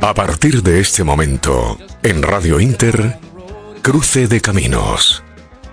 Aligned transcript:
A 0.00 0.14
partir 0.14 0.62
de 0.62 0.80
este 0.80 1.02
momento, 1.02 1.78
en 2.02 2.22
Radio 2.22 2.60
Inter, 2.60 3.18
Cruce 3.82 4.28
de 4.28 4.40
Caminos, 4.40 5.22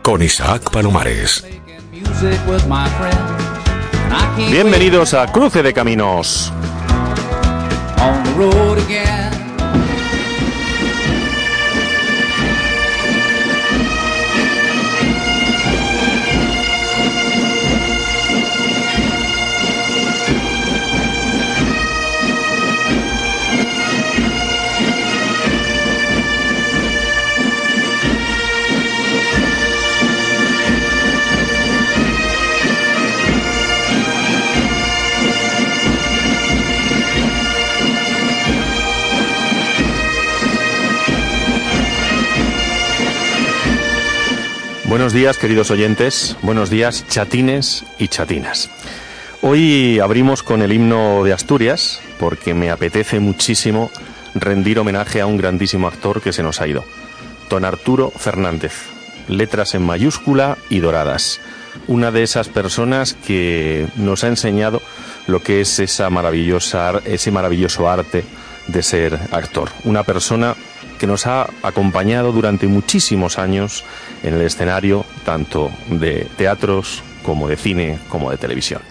con 0.01 0.21
Isaac 0.21 0.71
Palomares. 0.71 1.45
Bienvenidos 4.49 5.13
a 5.13 5.31
Cruce 5.31 5.61
de 5.63 5.73
Caminos. 5.73 6.53
Buenos 44.93 45.11
días, 45.11 45.39
queridos 45.39 45.71
oyentes. 45.71 46.37
Buenos 46.43 46.69
días, 46.69 47.07
chatines 47.07 47.83
y 47.97 48.09
chatinas. 48.09 48.69
Hoy 49.41 49.97
abrimos 49.99 50.43
con 50.43 50.61
el 50.61 50.71
himno 50.71 51.23
de 51.23 51.33
Asturias 51.33 51.99
porque 52.19 52.53
me 52.53 52.69
apetece 52.69 53.19
muchísimo 53.19 53.89
rendir 54.35 54.77
homenaje 54.77 55.19
a 55.19 55.25
un 55.25 55.37
grandísimo 55.37 55.87
actor 55.87 56.21
que 56.21 56.31
se 56.31 56.43
nos 56.43 56.61
ha 56.61 56.67
ido. 56.67 56.85
Don 57.49 57.65
Arturo 57.65 58.11
Fernández. 58.15 58.83
Letras 59.27 59.73
en 59.73 59.81
mayúscula 59.81 60.59
y 60.69 60.77
doradas. 60.77 61.41
Una 61.87 62.11
de 62.11 62.21
esas 62.21 62.47
personas 62.47 63.15
que 63.15 63.87
nos 63.95 64.23
ha 64.23 64.27
enseñado 64.27 64.79
lo 65.25 65.41
que 65.41 65.61
es 65.61 65.79
esa 65.79 66.11
maravillosa, 66.11 67.01
ese 67.05 67.31
maravilloso 67.31 67.89
arte 67.89 68.25
de 68.67 68.83
ser 68.83 69.19
actor. 69.31 69.71
Una 69.85 70.03
persona 70.03 70.55
que 71.03 71.07
nos 71.07 71.27
ha 71.27 71.49
acompañado 71.63 72.31
durante 72.31 72.65
muchísimos 72.65 73.37
años 73.37 73.83
en 74.23 74.35
el 74.35 74.41
escenario, 74.41 75.03
tanto 75.25 75.69
de 75.89 76.29
teatros 76.37 77.03
como 77.23 77.49
de 77.49 77.57
cine 77.57 77.99
como 78.07 78.31
de 78.31 78.37
televisión. 78.37 78.81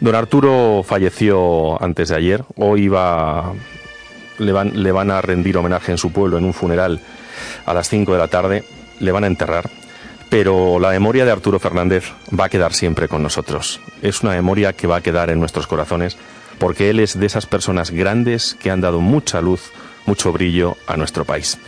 Don 0.00 0.14
Arturo 0.14 0.82
falleció 0.82 1.76
antes 1.82 2.08
de 2.08 2.16
ayer, 2.16 2.42
hoy 2.56 2.84
le, 2.84 4.52
van, 4.52 4.82
le 4.82 4.92
van 4.92 5.10
a 5.10 5.20
rendir 5.20 5.58
homenaje 5.58 5.92
en 5.92 5.98
su 5.98 6.10
pueblo 6.10 6.38
en 6.38 6.46
un 6.46 6.54
funeral 6.54 7.02
a 7.66 7.74
las 7.74 7.86
5 7.90 8.14
de 8.14 8.18
la 8.18 8.28
tarde, 8.28 8.64
le 9.00 9.12
van 9.12 9.24
a 9.24 9.26
enterrar, 9.26 9.68
pero 10.30 10.80
la 10.80 10.88
memoria 10.88 11.26
de 11.26 11.32
Arturo 11.32 11.58
Fernández 11.58 12.12
va 12.32 12.46
a 12.46 12.48
quedar 12.48 12.72
siempre 12.72 13.08
con 13.08 13.22
nosotros. 13.22 13.78
Es 14.00 14.22
una 14.22 14.32
memoria 14.32 14.72
que 14.72 14.86
va 14.86 14.96
a 14.96 15.02
quedar 15.02 15.28
en 15.28 15.38
nuestros 15.38 15.66
corazones 15.66 16.16
porque 16.58 16.88
él 16.88 16.98
es 16.98 17.20
de 17.20 17.26
esas 17.26 17.44
personas 17.44 17.90
grandes 17.90 18.56
que 18.58 18.70
han 18.70 18.80
dado 18.80 19.00
mucha 19.00 19.42
luz 19.42 19.70
mucho 20.06 20.32
brillo 20.32 20.76
a 20.86 20.96
nuestro 20.96 21.24
país. 21.24 21.58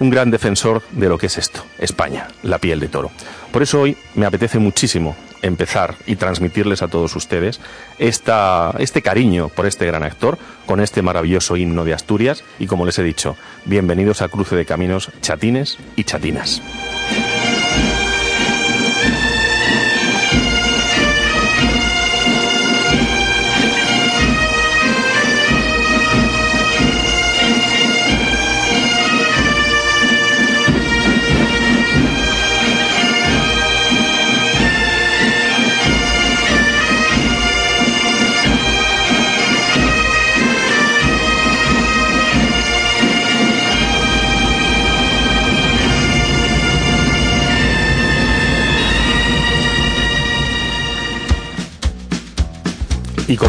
Un 0.00 0.10
gran 0.10 0.30
defensor 0.30 0.82
de 0.92 1.08
lo 1.08 1.18
que 1.18 1.26
es 1.26 1.38
esto, 1.38 1.64
España, 1.78 2.28
la 2.42 2.58
piel 2.58 2.78
de 2.78 2.88
toro. 2.88 3.10
Por 3.52 3.62
eso 3.62 3.80
hoy 3.80 3.96
me 4.14 4.26
apetece 4.26 4.58
muchísimo 4.58 5.16
empezar 5.42 5.94
y 6.06 6.16
transmitirles 6.16 6.82
a 6.82 6.88
todos 6.88 7.14
ustedes 7.16 7.60
esta, 7.98 8.74
este 8.78 9.02
cariño 9.02 9.48
por 9.48 9.66
este 9.66 9.86
gran 9.86 10.02
actor, 10.02 10.38
con 10.66 10.80
este 10.80 11.02
maravilloso 11.02 11.56
himno 11.56 11.84
de 11.84 11.94
Asturias 11.94 12.44
y 12.58 12.66
como 12.66 12.86
les 12.86 12.98
he 12.98 13.02
dicho, 13.02 13.36
bienvenidos 13.64 14.22
a 14.22 14.28
Cruce 14.28 14.56
de 14.56 14.64
Caminos, 14.66 15.10
chatines 15.20 15.78
y 15.96 16.04
chatinas. 16.04 16.62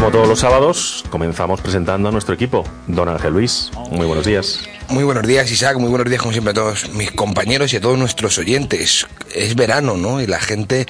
Como 0.00 0.12
todos 0.12 0.28
los 0.28 0.40
sábados, 0.40 1.04
comenzamos 1.10 1.60
presentando 1.60 2.08
a 2.08 2.12
nuestro 2.12 2.34
equipo. 2.34 2.64
Don 2.86 3.06
Ángel 3.10 3.34
Luis, 3.34 3.70
muy 3.90 4.06
buenos 4.06 4.24
días. 4.24 4.60
Muy 4.88 5.04
buenos 5.04 5.26
días, 5.26 5.50
Isaac. 5.50 5.76
Muy 5.76 5.90
buenos 5.90 6.08
días, 6.08 6.22
como 6.22 6.32
siempre, 6.32 6.52
a 6.52 6.54
todos 6.54 6.88
mis 6.94 7.10
compañeros 7.12 7.74
y 7.74 7.76
a 7.76 7.82
todos 7.82 7.98
nuestros 7.98 8.38
oyentes. 8.38 9.06
Es 9.34 9.54
verano, 9.56 9.98
¿no? 9.98 10.22
Y 10.22 10.26
la 10.26 10.40
gente 10.40 10.86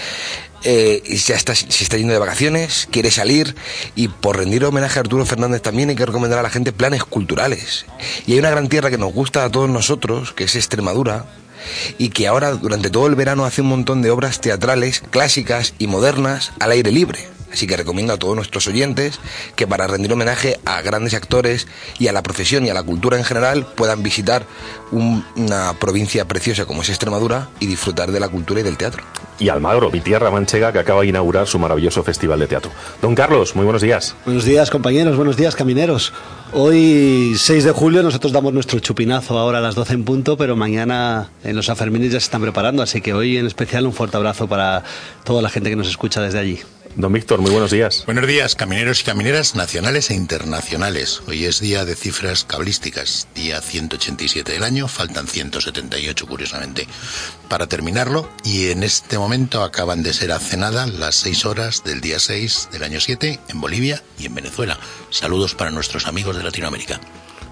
eh, 0.62 1.02
ya 1.26 1.34
está, 1.34 1.56
se 1.56 1.66
está 1.82 1.96
yendo 1.96 2.12
de 2.12 2.20
vacaciones, 2.20 2.86
quiere 2.92 3.10
salir 3.10 3.56
y 3.96 4.06
por 4.06 4.36
rendir 4.36 4.64
homenaje 4.64 5.00
a 5.00 5.02
Arturo 5.02 5.26
Fernández 5.26 5.60
también 5.60 5.88
hay 5.88 5.96
que 5.96 6.06
recomendar 6.06 6.38
a 6.38 6.42
la 6.42 6.50
gente 6.50 6.70
planes 6.70 7.02
culturales. 7.02 7.86
Y 8.28 8.34
hay 8.34 8.38
una 8.38 8.50
gran 8.50 8.68
tierra 8.68 8.90
que 8.90 8.98
nos 8.98 9.12
gusta 9.12 9.44
a 9.44 9.50
todos 9.50 9.68
nosotros, 9.68 10.32
que 10.32 10.44
es 10.44 10.54
Extremadura, 10.54 11.24
y 11.98 12.10
que 12.10 12.28
ahora 12.28 12.52
durante 12.52 12.90
todo 12.90 13.08
el 13.08 13.16
verano 13.16 13.44
hace 13.44 13.62
un 13.62 13.70
montón 13.70 14.02
de 14.02 14.12
obras 14.12 14.40
teatrales 14.40 15.02
clásicas 15.10 15.74
y 15.80 15.88
modernas 15.88 16.52
al 16.60 16.70
aire 16.70 16.92
libre. 16.92 17.39
Así 17.52 17.66
que 17.66 17.76
recomiendo 17.76 18.12
a 18.12 18.16
todos 18.16 18.36
nuestros 18.36 18.66
oyentes 18.68 19.18
que 19.56 19.66
para 19.66 19.86
rendir 19.86 20.12
homenaje 20.12 20.58
a 20.64 20.82
grandes 20.82 21.14
actores 21.14 21.66
y 21.98 22.08
a 22.08 22.12
la 22.12 22.22
profesión 22.22 22.64
y 22.64 22.70
a 22.70 22.74
la 22.74 22.82
cultura 22.82 23.18
en 23.18 23.24
general 23.24 23.66
puedan 23.74 24.02
visitar 24.02 24.44
una 24.92 25.74
provincia 25.78 26.26
preciosa 26.26 26.66
como 26.66 26.82
es 26.82 26.88
Extremadura 26.88 27.48
y 27.60 27.66
disfrutar 27.66 28.10
de 28.10 28.20
la 28.20 28.28
cultura 28.28 28.60
y 28.60 28.62
del 28.62 28.76
teatro. 28.76 29.02
Y 29.38 29.48
Almagro, 29.48 29.90
mi 29.90 30.00
tierra 30.00 30.30
manchega, 30.30 30.72
que 30.72 30.78
acaba 30.78 31.00
de 31.00 31.08
inaugurar 31.08 31.46
su 31.46 31.58
maravilloso 31.58 32.02
festival 32.02 32.38
de 32.40 32.46
teatro. 32.46 32.70
Don 33.00 33.14
Carlos, 33.14 33.56
muy 33.56 33.64
buenos 33.64 33.80
días. 33.80 34.14
Buenos 34.24 34.44
días, 34.44 34.70
compañeros, 34.70 35.16
buenos 35.16 35.36
días, 35.36 35.56
camineros. 35.56 36.12
Hoy, 36.52 37.34
6 37.36 37.64
de 37.64 37.70
julio, 37.70 38.02
nosotros 38.02 38.32
damos 38.32 38.52
nuestro 38.52 38.80
chupinazo 38.80 39.38
ahora 39.38 39.58
a 39.58 39.60
las 39.60 39.74
12 39.76 39.94
en 39.94 40.04
punto, 40.04 40.36
pero 40.36 40.56
mañana 40.56 41.30
en 41.44 41.56
los 41.56 41.66
Sanfermines 41.66 42.12
ya 42.12 42.20
se 42.20 42.24
están 42.24 42.42
preparando, 42.42 42.82
así 42.82 43.00
que 43.00 43.14
hoy 43.14 43.38
en 43.38 43.46
especial 43.46 43.86
un 43.86 43.92
fuerte 43.92 44.16
abrazo 44.16 44.48
para 44.48 44.82
toda 45.24 45.42
la 45.42 45.48
gente 45.48 45.70
que 45.70 45.76
nos 45.76 45.88
escucha 45.88 46.20
desde 46.20 46.38
allí. 46.38 46.60
Don 46.96 47.12
Víctor, 47.12 47.40
muy 47.40 47.52
buenos 47.52 47.70
días. 47.70 48.02
Buenos 48.04 48.26
días, 48.26 48.56
camineros 48.56 49.00
y 49.00 49.04
camineras 49.04 49.54
nacionales 49.54 50.10
e 50.10 50.14
internacionales. 50.14 51.22
Hoy 51.28 51.44
es 51.44 51.60
día 51.60 51.84
de 51.84 51.94
cifras 51.94 52.44
cabalísticas, 52.44 53.28
día 53.32 53.60
187 53.60 54.52
del 54.52 54.64
año, 54.64 54.88
faltan 54.88 55.28
178 55.28 56.26
curiosamente 56.26 56.88
para 57.48 57.68
terminarlo 57.68 58.28
y 58.44 58.70
en 58.70 58.82
este 58.82 59.18
momento 59.18 59.62
acaban 59.62 60.02
de 60.02 60.12
ser 60.12 60.32
acenadas 60.32 60.92
las 60.92 61.14
6 61.16 61.44
horas 61.46 61.84
del 61.84 62.00
día 62.00 62.18
6 62.18 62.70
del 62.72 62.82
año 62.82 62.98
7 63.00 63.38
en 63.48 63.60
Bolivia 63.60 64.02
y 64.18 64.26
en 64.26 64.34
Venezuela. 64.34 64.76
Saludos 65.10 65.54
para 65.54 65.70
nuestros 65.70 66.08
amigos 66.08 66.36
de 66.36 66.42
Latinoamérica. 66.42 67.00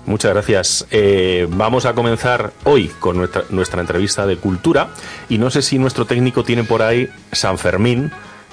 Muchas 0.04 0.32
gracias. 0.32 0.86
Eh, 0.90 1.46
vamos 1.50 1.84
a 1.84 1.94
comenzar 1.94 2.52
hoy 2.64 2.88
con 2.98 3.18
nuestra, 3.18 3.44
nuestra 3.50 3.80
entrevista 3.80 4.26
de 4.26 4.36
cultura 4.36 4.88
y 5.28 5.38
no 5.38 5.50
sé 5.50 5.62
si 5.62 5.78
nuestro 5.78 6.06
técnico 6.06 6.42
tiene 6.42 6.64
por 6.64 6.82
ahí 6.82 7.08
San 7.30 7.56
Fermín 7.56 8.10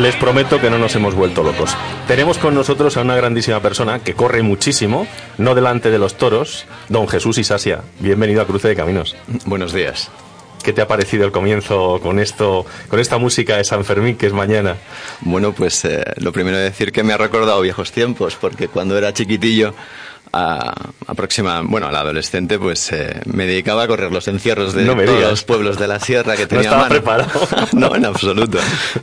Les 0.00 0.16
prometo 0.16 0.58
que 0.58 0.70
no 0.70 0.78
nos 0.78 0.94
hemos 0.96 1.14
vuelto 1.14 1.42
locos. 1.42 1.76
Tenemos 2.08 2.38
con 2.38 2.54
nosotros 2.54 2.96
a 2.96 3.02
una 3.02 3.16
grandísima 3.16 3.60
persona 3.60 3.98
que 3.98 4.14
corre 4.14 4.42
muchísimo, 4.42 5.06
no 5.36 5.54
delante 5.54 5.90
de 5.90 5.98
los 5.98 6.16
toros, 6.16 6.64
don 6.88 7.06
Jesús 7.06 7.36
Isasia. 7.36 7.82
Bienvenido 7.98 8.40
a 8.40 8.46
Cruce 8.46 8.68
de 8.68 8.76
Caminos. 8.76 9.14
Buenos 9.44 9.74
días. 9.74 10.10
¿Qué 10.64 10.72
te 10.72 10.80
ha 10.80 10.88
parecido 10.88 11.26
el 11.26 11.32
comienzo 11.32 12.00
con 12.00 12.18
esto, 12.18 12.64
con 12.88 12.98
esta 12.98 13.18
música 13.18 13.58
de 13.58 13.64
San 13.64 13.84
Fermín 13.84 14.16
que 14.16 14.26
es 14.26 14.32
mañana? 14.32 14.76
Bueno, 15.20 15.52
pues 15.52 15.84
eh, 15.84 16.02
lo 16.16 16.32
primero 16.32 16.56
de 16.56 16.64
decir 16.64 16.92
que 16.92 17.02
me 17.02 17.12
ha 17.12 17.18
recordado 17.18 17.60
viejos 17.60 17.92
tiempos, 17.92 18.38
porque 18.40 18.68
cuando 18.68 18.96
era 18.96 19.12
chiquitillo 19.12 19.74
a, 20.32 20.90
aproxima, 21.06 21.60
bueno, 21.62 21.86
al 21.88 21.96
adolescente, 21.96 22.58
pues 22.58 22.92
eh, 22.92 23.20
me 23.26 23.46
dedicaba 23.46 23.82
a 23.84 23.88
correr 23.88 24.12
los 24.12 24.28
encierros 24.28 24.74
de 24.74 24.84
No 24.84 24.94
todos 24.94 25.08
digas. 25.16 25.30
los 25.30 25.44
pueblos 25.44 25.78
de 25.78 25.88
la 25.88 25.98
sierra 26.00 26.36
que 26.36 26.42
No 26.46 26.48
tenía 26.48 26.60
a 26.60 26.64
estaba 26.64 26.82
mano. 26.82 26.94
preparado. 26.94 27.30
no, 27.72 27.94
en 27.94 28.04
absoluto. 28.04 28.58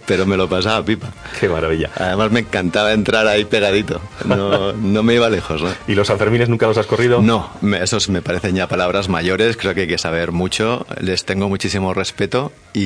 Pero 0.05 0.25
me 0.25 0.37
lo 0.37 0.47
pasaba 0.47 0.83
pipa. 0.85 1.07
Qué 1.39 1.49
maravilla. 1.49 1.89
Además 1.95 2.31
me 2.31 2.39
encantaba 2.41 2.93
entrar 2.93 3.27
ahí 3.27 3.45
pegadito. 3.45 3.99
No, 4.25 4.73
no 4.73 5.03
me 5.03 5.15
iba 5.15 5.29
lejos, 5.29 5.61
¿no? 5.61 5.69
¿Y 5.87 5.95
los 5.95 6.07
Sanfermines 6.07 6.49
nunca 6.49 6.67
los 6.67 6.77
has 6.77 6.85
corrido? 6.85 7.21
No, 7.21 7.49
me- 7.61 7.81
esos 7.83 8.09
me 8.09 8.21
parecen 8.21 8.55
ya 8.55 8.67
palabras 8.67 9.09
mayores, 9.09 9.57
creo 9.57 9.73
que 9.73 9.81
hay 9.81 9.87
que 9.87 9.97
saber 9.97 10.31
mucho, 10.31 10.85
les 11.01 11.25
tengo 11.25 11.49
muchísimo 11.49 11.93
respeto 11.93 12.51
y, 12.73 12.81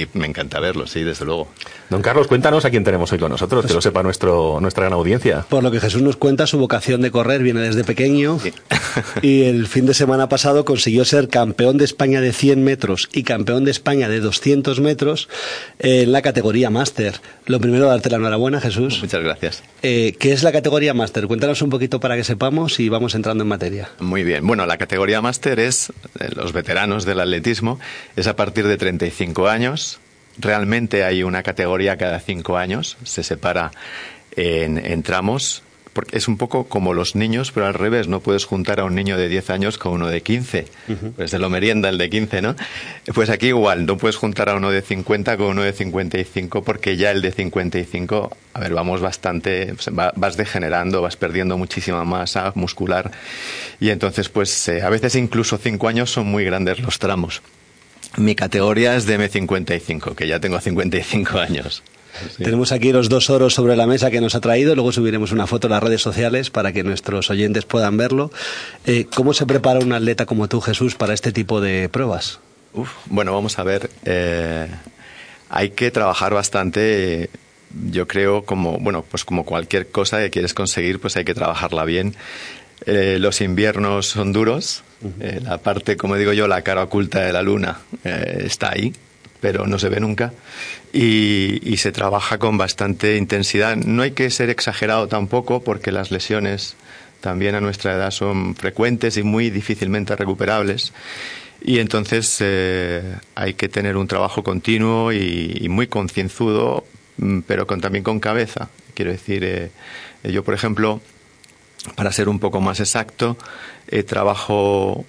y 0.00 0.08
me 0.14 0.26
encanta 0.26 0.60
verlos, 0.60 0.90
sí, 0.90 1.02
desde 1.02 1.24
luego. 1.24 1.48
Don 1.90 2.02
Carlos, 2.02 2.26
cuéntanos 2.26 2.64
a 2.64 2.70
quién 2.70 2.84
tenemos 2.84 3.12
hoy 3.12 3.18
con 3.18 3.30
nosotros, 3.30 3.66
que 3.66 3.74
lo 3.74 3.80
sepa 3.80 4.02
nuestro, 4.02 4.58
nuestra 4.60 4.84
gran 4.84 4.94
audiencia. 4.94 5.44
Por 5.48 5.62
lo 5.62 5.70
que 5.70 5.80
Jesús 5.80 6.02
nos 6.02 6.16
cuenta, 6.16 6.46
su 6.46 6.58
vocación 6.58 7.00
de 7.02 7.10
correr 7.10 7.42
viene 7.42 7.60
desde 7.64 7.84
pequeño 7.84 8.38
y 9.22 9.42
el 9.42 9.66
fin 9.66 9.86
de 9.86 9.94
semana 9.94 10.28
pasado 10.28 10.64
consiguió 10.64 11.04
ser 11.04 11.28
campeón 11.28 11.78
de 11.78 11.84
España 11.84 12.20
de 12.20 12.32
100 12.32 12.62
metros 12.62 13.08
y 13.12 13.22
campeón 13.22 13.64
de 13.64 13.70
España 13.70 14.08
de 14.08 14.20
200 14.20 14.80
metros 14.80 15.28
en 15.78 16.12
la 16.12 16.22
categoría 16.22 16.70
máster. 16.70 17.20
Lo 17.46 17.60
primero, 17.60 17.86
darte 17.86 18.10
la 18.10 18.16
enhorabuena, 18.16 18.60
Jesús. 18.60 19.00
Muchas 19.00 19.22
gracias. 19.22 19.62
Eh, 19.82 20.14
¿Qué 20.18 20.32
es 20.32 20.42
la 20.42 20.52
categoría 20.52 20.94
máster? 20.94 21.26
Cuéntanos 21.26 21.60
un 21.62 21.70
poquito 21.70 22.00
para 22.00 22.16
que 22.16 22.24
sepamos 22.24 22.80
y 22.80 22.88
vamos 22.88 23.14
entrando 23.14 23.42
en 23.42 23.48
materia. 23.48 23.90
Muy 24.00 24.24
bien. 24.24 24.46
Bueno, 24.46 24.66
la 24.66 24.78
categoría 24.78 25.20
máster 25.20 25.58
es 25.58 25.90
eh, 26.20 26.28
los 26.34 26.52
veteranos 26.52 27.04
del 27.04 27.20
atletismo, 27.20 27.80
es 28.16 28.26
a 28.26 28.36
partir 28.36 28.66
de 28.66 28.76
35 28.76 29.48
años. 29.48 29.98
Realmente 30.38 31.04
hay 31.04 31.22
una 31.22 31.42
categoría 31.42 31.96
cada 31.96 32.20
cinco 32.20 32.56
años, 32.56 32.96
se 33.04 33.22
separa 33.22 33.70
en, 34.36 34.78
en 34.78 35.02
tramos, 35.02 35.63
porque 35.94 36.18
es 36.18 36.28
un 36.28 36.36
poco 36.36 36.64
como 36.64 36.92
los 36.92 37.14
niños, 37.14 37.50
pero 37.52 37.64
al 37.66 37.72
revés, 37.72 38.06
no 38.08 38.20
puedes 38.20 38.44
juntar 38.44 38.80
a 38.80 38.84
un 38.84 38.94
niño 38.94 39.16
de 39.16 39.28
10 39.30 39.48
años 39.48 39.78
con 39.78 39.92
uno 39.92 40.08
de 40.08 40.20
15, 40.22 40.66
pues 41.16 41.30
se 41.30 41.38
lo 41.38 41.48
merienda 41.48 41.88
el 41.88 41.96
de 41.96 42.10
15, 42.10 42.42
¿no? 42.42 42.54
Pues 43.14 43.30
aquí 43.30 43.46
igual, 43.46 43.86
no 43.86 43.96
puedes 43.96 44.16
juntar 44.16 44.50
a 44.50 44.56
uno 44.56 44.70
de 44.70 44.82
50 44.82 45.36
con 45.38 45.46
uno 45.46 45.62
de 45.62 45.72
55, 45.72 46.62
porque 46.62 46.96
ya 46.98 47.10
el 47.10 47.22
de 47.22 47.32
55, 47.32 48.36
a 48.52 48.60
ver, 48.60 48.74
vamos 48.74 49.00
bastante, 49.00 49.72
va- 49.98 50.12
vas 50.16 50.36
degenerando, 50.36 51.00
vas 51.00 51.16
perdiendo 51.16 51.56
muchísima 51.56 52.04
masa 52.04 52.52
muscular, 52.54 53.10
y 53.80 53.90
entonces, 53.90 54.28
pues 54.28 54.68
eh, 54.68 54.82
a 54.82 54.90
veces 54.90 55.14
incluso 55.14 55.56
cinco 55.58 55.88
años 55.88 56.10
son 56.10 56.26
muy 56.26 56.44
grandes 56.44 56.80
los 56.80 56.98
tramos. 56.98 57.40
Mi 58.16 58.34
categoría 58.34 58.94
es 58.96 59.06
de 59.06 59.18
M55, 59.18 60.14
que 60.14 60.26
ya 60.28 60.38
tengo 60.40 60.60
55 60.60 61.38
años. 61.38 61.82
Sí. 62.36 62.44
Tenemos 62.44 62.72
aquí 62.72 62.92
los 62.92 63.08
dos 63.08 63.30
oros 63.30 63.54
sobre 63.54 63.76
la 63.76 63.86
mesa 63.86 64.10
que 64.10 64.20
nos 64.20 64.34
ha 64.34 64.40
traído, 64.40 64.74
luego 64.74 64.92
subiremos 64.92 65.32
una 65.32 65.46
foto 65.46 65.66
en 65.66 65.72
las 65.72 65.82
redes 65.82 66.00
sociales 66.02 66.50
para 66.50 66.72
que 66.72 66.82
nuestros 66.84 67.30
oyentes 67.30 67.64
puedan 67.64 67.96
verlo. 67.96 68.30
Eh, 68.86 69.06
¿Cómo 69.14 69.34
se 69.34 69.46
prepara 69.46 69.80
un 69.80 69.92
atleta 69.92 70.26
como 70.26 70.48
tú, 70.48 70.60
Jesús, 70.60 70.94
para 70.94 71.14
este 71.14 71.32
tipo 71.32 71.60
de 71.60 71.88
pruebas? 71.88 72.38
Uf, 72.72 72.90
bueno, 73.06 73.32
vamos 73.32 73.58
a 73.58 73.62
ver. 73.64 73.90
eh, 74.04 74.68
hay 75.50 75.70
que 75.70 75.90
trabajar 75.90 76.34
bastante. 76.34 77.30
Yo 77.90 78.06
creo 78.06 78.44
como 78.44 78.78
bueno, 78.78 79.04
pues 79.08 79.24
como 79.24 79.44
cualquier 79.44 79.88
cosa 79.88 80.18
que 80.18 80.30
quieres 80.30 80.54
conseguir, 80.54 81.00
pues 81.00 81.16
hay 81.16 81.24
que 81.24 81.34
trabajarla 81.34 81.84
bien. 81.84 82.14
Eh, 82.86 83.18
los 83.20 83.40
inviernos 83.40 84.06
son 84.06 84.32
duros. 84.32 84.82
eh, 85.20 85.40
la 85.42 85.58
parte, 85.58 85.96
como 85.96 86.16
digo 86.16 86.32
yo, 86.32 86.48
la 86.48 86.62
cara 86.62 86.82
oculta 86.84 87.20
de 87.20 87.32
la 87.32 87.42
luna 87.42 87.78
eh, 88.04 88.44
está 88.46 88.70
ahí, 88.70 88.92
pero 89.44 89.66
no 89.66 89.78
se 89.78 89.90
ve 89.90 90.00
nunca. 90.00 90.32
Y, 90.90 91.76
se 91.76 91.92
trabaja 91.92 92.38
con 92.38 92.56
bastante 92.56 93.18
intensidad. 93.18 93.76
No 93.76 94.00
hay 94.00 94.12
que 94.12 94.30
ser 94.30 94.48
exagerado 94.48 95.06
tampoco, 95.06 95.62
porque 95.62 95.92
las 95.92 96.10
lesiones 96.10 96.76
también 97.20 97.54
a 97.54 97.60
nuestra 97.60 97.92
edad 97.92 98.10
son 98.10 98.54
frecuentes 98.54 99.18
y 99.18 99.22
muy 99.22 99.50
difícilmente 99.50 100.16
recuperables. 100.16 100.94
Y 101.60 101.78
entonces 101.78 102.38
eh, 102.40 103.16
hay 103.34 103.52
que 103.52 103.68
tener 103.68 103.98
un 103.98 104.08
trabajo 104.08 104.42
continuo 104.42 105.12
y, 105.12 105.66
muy 105.68 105.88
concienzudo, 105.88 106.86
mm, 107.18 107.40
pero 107.40 107.66
también 107.66 108.02
con 108.02 108.20
cabeza. 108.20 108.70
Quiero 108.94 109.10
decir, 109.10 109.44
eh, 109.44 109.70
yo, 110.22 110.42
por 110.42 110.54
ejemplo, 110.54 111.02
para 111.96 112.10
ser 112.12 112.30
un 112.30 112.38
poco 112.38 112.62
más 112.62 112.80
exacto, 112.80 113.36
eh, 113.88 114.04
trabajo 114.04 115.04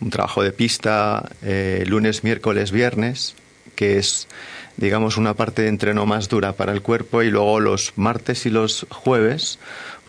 un 0.00 0.10
trabajo 0.10 0.42
de 0.42 0.52
pista 0.52 1.30
eh, 1.42 1.84
lunes, 1.86 2.24
miércoles, 2.24 2.70
viernes, 2.72 3.34
que 3.80 3.96
es, 3.96 4.28
digamos, 4.76 5.16
una 5.16 5.32
parte 5.32 5.62
de 5.62 5.68
entreno 5.68 6.04
más 6.04 6.28
dura 6.28 6.52
para 6.52 6.72
el 6.72 6.82
cuerpo 6.82 7.22
y 7.22 7.30
luego 7.30 7.60
los 7.60 7.94
martes 7.96 8.44
y 8.44 8.50
los 8.50 8.86
jueves, 8.90 9.58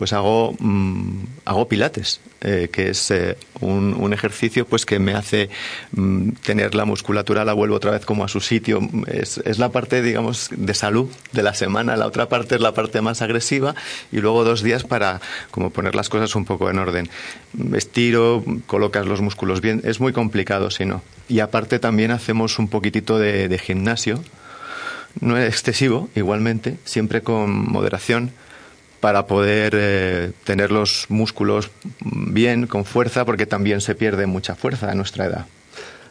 pues 0.02 0.12
hago, 0.14 0.56
mm, 0.58 1.26
hago 1.44 1.68
pilates, 1.68 2.20
eh, 2.40 2.70
que 2.72 2.88
es 2.88 3.12
eh, 3.12 3.36
un, 3.60 4.12
ejercicio 4.12 4.66
pues 4.66 4.84
que 4.84 4.98
me 4.98 5.14
hace 5.14 5.48
mm, 5.92 6.30
tener 6.44 6.74
la 6.74 6.84
musculatura, 6.84 7.44
la 7.44 7.52
vuelvo 7.52 7.76
otra 7.76 7.92
vez 7.92 8.04
como 8.04 8.24
a 8.24 8.28
su 8.28 8.40
sitio. 8.40 8.80
Es, 9.06 9.38
es 9.38 9.60
la 9.60 9.68
parte, 9.68 10.02
digamos, 10.02 10.48
de 10.50 10.74
salud 10.74 11.08
de 11.30 11.44
la 11.44 11.54
semana. 11.54 11.96
La 11.96 12.08
otra 12.08 12.28
parte 12.28 12.56
es 12.56 12.60
la 12.60 12.74
parte 12.74 13.00
más 13.00 13.22
agresiva 13.22 13.76
y 14.10 14.18
luego 14.18 14.42
dos 14.42 14.64
días 14.64 14.82
para 14.82 15.20
como 15.52 15.70
poner 15.70 15.94
las 15.94 16.08
cosas 16.08 16.34
un 16.34 16.46
poco 16.46 16.68
en 16.68 16.80
orden. 16.80 17.08
Estiro, 17.72 18.42
colocas 18.66 19.06
los 19.06 19.20
músculos 19.20 19.60
bien. 19.60 19.82
Es 19.84 20.00
muy 20.00 20.12
complicado 20.12 20.72
si 20.72 20.84
no. 20.84 21.04
Y 21.28 21.38
aparte 21.38 21.78
también 21.78 22.10
hacemos 22.10 22.58
un 22.58 22.66
poquitito 22.66 23.20
de, 23.20 23.46
de 23.46 23.58
gimnasio. 23.58 24.20
No 25.20 25.38
es 25.38 25.48
excesivo, 25.48 26.08
igualmente, 26.16 26.76
siempre 26.84 27.20
con 27.20 27.70
moderación 27.70 28.32
para 29.02 29.26
poder 29.26 29.72
eh, 29.76 30.30
tener 30.44 30.70
los 30.70 31.06
músculos 31.08 31.70
bien, 32.04 32.68
con 32.68 32.84
fuerza, 32.84 33.24
porque 33.24 33.46
también 33.46 33.80
se 33.80 33.96
pierde 33.96 34.26
mucha 34.26 34.54
fuerza 34.54 34.92
a 34.92 34.94
nuestra 34.94 35.24
edad. 35.26 35.46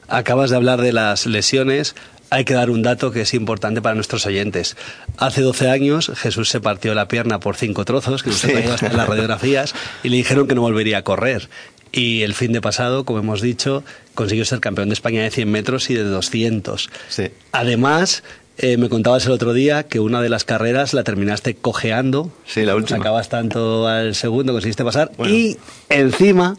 Acabas 0.10 0.50
de 0.50 0.58
hablar 0.58 0.82
de 0.82 0.92
las 0.92 1.26
lesiones. 1.26 1.96
Hay 2.32 2.44
que 2.44 2.54
dar 2.54 2.70
un 2.70 2.82
dato 2.82 3.12
que 3.14 3.22
es 3.22 3.34
importante 3.34 3.82
para 3.82 3.96
nuestros 3.96 4.26
oyentes. 4.26 4.76
Hace 5.18 5.40
12 5.40 5.70
años 5.70 6.12
Jesús 6.18 6.50
se 6.50 6.60
partió 6.60 6.94
la 6.94 7.08
pierna 7.08 7.40
por 7.40 7.56
cinco 7.56 7.86
trozos, 7.86 8.24
que 8.24 8.30
nos 8.30 8.40
Sí. 8.40 8.52
hasta 8.52 8.88
en 8.88 8.98
las 8.98 9.08
radiografías, 9.08 9.74
y 10.04 10.10
le 10.10 10.18
dijeron 10.18 10.50
que 10.50 10.56
no 10.56 10.62
volvería 10.62 10.98
a 10.98 11.04
correr. 11.04 11.48
Y 11.94 12.24
el 12.24 12.34
fin 12.34 12.52
de 12.52 12.60
pasado, 12.60 13.06
como 13.06 13.20
hemos 13.20 13.42
dicho, 13.42 13.86
consiguió 14.16 14.44
ser 14.44 14.60
campeón 14.60 14.90
de 14.90 14.94
España 14.96 15.24
de 15.24 15.32
100 15.32 15.50
metros 15.50 15.90
y 15.90 15.94
de 15.94 16.04
200. 16.04 16.90
Sí. 17.08 17.30
Además, 17.54 18.24
eh, 18.58 18.78
me 18.78 18.90
contabas 18.90 19.26
el 19.26 19.32
otro 19.32 19.54
día 19.54 19.84
que 19.84 20.00
una 20.00 20.22
de 20.22 20.30
las 20.30 20.44
carreras 20.44 20.94
la 20.94 21.04
terminaste 21.04 21.56
cojeando. 21.56 22.32
Sí, 22.46 22.64
la 22.64 22.76
última. 22.76 22.98
Sacabas 22.98 23.30
tanto 23.30 23.88
al 23.88 24.16
segundo, 24.16 24.54
conseguiste 24.54 24.84
pasar. 24.84 25.12
Bueno. 25.18 25.34
Y 25.34 25.58
encima, 25.90 26.58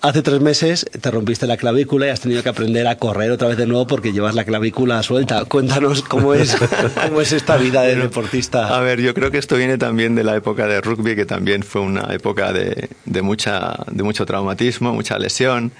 hace 0.00 0.22
tres 0.22 0.40
meses 0.40 0.86
te 1.00 1.10
rompiste 1.10 1.46
la 1.46 1.56
clavícula 1.56 2.06
y 2.06 2.10
has 2.10 2.20
tenido 2.20 2.42
que 2.42 2.48
aprender 2.48 2.86
a 2.86 2.96
correr 2.96 3.30
otra 3.30 3.48
vez 3.48 3.56
de 3.56 3.66
nuevo 3.66 3.86
porque 3.86 4.12
llevas 4.12 4.34
la 4.34 4.44
clavícula 4.44 5.02
suelta. 5.02 5.44
Cuéntanos 5.44 6.02
cómo 6.02 6.34
es, 6.34 6.56
cómo 7.06 7.20
es 7.20 7.32
esta 7.32 7.56
vida 7.56 7.82
de 7.82 7.96
deportista. 7.96 8.76
A 8.76 8.80
ver, 8.80 9.00
yo 9.00 9.14
creo 9.14 9.30
que 9.30 9.38
esto 9.38 9.56
viene 9.56 9.78
también 9.78 10.14
de 10.14 10.24
la 10.24 10.36
época 10.36 10.66
de 10.66 10.80
rugby, 10.80 11.16
que 11.16 11.26
también 11.26 11.62
fue 11.62 11.82
una 11.82 12.12
época 12.14 12.52
de, 12.52 12.88
de 13.04 13.22
mucha, 13.22 13.76
de 13.90 14.02
mucho 14.02 14.26
traumatismo, 14.26 14.92
mucha 14.92 15.18
lesión. 15.18 15.72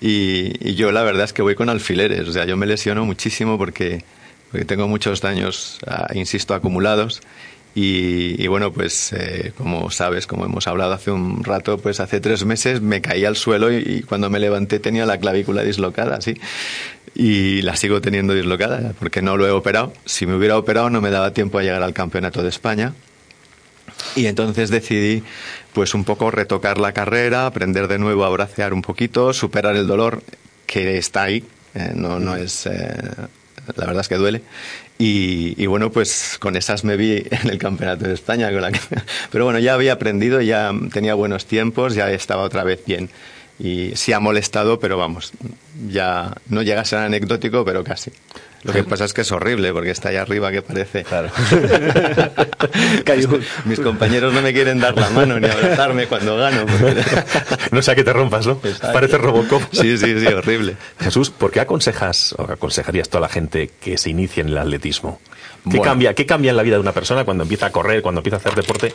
Y, 0.00 0.52
y 0.60 0.74
yo 0.74 0.92
la 0.92 1.02
verdad 1.02 1.24
es 1.24 1.32
que 1.32 1.42
voy 1.42 1.54
con 1.54 1.68
alfileres. 1.68 2.28
O 2.28 2.32
sea, 2.32 2.44
yo 2.44 2.56
me 2.56 2.66
lesiono 2.66 3.04
muchísimo 3.04 3.58
porque, 3.58 4.04
porque 4.50 4.64
tengo 4.64 4.88
muchos 4.88 5.20
daños, 5.20 5.78
ah, 5.86 6.08
insisto, 6.14 6.54
acumulados. 6.54 7.20
Y, 7.74 8.42
y 8.42 8.46
bueno, 8.48 8.72
pues 8.72 9.12
eh, 9.12 9.52
como 9.56 9.90
sabes, 9.90 10.26
como 10.26 10.44
hemos 10.44 10.66
hablado 10.66 10.94
hace 10.94 11.10
un 11.12 11.44
rato, 11.44 11.78
pues 11.78 12.00
hace 12.00 12.18
tres 12.20 12.44
meses 12.44 12.80
me 12.80 13.00
caí 13.00 13.24
al 13.24 13.36
suelo 13.36 13.72
y, 13.72 13.76
y 13.76 14.02
cuando 14.02 14.30
me 14.30 14.40
levanté 14.40 14.80
tenía 14.80 15.06
la 15.06 15.18
clavícula 15.18 15.62
dislocada, 15.62 16.16
así. 16.16 16.34
Y 17.14 17.62
la 17.62 17.76
sigo 17.76 18.00
teniendo 18.00 18.34
dislocada 18.34 18.94
porque 18.98 19.22
no 19.22 19.36
lo 19.36 19.46
he 19.46 19.50
operado. 19.50 19.92
Si 20.06 20.26
me 20.26 20.34
hubiera 20.34 20.56
operado 20.56 20.90
no 20.90 21.00
me 21.00 21.10
daba 21.10 21.32
tiempo 21.32 21.58
a 21.58 21.62
llegar 21.62 21.82
al 21.82 21.94
campeonato 21.94 22.42
de 22.42 22.48
España. 22.48 22.94
Y 24.16 24.26
entonces 24.26 24.70
decidí 24.70 25.22
pues 25.72 25.94
un 25.94 26.04
poco 26.04 26.30
retocar 26.30 26.78
la 26.78 26.92
carrera, 26.92 27.46
aprender 27.46 27.86
de 27.86 27.98
nuevo 27.98 28.24
a 28.24 28.28
bracear 28.30 28.72
un 28.72 28.82
poquito, 28.82 29.32
superar 29.32 29.76
el 29.76 29.86
dolor 29.86 30.22
que 30.66 30.98
está 30.98 31.24
ahí, 31.24 31.44
eh, 31.74 31.92
no, 31.94 32.18
no 32.18 32.34
es... 32.34 32.66
eh, 32.66 32.98
la 33.76 33.86
verdad 33.86 34.00
es 34.00 34.08
que 34.08 34.16
duele. 34.16 34.42
Y, 34.98 35.66
bueno, 35.66 35.90
pues 35.92 36.38
con 36.40 36.56
esas 36.56 36.84
me 36.84 36.96
vi 36.96 37.24
en 37.30 37.50
el 37.50 37.58
Campeonato 37.58 38.06
de 38.06 38.14
España. 38.14 38.50
Pero 39.30 39.44
bueno, 39.44 39.58
ya 39.58 39.74
había 39.74 39.92
aprendido, 39.92 40.40
ya 40.40 40.72
tenía 40.92 41.14
buenos 41.14 41.46
tiempos, 41.46 41.94
ya 41.94 42.10
estaba 42.10 42.42
otra 42.42 42.64
vez 42.64 42.84
bien. 42.84 43.08
Y 43.58 43.96
sí 43.96 44.12
ha 44.12 44.20
molestado, 44.20 44.78
pero 44.78 44.96
vamos, 44.98 45.32
ya 45.88 46.32
no 46.48 46.62
llega 46.62 46.82
a 46.82 46.84
ser 46.84 46.98
anecdótico, 47.00 47.64
pero 47.64 47.82
casi. 47.84 48.10
Lo 48.64 48.72
que 48.72 48.82
pasa 48.82 49.04
es 49.04 49.12
que 49.12 49.20
es 49.20 49.30
horrible 49.30 49.72
porque 49.72 49.92
está 49.92 50.08
ahí 50.08 50.16
arriba 50.16 50.50
que 50.50 50.62
parece. 50.62 51.04
Claro. 51.04 51.30
Mis 53.64 53.80
compañeros 53.80 54.32
no 54.32 54.42
me 54.42 54.52
quieren 54.52 54.80
dar 54.80 54.96
la 54.96 55.10
mano 55.10 55.38
ni 55.38 55.48
abrazarme 55.48 56.06
cuando 56.06 56.36
gano. 56.36 56.66
porque- 56.66 57.02
No 57.70 57.82
sea 57.82 57.94
que 57.94 58.04
te 58.04 58.12
rompas, 58.12 58.46
¿no? 58.46 58.60
Parece 58.92 59.18
Robocop. 59.18 59.62
Sí, 59.72 59.96
sí, 59.98 60.18
sí, 60.20 60.26
horrible. 60.26 60.76
Jesús, 61.00 61.30
¿por 61.30 61.50
qué 61.52 61.60
aconsejas 61.60 62.34
o 62.38 62.42
aconsejarías 62.50 63.08
a 63.08 63.10
toda 63.12 63.20
la 63.22 63.28
gente 63.28 63.70
que 63.80 63.96
se 63.96 64.10
inicie 64.10 64.40
en 64.42 64.48
el 64.48 64.58
atletismo? 64.58 65.20
¿Qué, 65.64 65.76
Bueno. 65.76 65.82
cambia, 65.84 66.14
¿Qué 66.14 66.26
cambia 66.26 66.50
en 66.50 66.56
la 66.56 66.62
vida 66.62 66.76
de 66.76 66.80
una 66.80 66.92
persona 66.92 67.24
cuando 67.24 67.42
empieza 67.44 67.66
a 67.66 67.72
correr, 67.72 68.02
cuando 68.02 68.20
empieza 68.20 68.36
a 68.36 68.40
hacer 68.40 68.54
deporte? 68.54 68.92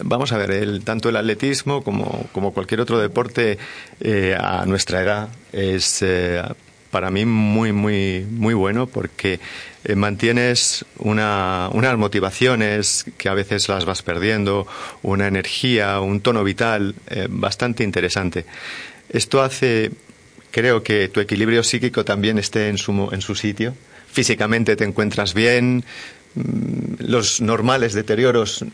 Vamos 0.00 0.32
a 0.32 0.38
ver, 0.38 0.50
el, 0.50 0.82
tanto 0.82 1.08
el 1.08 1.16
atletismo 1.16 1.84
como, 1.84 2.28
cualquier 2.52 2.80
otro 2.80 2.98
deporte 2.98 3.58
eh, 4.00 4.36
a 4.38 4.66
nuestra 4.66 5.02
edad 5.02 5.28
es 5.52 6.02
eh, 6.02 6.42
para 6.90 7.10
mí 7.10 7.24
muy, 7.24 7.72
muy, 7.72 8.26
muy 8.28 8.54
bueno 8.54 8.88
porque 8.88 9.38
eh, 9.84 9.94
mantienes 9.94 10.84
una, 10.98 11.68
unas 11.72 11.96
motivaciones 11.96 13.04
que 13.16 13.28
a 13.28 13.34
veces 13.34 13.68
las 13.68 13.84
vas 13.84 14.02
perdiendo, 14.02 14.66
una 15.02 15.28
energía, 15.28 16.00
un 16.00 16.20
tono 16.20 16.42
vital 16.42 16.96
bastante 17.28 17.84
interesante. 17.84 18.46
Esto 19.08 19.42
hace, 19.42 19.92
creo 20.50 20.82
que 20.82 21.08
tu 21.08 21.20
equilibrio 21.20 21.62
psíquico 21.62 22.04
también 22.04 22.38
esté 22.38 22.68
en 22.68 22.78
su, 22.78 23.10
en 23.12 23.20
su 23.20 23.36
sitio. 23.36 23.74
Físicamente 24.10 24.74
te 24.74 24.84
encuentras 24.84 25.34
bien, 25.34 25.84
mm, 26.34 26.94
los 26.98 27.40
normales 27.40 27.92
deterioros 27.92 28.64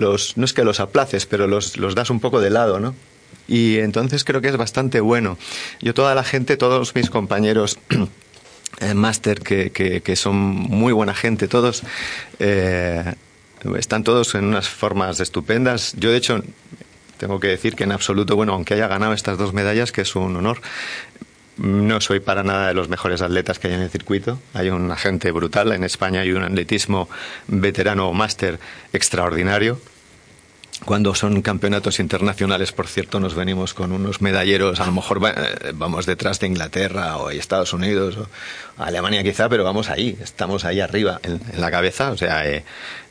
los 0.00 0.36
no 0.36 0.44
es 0.44 0.52
que 0.52 0.64
los 0.64 0.80
aplaces, 0.80 1.26
pero 1.26 1.46
los, 1.46 1.76
los 1.76 1.94
das 1.94 2.10
un 2.10 2.20
poco 2.20 2.40
de 2.40 2.50
lado, 2.50 2.80
¿no? 2.80 2.94
Y 3.46 3.78
entonces 3.78 4.24
creo 4.24 4.40
que 4.40 4.48
es 4.48 4.56
bastante 4.56 5.00
bueno. 5.00 5.38
Yo 5.80 5.94
toda 5.94 6.14
la 6.14 6.24
gente, 6.24 6.56
todos 6.56 6.94
mis 6.94 7.10
compañeros 7.10 7.78
eh, 8.80 8.94
máster 8.94 9.40
que, 9.40 9.70
que, 9.70 10.16
son 10.16 10.36
muy 10.36 10.92
buena 10.92 11.14
gente, 11.14 11.48
todos 11.48 11.82
eh, 12.38 13.14
están 13.76 14.04
todos 14.04 14.34
en 14.34 14.44
unas 14.44 14.68
formas 14.68 15.20
estupendas. 15.20 15.94
Yo 15.96 16.10
de 16.10 16.16
hecho 16.16 16.42
tengo 17.18 17.40
que 17.40 17.48
decir 17.48 17.76
que 17.76 17.84
en 17.84 17.92
absoluto, 17.92 18.36
bueno, 18.36 18.54
aunque 18.54 18.74
haya 18.74 18.88
ganado 18.88 19.12
estas 19.12 19.36
dos 19.36 19.52
medallas, 19.52 19.92
que 19.92 20.02
es 20.02 20.16
un 20.16 20.36
honor, 20.36 20.60
no 21.60 22.00
soy 22.00 22.20
para 22.20 22.42
nada 22.42 22.68
de 22.68 22.74
los 22.74 22.88
mejores 22.88 23.20
atletas 23.20 23.58
que 23.58 23.68
hay 23.68 23.74
en 23.74 23.82
el 23.82 23.90
circuito. 23.90 24.38
Hay 24.54 24.70
una 24.70 24.96
gente 24.96 25.30
brutal. 25.30 25.72
En 25.72 25.84
España 25.84 26.20
hay 26.20 26.32
un 26.32 26.42
atletismo 26.42 27.08
veterano 27.48 28.08
o 28.08 28.14
máster 28.14 28.58
extraordinario. 28.94 29.78
Cuando 30.84 31.14
son 31.14 31.42
campeonatos 31.42 32.00
internacionales, 32.00 32.72
por 32.72 32.86
cierto, 32.86 33.20
nos 33.20 33.34
venimos 33.34 33.74
con 33.74 33.92
unos 33.92 34.22
medalleros, 34.22 34.80
a 34.80 34.86
lo 34.86 34.92
mejor 34.92 35.20
eh, 35.24 35.72
vamos 35.74 36.06
detrás 36.06 36.40
de 36.40 36.46
Inglaterra 36.46 37.18
o 37.18 37.30
Estados 37.30 37.74
Unidos 37.74 38.16
o 38.16 38.26
Alemania 38.82 39.22
quizá, 39.22 39.48
pero 39.48 39.62
vamos 39.62 39.90
ahí, 39.90 40.16
estamos 40.22 40.64
ahí 40.64 40.80
arriba 40.80 41.20
en, 41.22 41.40
en 41.52 41.60
la 41.60 41.70
cabeza, 41.70 42.10
o 42.10 42.16
sea, 42.16 42.48
eh, 42.48 42.64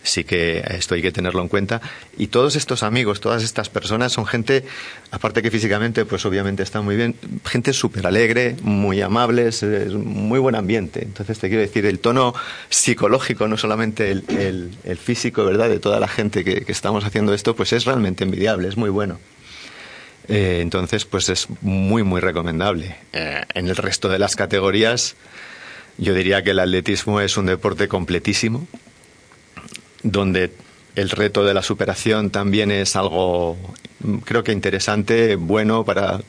sí 0.03 0.23
que 0.23 0.63
esto 0.69 0.95
hay 0.95 1.01
que 1.01 1.11
tenerlo 1.11 1.41
en 1.41 1.47
cuenta. 1.47 1.81
Y 2.17 2.27
todos 2.27 2.55
estos 2.55 2.83
amigos, 2.83 3.19
todas 3.19 3.43
estas 3.43 3.69
personas 3.69 4.11
son 4.11 4.25
gente, 4.25 4.65
aparte 5.11 5.41
que 5.41 5.51
físicamente, 5.51 6.05
pues 6.05 6.25
obviamente 6.25 6.63
están 6.63 6.85
muy 6.85 6.95
bien, 6.95 7.15
gente 7.45 7.73
súper 7.73 8.07
alegre, 8.07 8.55
muy 8.61 9.01
amables, 9.01 9.63
es 9.63 9.93
muy 9.93 10.39
buen 10.39 10.55
ambiente. 10.55 11.03
Entonces 11.03 11.39
te 11.39 11.47
quiero 11.47 11.61
decir, 11.61 11.85
el 11.85 11.99
tono 11.99 12.33
psicológico, 12.69 13.47
no 13.47 13.57
solamente 13.57 14.11
el, 14.11 14.97
físico, 15.01 15.45
¿verdad?, 15.45 15.69
de 15.69 15.79
toda 15.79 15.99
la 15.99 16.07
gente 16.07 16.43
que, 16.43 16.61
que 16.65 16.71
estamos 16.71 17.05
haciendo 17.05 17.33
esto, 17.33 17.55
pues 17.55 17.73
es 17.73 17.85
realmente 17.85 18.23
envidiable, 18.23 18.67
es 18.67 18.77
muy 18.77 18.89
bueno. 18.89 19.19
Eh, 20.29 20.59
entonces, 20.61 21.05
pues 21.05 21.27
es 21.29 21.47
muy, 21.61 22.03
muy 22.03 22.21
recomendable. 22.21 22.95
Eh, 23.13 23.41
en 23.55 23.67
el 23.67 23.75
resto 23.75 24.09
de 24.09 24.19
las 24.19 24.35
categorías, 24.35 25.15
yo 25.97 26.13
diría 26.13 26.43
que 26.43 26.51
el 26.51 26.59
atletismo 26.59 27.19
es 27.19 27.35
un 27.35 27.47
deporte 27.47 27.87
completísimo, 27.87 28.67
donde 30.03 30.51
el 30.95 31.09
reto 31.09 31.45
de 31.45 31.53
la 31.53 31.61
superación 31.61 32.29
también 32.29 32.71
es 32.71 32.95
algo, 32.95 33.57
creo 34.25 34.43
que 34.43 34.51
interesante, 34.51 35.35
bueno 35.35 35.85
para 35.85 36.19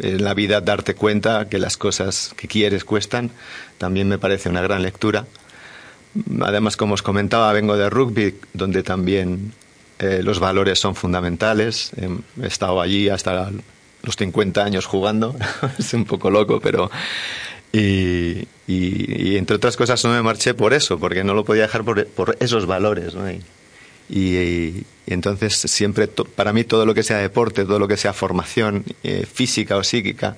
en 0.00 0.24
la 0.24 0.34
vida 0.34 0.60
darte 0.60 0.94
cuenta 0.94 1.48
que 1.48 1.58
las 1.58 1.76
cosas 1.76 2.32
que 2.36 2.48
quieres 2.48 2.84
cuestan. 2.84 3.30
También 3.78 4.08
me 4.08 4.18
parece 4.18 4.48
una 4.48 4.62
gran 4.62 4.82
lectura. 4.82 5.26
Además, 6.40 6.76
como 6.76 6.94
os 6.94 7.02
comentaba, 7.02 7.52
vengo 7.52 7.76
de 7.76 7.90
rugby, 7.90 8.36
donde 8.54 8.82
también 8.82 9.52
eh, 9.98 10.20
los 10.22 10.38
valores 10.40 10.78
son 10.78 10.94
fundamentales. 10.94 11.90
Em, 11.96 12.20
He 12.42 12.46
estado 12.46 12.80
allí 12.80 13.08
hasta 13.08 13.50
los 14.02 14.16
50 14.16 14.64
años 14.64 14.86
jugando. 14.86 15.36
es 15.78 15.92
un 15.94 16.04
poco 16.04 16.30
loco, 16.30 16.60
pero... 16.60 16.90
Y, 17.78 18.46
y- 18.66 19.36
entre 19.36 19.56
otras 19.56 19.76
cosas 19.76 20.02
no 20.04 20.12
me 20.12 20.22
marché 20.22 20.54
por 20.54 20.72
eso, 20.72 20.98
porque 20.98 21.24
no 21.24 21.34
lo 21.34 21.44
podía 21.44 21.62
dejar 21.62 21.84
por, 21.84 22.06
por 22.06 22.36
esos 22.40 22.66
valores. 22.66 23.14
¿no? 23.14 23.24
Y, 24.08 24.84
entonces 25.06 25.54
siempre, 25.56 26.06
para 26.08 26.52
mí, 26.52 26.64
todo 26.64 26.86
lo 26.86 26.94
que 26.94 27.02
sea 27.02 27.18
deporte, 27.18 27.64
todo 27.64 27.78
lo 27.78 27.88
que 27.88 27.96
sea 27.96 28.12
formación 28.12 28.84
eh, 29.02 29.26
física 29.32 29.76
o 29.76 29.84
psíquica, 29.84 30.36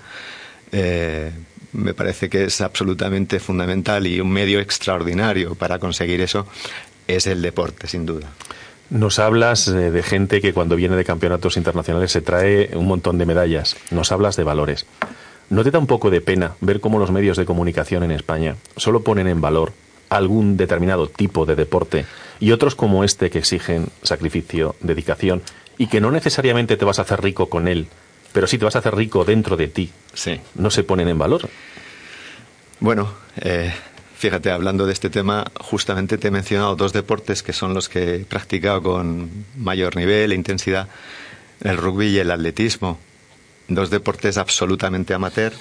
eh, 0.72 1.30
me 1.72 1.94
parece 1.94 2.28
que 2.28 2.44
es 2.44 2.60
absolutamente 2.60 3.40
fundamental 3.40 4.06
y 4.06 4.20
un 4.20 4.30
medio 4.30 4.58
extraordinario 4.60 5.54
para 5.54 5.78
conseguir 5.78 6.20
eso 6.22 6.46
es 7.06 7.26
el 7.26 7.40
deporte, 7.42 7.86
sin 7.86 8.04
duda. 8.06 8.28
Nos 8.90 9.18
hablas 9.18 9.68
eh, 9.68 9.90
de 9.90 10.02
gente 10.02 10.40
que 10.40 10.52
cuando 10.54 10.76
viene 10.76 10.96
de 10.96 11.04
campeonatos 11.04 11.56
internacionales 11.58 12.10
se 12.10 12.22
trae 12.22 12.70
un 12.74 12.86
montón 12.86 13.18
de 13.18 13.26
medallas. 13.26 13.76
Nos 13.90 14.12
hablas 14.12 14.36
de 14.36 14.44
valores. 14.44 14.86
¿No 15.50 15.64
te 15.64 15.70
da 15.70 15.78
un 15.78 15.86
poco 15.86 16.10
de 16.10 16.20
pena 16.20 16.54
ver 16.60 16.80
cómo 16.80 16.98
los 16.98 17.10
medios 17.10 17.36
de 17.36 17.46
comunicación 17.46 18.02
en 18.02 18.10
España 18.10 18.56
solo 18.76 19.02
ponen 19.02 19.28
en 19.28 19.40
valor 19.40 19.72
algún 20.10 20.56
determinado 20.56 21.08
tipo 21.08 21.46
de 21.46 21.56
deporte 21.56 22.06
y 22.40 22.52
otros 22.52 22.74
como 22.74 23.04
este 23.04 23.30
que 23.30 23.38
exigen 23.38 23.88
sacrificio, 24.02 24.74
dedicación 24.80 25.42
y 25.78 25.86
que 25.86 26.00
no 26.00 26.10
necesariamente 26.10 26.76
te 26.76 26.84
vas 26.84 26.98
a 26.98 27.02
hacer 27.02 27.22
rico 27.22 27.48
con 27.48 27.68
él, 27.68 27.88
pero 28.32 28.46
sí 28.46 28.58
te 28.58 28.64
vas 28.64 28.76
a 28.76 28.80
hacer 28.80 28.94
rico 28.94 29.24
dentro 29.24 29.56
de 29.56 29.68
ti? 29.68 29.90
Sí. 30.12 30.40
No 30.54 30.70
se 30.70 30.84
ponen 30.84 31.08
en 31.08 31.18
valor. 31.18 31.48
Bueno, 32.80 33.12
eh, 33.40 33.72
fíjate, 34.16 34.50
hablando 34.50 34.86
de 34.86 34.92
este 34.92 35.10
tema, 35.10 35.50
justamente 35.60 36.18
te 36.18 36.28
he 36.28 36.30
mencionado 36.30 36.76
dos 36.76 36.92
deportes 36.92 37.42
que 37.42 37.52
son 37.52 37.74
los 37.74 37.88
que 37.88 38.16
he 38.16 38.18
practicado 38.20 38.82
con 38.82 39.30
mayor 39.56 39.96
nivel 39.96 40.32
e 40.32 40.34
intensidad, 40.34 40.88
el 41.62 41.76
rugby 41.76 42.08
y 42.08 42.18
el 42.18 42.30
atletismo. 42.30 42.98
Dos 43.68 43.90
deportes 43.90 44.38
absolutamente 44.38 45.14
amateur, 45.14 45.52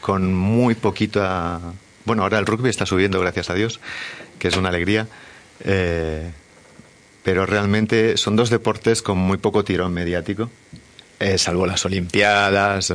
con 0.00 0.34
muy 0.34 0.74
poquita... 0.74 1.60
Bueno, 2.04 2.22
ahora 2.22 2.38
el 2.38 2.46
rugby 2.46 2.70
está 2.70 2.86
subiendo, 2.86 3.18
gracias 3.20 3.50
a 3.50 3.54
Dios, 3.54 3.80
que 4.38 4.48
es 4.48 4.56
una 4.56 4.68
alegría. 4.68 5.08
eh, 5.60 6.30
pero 7.26 7.44
realmente 7.44 8.16
son 8.18 8.36
dos 8.36 8.50
deportes 8.50 9.02
con 9.02 9.18
muy 9.18 9.36
poco 9.38 9.64
tirón 9.64 9.92
mediático. 9.92 10.48
Eh, 11.18 11.38
salvo 11.38 11.66
las 11.66 11.84
Olimpiadas, 11.84 12.94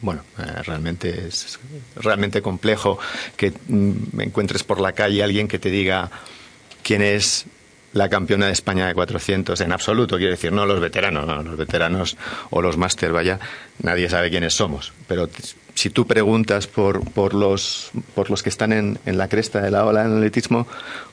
bueno, 0.00 0.24
eh, 0.36 0.62
realmente 0.64 1.28
es 1.28 1.60
realmente 1.94 2.42
complejo 2.42 2.98
que 3.36 3.52
mm, 3.68 4.20
encuentres 4.20 4.64
por 4.64 4.80
la 4.80 4.92
calle 4.92 5.22
alguien 5.22 5.46
que 5.46 5.60
te 5.60 5.70
diga 5.70 6.10
quién 6.82 7.02
es 7.02 7.46
la 7.98 8.08
campeona 8.08 8.46
de 8.46 8.52
España 8.52 8.86
de 8.86 8.94
400 8.94 9.60
en 9.60 9.72
absoluto, 9.72 10.16
quiero 10.16 10.30
decir, 10.30 10.52
no 10.52 10.64
los 10.64 10.80
veteranos, 10.80 11.26
no, 11.26 11.42
los 11.42 11.56
veteranos 11.56 12.16
o 12.50 12.62
los 12.62 12.76
máster, 12.76 13.12
vaya, 13.12 13.38
nadie 13.82 14.08
sabe 14.08 14.30
quiénes 14.30 14.54
somos, 14.54 14.92
pero 15.06 15.28
si 15.74 15.90
tú 15.90 16.06
preguntas 16.06 16.66
por, 16.66 17.04
por, 17.10 17.34
los, 17.34 17.90
por 18.14 18.30
los 18.30 18.42
que 18.42 18.48
están 18.48 18.72
en, 18.72 18.98
en 19.06 19.18
la 19.18 19.28
cresta 19.28 19.60
de 19.60 19.70
la 19.70 19.84
ola 19.84 20.04
en 20.04 20.12
el 20.12 20.16
atletismo, 20.18 20.66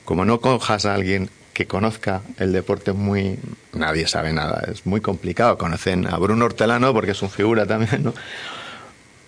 como 0.04 0.24
no 0.24 0.40
cojas 0.40 0.86
a 0.86 0.94
alguien 0.94 1.28
que 1.52 1.66
conozca 1.66 2.20
el 2.38 2.52
deporte 2.52 2.92
muy... 2.92 3.38
Nadie 3.72 4.06
sabe 4.06 4.32
nada, 4.32 4.62
es 4.70 4.84
muy 4.84 5.00
complicado. 5.00 5.56
Conocen 5.56 6.06
a 6.06 6.18
Bruno 6.18 6.44
Hortelano 6.44 6.92
porque 6.92 7.12
es 7.12 7.22
un 7.22 7.30
figura 7.30 7.64
también, 7.64 8.02
¿no? 8.02 8.12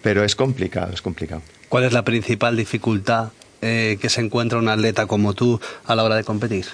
Pero 0.03 0.23
es 0.23 0.37
complicado, 0.37 0.93
es 0.93 1.01
complicado. 1.01 1.41
¿Cuál 1.71 1.85
es 1.85 1.95
la 1.95 2.05
principal 2.05 2.55
dificultad 2.55 3.31
eh, 3.63 3.97
que 3.99 4.11
se 4.11 4.21
encuentra 4.21 4.59
un 4.59 4.69
atleta 4.69 5.07
como 5.07 5.33
tú 5.33 5.59
a 5.87 5.95
la 5.95 6.05
hora 6.05 6.17
de 6.17 6.25
competir? 6.25 6.67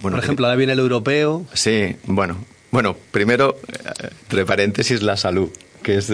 Bueno, 0.00 0.16
Por 0.16 0.24
ejemplo, 0.24 0.46
ahora 0.46 0.56
viene 0.56 0.72
el 0.74 0.78
europeo. 0.78 1.44
Sí, 1.54 1.96
bueno. 2.04 2.36
Bueno, 2.70 2.96
primero, 3.10 3.56
eh, 3.72 4.08
entre 4.22 4.44
paréntesis, 4.44 5.02
la 5.02 5.16
salud. 5.16 5.50
Que 5.82 5.96
es, 5.96 6.12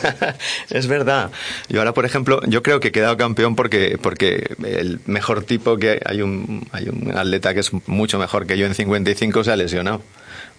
es 0.70 0.86
verdad. 0.86 1.30
Yo 1.68 1.80
ahora, 1.80 1.92
por 1.94 2.04
ejemplo, 2.04 2.40
yo 2.46 2.62
creo 2.62 2.80
que 2.80 2.88
he 2.88 2.92
quedado 2.92 3.16
campeón 3.16 3.56
porque, 3.56 3.98
porque 4.00 4.54
el 4.64 5.00
mejor 5.06 5.42
tipo 5.42 5.76
que 5.78 6.00
hay 6.04 6.22
un, 6.22 6.66
hay 6.72 6.88
un 6.88 7.10
atleta 7.16 7.54
que 7.54 7.60
es 7.60 7.70
mucho 7.86 8.18
mejor 8.18 8.46
que 8.46 8.56
yo 8.58 8.66
en 8.66 8.74
55 8.74 9.44
se 9.44 9.50
ha 9.52 9.56
lesionado. 9.56 10.02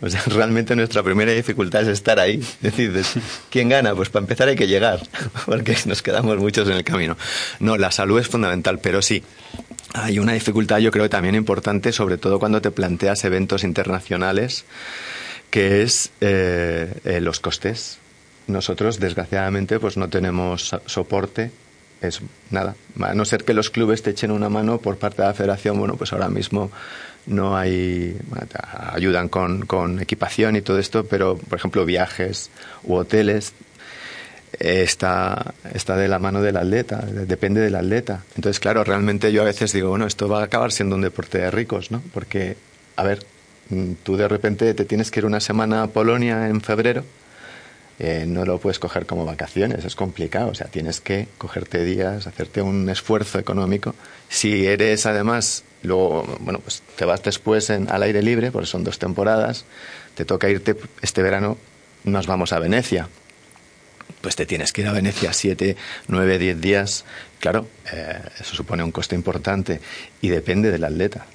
O 0.02 0.10
sea, 0.10 0.22
realmente 0.28 0.76
nuestra 0.76 1.04
primera 1.04 1.32
dificultad 1.32 1.84
es 1.84 1.88
estar 1.90 2.20
ahí. 2.20 2.40
Es 2.42 2.62
decir, 2.62 2.92
des- 2.92 3.14
¿quién 3.50 3.70
gana? 3.70 3.94
Pues 3.96 4.10
para 4.10 4.24
empezar 4.24 4.48
hay 4.50 4.56
que 4.56 4.68
llegar, 4.68 5.02
porque 5.46 5.78
nos 5.86 6.02
quedamos 6.02 6.38
muchos 6.38 6.68
en 6.68 6.74
el 6.76 6.84
camino. 6.84 7.16
No, 7.60 7.78
la 7.78 7.92
salud 7.92 8.20
es 8.20 8.28
fundamental, 8.28 8.80
pero 8.80 9.02
sí, 9.02 9.24
hay 9.94 10.20
una 10.20 10.34
dificultad 10.34 10.78
yo 10.80 10.92
creo 10.92 11.10
también 11.10 11.36
importante, 11.36 11.92
sobre 11.92 12.18
todo 12.18 12.40
cuando 12.40 12.62
te 12.62 12.72
planteas 12.72 13.24
eventos 13.26 13.64
internacionales 13.64 14.66
que 15.50 15.82
es 15.82 16.12
eh, 16.22 16.94
eh, 17.04 17.20
los 17.20 17.40
costes. 17.42 17.98
Nosotros, 18.48 19.00
desgraciadamente, 19.00 19.80
pues 19.80 19.98
no 19.98 20.08
tenemos 20.10 20.70
so- 20.70 20.82
soporte. 20.86 21.52
Es 22.02 22.22
nada, 22.50 22.76
a 23.00 23.14
no 23.14 23.26
ser 23.26 23.44
que 23.44 23.54
los 23.54 23.70
clubes 23.70 24.02
te 24.02 24.10
echen 24.10 24.32
una 24.32 24.50
mano 24.50 24.80
por 24.80 24.98
parte 24.98 25.22
de 25.22 25.28
la 25.28 25.34
federación, 25.36 25.78
bueno, 25.78 25.98
pues 25.98 26.14
ahora 26.14 26.30
mismo 26.30 26.72
no 27.28 27.56
hay, 27.56 28.18
ayudan 28.94 29.30
con, 29.30 29.68
con 29.68 30.00
equipación 30.00 30.56
y 30.56 30.62
todo 30.62 30.80
esto, 30.80 31.06
pero, 31.06 31.38
por 31.38 31.60
ejemplo, 31.60 31.86
viajes 31.86 32.50
u 32.84 32.96
hoteles, 32.96 33.54
está, 34.60 35.54
está 35.74 35.96
de 35.98 36.08
la 36.08 36.20
mano 36.20 36.42
del 36.42 36.58
atleta, 36.58 36.98
de- 36.98 37.26
depende 37.26 37.62
del 37.62 37.76
atleta. 37.76 38.24
Entonces, 38.36 38.60
claro, 38.60 38.84
realmente 38.84 39.32
yo 39.32 39.42
a 39.42 39.46
veces 39.46 39.74
digo, 39.74 39.90
bueno, 39.90 40.06
esto 40.06 40.28
va 40.28 40.42
a 40.42 40.46
acabar 40.46 40.72
siendo 40.72 40.96
un 40.96 41.02
deporte 41.02 41.38
de 41.40 41.52
ricos, 41.52 41.92
¿no? 41.92 42.02
Porque, 42.14 42.58
a 42.96 43.04
ver, 43.04 43.26
mm, 43.70 43.94
tú 44.04 44.18
de 44.18 44.28
repente 44.28 44.74
te 44.74 44.86
tienes 44.86 45.12
que 45.12 45.20
ir 45.22 45.26
una 45.26 45.40
semana 45.40 45.84
a 45.84 45.88
Polonia 45.88 46.48
en 46.48 46.62
febrero, 46.62 47.04
eh, 48.00 48.26
no 48.28 48.46
lo 48.46 48.58
puedes 48.58 48.80
coger 48.80 49.06
como 49.06 49.26
vacaciones, 49.26 49.86
es 49.86 49.96
complicado, 49.96 50.50
o 50.50 50.56
sea, 50.56 50.68
tienes 50.68 51.02
que 51.02 51.28
cogerte 51.38 51.84
días, 51.86 52.26
hacerte 52.26 52.62
un 52.64 52.90
esfuerzo 52.90 53.38
económico. 53.38 53.94
Si 54.28 54.66
eres 54.66 55.06
además, 55.06 55.64
luego, 55.84 56.26
bueno, 56.40 56.60
pues 56.60 56.82
te 56.96 57.06
vas 57.06 57.22
después 57.22 57.70
en, 57.70 57.92
al 57.92 58.02
aire 58.02 58.24
libre, 58.24 58.52
porque 58.52 58.66
son 58.66 58.84
dos 58.84 58.98
temporadas, 58.98 59.66
te 60.16 60.26
toca 60.26 60.50
irte 60.50 60.76
este 61.04 61.22
verano, 61.22 61.58
nos 62.04 62.26
vamos 62.26 62.54
a 62.54 62.60
Venecia, 62.60 63.08
pues 64.22 64.36
te 64.36 64.46
tienes 64.46 64.72
que 64.72 64.82
ir 64.82 64.88
a 64.88 64.94
Venecia 64.94 65.34
siete, 65.34 65.76
nueve, 66.08 66.38
diez 66.38 66.60
días. 66.62 67.06
Claro, 67.40 67.68
eh, 67.92 68.20
eso 68.40 68.56
supone 68.56 68.84
un 68.84 68.92
coste 68.92 69.16
importante 69.16 69.82
y 70.22 70.30
depende 70.30 70.72
del 70.72 70.84
atleta. 70.84 71.26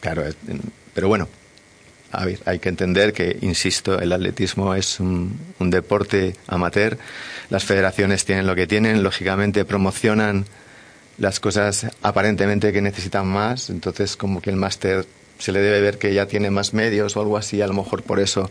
Claro, 0.00 0.24
pero 0.92 1.08
bueno, 1.08 1.28
hay 2.12 2.58
que 2.58 2.68
entender 2.68 3.12
que, 3.12 3.38
insisto, 3.40 3.98
el 3.98 4.12
atletismo 4.12 4.74
es 4.74 5.00
un, 5.00 5.38
un 5.58 5.70
deporte 5.70 6.36
amateur. 6.46 6.98
Las 7.50 7.64
federaciones 7.64 8.24
tienen 8.24 8.46
lo 8.46 8.54
que 8.54 8.66
tienen, 8.66 9.02
lógicamente 9.02 9.64
promocionan 9.64 10.46
las 11.18 11.40
cosas 11.40 11.86
aparentemente 12.02 12.72
que 12.72 12.82
necesitan 12.82 13.26
más, 13.26 13.70
entonces 13.70 14.16
como 14.16 14.42
que 14.42 14.50
el 14.50 14.56
máster 14.56 15.06
se 15.38 15.52
le 15.52 15.60
debe 15.60 15.80
ver 15.80 15.98
que 15.98 16.12
ya 16.12 16.26
tiene 16.26 16.50
más 16.50 16.74
medios 16.74 17.16
o 17.16 17.20
algo 17.20 17.36
así, 17.36 17.62
a 17.62 17.66
lo 17.66 17.74
mejor 17.74 18.02
por 18.02 18.20
eso 18.20 18.50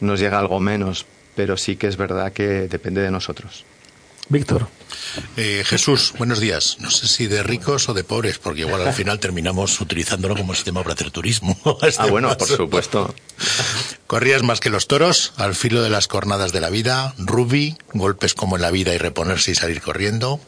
nos 0.00 0.18
llega 0.18 0.38
algo 0.38 0.60
menos, 0.60 1.06
pero 1.34 1.56
sí 1.56 1.76
que 1.76 1.86
es 1.86 1.96
verdad 1.96 2.32
que 2.32 2.68
depende 2.68 3.00
de 3.00 3.10
nosotros. 3.10 3.64
Víctor. 4.30 4.68
Eh, 5.36 5.64
Jesús, 5.66 6.14
buenos 6.16 6.38
días. 6.38 6.76
No 6.78 6.88
sé 6.90 7.08
si 7.08 7.26
de 7.26 7.42
ricos 7.42 7.88
o 7.88 7.94
de 7.94 8.04
pobres, 8.04 8.38
porque 8.38 8.60
igual 8.60 8.86
al 8.86 8.92
final 8.92 9.18
terminamos 9.18 9.80
utilizándolo 9.80 10.36
como 10.36 10.54
sistema 10.54 10.82
para 10.82 10.94
hacer 10.94 11.10
turismo. 11.10 11.58
este 11.82 12.00
Ah, 12.00 12.06
bueno, 12.06 12.36
por 12.38 12.46
supuesto. 12.46 13.12
Corrías 14.06 14.44
más 14.44 14.60
que 14.60 14.70
los 14.70 14.86
toros, 14.86 15.32
al 15.36 15.56
filo 15.56 15.82
de 15.82 15.90
las 15.90 16.06
cornadas 16.06 16.52
de 16.52 16.60
la 16.60 16.70
vida, 16.70 17.12
rugby, 17.18 17.76
golpes 17.92 18.34
como 18.34 18.54
en 18.54 18.62
la 18.62 18.70
vida 18.70 18.94
y 18.94 18.98
reponerse 18.98 19.50
y 19.50 19.54
salir 19.56 19.82
corriendo. 19.82 20.40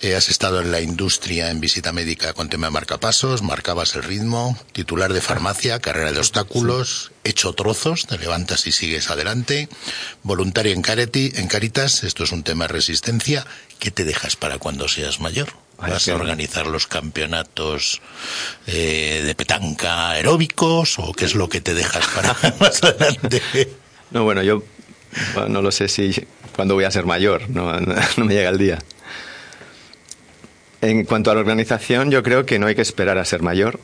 Eh, 0.00 0.16
has 0.16 0.28
estado 0.28 0.60
en 0.60 0.72
la 0.72 0.80
industria 0.80 1.50
en 1.50 1.60
visita 1.60 1.92
médica 1.92 2.32
con 2.34 2.48
tema 2.48 2.66
de 2.66 2.72
marcapasos, 2.72 3.42
marcabas 3.42 3.94
el 3.94 4.02
ritmo, 4.02 4.58
titular 4.72 5.12
de 5.12 5.20
farmacia, 5.20 5.78
carrera 5.78 6.12
de 6.12 6.18
obstáculos, 6.18 7.12
hecho 7.22 7.52
trozos, 7.52 8.06
te 8.06 8.18
levantas 8.18 8.66
y 8.66 8.72
sigues 8.72 9.08
adelante, 9.08 9.68
voluntario 10.22 10.72
en, 10.72 10.82
Carity, 10.82 11.32
en 11.36 11.46
Caritas, 11.46 12.02
esto 12.04 12.24
es 12.24 12.32
un 12.32 12.42
tema 12.42 12.66
de 12.66 12.74
resistencia, 12.74 13.46
¿qué 13.78 13.90
te 13.90 14.04
dejas 14.04 14.36
para 14.36 14.58
cuando 14.58 14.88
seas 14.88 15.20
mayor? 15.20 15.48
Ay, 15.78 15.92
¿Vas 15.92 16.08
a 16.08 16.14
organizar 16.14 16.66
los 16.66 16.86
campeonatos 16.86 18.02
eh, 18.66 19.22
de 19.24 19.34
petanca 19.34 20.10
aeróbicos 20.10 20.98
o 20.98 21.12
qué 21.12 21.24
es 21.24 21.34
lo 21.34 21.48
que 21.48 21.60
te 21.60 21.72
dejas 21.72 22.06
para 22.08 22.36
más 22.60 22.82
adelante? 22.82 23.40
No, 24.10 24.24
bueno, 24.24 24.42
yo 24.42 24.62
no 25.48 25.62
lo 25.62 25.72
sé 25.72 25.88
si 25.88 26.12
cuándo 26.54 26.74
voy 26.74 26.84
a 26.84 26.90
ser 26.90 27.06
mayor, 27.06 27.48
no, 27.48 27.80
no 28.16 28.24
me 28.24 28.34
llega 28.34 28.50
el 28.50 28.58
día. 28.58 28.78
En 30.84 31.04
cuanto 31.04 31.30
a 31.30 31.34
la 31.34 31.40
organización, 31.40 32.10
yo 32.10 32.22
creo 32.22 32.44
que 32.46 32.58
no 32.58 32.66
hay 32.66 32.74
que 32.74 32.82
esperar 32.82 33.18
a 33.18 33.24
ser 33.24 33.42
mayor. 33.42 33.80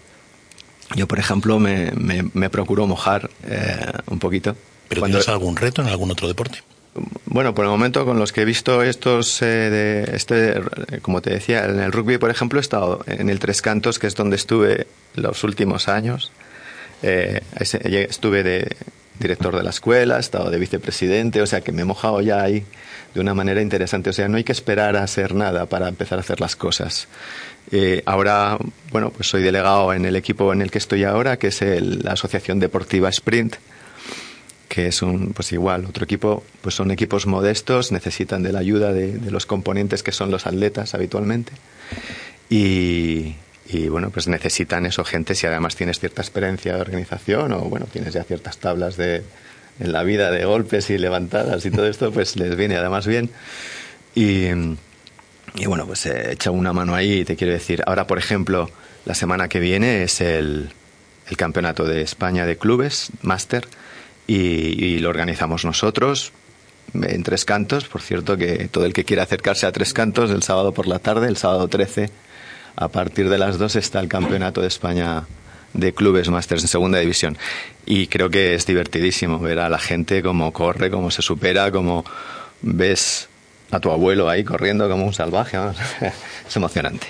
Yo, 0.96 1.06
por 1.06 1.18
ejemplo, 1.18 1.58
me, 1.58 1.90
me- 1.92 2.28
me 2.34 2.50
procuro 2.50 2.86
mojar 2.86 3.30
eh, 3.46 3.76
un 4.06 4.18
poquito. 4.18 4.56
¿Pero 4.88 5.00
Cuando- 5.00 5.18
tienes 5.18 5.28
algún 5.28 5.56
reto 5.56 5.82
en 5.82 5.88
algún 5.88 6.10
otro 6.10 6.26
deporte? 6.28 6.58
Bueno, 7.26 7.54
por 7.54 7.64
el 7.64 7.70
momento 7.70 8.04
con 8.04 8.18
los 8.18 8.32
que 8.32 8.42
he 8.42 8.44
visto 8.44 8.82
estos, 8.82 9.40
eh, 9.42 9.46
de, 9.46 10.16
este, 10.16 10.54
como 11.02 11.22
te 11.22 11.30
decía, 11.30 11.64
en 11.66 11.78
el 11.78 11.92
rugby, 11.92 12.18
por 12.18 12.30
ejemplo, 12.30 12.58
he 12.58 12.62
estado 12.62 13.04
en 13.06 13.30
el 13.30 13.38
Tres 13.38 13.62
Cantos, 13.62 14.00
que 14.00 14.08
es 14.08 14.16
donde 14.16 14.34
estuve 14.34 14.88
los 15.14 15.44
últimos 15.44 15.88
años. 15.88 16.32
Eh, 17.02 17.40
estuve 17.60 18.42
de 18.42 18.76
director 19.20 19.54
de 19.56 19.62
la 19.62 19.70
escuela, 19.70 20.16
he 20.16 20.20
estado 20.20 20.50
de 20.50 20.58
vicepresidente, 20.58 21.40
o 21.42 21.46
sea 21.46 21.60
que 21.60 21.70
me 21.70 21.82
he 21.82 21.84
mojado 21.84 22.20
ya 22.22 22.42
ahí 22.42 22.64
de 23.14 23.20
una 23.20 23.34
manera 23.34 23.60
interesante. 23.62 24.10
O 24.10 24.12
sea, 24.12 24.26
no 24.28 24.36
hay 24.38 24.44
que 24.44 24.52
esperar 24.52 24.96
a 24.96 25.02
hacer 25.04 25.34
nada 25.34 25.66
para 25.66 25.88
empezar 25.88 26.18
a 26.18 26.22
hacer 26.22 26.40
las 26.40 26.56
cosas. 26.56 27.06
Eh, 27.70 28.02
ahora, 28.06 28.58
bueno, 28.90 29.10
pues 29.10 29.28
soy 29.28 29.42
delegado 29.42 29.92
en 29.92 30.04
el 30.06 30.16
equipo 30.16 30.52
en 30.52 30.62
el 30.62 30.70
que 30.70 30.78
estoy 30.78 31.04
ahora, 31.04 31.38
que 31.38 31.48
es 31.48 31.62
el- 31.62 32.00
la 32.02 32.12
Asociación 32.12 32.58
Deportiva 32.58 33.08
Sprint 33.10 33.56
que 34.68 34.86
es 34.86 35.02
un, 35.02 35.32
pues 35.32 35.50
igual, 35.50 35.84
otro 35.84 36.04
equipo, 36.04 36.44
pues 36.62 36.76
son 36.76 36.92
equipos 36.92 37.26
modestos, 37.26 37.90
necesitan 37.90 38.44
de 38.44 38.52
la 38.52 38.60
ayuda 38.60 38.92
de, 38.92 39.18
de 39.18 39.30
los 39.32 39.44
componentes 39.44 40.04
que 40.04 40.12
son 40.12 40.30
los 40.30 40.46
atletas 40.46 40.94
habitualmente. 40.94 41.50
Y, 42.48 43.34
y, 43.72 43.88
bueno, 43.88 44.10
pues 44.10 44.28
necesitan 44.28 44.86
eso, 44.86 45.04
gente, 45.04 45.34
si 45.34 45.46
además 45.46 45.76
tienes 45.76 46.00
cierta 46.00 46.22
experiencia 46.22 46.74
de 46.74 46.80
organización 46.80 47.52
o 47.52 47.60
bueno, 47.60 47.86
tienes 47.92 48.14
ya 48.14 48.24
ciertas 48.24 48.58
tablas 48.58 48.96
de, 48.96 49.22
en 49.78 49.92
la 49.92 50.02
vida 50.02 50.30
de 50.30 50.44
golpes 50.44 50.90
y 50.90 50.98
levantadas 50.98 51.64
y 51.66 51.70
todo 51.70 51.86
esto, 51.86 52.12
pues 52.12 52.36
les 52.36 52.56
viene 52.56 52.76
además 52.76 53.06
bien. 53.06 53.30
Y, 54.14 54.46
y 55.54 55.66
bueno, 55.66 55.86
pues 55.86 56.06
he 56.06 56.32
echado 56.32 56.56
una 56.56 56.72
mano 56.72 56.94
ahí, 56.94 57.24
te 57.24 57.36
quiero 57.36 57.52
decir. 57.52 57.82
Ahora, 57.86 58.06
por 58.06 58.18
ejemplo, 58.18 58.70
la 59.04 59.14
semana 59.14 59.48
que 59.48 59.60
viene 59.60 60.02
es 60.02 60.20
el, 60.20 60.70
el 61.28 61.36
Campeonato 61.36 61.84
de 61.84 62.02
España 62.02 62.46
de 62.46 62.56
Clubes, 62.56 63.10
Máster, 63.22 63.66
y, 64.26 64.36
y 64.36 64.98
lo 64.98 65.08
organizamos 65.08 65.64
nosotros 65.64 66.32
en 66.94 67.22
Tres 67.22 67.44
Cantos. 67.44 67.86
Por 67.86 68.02
cierto, 68.02 68.36
que 68.36 68.68
todo 68.68 68.84
el 68.84 68.92
que 68.92 69.04
quiera 69.04 69.22
acercarse 69.22 69.66
a 69.66 69.72
Tres 69.72 69.92
Cantos 69.92 70.30
el 70.30 70.42
sábado 70.42 70.72
por 70.72 70.86
la 70.86 70.98
tarde, 70.98 71.28
el 71.28 71.36
sábado 71.36 71.68
13, 71.68 72.10
a 72.76 72.88
partir 72.88 73.28
de 73.28 73.38
las 73.38 73.58
2 73.58 73.76
está 73.76 74.00
el 74.00 74.08
Campeonato 74.08 74.60
de 74.60 74.68
España 74.68 75.24
de 75.72 75.92
Clubes 75.92 76.28
Masters 76.28 76.62
en 76.62 76.68
Segunda 76.68 76.98
División. 76.98 77.38
Y 77.86 78.06
creo 78.06 78.30
que 78.30 78.54
es 78.54 78.66
divertidísimo 78.66 79.38
ver 79.38 79.58
a 79.58 79.68
la 79.68 79.78
gente 79.78 80.22
cómo 80.22 80.52
corre, 80.52 80.90
cómo 80.90 81.10
se 81.10 81.22
supera, 81.22 81.70
cómo 81.70 82.04
ves 82.62 83.28
a 83.70 83.80
tu 83.80 83.90
abuelo 83.90 84.28
ahí 84.28 84.44
corriendo 84.44 84.88
como 84.88 85.04
un 85.04 85.12
salvaje. 85.12 85.58
es 86.48 86.56
emocionante. 86.56 87.06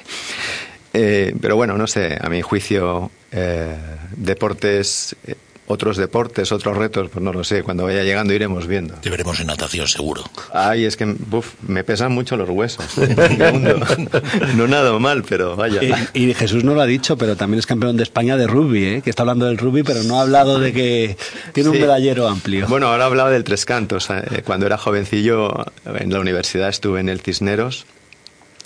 Eh, 0.93 1.35
pero 1.41 1.57
bueno, 1.57 1.79
no 1.79 1.87
sé, 1.87 2.19
a 2.21 2.29
mi 2.29 2.43
juicio, 2.43 3.11
eh, 3.31 3.77
deportes, 4.17 5.15
eh, 5.27 5.35
otros 5.71 5.97
deportes, 5.97 6.51
otros 6.51 6.77
retos, 6.77 7.11
pues 7.11 7.23
no 7.23 7.33
lo 7.33 7.45
sé, 7.45 7.63
cuando 7.63 7.85
vaya 7.85 8.03
llegando 8.03 8.35
iremos 8.35 8.67
viendo. 8.67 8.95
Te 8.95 9.09
veremos 9.09 9.39
en 9.39 9.47
natación, 9.47 9.87
seguro. 9.87 10.25
Ay, 10.53 10.85
es 10.85 10.97
que 10.97 11.05
buf, 11.05 11.55
me 11.67 11.85
pesan 11.85 12.11
mucho 12.11 12.37
los 12.37 12.51
huesos. 12.51 12.85
Hundo. 12.99 13.79
no 14.57 14.67
nada 14.67 14.99
mal, 14.99 15.23
pero 15.23 15.55
vaya. 15.55 15.81
Y, 16.13 16.31
y 16.31 16.35
Jesús 16.35 16.65
no 16.65 16.75
lo 16.75 16.81
ha 16.81 16.87
dicho, 16.87 17.17
pero 17.17 17.37
también 17.37 17.61
es 17.61 17.67
campeón 17.67 17.97
de 17.97 18.03
España 18.03 18.37
de 18.37 18.49
rugby, 18.49 18.85
¿eh? 18.85 19.03
que 19.03 19.11
está 19.11 19.23
hablando 19.23 19.47
del 19.47 19.59
rugby, 19.59 19.85
pero 19.85 20.03
no 20.03 20.19
ha 20.19 20.23
hablado 20.23 20.59
de 20.59 20.73
que 20.73 21.17
tiene 21.53 21.71
un 21.71 21.79
medallero 21.79 22.27
amplio. 22.27 22.67
Bueno, 22.67 22.89
ahora 22.89 23.05
hablaba 23.07 23.31
del 23.31 23.45
Tres 23.45 23.65
Cantos. 23.65 24.11
Eh, 24.11 24.43
Cuando 24.45 24.67
era 24.67 24.77
jovencillo, 24.77 25.67
en 25.87 26.13
la 26.13 26.19
universidad 26.19 26.69
estuve 26.69 26.99
en 26.99 27.09
el 27.09 27.21
Cisneros 27.21 27.87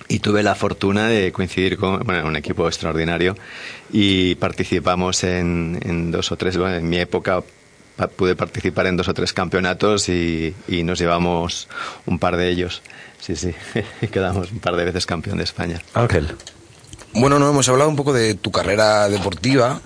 y 0.08 0.18
tuve 0.18 0.42
la 0.42 0.54
fortuna 0.54 1.08
de 1.08 1.32
coincidir 1.32 1.76
con 1.78 2.00
bueno, 2.00 2.26
un 2.28 2.36
equipo 2.36 2.66
extraordinario 2.68 3.36
y 3.92 4.34
participamos 4.36 5.24
en, 5.24 5.78
en 5.82 6.10
dos 6.10 6.30
o 6.32 6.36
tres, 6.36 6.56
bueno, 6.58 6.76
en 6.76 6.88
mi 6.88 6.98
época 6.98 7.42
pa- 7.96 8.08
pude 8.08 8.36
participar 8.36 8.86
en 8.86 8.96
dos 8.96 9.08
o 9.08 9.14
tres 9.14 9.32
campeonatos 9.32 10.08
y, 10.08 10.54
y 10.68 10.82
nos 10.82 10.98
llevamos 10.98 11.68
un 12.06 12.18
par 12.18 12.36
de 12.36 12.48
ellos. 12.50 12.82
Sí, 13.20 13.34
sí, 13.36 13.54
quedamos 14.12 14.50
un 14.52 14.58
par 14.58 14.76
de 14.76 14.84
veces 14.84 15.06
campeón 15.06 15.38
de 15.38 15.44
España. 15.44 15.80
Ángel. 15.94 16.34
Bueno, 17.14 17.38
no 17.38 17.48
hemos 17.48 17.68
hablado 17.68 17.88
un 17.88 17.96
poco 17.96 18.12
de 18.12 18.34
tu 18.34 18.50
carrera 18.50 19.08
deportiva, 19.08 19.80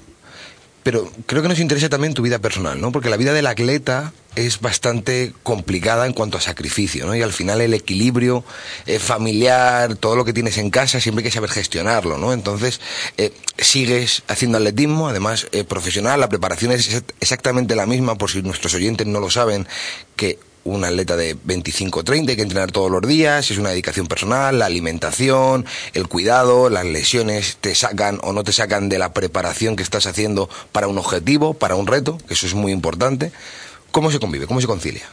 pero 0.88 1.12
creo 1.26 1.42
que 1.42 1.48
nos 1.48 1.58
interesa 1.60 1.90
también 1.90 2.14
tu 2.14 2.22
vida 2.22 2.38
personal, 2.38 2.80
¿no? 2.80 2.92
Porque 2.92 3.10
la 3.10 3.18
vida 3.18 3.34
del 3.34 3.46
atleta 3.46 4.14
es 4.36 4.58
bastante 4.62 5.34
complicada 5.42 6.06
en 6.06 6.14
cuanto 6.14 6.38
a 6.38 6.40
sacrificio, 6.40 7.04
¿no? 7.04 7.14
Y 7.14 7.20
al 7.20 7.34
final 7.34 7.60
el 7.60 7.74
equilibrio 7.74 8.42
eh, 8.86 8.98
familiar, 8.98 9.96
todo 9.96 10.16
lo 10.16 10.24
que 10.24 10.32
tienes 10.32 10.56
en 10.56 10.70
casa, 10.70 10.98
siempre 10.98 11.20
hay 11.22 11.28
que 11.28 11.34
saber 11.34 11.50
gestionarlo, 11.50 12.16
¿no? 12.16 12.32
Entonces, 12.32 12.80
eh, 13.18 13.34
sigues 13.58 14.22
haciendo 14.28 14.56
atletismo, 14.56 15.08
además 15.10 15.46
eh, 15.52 15.62
profesional, 15.62 16.20
la 16.20 16.30
preparación 16.30 16.72
es 16.72 16.90
exa- 16.90 17.04
exactamente 17.20 17.76
la 17.76 17.84
misma, 17.84 18.16
por 18.16 18.30
si 18.30 18.40
nuestros 18.40 18.72
oyentes 18.72 19.06
no 19.06 19.20
lo 19.20 19.28
saben, 19.28 19.68
que 20.16 20.38
un 20.68 20.84
atleta 20.84 21.16
de 21.16 21.36
25-30, 21.36 22.30
hay 22.30 22.36
que 22.36 22.42
entrenar 22.42 22.72
todos 22.72 22.90
los 22.90 23.02
días, 23.02 23.50
es 23.50 23.58
una 23.58 23.70
dedicación 23.70 24.06
personal, 24.06 24.58
la 24.58 24.66
alimentación, 24.66 25.66
el 25.94 26.08
cuidado, 26.08 26.70
las 26.70 26.84
lesiones 26.84 27.58
te 27.60 27.74
sacan 27.74 28.18
o 28.22 28.32
no 28.32 28.44
te 28.44 28.52
sacan 28.52 28.88
de 28.88 28.98
la 28.98 29.12
preparación 29.12 29.76
que 29.76 29.82
estás 29.82 30.06
haciendo 30.06 30.48
para 30.72 30.88
un 30.88 30.98
objetivo, 30.98 31.54
para 31.54 31.74
un 31.74 31.86
reto, 31.86 32.18
que 32.28 32.34
eso 32.34 32.46
es 32.46 32.54
muy 32.54 32.72
importante. 32.72 33.32
¿Cómo 33.90 34.10
se 34.10 34.20
convive? 34.20 34.46
¿Cómo 34.46 34.60
se 34.60 34.66
concilia? 34.66 35.04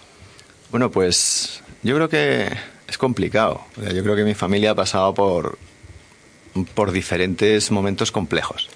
Bueno, 0.72 0.92
pues 0.92 1.62
yo 1.84 1.96
creo 1.96 2.10
que 2.10 2.50
es 2.88 2.98
complicado. 2.98 3.62
Yo 3.78 4.04
creo 4.04 4.16
que 4.16 4.24
mi 4.24 4.34
familia 4.34 4.72
ha 4.72 4.76
pasado 4.76 5.14
por, 5.14 5.58
por 6.74 6.92
diferentes 6.92 7.72
momentos 7.72 8.12
complejos. 8.12 8.70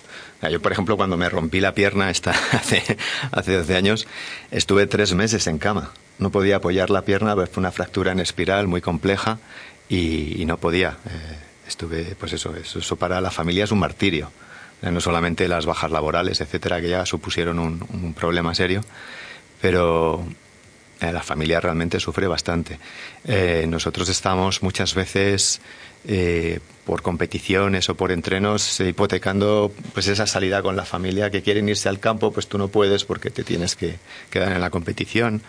Yo, 0.48 0.62
por 0.62 0.72
ejemplo, 0.72 0.96
cuando 0.96 1.18
me 1.18 1.28
rompí 1.28 1.60
la 1.60 1.74
pierna 1.74 2.08
hace, 2.54 2.98
hace 3.32 3.54
12 3.54 3.76
años, 3.76 4.08
estuve 4.52 4.88
tres 4.88 5.14
meses 5.14 5.48
en 5.48 5.58
cama. 5.58 5.92
No 6.18 6.32
podía 6.32 6.58
apoyar 6.58 6.90
la 6.90 7.04
pierna, 7.04 7.36
fue 7.36 7.62
una 7.62 7.72
fractura 7.72 8.12
en 8.12 8.20
espiral 8.20 8.68
muy 8.68 8.82
compleja 8.82 9.40
y, 9.90 10.44
no 10.46 10.58
podía. 10.58 10.98
Eh, 11.06 11.38
estuve, 11.68 12.16
pues 12.20 12.34
eso, 12.34 12.54
eso, 12.56 12.96
para 12.96 13.22
la 13.22 13.32
familia 13.32 13.66
es 13.66 13.72
un 13.72 13.80
martirio. 13.80 14.32
Eh, 14.82 14.92
no 14.92 15.02
solamente 15.02 15.48
las 15.48 15.66
bajas 15.66 15.92
laborales, 15.92 16.40
etcétera, 16.40 16.80
que 16.82 16.90
ya 16.90 17.06
supusieron 17.06 17.60
un, 17.60 18.14
problema 18.14 18.56
serio, 18.56 18.82
pero 19.62 20.26
eh, 21.02 21.12
la 21.12 21.22
familia 21.22 21.60
realmente 21.60 22.00
sufre 22.00 22.28
bastante. 22.28 22.80
nosotros 23.68 24.08
estamos 24.10 24.64
muchas 24.64 24.96
veces 24.96 25.62
eh, 26.06 26.60
por 26.90 27.04
competiciones 27.04 27.88
o 27.90 27.94
por 27.94 28.12
entrenos 28.12 28.80
eh, 28.80 28.90
hipotecando 28.90 29.72
pues 29.94 30.08
esa 30.08 30.26
salida 30.26 30.64
con 30.64 30.76
la 30.76 30.86
familia 30.86 31.30
que 31.30 31.44
quieren 31.44 31.70
irse 31.70 31.88
al 31.88 32.00
campo 32.00 32.32
pues 32.32 32.48
tú 32.48 32.58
no 32.58 32.70
puedes 32.70 33.06
porque 33.06 33.30
te 33.30 33.44
tienes 33.44 33.76
que 33.76 33.98
quedar 34.32 34.54
en 34.54 34.60
la 34.60 34.72
competición. 34.72 35.44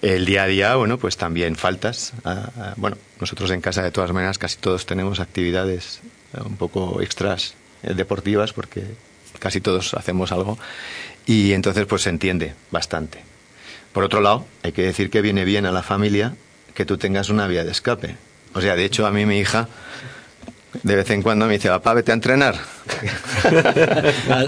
El 0.00 0.24
día 0.24 0.44
a 0.44 0.46
día 0.46 0.74
bueno 0.76 0.96
pues 0.96 1.18
también 1.18 1.56
faltas 1.56 2.14
bueno 2.76 2.96
nosotros 3.20 3.50
en 3.50 3.60
casa 3.60 3.82
de 3.82 3.90
todas 3.90 4.12
maneras 4.12 4.38
casi 4.38 4.56
todos 4.56 4.86
tenemos 4.86 5.20
actividades 5.20 6.00
eh, 6.32 6.40
un 6.42 6.56
poco 6.56 7.02
extras 7.02 7.52
deportivas 7.82 8.54
porque 8.54 8.82
casi 9.38 9.60
todos 9.60 9.92
hacemos 9.92 10.32
algo 10.32 10.58
y 11.26 11.52
entonces 11.52 11.84
pues 11.84 12.00
se 12.00 12.08
entiende 12.08 12.54
bastante. 12.70 13.18
Por 13.92 14.04
otro 14.04 14.22
lado 14.22 14.46
hay 14.62 14.72
que 14.72 14.84
decir 14.84 15.10
que 15.10 15.20
viene 15.20 15.44
bien 15.44 15.66
a 15.66 15.70
la 15.70 15.82
familia 15.82 16.34
que 16.72 16.86
tú 16.86 16.96
tengas 16.96 17.28
una 17.28 17.46
vía 17.46 17.62
de 17.62 17.72
escape. 17.72 18.16
O 18.54 18.62
sea, 18.62 18.74
de 18.74 18.86
hecho, 18.86 19.06
a 19.06 19.10
mí 19.10 19.26
mi 19.26 19.38
hija 19.38 19.68
de 20.82 20.96
vez 20.96 21.10
en 21.10 21.22
cuando 21.22 21.46
me 21.46 21.54
dice, 21.54 21.68
papá, 21.68 21.94
vete 21.94 22.12
a 22.12 22.14
entrenar. 22.14 22.54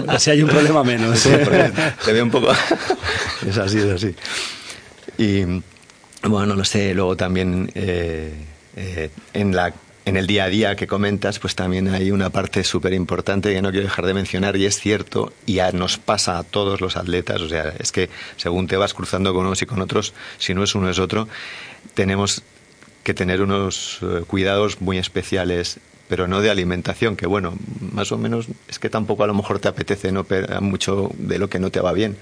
así 0.07 0.31
hay 0.31 0.41
un 0.41 0.49
problema 0.49 0.83
menos. 0.83 1.19
Sí, 1.19 1.29
te 2.05 2.13
veo 2.13 2.23
un 2.23 2.31
poco... 2.31 2.51
es 3.47 3.57
así, 3.57 3.79
es 3.79 3.85
así. 3.85 4.15
Y 5.17 5.43
bueno, 6.23 6.55
no 6.55 6.63
sé, 6.63 6.93
luego 6.93 7.17
también 7.17 7.71
eh, 7.75 8.33
eh, 8.75 9.09
en 9.33 9.55
la 9.55 9.73
en 10.05 10.17
el 10.17 10.25
día 10.25 10.45
a 10.45 10.49
día 10.49 10.75
que 10.75 10.87
comentas, 10.87 11.37
pues 11.37 11.55
también 11.55 11.87
hay 11.87 12.09
una 12.09 12.31
parte 12.31 12.63
súper 12.63 12.93
importante 12.93 13.53
que 13.53 13.61
no 13.61 13.69
quiero 13.69 13.85
dejar 13.85 14.07
de 14.07 14.15
mencionar 14.15 14.57
y 14.57 14.65
es 14.65 14.79
cierto, 14.79 15.31
y 15.45 15.55
ya 15.55 15.71
nos 15.71 15.99
pasa 15.99 16.39
a 16.39 16.43
todos 16.43 16.81
los 16.81 16.97
atletas, 16.97 17.41
o 17.41 17.49
sea, 17.49 17.73
es 17.77 17.91
que 17.91 18.09
según 18.35 18.65
te 18.65 18.75
vas 18.75 18.95
cruzando 18.95 19.35
con 19.35 19.45
unos 19.45 19.61
y 19.61 19.67
con 19.67 19.81
otros, 19.81 20.13
si 20.39 20.55
no 20.55 20.63
es 20.63 20.73
uno 20.73 20.89
es 20.89 20.97
otro, 20.97 21.27
tenemos 21.93 22.41
que 23.03 23.13
tener 23.13 23.41
unos 23.41 23.99
eh, 24.01 24.23
cuidados 24.25 24.81
muy 24.81 24.97
especiales 24.97 25.79
pero 26.09 26.27
no 26.27 26.41
de 26.41 26.49
alimentación, 26.49 27.15
que 27.15 27.27
bueno, 27.27 27.53
más 27.93 28.11
o 28.11 28.17
menos 28.17 28.47
es 28.67 28.79
que 28.79 28.89
tampoco 28.89 29.23
a 29.23 29.27
lo 29.27 29.33
mejor 29.33 29.59
te 29.59 29.69
apetece 29.69 30.11
no 30.11 30.25
mucho 30.59 31.11
de 31.17 31.39
lo 31.39 31.49
que 31.49 31.59
no 31.59 31.71
te 31.71 31.79
va 31.79 31.93
bien. 31.93 32.17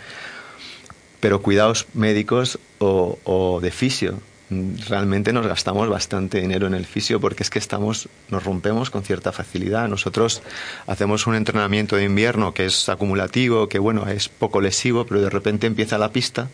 Pero 1.19 1.41
cuidados 1.41 1.87
médicos 1.93 2.59
o, 2.77 3.17
o, 3.23 3.59
de 3.59 3.71
fisio. 3.71 4.19
Realmente 4.49 5.33
nos 5.33 5.47
gastamos 5.47 5.89
bastante 5.89 6.39
dinero 6.39 6.67
en 6.67 6.73
el 6.73 6.85
fisio 6.85 7.19
porque 7.19 7.43
es 7.43 7.49
que 7.49 7.59
estamos, 7.59 8.07
nos 8.29 8.43
rompemos 8.43 8.91
con 8.91 9.03
cierta 9.03 9.31
facilidad. 9.31 9.87
Nosotros 9.87 10.43
hacemos 10.85 11.25
un 11.25 11.35
entrenamiento 11.35 11.95
de 11.95 12.03
invierno 12.03 12.53
que 12.53 12.65
es 12.65 12.87
acumulativo, 12.87 13.67
que 13.67 13.79
bueno, 13.79 14.07
es 14.07 14.29
poco 14.29 14.61
lesivo, 14.61 15.05
pero 15.05 15.21
de 15.21 15.29
repente 15.29 15.65
empieza 15.65 15.97
la 15.97 16.11
pista 16.11 16.49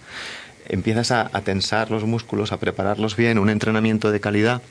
empiezas 0.69 1.11
a, 1.11 1.29
tensar 1.41 1.91
los 1.91 2.03
músculos, 2.03 2.51
a 2.51 2.57
prepararlos 2.57 3.15
bien, 3.15 3.37
un 3.37 3.49
entrenamiento 3.49 4.11
de 4.11 4.19
calidad. 4.19 4.61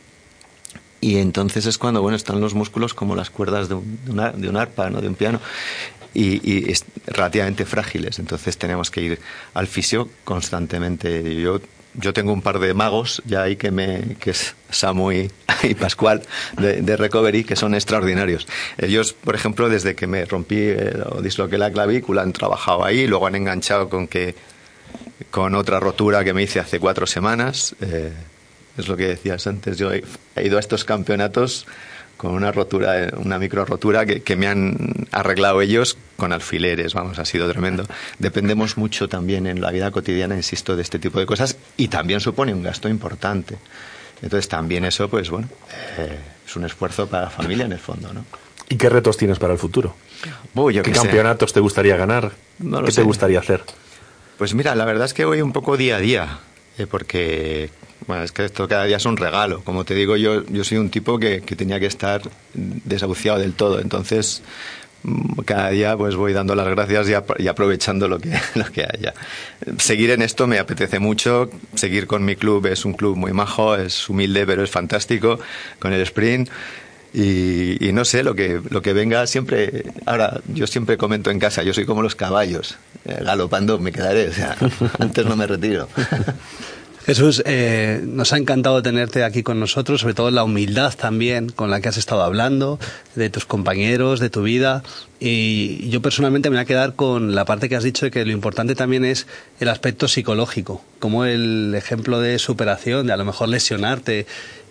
Y 1.03 1.19
entonces 1.19 1.67
es 1.67 1.79
cuando, 1.79 2.01
bueno, 2.01 2.17
están 2.17 2.41
los 2.41 2.55
músculos 2.55 2.95
como 2.95 3.17
las 3.17 3.29
cuerdas 3.29 3.69
de 3.69 3.75
un, 3.75 4.01
de 4.37 4.49
un 4.49 4.57
arpa, 4.57 4.89
¿no? 4.89 5.01
de 5.01 5.09
un 5.09 5.17
piano, 5.17 5.41
y, 6.15 6.71
es 6.71 6.85
relativamente 7.07 7.65
frágiles. 7.65 8.21
Entonces 8.21 8.57
tenemos 8.57 8.89
que 8.93 9.03
ir 9.03 9.21
al 9.53 9.67
fisio 9.67 10.09
constantemente. 10.23 11.35
Yo, 11.41 11.61
yo 11.95 12.13
tengo 12.13 12.33
un 12.33 12.41
par 12.41 12.61
de 12.61 12.73
magos 12.73 13.21
ya 13.27 13.43
ahí 13.43 13.57
que, 13.57 13.73
me, 13.73 14.17
que 14.21 14.31
es 14.31 14.55
Samu 14.71 15.11
y, 15.65 15.75
Pascual 15.75 16.23
de, 16.57 16.83
de, 16.83 16.97
Recovery, 16.97 17.43
que 17.43 17.57
son 17.57 17.75
extraordinarios. 17.75 18.47
Ellos, 18.79 19.13
por 19.13 19.35
ejemplo, 19.35 19.69
desde 19.69 19.97
que 19.97 20.07
me 20.07 20.25
rompí 20.25 20.59
eh, 20.59 21.03
o 21.11 21.21
disloqué 21.21 21.59
la 21.59 21.73
clavícula, 21.73 22.23
han 22.23 22.33
trabajado 22.33 22.85
ahí, 22.85 23.09
luego 23.09 23.27
han 23.27 23.35
enganchado 23.35 23.89
con 23.89 24.07
que 24.07 24.37
con 25.33 25.57
otra 25.57 25.81
rotura 25.81 26.23
que 26.23 26.33
me 26.33 26.45
hice 26.45 26.61
hace 26.61 26.79
cuatro 26.79 27.09
semanas. 27.09 27.75
Eh, 27.81 28.13
es 28.77 28.89
lo 28.89 28.97
que 28.97 29.07
decías 29.09 29.47
antes, 29.47 29.79
yo 29.79 29.93
he, 29.93 30.03
ido 30.43 30.57
a 30.57 30.61
estos 30.61 30.85
campeonatos 30.85 31.67
con 32.17 32.33
una 32.33 32.53
rotura, 32.53 33.11
una 33.17 33.39
micro 33.39 33.65
rotura 33.65 34.07
que, 34.07 34.23
que, 34.23 34.37
me 34.37 34.47
han 34.47 35.07
arreglado 35.11 35.61
ellos 35.61 35.99
con 36.17 36.33
alfileres, 36.33 36.95
vamos, 36.95 37.19
ha 37.19 37.25
sido 37.25 37.51
tremendo. 37.51 37.85
Dependemos 38.19 38.77
mucho 38.77 39.09
también 39.09 39.47
en 39.47 39.61
la 39.61 39.73
vida 39.73 39.91
cotidiana, 39.91 40.37
insisto, 40.37 40.77
de 40.77 40.83
este 40.83 40.99
tipo 40.99 41.19
de 41.19 41.27
cosas 41.27 41.57
y 41.77 41.89
también 41.89 42.21
supone 42.21 42.55
un 42.55 42.63
gasto 42.63 42.89
importante. 42.89 43.59
Entonces 44.23 44.49
también 44.49 44.85
eso, 44.85 45.09
pues 45.09 45.31
bueno, 45.31 45.49
eh, 45.99 46.17
es 46.47 46.57
un 46.57 46.65
esfuerzo 46.65 47.09
para 47.09 47.25
la 47.25 47.31
familia 47.31 47.67
en 47.67 47.73
el 47.73 47.81
fondo, 47.81 48.13
¿no? 48.13 48.25
¿Y 48.69 48.77
qué 48.77 48.89
retos 48.89 49.17
tienes 49.17 49.39
para 49.39 49.53
el 49.53 49.59
futuro? 49.59 49.95
¿Qué 50.83 50.93
campeonatos 50.93 51.53
te 51.53 51.61
gustaría 51.61 51.97
ganar? 51.97 52.33
¿Qué 52.87 52.93
te 52.93 53.03
gustaría 53.03 53.41
hacer? 53.41 53.63
Pues 54.39 54.55
mira, 54.55 54.75
la 54.75 54.85
verdad 54.85 55.07
es 55.07 55.15
que 55.15 55.25
voy 55.25 55.43
un 55.43 55.53
poco 55.53 55.77
día 55.77 55.97
a 55.97 56.01
día, 56.01 56.39
eh, 56.79 56.87
porque 56.87 57.71
bueno, 58.07 58.23
es 58.23 58.33
que 58.33 58.45
esto 58.45 58.69
cada 58.69 58.85
día 58.85 58.97
es 58.97 59.05
un 59.05 59.17
regalo. 59.17 59.63
Como 59.65 59.85
te 59.85 59.95
digo, 59.95 60.17
yo, 60.17 60.45
yo 60.47 60.65
soy 60.65 60.79
un 60.79 60.91
tipo 60.91 61.19
que, 61.19 61.41
tenía 61.41 61.79
que 61.81 61.87
estar 61.87 62.23
desahuciado 62.55 63.39
del 63.39 63.55
todo. 63.55 63.81
Entonces, 63.81 64.43
mm, 65.03 65.41
cada 65.45 65.71
día 65.71 65.97
pues 65.97 66.17
voy 66.17 66.33
dando 66.33 66.55
las 66.55 66.69
gracias 66.69 67.09
y, 67.39 67.49
aprovechando 67.49 68.09
lo 68.09 68.19
que, 68.19 68.31
lo 68.55 68.65
que 68.67 68.83
haya. 68.83 69.15
Seguir 69.79 70.11
en 70.11 70.23
esto 70.23 70.47
me 70.47 70.59
apetece 70.59 70.99
mucho. 70.99 71.51
Seguir 71.75 72.07
con 72.07 72.25
mi 72.25 72.37
club 72.37 72.67
es 72.67 72.85
un 72.85 72.95
club 72.95 73.17
muy 73.17 73.33
majo, 73.33 73.77
es 73.77 74.09
humilde, 74.09 74.47
pero 74.47 74.63
es 74.65 74.71
fantástico. 74.71 75.39
Con 75.79 75.93
el 75.93 76.01
sprint. 76.03 76.49
Y, 77.15 77.91
no 77.93 78.07
sé, 78.07 78.23
lo 78.23 78.35
que, 78.35 78.61
lo 78.71 78.81
que 78.81 78.95
venga 78.95 79.27
siempre. 79.27 79.85
Ahora, 80.07 80.41
yo 80.47 80.67
siempre 80.67 80.97
comento 80.97 81.31
en 81.31 81.39
casa, 81.39 81.63
yo 81.63 81.75
soy 81.75 81.85
como 81.85 82.03
los 82.03 82.15
caballos, 82.15 82.79
eh, 83.05 83.19
galopando 83.23 83.79
me 83.79 83.93
quedaré, 83.93 84.29
o 84.29 84.33
sea, 84.33 84.57
antes 84.99 85.27
no 85.27 85.37
me 85.37 85.47
retiro. 85.47 85.89
Jesús, 87.05 87.43
eh, 87.47 88.01
nos 88.05 88.33
ha 88.33 88.37
encantado 88.37 88.83
tenerte 88.83 89.25
aquí 89.25 89.43
con 89.43 89.59
nosotros, 89.59 90.01
sobre 90.01 90.15
todo 90.15 90.31
la 90.31 90.45
humildad 90.45 90.95
también 90.95 91.49
con 91.49 91.71
la 91.71 91.81
que 91.81 91.89
has 91.89 91.97
estado 91.97 92.23
hablando, 92.23 92.79
de 93.17 93.29
tus 93.29 93.45
compañeros, 93.45 94.21
de 94.21 94.31
tu 94.31 94.43
vida. 94.43 94.83
Y 95.19 95.89
yo 95.91 96.01
personalmente 96.01 96.49
me 96.49 96.57
voy 96.57 96.63
a 96.63 96.67
quedar 96.67 96.95
con 96.95 97.35
la 97.35 97.45
parte 97.45 97.69
que 97.69 97.77
has 97.77 97.83
dicho 97.83 98.07
de 98.07 98.11
que 98.11 98.25
lo 98.25 98.33
importante 98.33 98.75
también 98.75 99.05
es 99.05 99.27
el 99.59 99.69
aspecto 99.69 100.07
psicológico, 100.07 100.85
como 101.01 101.25
el 101.25 101.75
ejemplo 101.75 102.21
de 102.21 102.39
superación, 102.39 103.09
de 103.09 103.13
a 103.13 103.17
lo 103.17 103.25
mejor 103.25 103.49
lesionarte 103.49 104.27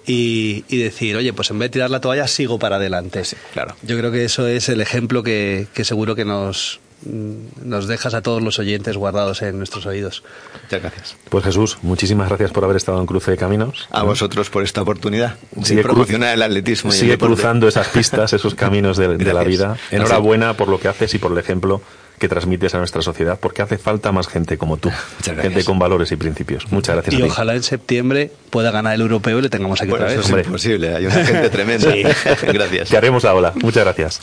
y, 0.08 0.64
decir, 0.70 1.16
oye, 1.16 1.34
pues 1.34 1.52
en 1.52 1.60
vez 1.60 1.68
de 1.68 1.74
tirar 1.74 1.90
la 1.90 2.02
toalla, 2.02 2.28
sigo 2.28 2.60
para 2.60 2.78
adelante. 2.78 3.24
claro. 3.54 3.76
Yo 3.84 3.98
creo 3.98 4.12
que 4.12 4.24
eso 4.24 4.48
es 4.48 4.70
el 4.70 4.82
ejemplo 4.82 5.22
que, 5.22 5.68
que 5.74 5.84
seguro 5.84 6.16
que 6.16 6.26
nos, 6.26 6.80
nos 7.06 7.88
dejas 7.88 8.14
a 8.14 8.22
todos 8.22 8.42
los 8.42 8.60
oyentes 8.60 8.98
guardados 8.98 9.42
en 9.42 9.58
nuestros 9.58 9.86
oídos. 9.86 10.24
Muchas 10.64 10.82
gracias. 10.82 11.16
Pues 11.30 11.44
Jesús, 11.44 11.78
muchísimas 11.82 12.28
gracias 12.30 12.52
por 12.52 12.64
haber 12.64 12.78
estado 12.78 13.00
en 13.00 13.06
Cruce 13.06 13.32
de 13.32 13.38
Caminos. 13.38 13.88
A 13.92 14.04
vosotros 14.04 14.50
por 14.50 14.64
esta 14.64 14.82
oportunidad. 14.82 15.36
Sigue 15.64 15.84
promocionar 15.84 16.34
el 16.34 16.42
atletismo. 16.42 16.92
Sigue 16.92 17.18
cruzando 17.18 17.68
esas 17.68 17.88
pistas, 17.90 18.34
esos 18.34 18.56
caminos 18.56 18.98
de, 18.98 19.18
de 19.18 19.34
la 19.34 19.44
vida. 19.44 19.78
Enhorabuena 19.92 20.56
por 20.56 20.68
lo 20.68 20.80
que 20.80 20.88
haces 20.88 21.14
y 21.14 21.18
por 21.18 21.32
el 21.32 21.38
ejemplo 21.38 21.82
que 22.22 22.30
transmites 22.30 22.76
a 22.76 22.78
nuestra 22.78 23.02
sociedad, 23.02 23.40
porque 23.40 23.64
hace 23.64 23.80
falta 23.80 24.12
más 24.12 24.28
gente 24.28 24.56
como 24.56 24.78
tú, 24.78 24.92
gente 25.24 25.64
con 25.64 25.80
valores 25.80 26.12
y 26.12 26.16
principios. 26.18 26.72
Muchas 26.72 26.96
gracias. 26.96 27.20
Y 27.20 27.24
ojalá 27.24 27.56
en 27.56 27.64
septiembre 27.64 28.32
pueda 28.52 28.70
ganar 28.70 28.94
el 28.94 29.02
europeo 29.02 29.40
y 29.40 29.42
le 29.42 29.50
tengamos 29.50 29.82
aquí 29.82 29.92
otra 29.92 30.06
vez. 30.06 30.20
Eso 30.20 30.38
es 30.38 30.46
imposible, 30.46 30.96
hay 30.96 31.08
una 31.08 31.26
gente 31.26 31.50
tremenda. 31.58 31.92
gracias. 32.54 32.90
Te 32.90 32.98
haremos 32.98 33.24
la 33.24 33.34
ola. 33.34 33.54
Muchas 33.56 33.84
gracias. 33.84 34.22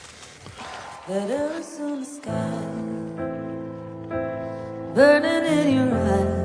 burning 4.98 5.44
in 5.46 5.74
your 5.76 5.94
eyes. 5.94 6.37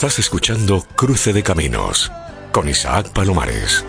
Estás 0.00 0.18
escuchando 0.18 0.82
Cruce 0.96 1.34
de 1.34 1.42
Caminos 1.42 2.10
con 2.52 2.70
Isaac 2.70 3.10
Palomares. 3.10 3.84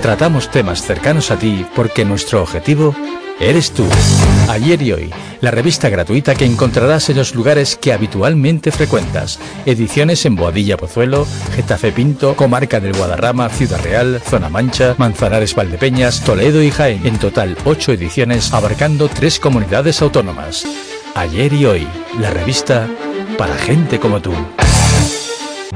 Tratamos 0.00 0.50
temas 0.50 0.80
cercanos 0.80 1.30
a 1.30 1.38
ti 1.38 1.66
porque 1.76 2.06
nuestro 2.06 2.40
objetivo 2.40 2.96
eres 3.38 3.70
tú. 3.72 3.86
Ayer 4.48 4.80
y 4.80 4.92
hoy, 4.92 5.10
la 5.42 5.50
revista 5.50 5.90
gratuita 5.90 6.34
que 6.34 6.46
encontrarás 6.46 7.10
en 7.10 7.18
los 7.18 7.34
lugares 7.34 7.76
que 7.76 7.92
habitualmente 7.92 8.72
frecuentas. 8.72 9.38
Ediciones 9.66 10.24
en 10.24 10.34
Boadilla 10.34 10.78
Pozuelo, 10.78 11.26
Getafe 11.54 11.92
Pinto, 11.92 12.34
Comarca 12.34 12.80
del 12.80 12.96
Guadarrama, 12.96 13.50
Ciudad 13.50 13.82
Real, 13.84 14.22
Zona 14.24 14.48
Mancha, 14.48 14.94
Manzanares 14.96 15.54
Valdepeñas, 15.54 16.24
Toledo 16.24 16.62
y 16.62 16.70
Jaén. 16.70 17.06
En 17.06 17.18
total, 17.18 17.58
ocho 17.66 17.92
ediciones 17.92 18.54
abarcando 18.54 19.10
tres 19.10 19.38
comunidades 19.38 20.00
autónomas. 20.00 20.64
Ayer 21.14 21.52
y 21.52 21.64
hoy, 21.64 21.86
la 22.18 22.30
revista 22.30 22.88
para 23.38 23.56
gente 23.56 24.00
como 24.00 24.20
tú. 24.20 24.32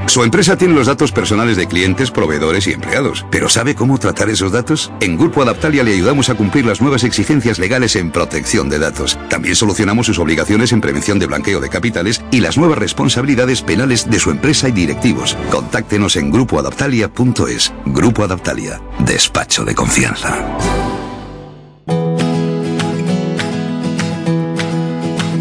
Su 0.07 0.23
empresa 0.23 0.57
tiene 0.57 0.73
los 0.73 0.87
datos 0.87 1.11
personales 1.11 1.55
de 1.55 1.67
clientes, 1.67 2.11
proveedores 2.11 2.67
y 2.67 2.73
empleados, 2.73 3.25
pero 3.29 3.47
¿sabe 3.47 3.75
cómo 3.75 3.99
tratar 3.99 4.29
esos 4.29 4.51
datos? 4.51 4.91
En 5.01 5.17
Grupo 5.17 5.41
Adaptalia 5.41 5.83
le 5.83 5.93
ayudamos 5.93 6.29
a 6.29 6.35
cumplir 6.35 6.65
las 6.65 6.81
nuevas 6.81 7.03
exigencias 7.03 7.59
legales 7.59 7.95
en 7.95 8.11
protección 8.11 8.69
de 8.69 8.79
datos. 8.79 9.19
También 9.29 9.55
solucionamos 9.55 10.07
sus 10.07 10.19
obligaciones 10.19 10.73
en 10.73 10.81
prevención 10.81 11.19
de 11.19 11.27
blanqueo 11.27 11.61
de 11.61 11.69
capitales 11.69 12.21
y 12.31 12.41
las 12.41 12.57
nuevas 12.57 12.79
responsabilidades 12.79 13.61
penales 13.61 14.09
de 14.09 14.19
su 14.19 14.31
empresa 14.31 14.67
y 14.67 14.71
directivos. 14.71 15.37
Contáctenos 15.51 16.15
en 16.15 16.31
grupoadaptalia.es. 16.31 17.71
Grupo 17.85 18.23
Adaptalia. 18.23 18.81
Despacho 19.05 19.63
de 19.63 19.75
confianza. 19.75 20.88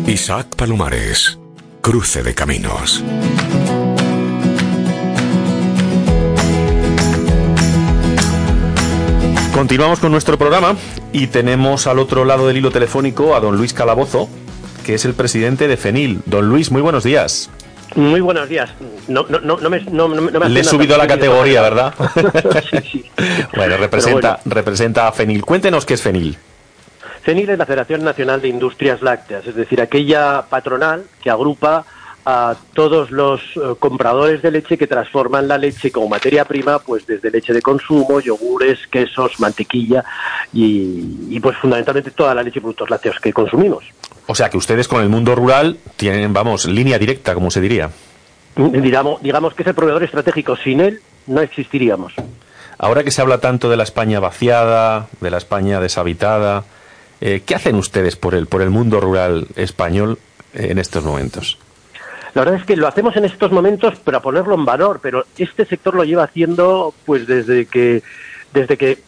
Isaac 0.09 0.57
Palomares. 0.57 1.39
Cruce 1.83 2.23
de 2.23 2.35
Caminos. 2.35 3.05
Continuamos 9.53 9.99
con 9.99 10.11
nuestro 10.11 10.39
programa 10.39 10.77
y 11.13 11.27
tenemos 11.27 11.87
al 11.87 11.99
otro 11.99 12.25
lado 12.25 12.49
del 12.49 12.57
hilo 12.57 12.71
telefónico 12.71 13.35
a 13.35 13.41
don 13.41 13.59
Luis 13.59 13.75
Calabozo, 13.75 14.31
que 14.87 14.95
es 14.95 15.05
el 15.05 15.13
presidente 15.13 15.69
de 15.69 15.77
FENIL. 15.77 16.23
Don 16.25 16.49
Luis, 16.49 16.71
muy 16.71 16.81
buenos 16.81 17.05
días. 17.05 17.51
Muy 17.95 18.23
buenos 18.23 18.49
días. 18.49 18.71
No, 19.09 19.27
no, 19.29 19.41
no, 19.41 19.59
no 19.59 19.69
me, 19.69 19.83
no, 19.83 20.09
Le 20.49 20.61
he 20.61 20.65
subido 20.65 20.97
nada 20.97 21.05
la 21.05 21.07
categoría, 21.07 21.61
¿verdad? 21.61 21.93
sí, 22.71 22.79
sí. 22.91 23.05
Bueno, 23.55 23.77
representa, 23.77 24.41
Pero 24.43 24.55
representa 24.55 25.07
a 25.07 25.13
FENIL. 25.13 25.45
Cuéntenos 25.45 25.85
qué 25.85 25.93
es 25.93 26.03
FENIL. 26.03 26.39
CENIL 27.29 27.51
es 27.51 27.59
la 27.59 27.67
Federación 27.67 28.03
Nacional 28.05 28.41
de 28.41 28.49
Industrias 28.49 29.03
Lácteas, 29.03 29.47
es 29.47 29.55
decir, 29.55 29.83
aquella 29.83 30.47
patronal 30.49 31.05
que 31.23 31.29
agrupa 31.29 31.85
a 32.25 32.57
todos 32.73 33.11
los 33.11 33.43
eh, 33.55 33.75
compradores 33.79 34.41
de 34.41 34.51
leche 34.51 34.79
que 34.79 34.87
transforman 34.87 35.47
la 35.47 35.59
leche 35.59 35.93
como 35.93 36.09
materia 36.09 36.47
prima, 36.47 36.79
pues 36.79 37.07
desde 37.07 37.31
leche 37.31 37.53
de 37.53 37.61
consumo, 37.61 38.21
yogures, 38.21 38.79
quesos, 38.87 39.39
mantequilla 39.41 40.03
y, 40.55 41.27
y, 41.29 41.39
pues 41.39 41.59
fundamentalmente 41.59 42.13
toda 42.13 42.35
la 42.35 42.43
leche 42.43 42.61
y 42.61 42.63
productos 42.63 42.89
lácteos 42.89 43.21
que 43.21 43.31
consumimos. 43.31 43.85
O 44.27 44.35
sea 44.35 44.49
que 44.49 44.57
ustedes 44.57 44.89
con 44.89 45.03
el 45.03 45.11
mundo 45.11 45.35
rural 45.35 45.77
tienen, 45.97 46.33
vamos, 46.33 46.65
línea 46.65 46.99
directa, 46.99 47.35
como 47.35 47.51
se 47.51 47.61
diría. 47.61 47.91
Digamos, 48.57 49.23
digamos 49.23 49.53
que 49.53 49.65
es 49.65 49.69
el 49.69 49.75
proveedor 49.75 50.03
estratégico, 50.03 50.57
sin 50.57 50.81
él 50.81 51.03
no 51.27 51.43
existiríamos. 51.43 52.15
Ahora 52.79 53.05
que 53.05 53.11
se 53.11 53.21
habla 53.21 53.37
tanto 53.37 53.69
de 53.69 53.77
la 53.77 53.83
España 53.83 54.19
vaciada, 54.19 55.09
de 55.21 55.31
la 55.31 55.37
España 55.37 55.79
deshabitada, 55.79 56.65
eh, 57.21 57.43
¿qué 57.45 57.55
hacen 57.55 57.77
ustedes 57.77 58.17
por 58.17 58.35
el, 58.35 58.47
por 58.47 58.63
el 58.63 58.71
mundo 58.71 59.01
rural 59.01 59.47
español 59.57 60.19
en 60.55 60.79
estos 60.79 61.05
momentos? 61.05 61.59
La 62.35 62.43
verdad 62.43 62.61
es 62.61 62.67
que 62.67 62.77
lo 62.77 62.87
hacemos 62.87 63.17
en 63.17 63.25
estos 63.25 63.51
momentos 63.51 63.99
para 63.99 64.21
ponerlo 64.21 64.55
en 64.55 64.65
valor, 64.65 65.01
pero 65.03 65.25
este 65.37 65.65
sector 65.65 65.95
lo 65.95 66.05
lleva 66.05 66.25
haciendo 66.25 66.95
pues 67.05 67.27
desde 67.27 67.67
que 67.67 68.03
desde 68.53 68.77
que 68.77 68.99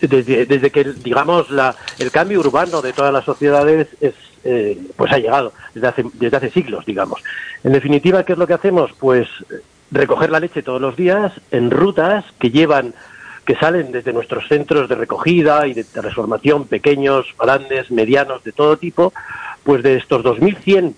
desde, 0.00 0.46
desde 0.46 0.70
que 0.70 0.84
digamos 0.84 1.50
la, 1.50 1.74
el 1.98 2.10
cambio 2.10 2.40
urbano 2.40 2.82
de 2.82 2.92
todas 2.92 3.12
las 3.12 3.24
sociedades 3.24 3.88
es, 4.00 4.14
eh, 4.44 4.78
pues 4.96 5.12
ha 5.12 5.18
llegado 5.18 5.52
desde 5.74 5.88
hace 5.88 6.04
desde 6.14 6.36
hace 6.36 6.50
siglos 6.50 6.84
digamos 6.84 7.22
en 7.64 7.72
definitiva 7.72 8.24
qué 8.24 8.32
es 8.32 8.38
lo 8.38 8.46
que 8.46 8.54
hacemos 8.54 8.90
pues 8.98 9.28
recoger 9.90 10.30
la 10.30 10.40
leche 10.40 10.62
todos 10.62 10.80
los 10.80 10.96
días 10.96 11.32
en 11.50 11.70
rutas 11.70 12.24
que 12.38 12.50
llevan 12.50 12.94
que 13.46 13.54
salen 13.56 13.92
desde 13.92 14.12
nuestros 14.12 14.46
centros 14.48 14.88
de 14.88 14.96
recogida 14.96 15.66
y 15.66 15.72
de 15.72 15.84
transformación 15.84 16.66
pequeños 16.66 17.26
grandes 17.38 17.90
medianos 17.90 18.42
de 18.44 18.52
todo 18.52 18.76
tipo 18.76 19.12
pues 19.64 19.82
de 19.82 19.96
estos 19.96 20.22
2100 20.22 20.94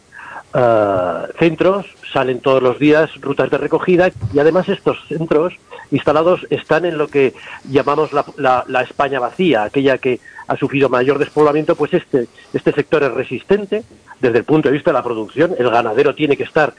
Uh, 0.54 1.30
centros, 1.38 1.84
salen 2.10 2.40
todos 2.40 2.62
los 2.62 2.78
días 2.78 3.10
rutas 3.20 3.50
de 3.50 3.58
recogida 3.58 4.08
y 4.32 4.38
además 4.38 4.66
estos 4.70 4.96
centros 5.06 5.52
instalados 5.90 6.46
están 6.48 6.86
en 6.86 6.96
lo 6.96 7.08
que 7.08 7.34
llamamos 7.68 8.14
la, 8.14 8.24
la, 8.38 8.64
la, 8.66 8.80
España 8.80 9.20
vacía, 9.20 9.64
aquella 9.64 9.98
que 9.98 10.20
ha 10.46 10.56
sufrido 10.56 10.88
mayor 10.88 11.18
despoblamiento, 11.18 11.76
pues 11.76 11.92
este, 11.92 12.28
este 12.54 12.72
sector 12.72 13.02
es 13.02 13.12
resistente 13.12 13.84
desde 14.22 14.38
el 14.38 14.44
punto 14.44 14.68
de 14.68 14.72
vista 14.72 14.90
de 14.90 14.94
la 14.94 15.02
producción, 15.02 15.54
el 15.58 15.68
ganadero 15.68 16.14
tiene 16.14 16.34
que 16.34 16.44
estar 16.44 16.72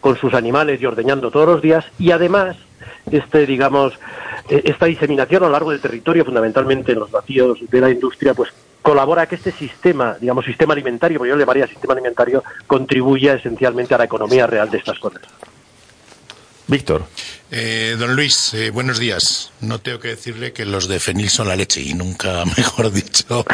con 0.00 0.16
sus 0.16 0.34
animales 0.34 0.80
y 0.80 0.86
ordeñando 0.86 1.30
todos 1.30 1.46
los 1.46 1.62
días 1.62 1.84
y 1.98 2.10
además 2.10 2.56
este 3.10 3.46
digamos 3.46 3.94
esta 4.48 4.86
diseminación 4.86 5.42
a 5.42 5.46
lo 5.46 5.52
largo 5.52 5.70
del 5.70 5.80
territorio 5.80 6.24
fundamentalmente 6.24 6.92
en 6.92 7.00
los 7.00 7.10
vacíos 7.10 7.58
de 7.68 7.80
la 7.80 7.90
industria 7.90 8.34
pues 8.34 8.52
colabora 8.86 9.22
a 9.22 9.26
que 9.26 9.34
este 9.34 9.50
sistema, 9.50 10.16
digamos, 10.20 10.44
sistema 10.44 10.72
alimentario, 10.72 11.18
porque 11.18 11.30
yo 11.30 11.34
le 11.34 11.42
llamaría 11.42 11.66
sistema 11.66 11.92
alimentario, 11.92 12.44
contribuya 12.68 13.34
esencialmente 13.34 13.96
a 13.96 13.98
la 13.98 14.04
economía 14.04 14.46
real 14.46 14.70
de 14.70 14.78
estas 14.78 14.96
cosas. 15.00 15.22
Víctor. 16.68 17.04
Eh, 17.50 17.96
don 17.98 18.14
Luis, 18.14 18.54
eh, 18.54 18.70
buenos 18.70 19.00
días. 19.00 19.52
No 19.60 19.80
tengo 19.80 19.98
que 19.98 20.08
decirle 20.08 20.52
que 20.52 20.64
los 20.64 20.86
de 20.86 21.00
Fenil 21.00 21.30
son 21.30 21.48
la 21.48 21.56
leche 21.56 21.80
y 21.80 21.94
nunca 21.94 22.44
mejor 22.56 22.92
dicho 22.92 23.44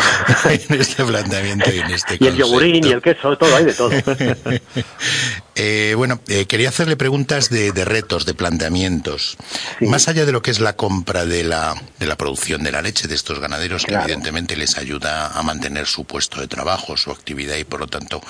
en 0.45 0.81
este 0.81 1.03
planteamiento 1.03 1.71
y 1.71 1.79
en 1.79 1.91
este 1.91 2.19
Y 2.21 2.27
el 2.27 2.37
yogurín 2.37 2.87
y 2.87 2.91
el 2.91 3.01
queso, 3.01 3.37
todo, 3.39 3.57
hay 3.57 3.65
de 3.65 3.73
todo. 3.75 3.91
eh, 5.55 5.95
bueno, 5.97 6.21
quería 6.49 6.69
hacerle 6.69 6.97
preguntas 6.97 7.51
de, 7.51 7.73
de 7.73 7.85
retos, 7.85 8.25
de 8.27 8.35
planteamientos. 8.35 9.37
Sí. 9.79 9.87
Más 9.87 10.09
allá 10.09 10.25
de 10.25 10.33
lo 10.33 10.43
que 10.43 10.51
es 10.51 10.61
la 10.61 10.77
compra 10.77 11.25
de 11.27 11.45
la, 11.45 11.75
de 11.99 12.07
la 12.07 12.17
producción 12.17 12.63
de 12.63 12.73
la 12.73 12.83
leche 12.83 13.09
de 13.09 13.15
estos 13.15 13.39
ganaderos, 13.39 13.85
claro. 13.85 14.07
que 14.07 14.13
evidentemente 14.13 14.57
les 14.57 14.79
ayuda 14.79 15.29
a 15.29 15.43
mantener 15.43 15.87
su 15.87 16.05
puesto 16.05 16.41
de 16.41 16.49
trabajo, 16.49 16.97
su 16.97 17.11
actividad 17.11 17.57
y 17.57 17.65
por 17.65 17.81
lo 17.81 17.87
tanto 17.87 18.21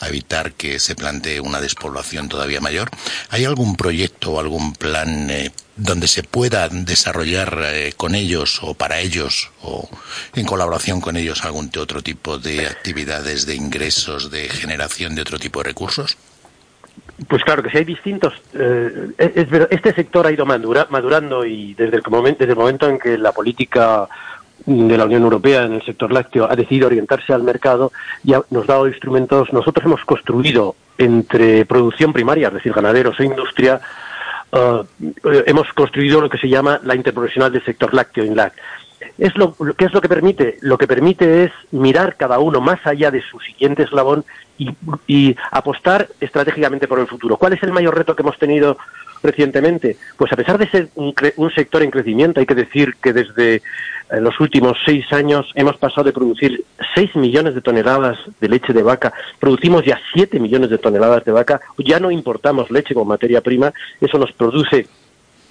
a 0.00 0.08
evitar 0.08 0.52
que 0.52 0.78
se 0.78 0.94
plantee 0.94 1.40
una 1.40 1.60
despoblación 1.60 2.28
todavía 2.28 2.60
mayor, 2.60 2.90
¿hay 3.30 3.44
algún 3.44 3.76
proyecto 3.76 4.32
o 4.32 4.40
algún 4.40 4.74
plan 4.74 5.30
eh, 5.30 5.52
donde 5.76 6.08
se 6.08 6.22
pueda 6.22 6.68
desarrollar 6.68 7.60
eh, 7.64 7.92
con 7.96 8.14
ellos 8.14 8.58
o 8.62 8.74
para 8.74 9.00
ellos 9.00 9.50
o 9.62 9.88
en 10.34 10.44
colaboración 10.44 11.00
con 11.00 11.16
ellos 11.16 11.44
algún 11.44 11.70
otro 11.78 12.02
tipo 12.02 12.38
de 12.38 12.66
actividades, 12.66 13.46
de 13.46 13.54
ingresos, 13.54 14.30
de 14.30 14.48
generación 14.48 15.14
de 15.14 15.22
otro 15.22 15.38
tipo 15.38 15.60
de 15.60 15.64
recursos? 15.64 16.16
Pues 17.26 17.42
claro 17.42 17.62
que 17.62 17.70
si 17.70 17.78
hay 17.78 17.84
distintos. 17.84 18.34
Eh, 18.54 19.08
es, 19.18 19.48
este 19.70 19.92
sector 19.92 20.26
ha 20.26 20.32
ido 20.32 20.46
madura, 20.46 20.86
madurando 20.90 21.44
y 21.44 21.74
desde 21.74 21.96
el, 21.96 22.02
momento, 22.08 22.38
desde 22.40 22.52
el 22.52 22.58
momento 22.58 22.88
en 22.88 22.98
que 22.98 23.18
la 23.18 23.32
política 23.32 24.08
de 24.64 24.96
la 24.96 25.04
Unión 25.04 25.22
Europea 25.22 25.64
en 25.64 25.74
el 25.74 25.82
sector 25.84 26.12
lácteo 26.12 26.48
ha 26.50 26.54
decidido 26.54 26.88
orientarse 26.88 27.32
al 27.32 27.42
mercado 27.42 27.92
ya 28.22 28.42
nos 28.50 28.68
ha 28.68 28.74
dado 28.74 28.88
instrumentos. 28.88 29.52
Nosotros 29.52 29.84
hemos 29.84 30.04
construido 30.04 30.76
entre 30.96 31.64
producción 31.64 32.12
primaria, 32.12 32.48
es 32.48 32.54
decir, 32.54 32.72
ganaderos 32.72 33.18
e 33.18 33.24
industria, 33.24 33.80
Uh, 34.50 34.82
hemos 35.44 35.70
construido 35.74 36.22
lo 36.22 36.30
que 36.30 36.38
se 36.38 36.48
llama 36.48 36.80
la 36.82 36.94
interprofesional 36.94 37.52
del 37.52 37.62
sector 37.64 37.92
lácteo 37.92 38.24
INLAC. 38.24 38.54
Es 39.18 39.36
lo, 39.36 39.54
¿Qué 39.76 39.84
es 39.84 39.92
lo 39.92 40.00
que 40.00 40.08
permite? 40.08 40.58
Lo 40.60 40.78
que 40.78 40.86
permite 40.86 41.44
es 41.44 41.52
mirar 41.70 42.16
cada 42.16 42.38
uno 42.38 42.60
más 42.60 42.84
allá 42.86 43.10
de 43.10 43.22
su 43.22 43.38
siguiente 43.40 43.84
eslabón 43.84 44.24
y, 45.06 45.36
apostar 45.50 46.08
estratégicamente 46.20 46.88
por 46.88 46.98
el 46.98 47.06
futuro. 47.06 47.36
¿Cuál 47.36 47.52
es 47.52 47.62
el 47.62 47.72
mayor 47.72 47.96
reto 47.96 48.16
que 48.16 48.22
hemos 48.22 48.38
tenido 48.38 48.76
recientemente? 49.22 49.96
Pues 50.16 50.32
a 50.32 50.36
pesar 50.36 50.58
de 50.58 50.68
ser 50.68 50.88
un, 50.96 51.14
un 51.36 51.50
sector 51.50 51.82
en 51.82 51.90
crecimiento, 51.90 52.40
hay 52.40 52.46
que 52.46 52.54
decir 52.54 52.96
que 53.00 53.12
desde 53.12 53.62
en 54.10 54.24
los 54.24 54.38
últimos 54.40 54.78
seis 54.84 55.04
años 55.12 55.50
hemos 55.54 55.76
pasado 55.76 56.04
de 56.04 56.12
producir 56.12 56.64
6 56.94 57.16
millones 57.16 57.54
de 57.54 57.60
toneladas 57.60 58.18
de 58.40 58.48
leche 58.48 58.72
de 58.72 58.82
vaca, 58.82 59.12
producimos 59.38 59.84
ya 59.84 60.00
7 60.14 60.40
millones 60.40 60.70
de 60.70 60.78
toneladas 60.78 61.24
de 61.24 61.32
vaca, 61.32 61.60
ya 61.78 62.00
no 62.00 62.10
importamos 62.10 62.70
leche 62.70 62.94
como 62.94 63.06
materia 63.06 63.42
prima, 63.42 63.72
eso 64.00 64.18
nos 64.18 64.32
produce 64.32 64.86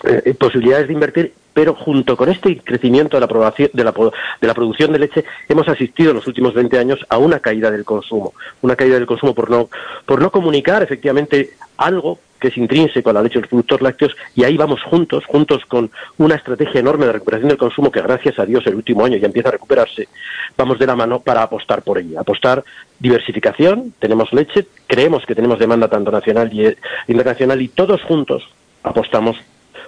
eh, 0.03 0.33
posibilidades 0.33 0.87
de 0.87 0.93
invertir, 0.93 1.33
pero 1.53 1.73
junto 1.73 2.15
con 2.15 2.29
este 2.29 2.59
crecimiento 2.59 3.19
de 3.19 3.21
la, 3.21 3.53
de, 3.73 3.83
la, 3.83 3.93
de 4.41 4.53
producción 4.53 4.91
de 4.91 4.99
leche 4.99 5.25
hemos 5.49 5.67
asistido 5.67 6.11
en 6.11 6.17
los 6.17 6.27
últimos 6.27 6.53
20 6.53 6.77
años 6.77 6.99
a 7.09 7.17
una 7.17 7.39
caída 7.39 7.71
del 7.71 7.83
consumo, 7.83 8.33
una 8.61 8.75
caída 8.75 8.95
del 8.95 9.07
consumo 9.07 9.33
por 9.33 9.49
no, 9.49 9.67
por 10.05 10.21
no 10.21 10.31
comunicar 10.31 10.83
efectivamente 10.83 11.51
algo 11.77 12.19
que 12.39 12.49
es 12.49 12.57
intrínseco 12.57 13.09
a 13.09 13.13
la 13.13 13.23
leche 13.23 13.39
y 13.39 13.41
los 13.41 13.49
productos 13.49 13.81
lácteos 13.81 14.15
y 14.35 14.43
ahí 14.43 14.55
vamos 14.55 14.83
juntos, 14.83 15.25
juntos 15.25 15.65
con 15.65 15.89
una 16.19 16.35
estrategia 16.35 16.79
enorme 16.79 17.07
de 17.07 17.13
recuperación 17.13 17.49
del 17.49 17.57
consumo 17.57 17.91
que 17.91 18.03
gracias 18.03 18.37
a 18.37 18.45
Dios 18.45 18.65
el 18.67 18.75
último 18.75 19.03
año 19.03 19.17
ya 19.17 19.25
empieza 19.25 19.49
a 19.49 19.53
recuperarse, 19.53 20.07
vamos 20.55 20.77
de 20.77 20.85
la 20.85 20.95
mano 20.95 21.21
para 21.21 21.41
apostar 21.41 21.81
por 21.81 21.97
ella, 21.97 22.19
apostar 22.19 22.63
diversificación, 22.99 23.93
tenemos 23.97 24.31
leche, 24.31 24.67
creemos 24.85 25.25
que 25.25 25.33
tenemos 25.33 25.57
demanda 25.57 25.87
tanto 25.87 26.11
nacional 26.11 26.53
y 26.53 26.67
eh, 26.67 26.77
internacional 27.07 27.59
y 27.61 27.69
todos 27.69 28.03
juntos 28.03 28.47
apostamos 28.83 29.37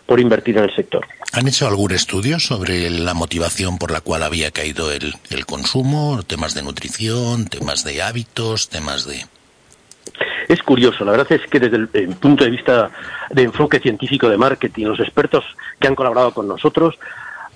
por 0.10 0.20
invertir 0.20 0.58
en 0.58 0.64
el 0.64 0.76
sector. 0.76 1.06
¿Han 1.34 1.48
hecho 1.48 1.68
algún 1.68 1.92
estudio 1.92 2.40
sobre 2.40 2.90
la 2.90 3.14
motivación 3.14 3.78
por 3.78 3.92
la 3.92 4.02
cual 4.02 4.24
había 4.24 4.50
caído 4.50 4.92
el, 4.92 5.14
el 5.30 5.46
consumo? 5.46 6.24
Temas 6.26 6.56
de 6.56 6.64
nutrición, 6.64 7.46
temas 7.46 7.84
de 7.84 8.02
hábitos, 8.02 8.70
temas 8.70 9.06
de... 9.06 9.24
Es 10.48 10.64
curioso, 10.64 11.06
la 11.06 11.12
verdad 11.12 11.32
es 11.32 11.46
que 11.46 11.60
desde 11.60 11.78
el, 11.94 12.16
punto 12.16 12.44
de 12.44 12.50
vista 12.50 12.90
de 13.30 13.44
enfoque 13.44 13.80
científico 13.80 14.28
de 14.28 14.38
marketing, 14.38 14.86
los 14.88 15.00
expertos 15.00 15.46
que 15.80 15.88
han 15.88 15.94
colaborado 15.94 16.34
con 16.34 16.48
nosotros 16.48 16.98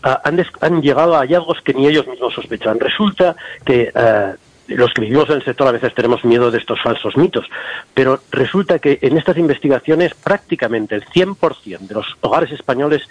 ah, 0.04 0.22
han, 0.24 0.80
llegado 0.84 1.16
a 1.16 1.22
hallazgos 1.22 1.60
que 1.62 1.74
ni 1.74 1.88
ellos 1.88 2.06
mismos 2.06 2.36
sospechaban. 2.36 2.80
Resulta 2.80 3.36
que 3.66 3.92
eh, 3.96 4.34
los 4.68 4.92
que 4.94 5.02
vivimos 5.02 5.30
en 5.30 5.36
el 5.38 5.46
sector 5.46 5.68
a 5.68 5.72
veces 5.72 5.94
tenemos 5.94 6.24
miedo 6.26 6.50
de 6.52 6.58
estos 6.58 6.82
falsos 6.82 7.18
mitos, 7.18 7.46
pero 7.94 8.22
resulta 8.32 8.80
que 8.80 8.98
en 9.02 9.18
estas 9.18 9.38
investigaciones 9.38 10.14
prácticamente 10.16 10.96
el 10.96 11.06
100% 11.06 11.80
de 11.80 11.94
los 11.96 12.06
hogares 12.22 12.52
españoles 12.52 13.02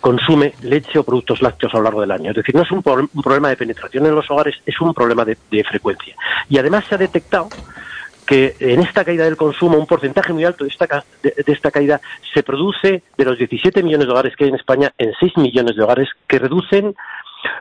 consume 0.00 0.54
leche 0.60 0.98
o 0.98 1.04
productos 1.04 1.42
lácteos 1.42 1.74
a 1.74 1.78
lo 1.78 1.84
largo 1.84 2.00
del 2.00 2.10
año. 2.12 2.30
Es 2.30 2.36
decir, 2.36 2.54
no 2.54 2.62
es 2.62 2.70
un, 2.70 2.82
pro- 2.82 3.08
un 3.12 3.22
problema 3.22 3.48
de 3.48 3.56
penetración 3.56 4.06
en 4.06 4.14
los 4.14 4.30
hogares, 4.30 4.54
es 4.64 4.80
un 4.80 4.94
problema 4.94 5.24
de, 5.24 5.36
de 5.50 5.64
frecuencia. 5.64 6.14
Y 6.48 6.58
además 6.58 6.84
se 6.88 6.94
ha 6.94 6.98
detectado 6.98 7.50
que 8.26 8.56
en 8.58 8.80
esta 8.80 9.04
caída 9.04 9.24
del 9.24 9.36
consumo 9.36 9.78
un 9.78 9.86
porcentaje 9.86 10.32
muy 10.32 10.44
alto 10.44 10.64
de 10.64 10.70
esta, 10.70 10.86
ca- 10.86 11.04
de, 11.22 11.32
de 11.44 11.52
esta 11.52 11.70
caída 11.70 12.00
se 12.34 12.42
produce 12.42 13.02
de 13.16 13.24
los 13.24 13.38
17 13.38 13.82
millones 13.82 14.06
de 14.06 14.12
hogares 14.12 14.34
que 14.36 14.44
hay 14.44 14.50
en 14.50 14.56
España 14.56 14.92
en 14.98 15.12
6 15.18 15.36
millones 15.36 15.76
de 15.76 15.82
hogares 15.82 16.08
que 16.26 16.38
reducen 16.38 16.94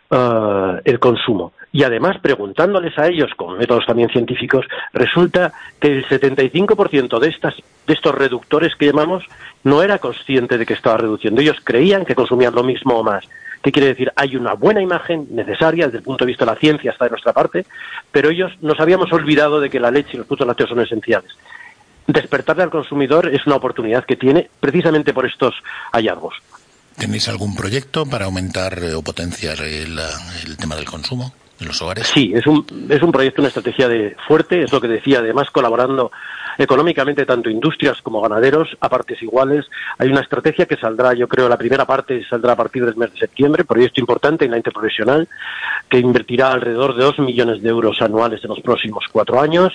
eh, 0.09 0.81
el 0.85 0.99
consumo. 0.99 1.53
Y 1.71 1.83
además, 1.83 2.17
preguntándoles 2.21 2.97
a 2.97 3.07
ellos 3.07 3.31
con 3.35 3.57
métodos 3.57 3.85
también 3.85 4.09
científicos, 4.09 4.65
resulta 4.93 5.51
que 5.79 5.89
el 5.89 6.05
75% 6.05 7.19
de, 7.19 7.27
estas, 7.27 7.55
de 7.85 7.93
estos 7.93 8.15
reductores 8.15 8.75
que 8.75 8.85
llamamos 8.85 9.25
no 9.63 9.83
era 9.83 9.99
consciente 9.99 10.57
de 10.57 10.65
que 10.65 10.73
estaba 10.73 10.97
reduciendo. 10.97 11.41
Ellos 11.41 11.57
creían 11.63 12.05
que 12.05 12.15
consumían 12.15 12.55
lo 12.55 12.63
mismo 12.63 12.95
o 12.95 13.03
más. 13.03 13.27
¿Qué 13.61 13.71
quiere 13.71 13.89
decir? 13.89 14.11
Hay 14.15 14.35
una 14.35 14.53
buena 14.53 14.81
imagen 14.81 15.27
necesaria 15.31 15.87
desde 15.87 15.97
el 15.97 16.03
punto 16.03 16.23
de 16.23 16.29
vista 16.29 16.45
de 16.45 16.51
la 16.51 16.57
ciencia, 16.57 16.91
está 16.91 17.05
de 17.05 17.11
nuestra 17.11 17.33
parte, 17.33 17.65
pero 18.11 18.29
ellos 18.29 18.51
nos 18.61 18.79
habíamos 18.79 19.11
olvidado 19.11 19.59
de 19.59 19.69
que 19.69 19.79
la 19.79 19.91
leche 19.91 20.11
y 20.13 20.17
los 20.17 20.27
productos 20.27 20.47
lácteos 20.47 20.69
son 20.69 20.81
esenciales. 20.81 21.35
Despertarle 22.07 22.63
al 22.63 22.69
consumidor 22.69 23.27
es 23.33 23.45
una 23.47 23.55
oportunidad 23.55 24.05
que 24.05 24.15
tiene 24.15 24.49
precisamente 24.59 25.13
por 25.13 25.25
estos 25.25 25.55
hallazgos. 25.91 26.35
¿Tenéis 26.97 27.27
algún 27.27 27.55
proyecto 27.55 28.05
para 28.05 28.25
aumentar 28.25 28.79
eh, 28.81 28.93
o 28.93 29.01
potenciar 29.01 29.61
el, 29.61 29.99
tema 30.57 30.75
del 30.75 30.85
consumo 30.85 31.33
en 31.59 31.67
los 31.67 31.81
hogares? 31.81 32.07
Sí, 32.07 32.31
es 32.33 32.47
un, 32.47 32.65
es 32.89 33.01
un 33.01 33.11
proyecto, 33.11 33.41
una 33.41 33.49
estrategia 33.49 33.89
de 33.89 34.15
fuerte, 34.27 34.63
es 34.63 34.71
lo 34.71 34.79
que 34.79 34.87
decía, 34.87 35.19
además 35.19 35.49
colaborando 35.51 36.11
económicamente 36.57 37.25
tanto 37.25 37.49
industrias 37.49 38.01
como 38.01 38.21
ganaderos 38.21 38.77
a 38.79 38.89
partes 38.89 39.21
iguales. 39.21 39.65
Hay 39.97 40.09
una 40.09 40.21
estrategia 40.21 40.65
que 40.65 40.77
saldrá, 40.77 41.13
yo 41.13 41.27
creo, 41.27 41.49
la 41.49 41.57
primera 41.57 41.85
parte 41.85 42.23
saldrá 42.29 42.53
a 42.53 42.55
partir 42.55 42.85
del 42.85 42.95
mes 42.95 43.11
de 43.11 43.19
septiembre, 43.19 43.65
proyecto 43.65 43.99
importante 43.99 44.45
en 44.45 44.51
la 44.51 44.57
interprofesional, 44.57 45.27
que 45.89 45.99
invertirá 45.99 46.51
alrededor 46.51 46.95
de 46.95 47.03
dos 47.03 47.19
millones 47.19 47.61
de 47.61 47.69
euros 47.69 48.01
anuales 48.01 48.41
en 48.43 48.49
los 48.49 48.61
próximos 48.61 49.03
cuatro 49.11 49.41
años 49.41 49.73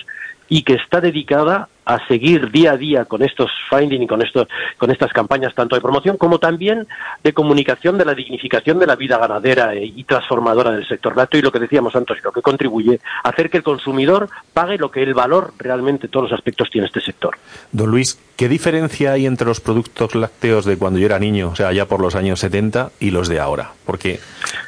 y 0.49 0.63
que 0.63 0.73
está 0.73 0.99
dedicada 0.99 1.69
a 1.85 2.05
seguir 2.07 2.51
día 2.51 2.73
a 2.73 2.77
día 2.77 3.05
con 3.05 3.23
estos 3.23 3.51
findings 3.69 4.03
y 4.03 4.07
con 4.07 4.21
estos 4.21 4.47
con 4.77 4.91
estas 4.91 5.11
campañas 5.11 5.53
tanto 5.55 5.75
de 5.75 5.81
promoción 5.81 6.17
como 6.17 6.39
también 6.39 6.87
de 7.23 7.33
comunicación 7.33 7.97
de 7.97 8.05
la 8.05 8.13
dignificación 8.13 8.79
de 8.79 8.87
la 8.87 8.95
vida 8.95 9.17
ganadera 9.17 9.73
e- 9.73 9.85
y 9.85 10.03
transformadora 10.03 10.71
del 10.71 10.87
sector 10.87 11.17
lácteo 11.17 11.39
y 11.39 11.43
lo 11.43 11.51
que 11.51 11.59
decíamos 11.59 11.95
antes 11.95 12.23
lo 12.23 12.31
que 12.31 12.41
contribuye 12.41 12.99
a 13.23 13.29
hacer 13.29 13.49
que 13.49 13.57
el 13.57 13.63
consumidor 13.63 14.29
pague 14.53 14.77
lo 14.77 14.91
que 14.91 15.03
el 15.03 15.13
valor 15.13 15.53
realmente 15.57 16.07
todos 16.07 16.29
los 16.29 16.37
aspectos 16.37 16.69
tiene 16.69 16.87
este 16.87 17.01
sector. 17.01 17.37
Don 17.71 17.89
Luis, 17.89 18.19
¿qué 18.41 18.49
diferencia 18.49 19.11
hay 19.11 19.27
entre 19.27 19.45
los 19.45 19.59
productos 19.59 20.15
lácteos 20.15 20.65
de 20.65 20.75
cuando 20.75 20.97
yo 20.97 21.05
era 21.05 21.19
niño, 21.19 21.49
o 21.49 21.55
sea, 21.55 21.71
ya 21.73 21.85
por 21.85 22.01
los 22.01 22.15
años 22.15 22.39
70, 22.39 22.89
y 22.99 23.11
los 23.11 23.27
de 23.27 23.39
ahora? 23.39 23.73
Porque 23.85 24.19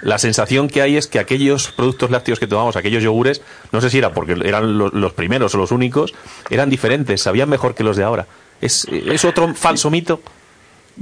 la 0.03 0.19
sensación 0.19 0.67
que 0.67 0.84
hay 0.84 0.95
es 0.95 1.07
que 1.07 1.17
aquellos 1.17 1.71
productos 1.71 2.11
lácteos 2.11 2.39
que 2.39 2.45
tomamos, 2.45 2.76
aquellos 2.76 3.01
yogures, 3.01 3.41
no 3.71 3.82
sé 3.82 3.89
si 3.89 3.97
era 3.97 4.11
porque 4.13 4.34
eran 4.45 4.78
lo- 4.78 4.89
los 4.89 5.13
primeros 5.13 5.55
o 5.55 5.57
los 5.57 5.71
únicos, 5.71 6.13
eran 6.51 6.69
diferentes, 6.69 7.19
sabían 7.24 7.49
mejor 7.49 7.74
que 7.74 7.84
los 7.84 7.97
de 7.97 8.03
ahora. 8.03 8.28
¿Es, 8.61 8.86
es 8.91 9.26
otro 9.26 9.51
falso 9.55 9.89
mito? 9.89 10.21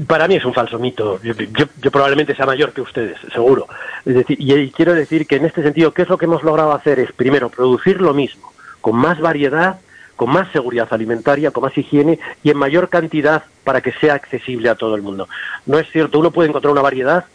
Para 0.07 0.29
mí 0.29 0.35
es 0.35 0.45
un 0.45 0.53
falso 0.53 0.79
mito. 0.79 1.19
Yo, 1.21 1.91
probablemente 1.91 2.33
sea 2.37 2.45
mayor 2.45 2.71
que 2.71 2.79
ustedes, 2.79 3.17
seguro. 3.33 3.67
Es 4.05 4.15
decir, 4.15 4.37
y 4.39 4.71
quiero 4.71 4.93
decir 4.93 5.27
que 5.27 5.35
en 5.35 5.43
este 5.45 5.61
sentido, 5.61 5.91
¿qué 5.93 6.03
es 6.03 6.07
lo 6.07 6.17
que 6.17 6.23
hemos 6.23 6.41
logrado 6.43 6.71
hacer? 6.71 6.99
Es, 6.99 7.11
primero, 7.11 7.49
producir 7.49 7.99
lo 7.99 8.13
mismo, 8.13 8.53
con 8.79 8.95
más 8.95 9.19
variedad, 9.19 9.81
con 10.21 10.29
más 10.29 10.51
seguridad 10.51 10.87
alimentaria, 10.91 11.49
con 11.49 11.63
más 11.63 11.75
higiene 11.75 12.19
y 12.43 12.51
en 12.51 12.57
mayor 12.57 12.89
cantidad 12.89 13.43
para 13.63 13.81
que 13.81 13.91
sea 13.91 14.13
accesible 14.13 14.69
a 14.69 14.75
todo 14.75 14.93
el 14.93 15.01
mundo. 15.01 15.27
No 15.65 15.79
es 15.79 15.89
cierto, 15.89 16.19
uno 16.19 16.29
puede 16.29 16.49
encontrar 16.49 16.71
una 16.71 16.83
variedad 16.83 17.25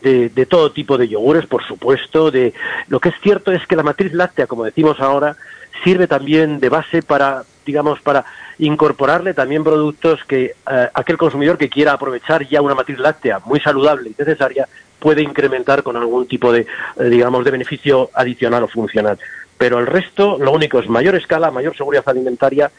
de, 0.00 0.28
de 0.28 0.46
todo 0.46 0.70
tipo 0.70 0.96
de 0.96 1.08
yogures, 1.08 1.46
por 1.46 1.64
supuesto. 1.64 2.30
De, 2.30 2.54
lo 2.86 3.00
que 3.00 3.08
es 3.08 3.16
cierto 3.20 3.50
es 3.50 3.66
que 3.66 3.74
la 3.74 3.82
matriz 3.82 4.12
láctea, 4.12 4.46
como 4.46 4.62
decimos 4.62 5.00
ahora, 5.00 5.34
sirve 5.82 6.06
también 6.06 6.60
de 6.60 6.68
base 6.68 7.02
para, 7.02 7.42
digamos, 7.66 8.00
para 8.00 8.24
incorporarle 8.60 9.34
también 9.34 9.64
productos 9.64 10.20
que 10.24 10.54
eh, 10.70 10.88
aquel 10.94 11.18
consumidor 11.18 11.58
que 11.58 11.68
quiera 11.68 11.94
aprovechar 11.94 12.46
ya 12.46 12.62
una 12.62 12.76
matriz 12.76 13.00
láctea 13.00 13.40
muy 13.44 13.58
saludable 13.58 14.10
y 14.10 14.14
necesaria 14.16 14.68
puede 15.00 15.22
incrementar 15.22 15.82
con 15.82 15.96
algún 15.96 16.28
tipo 16.28 16.52
de, 16.52 16.60
eh, 16.60 17.04
digamos, 17.06 17.44
de 17.44 17.50
beneficio 17.50 18.10
adicional 18.14 18.62
o 18.62 18.68
funcional. 18.68 19.18
Pero 19.60 19.78
el 19.78 19.86
resto, 19.86 20.38
lo 20.38 20.52
único 20.52 20.78
es 20.80 20.88
mayor 20.88 21.14
escala, 21.16 21.50
mayor 21.50 21.76
seguridad 21.76 22.04
alimentaria 22.08 22.70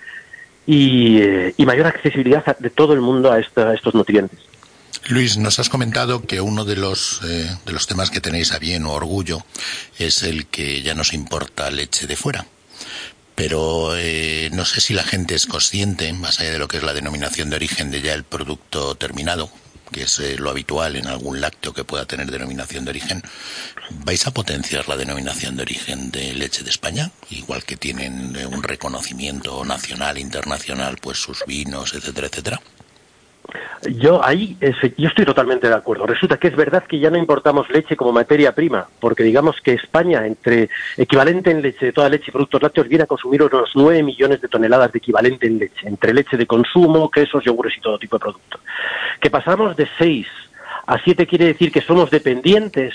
y, 0.66 1.22
eh, 1.22 1.54
mayor 1.60 1.86
accesibilidad 1.86 2.58
de 2.58 2.72
todo 2.72 2.94
el 2.94 3.02
mundo 3.02 3.32
a, 3.32 3.40
esta- 3.40 3.72
estos 3.76 3.94
nutrientes. 3.94 4.40
Luis, 5.10 5.38
nos 5.38 5.60
has 5.60 5.70
comentado 5.70 6.24
que 6.24 6.42
uno 6.42 6.66
de 6.66 6.76
los, 6.78 7.22
eh, 7.24 7.56
de 7.68 7.72
los 7.72 7.86
temas 7.86 8.10
que 8.10 8.20
tenéis 8.20 8.52
a 8.52 8.58
bien 8.58 8.86
o 8.88 8.94
orgullo 8.94 9.44
es 10.00 10.24
el 10.24 10.48
que 10.48 10.82
ya 10.82 10.96
nos 10.96 11.14
importa 11.14 11.70
leche 11.70 12.08
de 12.08 12.16
fuera. 12.16 12.48
Pero 13.36 13.96
eh, 13.96 14.50
no 14.52 14.66
sé 14.66 14.82
si 14.82 14.96
la 14.96 15.04
gente 15.04 15.36
es 15.36 15.46
consciente, 15.46 16.12
más 16.14 16.40
allá 16.40 16.52
de 16.52 16.60
lo 16.60 16.68
que 16.68 16.78
es 16.78 16.84
la 16.84 16.94
denominación 16.94 17.52
de 17.52 17.58
origen 17.58 17.92
de 17.92 18.02
ya 18.02 18.14
el 18.16 18.24
producto 18.24 18.96
terminado, 18.96 19.52
que 19.92 20.04
es 20.04 20.20
eh, 20.20 20.38
lo 20.38 20.50
habitual 20.50 20.96
en 20.96 21.08
algún 21.08 21.42
lácteo 21.42 21.74
que 21.74 21.84
pueda 21.84 22.06
tener 22.06 22.32
denominación 22.32 22.86
de 22.86 22.92
origen, 22.92 23.24
¿vais 24.06 24.26
a 24.26 24.32
potenciar 24.32 24.88
la 24.88 24.98
denominación 24.98 25.56
de 25.56 25.64
origen 25.64 26.12
de 26.12 26.34
leche 26.34 26.64
de 26.64 26.70
España? 26.70 27.12
Igual 27.30 27.64
que 27.64 27.78
tienen 27.78 28.36
eh, 28.36 28.46
un 28.46 28.64
reconocimiento 28.64 29.64
nacional, 29.66 30.18
internacional, 30.18 30.98
pues 31.02 31.18
sus 31.18 31.46
vinos, 31.46 31.94
etcétera, 31.94 32.28
etcétera. 32.28 32.62
Yo 33.96 34.24
ahí 34.24 34.58
yo 34.98 35.08
estoy 35.08 35.26
totalmente 35.26 35.68
de 35.68 35.74
acuerdo. 35.74 36.06
Resulta 36.06 36.38
que 36.38 36.48
es 36.48 36.56
verdad 36.56 36.84
que 36.84 37.00
ya 37.00 37.10
no 37.10 37.18
importamos 37.18 37.70
leche 37.70 37.96
como 37.96 38.12
materia 38.12 38.54
prima, 38.54 38.88
porque 39.00 39.24
digamos 39.24 39.60
que 39.62 39.74
España, 39.74 40.26
entre 40.26 40.70
equivalente 40.98 41.52
en 41.52 41.62
leche 41.62 41.88
de 41.88 41.92
toda 41.92 42.10
leche 42.10 42.26
y 42.28 42.32
productos 42.32 42.62
lácteos, 42.62 42.88
viene 42.88 43.04
a 43.04 43.08
consumir 43.08 43.42
unos 43.42 43.72
9 43.76 44.04
millones 44.04 44.42
de 44.42 44.48
toneladas 44.48 44.92
de 44.92 45.00
equivalente 45.00 45.48
en 45.48 45.58
leche, 45.58 45.88
entre 45.88 46.14
leche 46.14 46.38
de 46.38 46.46
consumo, 46.46 47.10
quesos, 47.10 47.44
yogures 47.44 47.76
y 47.78 47.82
todo 47.82 47.98
tipo 47.98 48.18
de 48.18 48.22
productos. 48.22 48.62
Que 49.20 49.30
pasamos 49.30 49.76
de 49.76 49.88
6 49.98 50.28
a 50.86 50.98
7 51.04 51.26
quiere 51.28 51.46
decir 51.46 51.72
que 51.72 51.82
somos 51.82 52.10
dependientes 52.12 52.94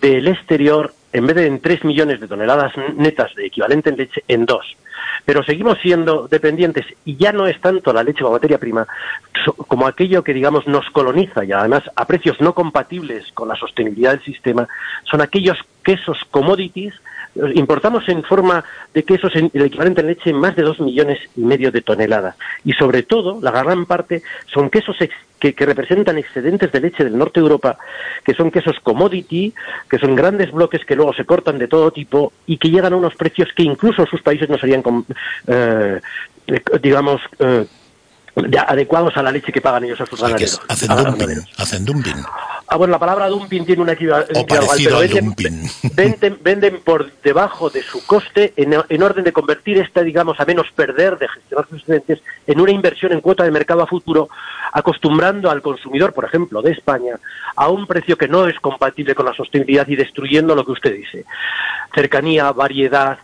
del 0.00 0.28
exterior 0.28 0.92
en 1.12 1.26
vez 1.26 1.36
de 1.36 1.46
en 1.46 1.60
3 1.60 1.84
millones 1.84 2.20
de 2.20 2.28
toneladas 2.28 2.72
netas 2.96 3.34
de 3.34 3.46
equivalente 3.46 3.90
en 3.90 3.96
leche, 3.96 4.24
en 4.28 4.46
2. 4.46 4.76
Pero 5.24 5.42
seguimos 5.42 5.78
siendo 5.82 6.28
dependientes 6.28 6.86
y 7.04 7.16
ya 7.16 7.32
no 7.32 7.46
es 7.46 7.60
tanto 7.60 7.92
la 7.92 8.02
leche 8.02 8.22
como 8.22 8.34
materia 8.34 8.58
prima 8.58 8.86
como 9.68 9.86
aquello 9.86 10.22
que, 10.22 10.34
digamos, 10.34 10.66
nos 10.66 10.88
coloniza 10.90 11.44
y 11.44 11.52
además 11.52 11.82
a 11.96 12.06
precios 12.06 12.40
no 12.40 12.54
compatibles 12.54 13.30
con 13.32 13.48
la 13.48 13.56
sostenibilidad 13.56 14.12
del 14.12 14.24
sistema, 14.24 14.68
son 15.04 15.20
aquellos 15.20 15.58
quesos 15.82 16.18
commodities. 16.30 16.94
Importamos 17.54 18.08
en 18.08 18.24
forma 18.24 18.64
de 18.92 19.04
quesos 19.04 19.32
el 19.36 19.50
equivalente 19.62 20.00
en 20.00 20.08
leche 20.08 20.32
más 20.32 20.56
de 20.56 20.62
dos 20.62 20.80
millones 20.80 21.18
y 21.36 21.42
medio 21.42 21.70
de 21.70 21.80
toneladas. 21.80 22.36
Y 22.64 22.72
sobre 22.72 23.04
todo, 23.04 23.38
la 23.40 23.52
gran 23.52 23.86
parte 23.86 24.22
son 24.52 24.68
quesos 24.68 24.96
que, 25.38 25.54
representan 25.56 26.18
excedentes 26.18 26.72
de 26.72 26.80
leche 26.80 27.04
del 27.04 27.16
norte 27.16 27.40
de 27.40 27.46
Europa, 27.46 27.78
que 28.24 28.34
son 28.34 28.50
quesos 28.50 28.80
commodity, 28.82 29.54
que 29.88 29.98
son 29.98 30.16
grandes 30.16 30.50
bloques 30.50 30.84
que 30.84 30.96
luego 30.96 31.12
se 31.12 31.24
cortan 31.24 31.58
de 31.58 31.68
todo 31.68 31.92
tipo 31.92 32.32
y 32.46 32.56
que 32.56 32.70
llegan 32.70 32.92
a 32.92 32.96
unos 32.96 33.14
precios 33.14 33.48
que 33.54 33.62
incluso 33.62 34.02
en 34.02 34.08
sus 34.08 34.22
países 34.22 34.48
no 34.48 34.58
serían, 34.58 34.82
eh, 35.46 36.00
digamos, 36.82 37.20
eh, 37.38 37.64
adecuados 38.66 39.16
a 39.16 39.22
la 39.22 39.32
leche 39.32 39.52
que 39.52 39.60
pagan 39.60 39.84
ellos 39.84 40.00
a 40.00 40.06
sus 40.06 40.20
ganaderos. 40.20 40.60
hacen 40.68 40.88
dumping, 40.88 41.46
hacen 41.56 41.84
dumping. 41.84 42.24
Ah, 42.66 42.76
bueno, 42.76 42.92
la 42.92 42.98
palabra 43.00 43.26
dumping 43.28 43.64
tiene 43.64 43.82
una 43.82 43.92
equivalencia 43.92 44.40
O 44.40 44.46
parecido 44.46 44.98
al 44.98 45.08
venden. 45.08 45.68
Venden, 45.94 46.38
venden 46.40 46.80
por 46.84 47.10
debajo 47.20 47.68
de 47.68 47.82
su 47.82 48.06
coste 48.06 48.52
en, 48.56 48.76
en 48.88 49.02
orden 49.02 49.24
de 49.24 49.32
convertir 49.32 49.78
esta, 49.78 50.02
digamos, 50.02 50.38
a 50.38 50.44
menos 50.44 50.66
perder, 50.74 51.18
de 51.18 51.26
gestionar 51.28 51.66
sus 51.68 51.80
excedentes, 51.80 52.20
en 52.46 52.60
una 52.60 52.70
inversión 52.70 53.12
en 53.12 53.20
cuota 53.20 53.42
de 53.42 53.50
mercado 53.50 53.82
a 53.82 53.88
futuro, 53.88 54.28
acostumbrando 54.72 55.50
al 55.50 55.62
consumidor, 55.62 56.12
por 56.12 56.24
ejemplo, 56.24 56.62
de 56.62 56.70
España, 56.70 57.18
a 57.56 57.68
un 57.68 57.88
precio 57.88 58.16
que 58.16 58.28
no 58.28 58.46
es 58.46 58.58
compatible 58.60 59.16
con 59.16 59.26
la 59.26 59.34
sostenibilidad 59.34 59.88
y 59.88 59.96
destruyendo 59.96 60.54
lo 60.54 60.64
que 60.64 60.72
usted 60.72 60.94
dice. 60.94 61.24
Cercanía, 61.92 62.52
variedad, 62.52 63.18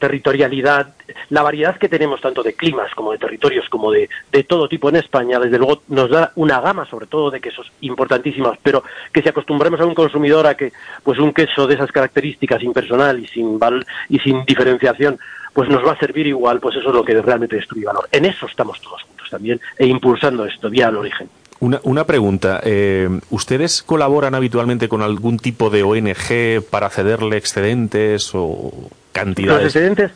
territorialidad, 0.00 0.94
la 1.28 1.42
variedad 1.42 1.76
que 1.78 1.88
tenemos 1.88 2.20
tanto 2.20 2.42
de 2.42 2.54
climas 2.54 2.92
como 2.94 3.12
de 3.12 3.18
territorios 3.18 3.68
como 3.68 3.92
de, 3.92 4.08
de 4.32 4.42
todo 4.44 4.68
tipo 4.68 4.88
en 4.88 4.96
España, 4.96 5.38
desde 5.38 5.58
luego 5.58 5.82
nos 5.88 6.10
da 6.10 6.32
una 6.34 6.60
gama 6.60 6.84
sobre 6.86 7.06
todo 7.06 7.30
de 7.30 7.40
quesos 7.40 7.70
importantísimos, 7.82 8.56
pero 8.62 8.82
que 9.12 9.22
si 9.22 9.28
acostumbramos 9.28 9.80
a 9.80 9.86
un 9.86 9.94
consumidor 9.94 10.46
a 10.46 10.56
que 10.56 10.72
pues 11.04 11.18
un 11.20 11.32
queso 11.32 11.66
de 11.66 11.74
esas 11.74 11.92
características 11.92 12.62
impersonal 12.62 13.20
y 13.20 13.28
sin 13.28 13.58
val- 13.58 13.86
y 14.08 14.18
sin 14.18 14.44
diferenciación 14.44 15.18
pues 15.52 15.68
nos 15.68 15.84
va 15.84 15.92
a 15.92 15.98
servir 15.98 16.26
igual, 16.28 16.60
pues 16.60 16.76
eso 16.76 16.88
es 16.90 16.94
lo 16.94 17.04
que 17.04 17.20
realmente 17.20 17.56
destruye 17.56 17.84
valor. 17.84 18.08
En 18.12 18.24
eso 18.24 18.46
estamos 18.46 18.80
todos 18.80 19.02
juntos 19.02 19.28
también 19.30 19.60
e 19.78 19.86
impulsando 19.86 20.44
esto, 20.46 20.70
vía 20.70 20.88
al 20.88 20.96
origen. 20.96 21.28
Una, 21.58 21.78
una 21.82 22.04
pregunta. 22.06 22.60
eh, 22.64 23.08
¿Ustedes 23.30 23.82
colaboran 23.82 24.34
habitualmente 24.34 24.88
con 24.88 25.02
algún 25.02 25.38
tipo 25.38 25.68
de 25.68 25.82
ONG 25.82 26.64
para 26.70 26.88
cederle 26.88 27.36
excedentes 27.36 28.30
o 28.32 28.70
Los 29.10 29.24
cantidades? 29.24 29.64
excedentes, 29.66 30.10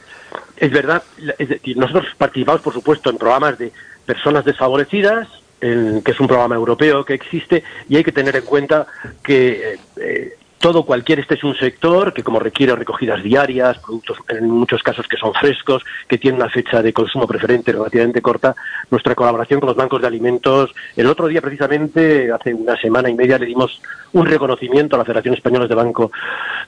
es 0.57 0.71
verdad, 0.71 1.03
es 1.39 1.49
decir, 1.49 1.77
nosotros 1.77 2.07
participamos, 2.17 2.61
por 2.63 2.73
supuesto, 2.73 3.11
en 3.11 3.19
programas 3.19 3.59
de 3.59 3.73
personas 4.07 4.45
desfavorecidas, 4.45 5.29
en- 5.61 6.03
que 6.03 6.13
es 6.13 6.21
un 6.21 6.27
programa 6.29 6.55
europeo 6.55 7.05
que 7.05 7.15
existe, 7.15 7.63
y 7.89 7.97
hay 7.97 8.05
que 8.05 8.13
tener 8.13 8.37
en 8.37 8.45
cuenta 8.45 8.87
que 9.23 9.75
eh, 9.75 9.79
eh, 9.97 10.35
todo, 10.59 10.85
cualquier, 10.87 11.21
este 11.21 11.35
es 11.35 11.45
un 11.45 11.55
sector 11.57 12.15
que 12.15 12.23
como 12.23 12.39
requiere 12.39 12.75
recogidas 12.75 13.23
diarias, 13.23 13.79
productos 13.81 14.17
en 14.29 14.49
muchos 14.49 14.83
casos 14.83 15.07
que 15.07 15.19
son 15.19 15.35
frescos, 15.35 15.85
que 16.09 16.17
tienen 16.17 16.41
una 16.41 16.49
fecha 16.51 16.81
de 16.81 16.93
consumo 16.93 17.27
preferente 17.27 17.71
relativamente 17.73 18.23
corta, 18.23 18.55
nuestra 18.91 19.15
colaboración 19.15 19.61
con 19.61 19.67
los 19.69 19.77
bancos 19.77 20.01
de 20.01 20.07
alimentos, 20.07 20.75
el 20.97 21.07
otro 21.07 21.27
día 21.27 21.43
precisamente, 21.43 22.33
hace 22.33 22.55
una 22.55 22.77
semana 22.81 23.11
y 23.11 23.15
media, 23.15 23.39
le 23.39 23.45
dimos 23.47 23.81
un 24.15 24.25
reconocimiento 24.27 24.97
a 24.97 25.01
la 25.01 25.05
Federación 25.05 25.35
Española 25.35 25.67
de 25.67 25.75
Banco 25.75 26.11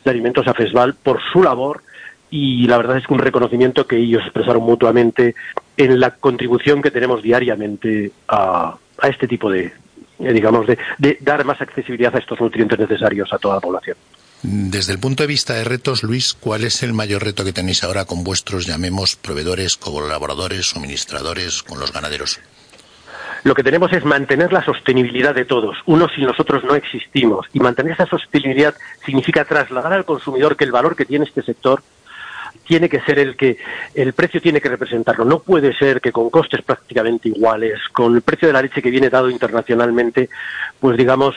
de 0.04 0.10
Alimentos, 0.10 0.46
a 0.46 0.52
FESVAL, 0.52 0.94
por 0.94 1.18
su 1.32 1.42
labor 1.42 1.80
y 2.30 2.66
la 2.66 2.76
verdad 2.76 2.98
es 2.98 3.06
que 3.06 3.12
un 3.14 3.20
reconocimiento 3.20 3.86
que 3.86 3.96
ellos 3.96 4.22
expresaron 4.22 4.62
mutuamente 4.62 5.34
en 5.76 6.00
la 6.00 6.10
contribución 6.10 6.82
que 6.82 6.90
tenemos 6.90 7.22
diariamente 7.22 8.12
a, 8.28 8.76
a 8.98 9.08
este 9.08 9.28
tipo 9.28 9.50
de, 9.50 9.72
eh, 10.18 10.32
digamos, 10.32 10.66
de, 10.66 10.78
de 10.98 11.18
dar 11.20 11.44
más 11.44 11.60
accesibilidad 11.60 12.14
a 12.14 12.18
estos 12.18 12.40
nutrientes 12.40 12.78
necesarios 12.78 13.32
a 13.32 13.38
toda 13.38 13.56
la 13.56 13.60
población. 13.60 13.96
Desde 14.42 14.92
el 14.92 14.98
punto 14.98 15.22
de 15.22 15.28
vista 15.28 15.54
de 15.54 15.64
retos, 15.64 16.02
Luis, 16.02 16.34
¿cuál 16.34 16.64
es 16.64 16.82
el 16.82 16.92
mayor 16.92 17.24
reto 17.24 17.44
que 17.44 17.52
tenéis 17.52 17.82
ahora 17.82 18.04
con 18.04 18.22
vuestros, 18.22 18.66
llamemos, 18.66 19.16
proveedores, 19.16 19.76
colaboradores, 19.76 20.66
suministradores, 20.66 21.62
con 21.62 21.80
los 21.80 21.92
ganaderos? 21.92 22.38
Lo 23.44 23.54
que 23.54 23.62
tenemos 23.62 23.92
es 23.92 24.04
mantener 24.04 24.52
la 24.52 24.64
sostenibilidad 24.64 25.34
de 25.34 25.44
todos. 25.44 25.76
Unos 25.86 26.12
sin 26.14 26.24
nosotros 26.24 26.64
no 26.64 26.74
existimos. 26.74 27.46
Y 27.52 27.60
mantener 27.60 27.92
esa 27.92 28.06
sostenibilidad 28.06 28.74
significa 29.04 29.44
trasladar 29.44 29.92
al 29.92 30.04
consumidor 30.04 30.56
que 30.56 30.64
el 30.64 30.72
valor 30.72 30.96
que 30.96 31.04
tiene 31.04 31.24
este 31.24 31.42
sector 31.42 31.82
tiene 32.66 32.88
que 32.88 33.00
ser 33.00 33.18
el 33.18 33.36
que 33.36 33.58
el 33.94 34.12
precio 34.12 34.40
tiene 34.40 34.60
que 34.60 34.68
representarlo. 34.68 35.24
No 35.24 35.40
puede 35.40 35.72
ser 35.74 36.00
que 36.00 36.12
con 36.12 36.30
costes 36.30 36.62
prácticamente 36.62 37.28
iguales, 37.28 37.80
con 37.92 38.14
el 38.14 38.22
precio 38.22 38.48
de 38.48 38.54
la 38.54 38.62
leche 38.62 38.82
que 38.82 38.90
viene 38.90 39.10
dado 39.10 39.30
internacionalmente, 39.30 40.28
pues 40.80 40.96
digamos 40.96 41.34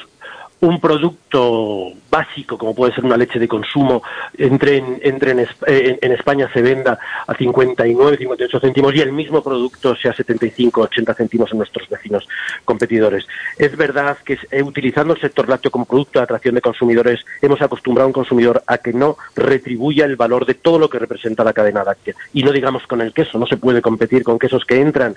un 0.62 0.82
producto 0.82 1.94
básico 2.10 2.58
como 2.58 2.76
puede 2.76 2.94
ser 2.94 3.06
una 3.06 3.18
leche 3.18 3.40
de 3.40 3.48
consumo 3.48 4.02
entre 4.38 4.78
en, 4.78 5.00
entre 5.04 5.32
en, 5.32 5.40
eh, 5.40 6.00
en- 6.02 6.12
España 6.12 6.50
se 6.54 6.62
venda 6.62 7.00
a 7.28 7.34
59, 7.34 8.18
58 8.18 8.60
céntimos 8.60 8.96
y 8.96 9.02
el 9.02 9.12
mismo 9.12 9.42
producto 9.42 9.96
sea 9.96 10.12
75, 10.14 10.82
80 10.82 11.14
céntimos 11.14 11.52
en 11.52 11.60
nuestros 11.60 11.88
vecinos 11.88 12.28
competidores. 12.66 13.26
Es 13.58 13.76
verdad 13.78 14.18
que 14.26 14.38
eh, 14.52 14.62
utilizando 14.62 15.14
el 15.14 15.22
sector 15.22 15.48
lácteo 15.48 15.72
como 15.72 15.86
producto 15.86 16.20
de 16.20 16.24
atracción 16.24 16.56
de 16.56 16.62
consumidores 16.62 17.26
hemos 17.42 17.62
acostumbrado 17.62 18.06
a 18.06 18.08
un 18.08 18.14
consumidor 18.14 18.64
a 18.68 18.80
que 18.80 18.92
no 18.92 19.18
retribuya 19.36 20.06
el 20.06 20.16
valor 20.16 20.46
de 20.46 20.56
todo 20.56 20.80
lo 20.80 20.90
que 20.90 21.00
representa 21.00 21.44
la 21.44 21.54
cadena 21.54 21.84
láctea. 21.84 22.16
Y 22.34 22.44
no 22.44 22.52
digamos 22.52 22.86
con 22.88 23.02
el 23.02 23.14
queso, 23.14 23.40
no 23.40 23.48
se 23.48 23.58
puede 23.58 23.82
competir 23.82 24.24
con 24.24 24.40
quesos 24.40 24.66
que 24.66 24.82
entran 24.82 25.16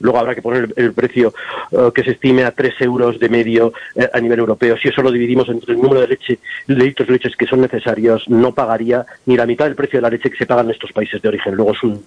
Luego 0.00 0.18
habrá 0.18 0.34
que 0.34 0.42
poner 0.42 0.72
el, 0.76 0.92
precio 0.92 1.34
eh, 1.72 1.90
que 1.94 2.04
se 2.04 2.12
estime 2.12 2.44
a 2.44 2.52
3 2.52 2.74
euros 2.82 3.18
de 3.18 3.28
medio 3.28 3.72
a 4.12 4.20
nivel 4.20 4.38
europeo. 4.38 4.76
Si 4.76 4.88
eso 4.88 5.02
lo 5.02 5.10
dividimos 5.10 5.48
entre 5.48 5.74
el 5.74 5.80
número 5.80 6.06
de, 6.06 6.18
leche, 6.28 6.38
litros 6.66 7.08
de 7.08 7.18
que 7.18 7.46
son 7.46 7.60
necesarios, 7.60 8.28
no 8.28 8.52
pagaría 8.52 9.06
ni 9.26 9.36
la 9.36 9.46
mitad 9.46 9.64
del 9.64 9.74
precio 9.74 9.98
de 9.98 10.02
la 10.02 10.10
leche 10.10 10.30
que 10.30 10.36
se 10.36 10.46
paga 10.46 10.62
en 10.62 10.70
estos 10.70 10.92
países 10.92 11.22
de 11.22 11.28
origen. 11.28 11.54
Luego 11.54 11.72
es 11.72 11.82
un, 11.82 12.04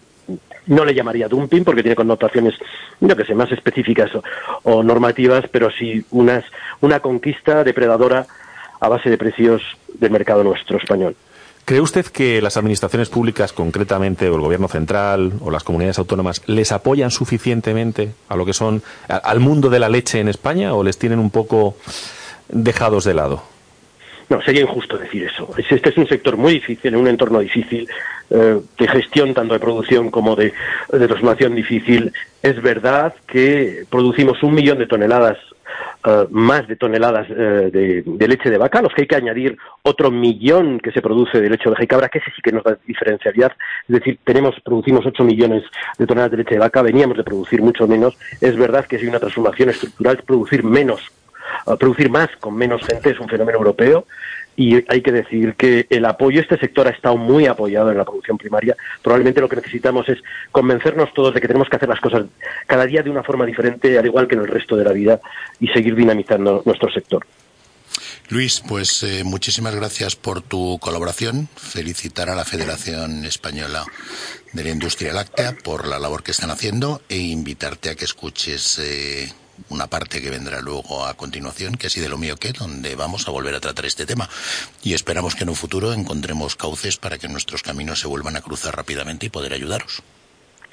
no 0.68 0.86
le 0.86 0.94
llamaría 0.94 1.28
dumping 1.28 1.64
porque 1.64 1.82
tiene 1.82 1.96
connotaciones, 1.96 2.56
yo 3.00 3.16
que 3.16 3.26
sé, 3.26 3.36
más 3.36 3.52
específicas 3.52 4.12
o, 4.64 4.84
normativas, 4.84 5.46
pero 5.52 5.70
sí 5.72 6.04
unas, 6.12 6.46
una 6.82 7.00
conquista 7.00 7.64
depredadora 7.64 8.28
a 8.80 8.90
base 8.90 9.10
de 9.10 9.18
precios 9.18 9.62
del 10.00 10.12
mercado 10.12 10.44
nuestro 10.44 10.78
español. 10.78 11.16
¿Cree 11.66 11.80
usted 11.80 12.08
que 12.08 12.42
las 12.42 12.58
administraciones 12.58 13.10
públicas, 13.10 13.54
concretamente, 13.54 14.28
o 14.30 14.36
el 14.36 14.42
gobierno 14.42 14.68
central, 14.68 15.34
o 15.42 15.52
las 15.52 15.64
comunidades 15.64 16.00
autónomas, 16.00 16.42
les 16.48 16.72
apoyan 16.72 17.12
suficientemente 17.12 18.14
a 18.30 18.36
lo 18.36 18.46
que 18.46 18.54
son, 18.54 18.82
al 19.08 19.40
mundo 19.40 19.70
de 19.70 19.80
la 19.80 19.88
leche 19.88 20.20
en 20.20 20.28
España, 20.28 20.74
o 20.74 20.84
les 20.84 20.98
tienen 20.98 21.20
un 21.20 21.30
poco 21.30 21.76
dejados 22.50 23.04
de 23.04 23.14
lado? 23.14 23.51
No, 24.32 24.42
sería 24.42 24.62
injusto 24.62 24.98
decir 24.98 25.26
eso. 25.26 25.50
Es- 25.58 25.70
Este 25.70 25.90
es 25.90 25.98
un 25.98 26.08
sector 26.08 26.38
muy 26.38 26.54
difícil, 26.54 26.94
en 26.94 27.02
un 27.02 27.08
entorno 27.10 27.40
difícil, 27.40 27.86
eh, 28.30 28.62
de 28.80 28.88
gestión 28.88 29.34
tanto 29.34 29.54
de 29.54 29.60
producción 29.60 30.10
como 30.10 30.38
de, 30.38 30.54
transformación 30.90 31.54
difícil. 31.54 32.14
Es 32.42 32.62
verdad 32.62 33.14
que 33.28 33.84
producimos 33.90 34.42
un 34.42 34.54
millón 34.56 34.78
de 34.80 34.88
toneladas, 34.88 35.38
eh, 36.08 36.28
más 36.30 36.66
de 36.66 36.78
toneladas 36.78 37.28
eh, 37.30 38.04
de, 38.06 38.28
leche 38.30 38.50
de 38.50 38.58
vaca, 38.58 38.80
a 38.80 38.84
los 38.84 38.94
que 38.94 39.02
hay 39.02 39.08
que 39.08 39.18
añadir 39.18 39.58
otro 39.84 40.10
millón 40.12 40.80
que 40.80 40.94
se 40.94 41.02
produce 41.02 41.42
de 41.42 41.50
leche 41.50 41.66
de 41.66 41.72
oveja 41.72 41.84
y 41.84 41.88
cabra, 41.88 42.08
que 42.08 42.20
ese 42.20 42.32
sí 42.34 42.42
que 42.42 42.54
nos 42.54 42.64
da 42.64 42.78
diferencialidad. 42.88 43.52
Es 43.90 43.96
decir, 43.96 44.18
tenemos, 44.24 44.56
producimos 44.64 45.06
8 45.06 45.26
millones 45.26 45.64
de 45.98 46.08
toneladas 46.08 46.32
de 46.32 46.38
leche 46.38 46.56
de 46.56 46.60
vaca, 46.60 46.82
veníamos 46.82 47.18
de 47.18 47.26
producir 47.26 47.62
mucho 47.62 47.86
menos. 47.86 48.18
Es 48.40 48.56
verdad 48.56 48.86
que 48.86 48.96
hay 48.96 49.08
una 49.08 49.20
transformación 49.20 49.72
estructural, 49.72 50.24
producir 50.26 50.64
menos 50.64 51.02
producir 51.80 52.10
más 52.10 52.30
con 52.40 52.56
menos 52.56 52.86
gente 52.86 53.12
es 53.12 53.20
un 53.20 53.30
fenómeno 53.30 53.58
europeo 53.58 54.06
y 54.56 54.76
hay 54.92 55.02
que 55.02 55.12
decir 55.12 55.56
que 55.56 55.88
el 55.90 56.06
apoyo 56.06 56.42
este 56.42 56.58
sector 56.58 56.88
ha 56.88 56.92
estado 56.92 57.18
muy 57.18 57.46
apoyado 57.46 57.92
en 57.92 57.98
la 57.98 58.04
producción 58.04 58.38
primaria. 58.38 58.76
Probablemente 59.02 59.42
lo 59.42 59.50
que 59.50 59.56
necesitamos 59.56 60.08
es 60.10 60.20
convencernos 60.52 61.14
todos 61.14 61.34
de 61.34 61.42
que 61.42 61.48
tenemos 61.48 61.70
que 61.70 61.78
hacer 61.78 61.90
las 61.90 62.00
cosas 62.00 62.26
cada 62.68 62.86
día 62.86 63.02
de 63.02 63.10
una 63.10 63.24
forma 63.24 63.46
diferente, 63.46 63.98
al 63.98 64.06
igual 64.06 64.28
que 64.28 64.36
en 64.36 64.42
el 64.42 64.48
resto 64.48 64.76
de 64.76 64.84
la 64.84 64.92
vida, 64.92 65.20
y 65.60 65.68
seguir 65.70 65.96
dinamizando 65.96 66.62
nuestro 66.66 66.92
sector. 66.92 67.26
Luis, 68.30 68.64
pues 68.66 69.04
eh, 69.04 69.24
muchísimas 69.26 69.76
gracias 69.76 70.16
por 70.16 70.42
tu 70.42 70.80
colaboración. 70.80 71.50
Felicitar 71.56 72.30
a 72.30 72.36
la 72.36 72.46
Federación 72.46 73.26
Española 73.26 73.86
de 74.54 74.64
la 74.64 74.70
Industria 74.70 75.14
Láctea 75.14 75.56
por 75.64 75.88
la 75.88 76.00
labor 76.00 76.24
que 76.24 76.32
están 76.32 76.50
haciendo 76.50 77.02
e 77.10 77.18
invitarte 77.18 77.90
a 77.90 77.96
que 77.96 78.06
escuches 78.06 78.80
eh, 78.80 79.34
una 79.70 79.88
parte 79.88 80.22
que 80.22 80.30
vendrá 80.30 80.62
luego 80.62 81.06
a 81.06 81.14
continuación, 81.16 81.76
que 81.76 81.88
es 81.88 81.98
y 81.98 82.02
de 82.02 82.10
lo 82.10 82.18
mío 82.18 82.36
que, 82.38 82.52
donde 82.54 82.96
vamos 82.96 83.28
a 83.28 83.32
volver 83.32 83.56
a 83.56 83.60
tratar 83.60 83.86
este 83.86 84.06
tema. 84.06 84.30
Y 84.84 84.94
esperamos 84.94 85.36
que 85.36 85.44
en 85.44 85.50
un 85.50 85.56
futuro 85.56 85.94
encontremos 85.94 86.56
cauces 86.56 86.98
para 86.98 87.18
que 87.18 87.28
nuestros 87.28 87.64
caminos 87.64 88.00
se 88.00 88.08
vuelvan 88.08 88.36
a 88.36 88.42
cruzar 88.42 88.76
rápidamente 88.76 89.26
y 89.26 89.30
poder 89.30 89.54
ayudaros. 89.54 90.02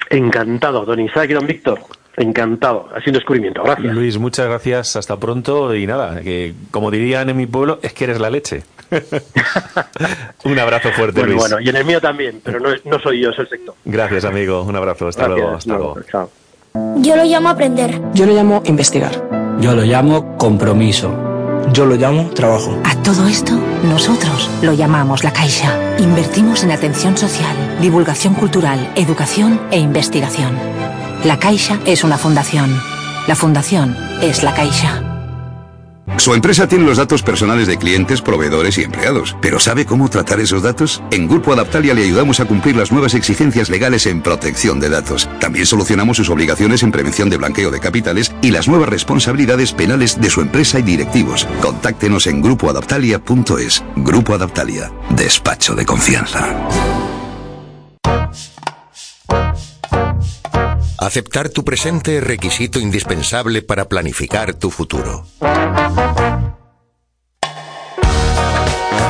Encantado, 0.09 0.85
don 0.85 0.99
Isaac 0.99 1.29
y 1.29 1.33
don 1.33 1.45
Víctor. 1.45 1.79
Encantado. 2.17 2.89
Ha 2.93 2.99
sido 2.99 3.11
un 3.11 3.13
descubrimiento. 3.13 3.63
Gracias. 3.63 3.93
Luis, 3.93 4.17
muchas 4.17 4.47
gracias, 4.47 4.95
hasta 4.95 5.17
pronto 5.17 5.73
y 5.73 5.87
nada, 5.87 6.19
que 6.21 6.53
como 6.71 6.91
dirían 6.91 7.29
en 7.29 7.37
mi 7.37 7.45
pueblo, 7.45 7.79
es 7.81 7.93
que 7.93 8.05
eres 8.05 8.19
la 8.19 8.29
leche. 8.29 8.63
un 10.43 10.59
abrazo 10.59 10.91
fuerte, 10.91 11.19
Bueno, 11.21 11.33
Luis. 11.35 11.39
bueno, 11.49 11.59
y 11.61 11.69
en 11.69 11.75
el 11.75 11.85
mío 11.85 12.01
también, 12.01 12.41
pero 12.43 12.59
no, 12.59 12.69
no 12.85 12.99
soy 12.99 13.21
yo, 13.21 13.29
es 13.29 13.39
el 13.39 13.47
sector. 13.47 13.75
Gracias, 13.85 14.25
amigo, 14.25 14.63
un 14.63 14.75
abrazo, 14.75 15.07
hasta 15.07 15.27
Gracias, 15.27 15.39
luego, 15.39 15.55
hasta 15.57 15.71
no, 15.73 15.77
luego. 15.77 16.01
chao. 16.11 16.31
Yo 16.73 17.15
lo 17.15 17.23
llamo 17.23 17.49
aprender. 17.49 18.01
Yo 18.13 18.25
lo 18.25 18.33
llamo 18.33 18.61
investigar. 18.65 19.11
Yo 19.59 19.75
lo 19.75 19.83
llamo 19.83 20.37
compromiso. 20.37 21.11
Yo 21.73 21.85
lo 21.85 21.95
llamo 21.95 22.29
trabajo. 22.29 22.77
A 22.83 22.95
todo 23.03 23.27
esto, 23.27 23.53
nosotros 23.83 24.49
lo 24.61 24.73
llamamos 24.73 25.23
La 25.23 25.33
Caixa. 25.33 25.73
Invertimos 25.99 26.63
en 26.63 26.71
atención 26.71 27.17
social, 27.17 27.55
divulgación 27.81 28.33
cultural, 28.33 28.91
educación 28.95 29.59
e 29.71 29.79
investigación. 29.79 30.57
La 31.23 31.37
Caixa 31.37 31.79
es 31.85 32.03
una 32.03 32.17
fundación. 32.17 32.69
La 33.27 33.35
fundación 33.35 33.95
es 34.21 34.43
La 34.43 34.53
Caixa. 34.53 35.08
Su 36.19 36.33
empresa 36.33 36.67
tiene 36.67 36.83
los 36.83 36.97
datos 36.97 37.23
personales 37.23 37.65
de 37.65 37.77
clientes, 37.77 38.21
proveedores 38.21 38.77
y 38.77 38.83
empleados. 38.83 39.37
¿Pero 39.41 39.57
sabe 39.57 39.85
cómo 39.85 40.09
tratar 40.09 40.41
esos 40.41 40.61
datos? 40.61 41.01
En 41.11 41.29
Grupo 41.29 41.53
Adaptalia 41.53 41.93
le 41.93 42.03
ayudamos 42.03 42.41
a 42.41 42.45
cumplir 42.45 42.75
las 42.75 42.91
nuevas 42.91 43.13
exigencias 43.13 43.69
legales 43.69 44.05
en 44.05 44.21
protección 44.21 44.81
de 44.81 44.89
datos. 44.89 45.29
También 45.39 45.65
solucionamos 45.65 46.17
sus 46.17 46.29
obligaciones 46.29 46.83
en 46.83 46.91
prevención 46.91 47.29
de 47.29 47.37
blanqueo 47.37 47.71
de 47.71 47.79
capitales 47.79 48.33
y 48.41 48.51
las 48.51 48.67
nuevas 48.67 48.89
responsabilidades 48.89 49.71
penales 49.71 50.19
de 50.19 50.29
su 50.29 50.41
empresa 50.41 50.79
y 50.79 50.81
directivos. 50.81 51.47
Contáctenos 51.61 52.27
en 52.27 52.41
grupoadaptalia.es. 52.41 53.83
Grupo 53.95 54.33
Adaptalia. 54.33 54.91
Despacho 55.15 55.73
de 55.73 55.85
confianza. 55.85 56.53
Aceptar 61.09 61.49
tu 61.49 61.65
presente 61.65 62.17
es 62.17 62.23
requisito 62.23 62.79
indispensable 62.79 63.63
para 63.63 63.89
planificar 63.89 64.53
tu 64.53 64.69
futuro. 64.69 65.25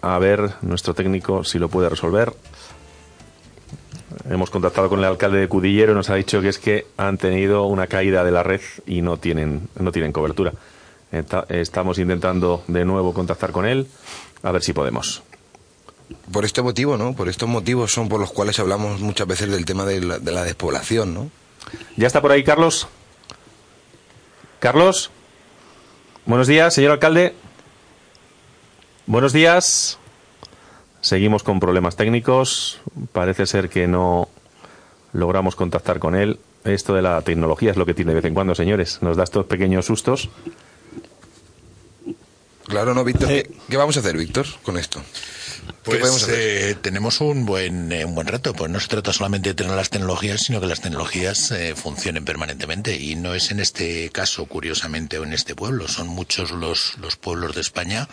A 0.00 0.18
ver, 0.18 0.54
nuestro 0.62 0.94
técnico 0.94 1.44
si 1.44 1.58
lo 1.58 1.68
puede 1.68 1.90
resolver. 1.90 2.32
Hemos 4.28 4.50
contactado 4.50 4.88
con 4.88 4.98
el 4.98 5.04
alcalde 5.04 5.38
de 5.38 5.48
Cudillero 5.48 5.92
y 5.92 5.94
nos 5.94 6.10
ha 6.10 6.14
dicho 6.14 6.40
que 6.40 6.48
es 6.48 6.58
que 6.58 6.86
han 6.96 7.18
tenido 7.18 7.64
una 7.64 7.86
caída 7.86 8.24
de 8.24 8.30
la 8.30 8.42
red 8.42 8.60
y 8.86 9.02
no 9.02 9.18
tienen, 9.18 9.68
no 9.78 9.92
tienen 9.92 10.12
cobertura. 10.12 10.52
Estamos 11.48 11.98
intentando 11.98 12.64
de 12.68 12.84
nuevo 12.84 13.12
contactar 13.14 13.52
con 13.52 13.66
él, 13.66 13.86
a 14.42 14.52
ver 14.52 14.62
si 14.62 14.72
podemos. 14.72 15.22
Por 16.32 16.44
este 16.44 16.62
motivo, 16.62 16.96
¿no? 16.96 17.14
Por 17.14 17.28
estos 17.28 17.48
motivos 17.48 17.92
son 17.92 18.08
por 18.08 18.20
los 18.20 18.32
cuales 18.32 18.58
hablamos 18.58 19.00
muchas 19.00 19.26
veces 19.26 19.50
del 19.50 19.64
tema 19.64 19.84
de 19.84 20.00
la, 20.00 20.18
de 20.18 20.32
la 20.32 20.44
despoblación, 20.44 21.14
¿no? 21.14 21.30
¿Ya 21.96 22.06
está 22.06 22.20
por 22.20 22.32
ahí 22.32 22.42
Carlos? 22.42 22.88
Carlos. 24.58 25.10
Buenos 26.26 26.46
días, 26.46 26.74
señor 26.74 26.92
alcalde. 26.92 27.34
Buenos 29.06 29.32
días. 29.32 29.99
Seguimos 31.00 31.42
con 31.42 31.60
problemas 31.60 31.96
técnicos. 31.96 32.80
Parece 33.12 33.46
ser 33.46 33.68
que 33.68 33.86
no 33.86 34.28
logramos 35.12 35.56
contactar 35.56 35.98
con 35.98 36.14
él. 36.14 36.38
Esto 36.64 36.94
de 36.94 37.02
la 37.02 37.22
tecnología 37.22 37.70
es 37.70 37.76
lo 37.76 37.86
que 37.86 37.94
tiene 37.94 38.10
de 38.10 38.16
vez 38.16 38.24
en 38.26 38.34
cuando, 38.34 38.54
señores. 38.54 38.98
Nos 39.00 39.16
da 39.16 39.24
estos 39.24 39.46
pequeños 39.46 39.86
sustos. 39.86 40.28
Claro, 42.66 42.94
¿no, 42.94 43.02
Víctor? 43.02 43.28
¿Qué, 43.28 43.50
qué 43.68 43.76
vamos 43.76 43.96
a 43.96 44.00
hacer, 44.00 44.16
Víctor, 44.16 44.46
con 44.62 44.76
esto? 44.76 45.02
¿Qué 45.82 45.90
podemos 45.90 46.10
Pues 46.10 46.22
hacer? 46.24 46.70
eh, 46.70 46.74
tenemos 46.80 47.20
un 47.20 47.44
buen, 47.44 47.90
eh, 47.90 48.04
un 48.04 48.14
buen 48.14 48.26
reto. 48.28 48.52
Pues 48.52 48.70
no 48.70 48.78
se 48.78 48.86
trata 48.86 49.12
solamente 49.12 49.48
de 49.48 49.54
tener 49.54 49.74
las 49.74 49.90
tecnologías, 49.90 50.42
sino 50.42 50.60
que 50.60 50.66
las 50.66 50.80
tecnologías 50.80 51.50
eh, 51.50 51.74
funcionen 51.74 52.24
permanentemente. 52.24 52.96
Y 52.96 53.16
no 53.16 53.34
es 53.34 53.50
en 53.50 53.58
este 53.58 54.10
caso, 54.10 54.44
curiosamente, 54.46 55.18
o 55.18 55.24
en 55.24 55.32
este 55.32 55.56
pueblo. 55.56 55.88
Son 55.88 56.06
muchos 56.06 56.52
los, 56.52 56.96
los 56.98 57.16
pueblos 57.16 57.54
de 57.56 57.62
España 57.62 58.08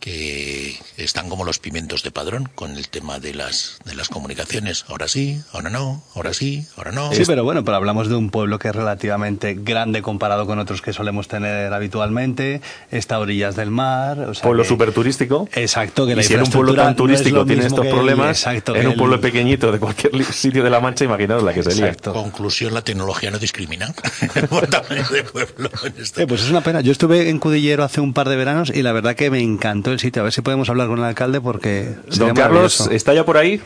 que 0.00 0.78
están 0.96 1.28
como 1.28 1.44
los 1.44 1.58
pimientos 1.58 2.02
de 2.02 2.10
padrón 2.10 2.48
con 2.54 2.76
el 2.76 2.88
tema 2.88 3.18
de 3.18 3.34
las, 3.34 3.78
de 3.84 3.94
las 3.94 4.08
comunicaciones. 4.08 4.84
Ahora 4.88 5.08
sí, 5.08 5.40
ahora 5.52 5.70
no, 5.70 6.02
ahora 6.14 6.32
sí, 6.32 6.64
ahora 6.76 6.92
no. 6.92 7.12
Sí, 7.12 7.22
pero 7.26 7.44
bueno, 7.44 7.64
pero 7.64 7.76
hablamos 7.76 8.08
de 8.08 8.14
un 8.14 8.30
pueblo 8.30 8.58
que 8.58 8.68
es 8.68 8.74
relativamente 8.76 9.54
grande 9.54 10.02
comparado 10.02 10.46
con 10.46 10.58
otros 10.58 10.80
que 10.82 10.92
solemos 10.92 11.28
tener 11.28 11.72
habitualmente, 11.72 12.60
está 12.90 13.16
a 13.16 13.18
orillas 13.20 13.56
del 13.56 13.70
mar. 13.70 14.18
O 14.20 14.34
sea 14.34 14.42
Pueblo 14.44 14.62
que- 14.62 14.68
súper 14.68 14.92
turístico. 14.92 15.48
Exacto, 15.54 16.06
que 16.06 16.12
y 16.12 16.16
la 16.16 16.22
si 16.22 16.34
en 16.34 16.42
un 16.42 16.50
pueblo 16.50 16.74
tan 16.74 16.88
no 16.88 16.96
turístico 16.96 17.36
lo 17.38 17.46
tiene 17.46 17.66
estos 17.66 17.84
el- 17.84 17.92
problemas, 17.92 18.28
exacto, 18.38 18.76
en 18.76 18.86
un 18.88 18.96
pueblo 18.96 19.20
pequeñito 19.20 19.72
de 19.72 19.78
cualquier 19.78 20.24
sitio 20.24 20.62
de 20.62 20.70
la 20.70 20.80
Mancha, 20.80 21.04
imaginaos 21.04 21.42
la 21.42 21.52
que 21.52 21.62
sería. 21.62 21.94
Conclusión, 21.96 22.72
la 22.74 22.82
tecnología 22.82 23.30
no 23.30 23.38
discrimina 23.38 23.92
por 24.50 24.66
tamaño 24.68 25.04
de 25.10 25.24
pueblo. 25.24 25.70
en 25.84 25.94
este 26.02 26.22
Eh, 26.22 26.26
pues 26.26 26.42
es 26.42 26.50
una 26.50 26.60
pena. 26.62 26.80
Yo 26.80 26.92
estuve 26.92 27.28
en 27.28 27.38
Cudillero 27.38 27.82
hace 27.84 28.00
un 28.00 28.12
par 28.12 28.28
de 28.28 28.36
veranos 28.36 28.70
y 28.74 28.82
la 28.82 28.92
verdad 28.92 29.14
que 29.16 29.30
me 29.30 29.40
encantó 29.40 29.85
el 29.92 30.00
sitio. 30.00 30.22
A 30.22 30.24
ver 30.24 30.32
si 30.32 30.42
podemos 30.42 30.68
hablar 30.68 30.88
con 30.88 30.98
el 30.98 31.04
alcalde 31.04 31.40
porque... 31.40 31.94
Don 32.16 32.34
Carlos. 32.34 32.88
¿está 32.90 33.14
ya 33.14 33.24
por 33.24 33.36
ahí? 33.36 33.60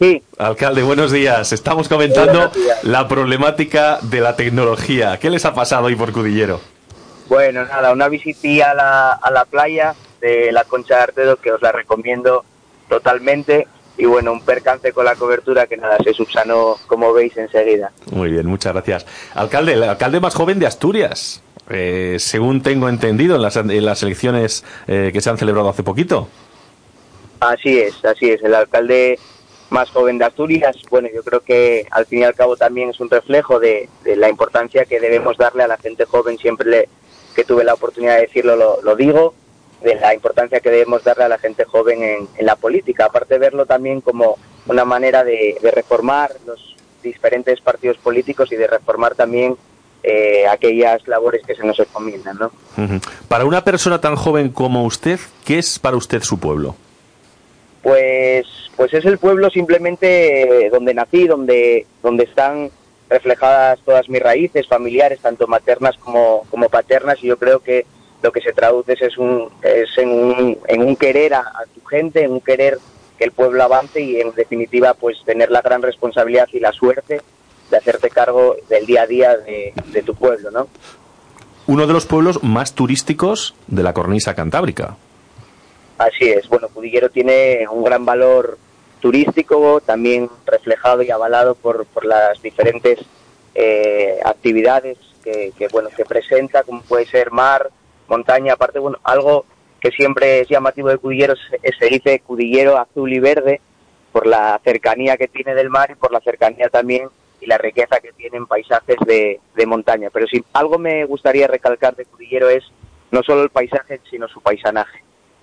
Sí. 0.00 0.22
Alcalde, 0.38 0.82
buenos 0.82 1.12
días. 1.12 1.52
Estamos 1.52 1.88
comentando 1.88 2.48
días. 2.48 2.84
la 2.84 3.06
problemática 3.06 3.98
de 4.02 4.20
la 4.20 4.34
tecnología. 4.34 5.18
¿Qué 5.18 5.28
les 5.28 5.44
ha 5.44 5.52
pasado 5.52 5.86
hoy 5.86 5.96
por 5.96 6.12
Cudillero? 6.12 6.60
Bueno, 7.28 7.64
nada, 7.64 7.92
una 7.92 8.08
visitilla 8.08 8.70
a 8.72 8.74
la, 8.74 9.12
a 9.12 9.30
la 9.30 9.44
playa 9.44 9.94
de 10.20 10.50
la 10.52 10.64
Concha 10.64 10.96
de 10.96 11.02
Artedo 11.02 11.36
que 11.36 11.52
os 11.52 11.62
la 11.62 11.72
recomiendo 11.72 12.44
totalmente. 12.88 13.68
Y 13.98 14.06
bueno, 14.06 14.32
un 14.32 14.40
percance 14.40 14.92
con 14.92 15.04
la 15.04 15.14
cobertura 15.14 15.66
que 15.66 15.76
nada, 15.76 15.98
se 16.02 16.14
subsanó, 16.14 16.76
como 16.86 17.12
veis, 17.12 17.36
enseguida. 17.36 17.92
Muy 18.10 18.30
bien, 18.30 18.46
muchas 18.46 18.72
gracias. 18.72 19.06
Alcalde, 19.34 19.74
el 19.74 19.82
alcalde 19.82 20.20
más 20.20 20.34
joven 20.34 20.58
de 20.58 20.66
Asturias, 20.66 21.42
eh, 21.70 22.16
según 22.18 22.62
tengo 22.62 22.88
entendido 22.88 23.36
en 23.36 23.42
las, 23.42 23.56
en 23.56 23.84
las 23.84 24.02
elecciones 24.02 24.64
eh, 24.86 25.10
que 25.12 25.20
se 25.20 25.30
han 25.30 25.38
celebrado 25.38 25.68
hace 25.68 25.82
poquito. 25.82 26.28
Así 27.38 27.78
es, 27.78 28.04
así 28.04 28.30
es. 28.30 28.42
El 28.42 28.54
alcalde 28.54 29.18
más 29.70 29.88
joven 29.90 30.18
de 30.18 30.24
Asturias, 30.24 30.76
bueno, 30.90 31.08
yo 31.14 31.22
creo 31.22 31.40
que 31.40 31.86
al 31.90 32.06
fin 32.06 32.20
y 32.20 32.24
al 32.24 32.34
cabo 32.34 32.56
también 32.56 32.90
es 32.90 33.00
un 33.00 33.08
reflejo 33.08 33.60
de, 33.60 33.88
la 34.04 34.28
importancia 34.28 34.84
que 34.84 35.00
debemos 35.00 35.36
darle 35.36 35.62
a 35.62 35.68
la 35.68 35.78
gente 35.78 36.04
joven. 36.04 36.36
Siempre 36.38 36.68
le- 36.68 36.88
que 37.34 37.44
tuve 37.44 37.62
la 37.62 37.74
oportunidad 37.74 38.16
de 38.16 38.22
decirlo, 38.22 38.80
lo, 38.82 38.96
digo, 38.96 39.34
de 39.80 39.94
la 39.94 40.12
importancia 40.12 40.58
que 40.58 40.70
debemos 40.70 41.04
darle 41.04 41.24
a 41.24 41.28
la 41.28 41.38
gente 41.38 41.64
joven 41.64 42.02
en, 42.02 42.46
la 42.46 42.56
política. 42.56 43.06
Aparte 43.06 43.38
verlo 43.38 43.64
también 43.64 44.00
como 44.00 44.36
una 44.66 44.84
manera 44.84 45.22
de 45.22 45.56
reformar 45.72 46.32
los 46.44 46.74
diferentes 47.02 47.60
partidos 47.60 47.96
políticos 47.98 48.50
y 48.50 48.56
de 48.56 48.66
reformar 48.66 49.14
también 49.14 49.56
eh, 50.02 50.46
aquellas 50.48 51.06
labores 51.06 51.42
que 51.46 51.54
se 51.54 51.64
nos 51.64 51.78
encomiendan, 51.78 52.38
¿no? 52.38 52.50
Para 53.28 53.44
una 53.44 53.62
persona 53.62 54.00
tan 54.00 54.16
joven 54.16 54.50
como 54.50 54.84
usted, 54.84 55.20
¿qué 55.44 55.58
es 55.58 55.78
para 55.78 55.96
usted 55.96 56.22
su 56.22 56.38
pueblo? 56.38 56.74
Pues, 57.82 58.46
pues 58.76 58.94
es 58.94 59.04
el 59.04 59.18
pueblo 59.18 59.50
simplemente 59.50 60.66
eh, 60.66 60.70
donde 60.70 60.94
nací, 60.94 61.26
donde, 61.26 61.86
donde 62.02 62.24
están 62.24 62.70
reflejadas 63.08 63.80
todas 63.84 64.08
mis 64.08 64.22
raíces 64.22 64.66
familiares, 64.66 65.20
tanto 65.20 65.46
maternas 65.46 65.96
como, 65.98 66.44
como 66.50 66.68
paternas, 66.68 67.22
y 67.22 67.26
yo 67.26 67.38
creo 67.38 67.60
que 67.60 67.84
lo 68.22 68.32
que 68.32 68.40
se 68.40 68.52
traduce 68.52 68.92
es, 68.92 69.18
un, 69.18 69.50
es 69.62 69.96
en, 69.98 70.10
un, 70.10 70.58
en 70.66 70.82
un 70.82 70.96
querer 70.96 71.34
a, 71.34 71.40
a 71.40 71.64
tu 71.74 71.84
gente, 71.86 72.22
en 72.22 72.32
un 72.32 72.40
querer 72.40 72.78
que 73.18 73.24
el 73.24 73.32
pueblo 73.32 73.62
avance 73.62 74.00
y 74.00 74.18
en 74.20 74.32
definitiva 74.32 74.94
pues 74.94 75.22
tener 75.26 75.50
la 75.50 75.60
gran 75.60 75.82
responsabilidad 75.82 76.48
y 76.52 76.60
la 76.60 76.72
suerte 76.72 77.20
de 77.70 77.76
hacerte 77.76 78.10
cargo 78.10 78.56
del 78.68 78.84
día 78.86 79.02
a 79.02 79.06
día 79.06 79.36
de, 79.36 79.72
de 79.86 80.02
tu 80.02 80.14
pueblo, 80.14 80.50
¿no? 80.50 80.68
uno 81.66 81.86
de 81.86 81.92
los 81.92 82.04
pueblos 82.06 82.42
más 82.42 82.74
turísticos 82.74 83.54
de 83.68 83.82
la 83.84 83.92
cornisa 83.92 84.34
cantábrica. 84.34 84.96
Así 85.98 86.28
es, 86.28 86.48
bueno, 86.48 86.68
Cudillero 86.68 87.10
tiene 87.10 87.66
un 87.70 87.84
gran 87.84 88.04
valor 88.04 88.58
turístico, 89.00 89.80
también 89.80 90.28
reflejado 90.46 91.02
y 91.02 91.10
avalado 91.10 91.54
por, 91.54 91.86
por 91.86 92.04
las 92.04 92.40
diferentes 92.42 92.98
eh, 93.54 94.18
actividades 94.24 94.98
que, 95.22 95.52
que, 95.56 95.68
bueno, 95.68 95.90
que 95.96 96.04
presenta, 96.04 96.62
como 96.64 96.82
puede 96.82 97.06
ser 97.06 97.30
mar, 97.30 97.70
montaña, 98.08 98.54
aparte, 98.54 98.78
bueno, 98.78 98.98
algo 99.04 99.44
que 99.78 99.90
siempre 99.90 100.40
es 100.40 100.48
llamativo 100.48 100.88
de 100.88 100.98
Cudillero 100.98 101.34
es- 101.62 101.76
se 101.78 101.86
dice 101.86 102.20
Cudillero 102.20 102.78
azul 102.78 103.12
y 103.12 103.20
verde 103.20 103.60
por 104.12 104.26
la 104.26 104.60
cercanía 104.64 105.16
que 105.16 105.28
tiene 105.28 105.54
del 105.54 105.70
mar 105.70 105.90
y 105.92 105.94
por 105.94 106.10
la 106.12 106.20
cercanía 106.20 106.68
también 106.68 107.08
y 107.40 107.46
la 107.46 107.58
riqueza 107.58 108.00
que 108.00 108.12
tienen 108.12 108.46
paisajes 108.46 108.96
de, 109.06 109.40
montaña. 109.66 110.08
Pero 110.12 110.26
si 110.26 110.42
algo 110.52 110.78
me 110.78 111.04
gustaría 111.04 111.46
recalcar 111.46 111.94
de 111.94 112.04
Cudillero 112.04 112.48
es 112.48 112.64
no 113.10 113.22
solo 113.22 113.42
el 113.42 113.50
paisaje, 113.50 114.00
sino 114.10 114.28
su 114.28 114.40
paisanaje. 114.40 115.02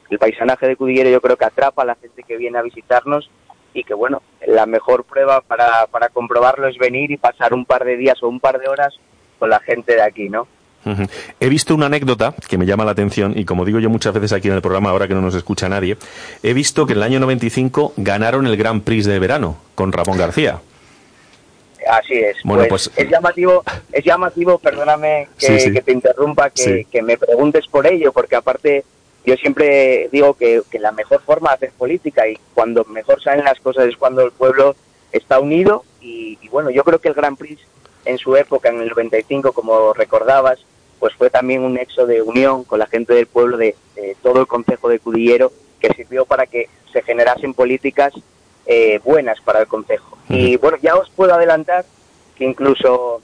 El 0.09 0.19
paisanaje 0.19 0.67
de 0.67 0.75
Cudillero 0.75 1.09
yo 1.09 1.21
creo 1.21 1.37
que 1.37 1.45
atrapa 1.45 1.83
a 1.83 1.85
la 1.85 1.95
gente 1.95 2.23
que 2.23 2.37
viene 2.37 2.57
a 2.57 2.61
visitarnos 2.61 3.29
y 3.73 3.83
que 3.83 3.93
bueno, 3.93 4.21
la 4.45 4.65
mejor 4.65 5.03
prueba 5.03 5.41
para, 5.41 5.87
comprobarlo 6.13 6.67
es 6.67 6.77
venir 6.77 7.11
y 7.11 7.17
pasar 7.17 7.53
un 7.53 7.65
par 7.65 7.85
de 7.85 7.97
días 7.97 8.21
o 8.23 8.27
un 8.27 8.39
par 8.39 8.59
de 8.59 8.67
horas 8.67 8.95
con 9.37 9.49
la 9.49 9.59
gente 9.59 9.93
de 9.93 10.01
aquí, 10.01 10.29
¿no? 10.29 10.47
He 11.41 11.49
visto 11.49 11.75
una 11.75 11.87
anécdota 11.87 12.33
que 12.47 12.57
me 12.57 12.65
llama 12.65 12.85
la 12.85 12.91
atención 12.91 13.37
y 13.37 13.43
como 13.43 13.65
digo 13.65 13.79
yo 13.79 13.89
muchas 13.89 14.13
veces 14.13 14.31
aquí 14.31 14.47
en 14.47 14.53
el 14.53 14.61
programa, 14.61 14.89
ahora 14.91 15.07
que 15.07 15.13
no 15.13 15.21
nos 15.21 15.35
escucha 15.35 15.67
nadie, 15.67 15.97
he 16.43 16.53
visto 16.53 16.85
que 16.85 16.93
en 16.93 16.99
el 16.99 17.03
año 17.03 17.19
95 17.19 17.93
ganaron 17.97 18.47
el 18.47 18.55
Grand 18.55 18.81
Prix 18.83 19.05
de 19.05 19.19
verano 19.19 19.57
con 19.75 19.91
Ramón 19.91 20.17
García. 20.17 20.61
Así 21.89 22.13
es. 22.13 22.38
Bueno, 22.43 22.65
pues, 22.69 22.89
pues- 22.89 23.05
es 23.05 23.09
llamativo, 23.11 23.63
es 23.91 24.03
llamativo, 24.03 24.57
perdóname 24.59 25.27
que, 25.38 25.45
Sí, 25.47 25.59
sí. 25.59 25.73
que 25.73 25.81
te 25.81 25.91
interrumpa, 25.91 26.49
que, 26.49 26.61
Sí. 26.61 26.85
que 26.85 27.01
me 27.01 27.17
preguntes 27.17 27.67
por 27.67 27.88
ello, 27.88 28.11
porque 28.11 28.35
aparte 28.35 28.83
yo 29.25 29.35
siempre 29.35 30.09
digo 30.11 30.33
que, 30.35 30.61
que 30.69 30.79
la 30.79 30.91
mejor 30.91 31.21
forma 31.21 31.49
de 31.49 31.55
hacer 31.55 31.71
política 31.77 32.27
y 32.27 32.38
cuando 32.53 32.83
mejor 32.85 33.21
salen 33.21 33.45
las 33.45 33.59
cosas 33.59 33.85
es 33.88 33.97
cuando 33.97 34.21
el 34.21 34.31
pueblo 34.31 34.75
está 35.11 35.39
unido 35.39 35.83
y, 36.01 36.38
y 36.41 36.49
bueno, 36.49 36.69
yo 36.69 36.83
creo 36.83 36.99
que 36.99 37.09
el 37.09 37.13
Grand 37.13 37.38
Prix 37.38 37.59
en 38.05 38.17
su 38.17 38.35
época, 38.38 38.69
en 38.69 38.79
el 38.81 38.88
95, 38.89 39.51
como 39.51 39.93
recordabas, 39.93 40.59
pues 40.99 41.13
fue 41.15 41.29
también 41.29 41.61
un 41.63 41.73
nexo 41.73 42.05
de 42.05 42.21
unión 42.21 42.63
con 42.63 42.79
la 42.79 42.88
gente 42.88 43.13
del 43.13 43.27
pueblo 43.27 43.57
de, 43.57 43.75
de 43.95 44.15
todo 44.23 44.39
el 44.41 44.47
concejo 44.47 44.88
de 44.89 44.99
Cudillero 44.99 45.51
que 45.79 45.93
sirvió 45.93 46.25
para 46.25 46.45
que 46.47 46.69
se 46.91 47.01
generasen 47.03 47.53
políticas 47.53 48.13
eh, 48.68 48.99
buenas 49.03 49.39
para 49.41 49.61
el 49.61 49.68
concejo. 49.68 50.18
Y 50.30 50.57
bueno, 50.57 50.78
ya 50.82 50.95
os 50.95 51.09
puedo 51.09 51.34
adelantar 51.34 51.86
que 52.38 52.43
incluso 52.45 53.22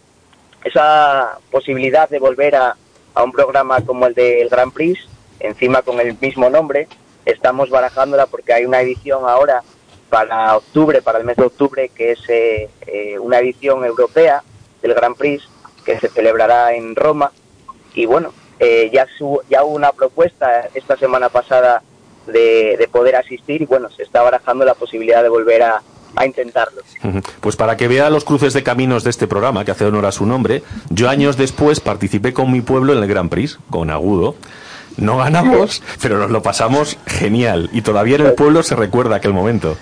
esa 0.64 1.38
posibilidad 1.52 2.10
de 2.10 2.20
volver 2.20 2.56
a, 2.56 2.76
a 3.14 3.24
un 3.24 3.32
programa 3.32 3.82
como 3.82 4.08
el 4.08 4.14
del 4.14 4.50
Grand 4.50 4.72
Prix, 4.74 5.00
encima 5.39 5.82
con 5.82 6.00
el 6.00 6.18
mismo 6.20 6.50
nombre, 6.50 6.88
estamos 7.26 7.70
barajándola 7.70 8.26
porque 8.28 8.54
hay 8.54 8.66
una 8.66 8.82
edición 8.82 9.28
ahora 9.28 9.62
para 10.10 10.56
octubre, 10.58 11.02
para 11.02 11.20
el 11.20 11.26
mes 11.26 11.36
de 11.38 11.44
octubre, 11.46 11.89
que 11.89 12.12
es 12.12 12.20
eh, 12.30 12.70
eh, 12.88 13.20
una 13.20 13.39
edición 13.39 13.84
europea 13.84 14.44
del 14.82 14.94
Grand 14.94 15.16
Prix 15.18 15.44
que 15.86 16.00
se 16.00 16.08
celebrará 16.08 16.74
en 16.74 16.96
Roma. 16.96 17.32
Y 17.94 18.06
bueno, 18.06 18.34
eh, 18.60 18.89
ya, 18.94 19.06
su- 19.18 19.41
ya 19.50 19.64
hubo 19.64 19.76
una 19.76 19.91
propuesta 19.91 20.70
esta 20.74 20.96
semana 20.98 21.30
pasada 21.30 21.82
de, 22.28 22.76
de 22.78 22.88
poder 22.88 23.15
asistir 23.15 23.61
y 23.61 23.65
bueno, 23.65 23.89
se 23.89 24.03
está 24.03 24.21
barajando 24.21 24.65
la 24.65 24.74
posibilidad 24.74 25.24
de 25.24 25.30
volver 25.30 25.63
a, 25.63 25.82
a 26.15 26.26
intentarlo. 26.26 26.82
Pues 27.41 27.55
para 27.55 27.78
que 27.78 27.88
vea 27.88 28.09
los 28.09 28.24
cruces 28.24 28.53
de 28.53 28.63
caminos 28.63 29.03
de 29.03 29.09
este 29.09 29.28
programa, 29.28 29.65
que 29.65 29.71
hace 29.71 29.86
honor 29.86 30.05
a 30.05 30.11
su 30.11 30.26
nombre, 30.26 30.63
yo 30.89 31.09
años 31.09 31.38
después 31.38 31.80
participé 31.80 32.34
con 32.34 32.51
mi 32.51 32.61
pueblo 32.61 32.93
en 32.93 32.99
el 32.99 33.07
Grand 33.07 33.30
Prix, 33.30 33.59
con 33.69 33.89
Agudo. 33.89 34.36
No 34.97 35.17
ganamos, 35.17 35.82
pero 36.01 36.17
nos 36.17 36.30
lo 36.30 36.43
pasamos 36.43 36.97
genial 37.07 37.69
y 37.74 37.82
todavía 37.82 38.17
en 38.17 38.28
el 38.28 38.34
pueblo 38.34 38.61
se 38.63 38.76
recuerda 38.76 39.15
aquel 39.15 39.34
momento. 39.34 39.76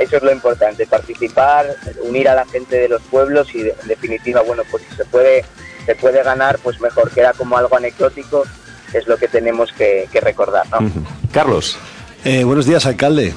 Eso 0.00 0.16
es 0.18 0.22
lo 0.22 0.30
importante, 0.30 0.86
participar, 0.86 1.74
unir 2.02 2.28
a 2.28 2.34
la 2.34 2.44
gente 2.44 2.76
de 2.76 2.88
los 2.88 3.00
pueblos 3.02 3.52
y 3.54 3.62
en 3.62 3.88
definitiva, 3.88 4.42
bueno, 4.42 4.62
pues 4.70 4.84
si 4.88 4.94
se 4.94 5.04
puede, 5.06 5.42
se 5.86 5.94
puede 5.94 6.22
ganar, 6.22 6.58
pues 6.62 6.80
mejor, 6.80 7.10
queda 7.10 7.32
como 7.32 7.56
algo 7.56 7.76
anecdótico, 7.76 8.44
es 8.92 9.06
lo 9.06 9.16
que 9.16 9.28
tenemos 9.28 9.72
que, 9.72 10.08
que 10.12 10.20
recordar, 10.20 10.66
¿no? 10.70 10.90
Carlos. 11.32 11.78
Eh, 12.24 12.44
buenos 12.44 12.66
días, 12.66 12.86
alcalde. 12.86 13.34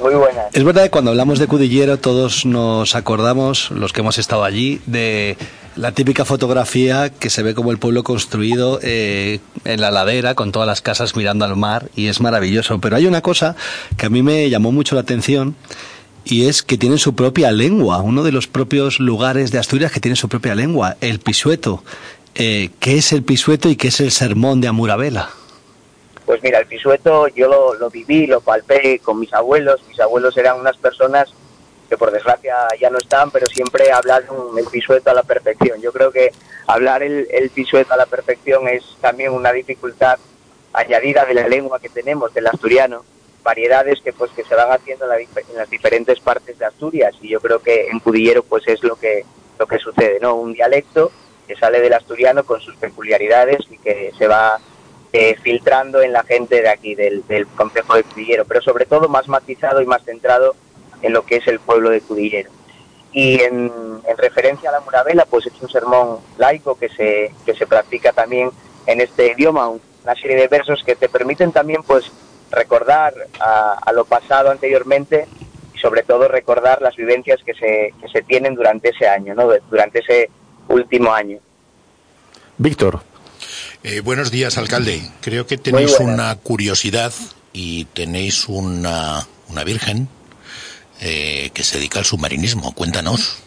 Muy 0.00 0.14
buenas. 0.14 0.46
Es 0.52 0.62
verdad 0.62 0.84
que 0.84 0.90
cuando 0.90 1.10
hablamos 1.10 1.38
de 1.38 1.46
Cudillero 1.46 1.98
todos 1.98 2.44
nos 2.44 2.94
acordamos, 2.94 3.70
los 3.70 3.92
que 3.92 4.00
hemos 4.00 4.18
estado 4.18 4.44
allí, 4.44 4.80
de 4.86 5.38
la 5.74 5.92
típica 5.92 6.24
fotografía 6.24 7.10
que 7.10 7.30
se 7.30 7.42
ve 7.42 7.54
como 7.54 7.70
el 7.70 7.78
pueblo 7.78 8.02
construido 8.02 8.78
eh, 8.82 9.40
en 9.64 9.80
la 9.80 9.90
ladera 9.90 10.34
con 10.34 10.52
todas 10.52 10.66
las 10.66 10.82
casas 10.82 11.16
mirando 11.16 11.44
al 11.44 11.56
mar 11.56 11.88
y 11.94 12.08
es 12.08 12.20
maravilloso. 12.20 12.78
Pero 12.80 12.96
hay 12.96 13.06
una 13.06 13.22
cosa 13.22 13.56
que 13.96 14.06
a 14.06 14.10
mí 14.10 14.22
me 14.22 14.48
llamó 14.50 14.72
mucho 14.72 14.94
la 14.94 15.02
atención 15.02 15.54
y 16.24 16.46
es 16.46 16.62
que 16.62 16.76
tienen 16.76 16.98
su 16.98 17.14
propia 17.14 17.52
lengua, 17.52 17.98
uno 17.98 18.24
de 18.24 18.32
los 18.32 18.48
propios 18.48 18.98
lugares 18.98 19.52
de 19.52 19.58
Asturias 19.58 19.92
que 19.92 20.00
tiene 20.00 20.16
su 20.16 20.28
propia 20.28 20.54
lengua, 20.54 20.96
el 21.00 21.20
pisueto. 21.20 21.84
Eh, 22.38 22.70
¿Qué 22.80 22.98
es 22.98 23.12
el 23.12 23.22
pisueto 23.22 23.70
y 23.70 23.76
qué 23.76 23.88
es 23.88 24.00
el 24.00 24.10
sermón 24.10 24.60
de 24.60 24.68
Amurabela? 24.68 25.30
Pues 26.26 26.42
mira, 26.42 26.58
el 26.58 26.66
pisueto 26.66 27.28
yo 27.28 27.48
lo, 27.48 27.74
lo 27.74 27.88
viví, 27.88 28.26
lo 28.26 28.42
palpé 28.42 28.98
con 28.98 29.18
mis 29.18 29.32
abuelos. 29.32 29.82
Mis 29.88 29.98
abuelos 30.00 30.36
eran 30.36 30.60
unas 30.60 30.76
personas 30.76 31.32
que 31.88 31.96
por 31.96 32.10
desgracia 32.10 32.54
ya 32.78 32.90
no 32.90 32.98
están, 32.98 33.30
pero 33.30 33.46
siempre 33.46 33.90
hablaron 33.90 34.58
el 34.58 34.66
pisueto 34.66 35.10
a 35.10 35.14
la 35.14 35.22
perfección. 35.22 35.80
Yo 35.80 35.92
creo 35.92 36.10
que 36.10 36.30
hablar 36.66 37.02
el, 37.02 37.26
el 37.30 37.48
pisueto 37.48 37.94
a 37.94 37.96
la 37.96 38.06
perfección 38.06 38.68
es 38.68 38.84
también 39.00 39.32
una 39.32 39.52
dificultad 39.52 40.18
añadida 40.74 41.24
de 41.24 41.34
la 41.34 41.48
lengua 41.48 41.80
que 41.80 41.88
tenemos, 41.88 42.34
del 42.34 42.48
asturiano, 42.48 43.02
variedades 43.42 44.02
que 44.02 44.12
pues 44.12 44.30
que 44.32 44.44
se 44.44 44.54
van 44.54 44.72
haciendo 44.72 45.04
en, 45.04 45.10
la 45.10 45.20
en 45.20 45.56
las 45.56 45.70
diferentes 45.70 46.20
partes 46.20 46.58
de 46.58 46.66
Asturias 46.66 47.14
y 47.22 47.28
yo 47.28 47.40
creo 47.40 47.60
que 47.60 47.86
en 47.86 48.00
Cudillero 48.00 48.42
pues 48.42 48.66
es 48.66 48.82
lo 48.82 48.96
que 48.96 49.24
lo 49.58 49.66
que 49.66 49.78
sucede, 49.78 50.18
¿no? 50.20 50.34
Un 50.34 50.52
dialecto 50.52 51.12
que 51.46 51.56
sale 51.56 51.80
del 51.80 51.92
asturiano 51.94 52.44
con 52.44 52.60
sus 52.60 52.76
peculiaridades 52.76 53.58
y 53.70 53.78
que 53.78 54.12
se 54.18 54.26
va 54.26 54.58
eh, 55.12 55.36
filtrando 55.42 56.02
en 56.02 56.12
la 56.12 56.22
gente 56.24 56.60
de 56.62 56.68
aquí, 56.68 56.94
del, 56.94 57.26
del 57.26 57.46
concejo 57.46 57.94
de 57.94 58.02
Cudillero, 58.04 58.44
pero 58.44 58.60
sobre 58.60 58.84
todo 58.86 59.08
más 59.08 59.28
matizado 59.28 59.80
y 59.80 59.86
más 59.86 60.02
centrado 60.04 60.54
en 61.02 61.12
lo 61.12 61.24
que 61.24 61.36
es 61.36 61.46
el 61.46 61.60
pueblo 61.60 61.90
de 61.90 62.00
Cudillero. 62.00 62.50
Y 63.12 63.40
en, 63.40 63.72
en 64.06 64.16
referencia 64.18 64.68
a 64.68 64.72
la 64.72 64.80
Murabela, 64.80 65.24
pues 65.24 65.46
es 65.46 65.52
un 65.62 65.70
sermón 65.70 66.18
laico 66.36 66.76
que 66.78 66.88
se, 66.90 67.32
que 67.46 67.54
se 67.54 67.66
practica 67.66 68.12
también 68.12 68.50
en 68.86 69.00
este 69.00 69.32
idioma, 69.32 69.68
un- 69.68 69.80
una 70.04 70.14
serie 70.14 70.36
de 70.36 70.48
versos 70.48 70.82
que 70.84 70.94
te 70.96 71.08
permiten 71.08 71.50
también 71.50 71.82
pues 71.82 72.12
recordar 72.50 73.12
a, 73.40 73.72
a 73.84 73.92
lo 73.92 74.04
pasado 74.04 74.50
anteriormente 74.50 75.26
y 75.74 75.78
sobre 75.78 76.02
todo 76.04 76.28
recordar 76.28 76.80
las 76.80 76.94
vivencias 76.94 77.40
que 77.44 77.54
se, 77.54 77.92
que 78.00 78.08
se 78.12 78.22
tienen 78.22 78.54
durante 78.54 78.90
ese 78.90 79.08
año, 79.08 79.34
¿no? 79.34 79.48
durante 79.68 79.98
ese 80.00 80.30
último 80.68 81.12
año. 81.12 81.38
Víctor. 82.58 83.00
Eh, 83.82 84.00
buenos 84.00 84.30
días, 84.30 84.58
alcalde. 84.58 85.02
Creo 85.20 85.46
que 85.46 85.58
tenéis 85.58 86.00
una 86.00 86.34
curiosidad 86.36 87.12
y 87.52 87.84
tenéis 87.86 88.48
una, 88.48 89.26
una 89.48 89.64
virgen 89.64 90.08
eh, 91.00 91.50
que 91.54 91.62
se 91.62 91.78
dedica 91.78 91.98
al 91.98 92.04
submarinismo. 92.04 92.74
Cuéntanos. 92.74 93.42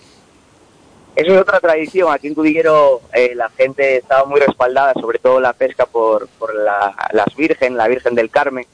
Eso 1.16 1.34
es 1.34 1.42
otra 1.42 1.60
tradición. 1.60 2.14
Aquí 2.14 2.28
en 2.28 2.36
Cudillero 2.36 3.02
eh, 3.14 3.34
la 3.36 3.50
gente 3.50 3.98
estaba 3.98 4.26
muy 4.26 4.40
respaldada, 4.40 4.94
sobre 4.94 5.20
todo 5.20 5.42
la 5.42 5.54
pesca 5.54 5.86
por, 5.86 6.30
por 6.40 6.56
la, 6.56 6.96
las 7.12 7.36
Virgen, 7.36 7.76
la 7.76 7.88
Virgen 7.88 8.16
del 8.16 8.30
Carmen, 8.30 8.66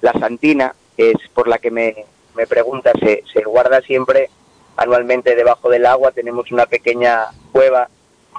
la 0.00 0.12
Santina, 0.12 0.74
que 0.96 1.10
es 1.10 1.18
por 1.34 1.48
la 1.48 1.58
que 1.58 1.70
me, 1.70 2.06
me 2.34 2.46
pregunta, 2.46 2.92
se, 2.98 3.24
se 3.30 3.42
guarda 3.42 3.82
siempre 3.82 4.30
anualmente 4.76 5.34
debajo 5.34 5.68
del 5.70 5.86
agua. 5.86 6.12
Tenemos 6.12 6.50
una 6.52 6.66
pequeña 6.66 7.26
cueva 7.52 7.88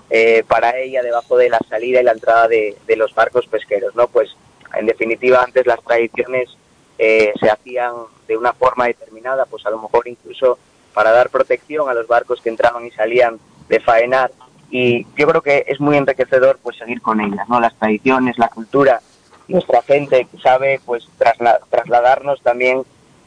eh, 0.09 0.43
para 0.47 0.77
ella 0.77 1.01
debajo 1.01 1.37
de 1.37 1.49
la 1.49 1.59
salida 1.69 2.01
y 2.01 2.03
la 2.03 2.11
entrada 2.11 2.47
de, 2.47 2.77
de 2.85 2.95
los 2.95 3.13
barcos 3.15 3.47
pesqueros. 3.47 3.95
¿no? 3.95 4.07
Pues 4.07 4.35
en 4.75 4.85
definitiva 4.85 5.41
antes 5.43 5.65
las 5.65 5.81
tradiciones 5.83 6.49
eh, 6.97 7.33
se 7.39 7.49
hacían 7.49 7.93
de 8.27 8.37
una 8.37 8.53
forma 8.53 8.85
determinada, 8.87 9.45
pues 9.45 9.65
a 9.65 9.69
lo 9.69 9.79
mejor 9.81 10.07
incluso 10.07 10.57
para 10.93 11.11
dar 11.11 11.29
protección 11.29 11.89
a 11.89 11.93
los 11.93 12.07
barcos 12.07 12.39
que 12.41 12.49
entraban 12.49 12.85
y 12.85 12.91
salían 12.91 13.39
de 13.67 13.79
faenar. 13.79 14.31
Y 14.69 15.05
yo 15.15 15.27
creo 15.27 15.41
que 15.41 15.65
es 15.67 15.79
muy 15.79 15.97
enriquecedor 15.97 16.59
pues 16.61 16.77
seguir 16.77 17.01
con 17.01 17.19
ellas, 17.21 17.47
¿no? 17.49 17.59
Las 17.59 17.75
tradiciones, 17.75 18.37
la 18.37 18.47
cultura, 18.49 19.01
nuestra 19.47 19.81
gente 19.81 20.27
sabe 20.41 20.79
pues 20.85 21.07
trasla- 21.19 21.59
trasladarnos 21.69 22.41
también 22.41 22.83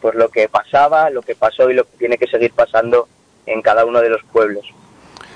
por 0.07 0.15
lo 0.15 0.29
que 0.29 0.49
pasaba, 0.49 1.11
lo 1.11 1.21
que 1.21 1.35
pasó 1.35 1.69
y 1.69 1.75
lo 1.75 1.83
que 1.83 1.97
tiene 1.99 2.17
que 2.17 2.29
seguir 2.29 2.53
pasando 2.53 3.09
en 3.45 3.61
cada 3.61 3.85
uno 3.85 4.01
de 4.01 4.09
los 4.09 4.23
pueblos. 4.33 4.65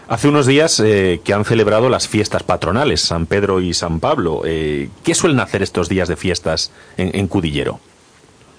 Hace 0.06 0.28
unos 0.28 0.46
días 0.46 0.78
eh, 0.78 1.20
que 1.24 1.32
han 1.32 1.44
celebrado 1.44 1.88
las 1.88 2.06
fiestas 2.06 2.44
patronales, 2.44 3.00
San 3.00 3.26
Pedro 3.26 3.60
y 3.60 3.74
San 3.74 3.98
Pablo. 3.98 4.42
Eh, 4.44 4.88
¿Qué 5.02 5.16
suelen 5.16 5.40
hacer 5.40 5.64
estos 5.64 5.88
días 5.88 6.06
de 6.06 6.14
fiestas 6.14 6.70
en, 6.96 7.10
en 7.16 7.26
Cudillero? 7.26 7.80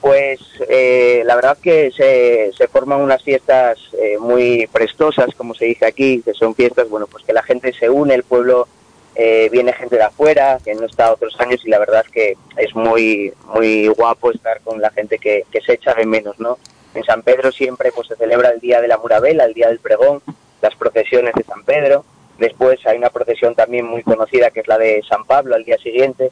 Pues 0.02 0.42
eh, 0.68 1.24
la 1.26 1.36
verdad 1.36 1.58
que 1.64 1.92
se, 1.96 2.52
se 2.58 2.68
forman 2.68 3.00
unas 3.00 3.24
fiestas 3.24 3.80
eh, 3.98 4.18
muy 4.20 4.68
prestosas, 4.68 5.34
como 5.38 5.54
se 5.54 5.64
dice 5.64 5.86
aquí, 5.86 6.22
que 6.26 6.34
son 6.34 6.56
fiestas, 6.56 6.90
bueno, 6.90 7.08
pues 7.08 7.24
que 7.24 7.32
la 7.32 7.44
gente 7.44 7.72
se 7.72 7.90
une, 7.90 8.16
el 8.16 8.24
pueblo 8.24 8.68
eh, 9.16 9.50
viene 9.52 9.74
gente 9.74 9.98
de 9.98 10.04
afuera 10.04 10.58
que 10.64 10.74
no 10.74 10.86
está 10.86 11.12
otros 11.12 11.38
años 11.40 11.62
y 11.66 11.70
la 11.70 11.80
verdad 11.80 12.04
es 12.06 12.12
que 12.12 12.38
es 12.56 12.74
muy 12.74 13.34
muy 13.54 13.88
guapo 13.88 14.32
estar 14.32 14.62
con 14.62 14.80
la 14.80 14.90
gente 14.92 15.20
que, 15.20 15.46
se 15.66 15.74
echa 15.74 15.94
de 15.94 16.06
menos, 16.06 16.40
¿no? 16.40 16.58
En 16.94 17.04
San 17.04 17.22
Pedro 17.22 17.52
siempre 17.52 17.92
pues 17.92 18.08
se 18.08 18.16
celebra 18.16 18.50
el 18.50 18.60
día 18.60 18.82
de 18.82 18.88
la 18.88 18.98
Murabela, 18.98 19.46
el 19.46 19.54
día 19.54 19.68
del 19.68 19.80
pregón, 19.80 20.22
las 20.62 20.76
procesiones 20.76 21.34
de 21.36 21.44
San 21.44 21.64
Pedro. 21.64 22.06
Después 22.38 22.86
hay 22.86 22.98
una 22.98 23.10
procesión 23.10 23.54
también 23.54 23.86
muy 23.86 24.02
conocida 24.04 24.52
que 24.52 24.62
es 24.62 24.68
la 24.68 24.78
de 24.78 25.02
San 25.08 25.26
Pablo 25.26 25.56
al 25.56 25.66
día 25.66 25.78
siguiente. 25.78 26.32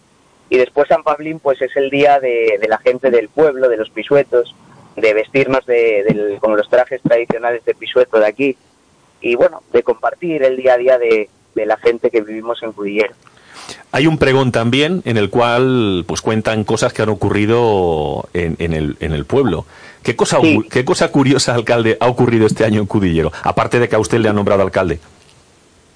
Y 0.49 0.57
después 0.57 0.87
San 0.87 1.03
Pablín 1.03 1.39
pues 1.39 1.61
es 1.61 1.75
el 1.75 1.89
día 1.89 2.19
de, 2.19 2.59
la 2.67 2.77
gente 2.79 3.11
del 3.11 3.29
pueblo, 3.29 3.69
de 3.69 3.77
los 3.77 3.89
pisuetos, 3.89 4.55
de 4.95 5.13
vestirnos 5.13 5.65
de, 5.65 6.37
con 6.39 6.55
los 6.57 6.69
trajes 6.69 7.01
tradicionales 7.01 7.63
de 7.65 7.75
pisueto 7.75 8.19
de 8.19 8.25
aquí. 8.25 8.57
Y 9.21 9.35
bueno, 9.35 9.63
de 9.71 9.83
compartir 9.83 10.43
el 10.43 10.57
día 10.57 10.73
a 10.73 10.77
día 10.77 10.97
de, 10.97 11.29
de 11.59 11.65
la 11.65 11.77
gente 11.77 12.09
que 12.09 12.21
vivimos 12.21 12.61
en 12.63 12.71
Cudillero. 12.71 13.13
Hay 13.91 14.07
un 14.07 14.17
pregón 14.17 14.51
también 14.51 15.01
en 15.05 15.17
el 15.17 15.29
cual 15.29 16.03
pues 16.07 16.21
cuentan 16.21 16.63
cosas 16.63 16.91
que 16.93 17.01
han 17.03 17.09
ocurrido 17.09 18.27
en, 18.33 18.55
en 18.59 18.73
el, 18.73 18.97
en 18.99 19.13
el 19.13 19.25
pueblo. 19.25 19.65
¿Qué 20.01 20.15
cosa, 20.15 20.39
Sí. 20.41 20.61
¿Qué 20.71 20.85
cosa 20.85 21.11
curiosa, 21.11 21.53
alcalde, 21.53 21.97
ha 21.99 22.07
ocurrido 22.07 22.47
este 22.47 22.65
año 22.65 22.79
en 22.81 22.87
Cudillero? 22.87 23.31
Aparte 23.43 23.79
de 23.79 23.89
que 23.89 23.95
a 23.95 23.99
usted 23.99 24.19
le 24.19 24.29
han 24.29 24.35
nombrado 24.35 24.63
alcalde. 24.63 24.99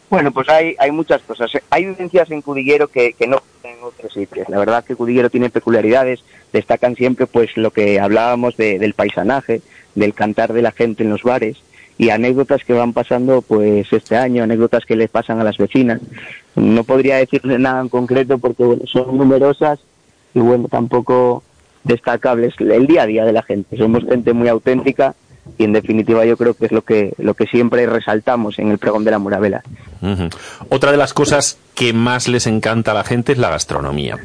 Bueno, 0.10 0.32
pues 0.32 0.48
hay, 0.50 0.76
hay 0.78 0.92
muchas 0.92 1.22
cosas. 1.24 1.50
Hay 1.72 1.86
vivencias 1.86 2.30
en 2.30 2.42
Cudillero 2.44 2.88
que, 2.88 3.14
que 3.14 3.26
no 3.26 3.42
en 3.64 3.76
otros 3.82 4.14
sitios. 4.14 4.48
La 4.50 4.60
verdad 4.60 4.84
que 4.84 4.96
Cudillero 4.96 5.30
tiene 5.32 5.50
peculiaridades. 5.50 6.24
Destacan 6.52 6.96
siempre 6.96 7.26
pues 7.26 7.56
lo 7.58 7.72
que 7.72 8.00
hablábamos 8.00 8.56
de- 8.58 8.78
del 8.78 8.94
paisanaje, 8.94 9.62
del 9.96 10.14
cantar 10.14 10.54
de 10.54 10.62
la 10.62 10.72
gente 10.72 11.02
en 11.04 11.10
los 11.10 11.24
bares 11.24 11.58
y 11.98 12.10
anécdotas 12.10 12.64
que 12.64 12.74
van 12.74 12.94
pasando 12.94 13.42
pues 13.42 13.92
este 13.92 14.16
año, 14.16 14.44
anécdotas 14.44 14.86
que 14.86 14.96
les 14.96 15.10
pasan 15.10 15.40
a 15.40 15.44
las 15.44 15.58
vecinas. 15.58 16.02
No 16.56 16.84
podría 16.84 17.18
decirle 17.18 17.60
nada 17.60 17.82
en 17.82 17.90
concreto 17.90 18.38
porque 18.38 18.64
bueno, 18.64 18.84
son 18.86 19.18
numerosas 19.18 19.80
y 20.34 20.40
bueno, 20.40 20.68
tampoco 20.68 21.44
destacables. 21.84 22.54
El 22.60 22.88
día 22.88 23.04
a 23.04 23.06
día 23.06 23.26
de 23.26 23.34
la 23.34 23.44
gente. 23.44 23.78
Somos 23.78 24.04
gente 24.06 24.34
muy 24.34 24.48
auténtica 24.48 25.16
y 25.58 25.66
en 25.66 25.74
definitiva 25.74 26.26
yo 26.26 26.38
creo 26.38 26.54
que 26.54 26.66
es 26.66 26.72
lo 26.72 26.82
que, 26.82 27.14
lo 27.18 27.34
que 27.34 27.46
siempre 27.46 27.86
resaltamos 27.86 28.60
en 28.60 28.72
el 28.72 28.78
pregón 28.78 29.04
de 29.04 29.12
la 29.12 29.20
Muravela. 29.20 29.64
Ujú. 30.02 30.30
Otra 30.70 30.92
de 30.92 30.98
las 30.98 31.14
cosas 31.14 31.58
que 31.76 31.94
más 31.94 32.28
les 32.28 32.48
encanta 32.48 32.92
a 32.92 32.94
la 32.94 33.04
gente 33.04 33.34
es 33.34 33.38
la 33.38 33.50
gastronomía. 33.50 34.18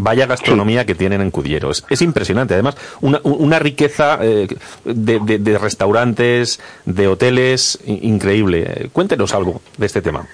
Vaya 0.00 0.26
gastronomía 0.26 0.86
que 0.86 0.94
tienen 0.94 1.20
en 1.20 1.30
Cudillero. 1.32 1.70
Es, 1.72 1.84
es 1.90 2.00
impresionante. 2.02 2.54
Además, 2.54 2.76
una, 3.00 3.20
una 3.24 3.58
riqueza 3.58 4.18
eh, 4.22 4.46
de, 4.84 5.18
de- 5.18 5.38
de 5.38 5.58
restaurantes, 5.58 6.60
de 6.86 7.08
hoteles, 7.08 7.78
increíble. 7.84 8.90
Cuéntenos 8.92 9.34
algo 9.34 9.60
de 9.76 9.86
este 9.86 10.00
tema. 10.00 10.24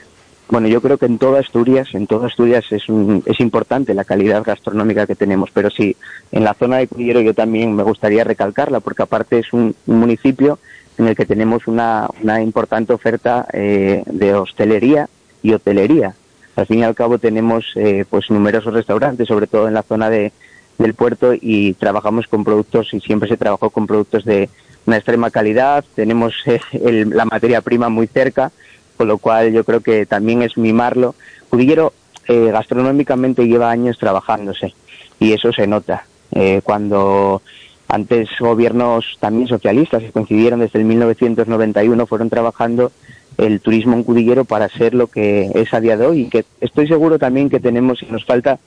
Bueno, 0.51 0.69
yo 0.69 0.83
creo 0.83 0.99
que 0.99 1.07
en 1.07 1.17
toda 1.19 1.41
Asturias, 1.41 1.89
en 1.95 2.07
toda 2.07 2.27
Asturias 2.27 2.65
es, 2.71 2.89
un- 2.91 3.23
es 3.25 3.41
importante 3.41 3.95
la 3.95 4.05
calidad 4.05 4.45
gastronómica 4.45 5.07
que 5.07 5.15
tenemos, 5.15 5.51
pero 5.51 5.71
sí, 5.71 5.97
en 6.31 6.45
la 6.45 6.53
zona 6.53 6.77
de 6.77 6.87
Cudillero 6.87 7.23
yo 7.23 7.33
también 7.33 7.75
me 7.75 7.83
gustaría 7.83 8.23
recalcarla, 8.25 8.81
porque 8.81 9.03
aparte 9.03 9.39
es 9.39 9.53
un, 9.55 9.75
un 9.87 9.99
municipio 9.99 10.59
en 10.99 11.09
el 11.09 11.17
que 11.17 11.25
tenemos 11.25 11.67
una, 11.67 12.07
una 12.23 12.43
importante 12.43 12.93
oferta 12.93 13.47
eh, 13.55 14.03
de 14.07 14.35
hostelería 14.35 15.09
y 15.43 15.55
hotelería. 15.55 16.15
Al 16.57 16.67
fin 16.67 16.81
y 16.81 16.85
al 16.85 16.95
cabo 16.95 17.19
tenemos 17.19 17.65
eh, 17.77 18.05
pues 18.09 18.31
numerosos 18.31 18.73
restaurantes, 18.75 19.27
sobre 19.29 19.47
todo 19.47 19.67
en 19.69 19.75
la 19.75 19.83
zona 19.83 20.09
de, 20.11 20.33
del 20.79 20.95
puerto, 20.95 21.33
y 21.35 21.75
trabajamos 21.75 22.27
con 22.29 22.45
productos, 22.45 22.93
y 22.95 23.01
siempre 23.01 23.29
se 23.29 23.37
trabajó 23.37 23.71
con 23.71 23.87
productos 23.87 24.25
de 24.25 24.49
una 24.87 24.97
extrema 24.97 25.31
calidad, 25.31 25.85
tenemos 25.95 26.35
eh, 26.47 26.61
el- 26.73 27.11
la 27.11 27.25
materia 27.25 27.61
prima 27.61 27.89
muy 27.89 28.07
cerca, 28.07 28.53
con 28.97 29.09
lo 29.09 29.19
cual 29.19 29.53
yo 29.53 29.65
creo 29.65 29.81
que 29.81 30.07
también 30.07 30.43
es 30.43 30.57
mimarlo. 30.57 31.15
Cudillero 31.51 31.93
eh, 32.29 32.51
gastronómicamente 32.53 33.47
lleva 33.47 33.71
años 33.71 33.99
trabajándose 33.99 34.75
y 35.19 35.33
eso 35.33 35.53
se 35.53 35.67
nota. 35.67 36.07
Eh, 36.33 36.61
cuando 36.65 37.43
antes 37.89 38.29
gobiernos 38.41 39.17
también 39.21 39.47
socialistas 39.49 40.03
que 40.03 40.11
coincidieron 40.13 40.61
desde 40.61 40.79
el 40.79 40.85
1991 40.85 42.07
fueron 42.07 42.31
trabajando 42.31 42.93
el 43.39 43.61
turismo 43.61 43.95
en 43.95 44.05
Cudillero 44.05 44.45
para 44.45 44.69
ser 44.69 44.95
lo 44.95 45.07
que 45.07 45.51
es 45.55 45.73
a 45.75 45.81
día 45.81 45.97
de 45.97 46.07
hoy 46.07 46.21
y 46.23 46.29
que 46.29 46.45
estoy 46.61 46.87
seguro 46.89 47.19
también 47.19 47.51
que 47.51 47.61
tenemos 47.61 48.03
y 48.03 48.07
nos 48.07 48.25
falta 48.25 48.59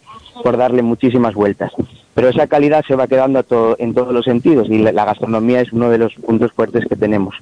por 0.44 0.58
darle 0.58 0.82
muchísimas 0.82 1.34
vueltas. 1.34 1.72
Pero 2.14 2.30
esa 2.30 2.48
calidad 2.48 2.84
se 2.88 2.96
va 2.96 3.08
quedando 3.08 3.40
a 3.40 3.46
en 3.82 3.94
todos 3.94 4.14
los 4.14 4.26
sentidos 4.26 4.68
y 4.70 4.80
la, 4.80 4.92
la 4.92 5.06
gastronomía 5.06 5.62
es 5.62 5.72
uno 5.72 5.90
de 5.90 5.98
los 5.98 6.14
puntos 6.16 6.52
fuertes 6.52 6.86
que 6.88 6.96
tenemos. 6.96 7.36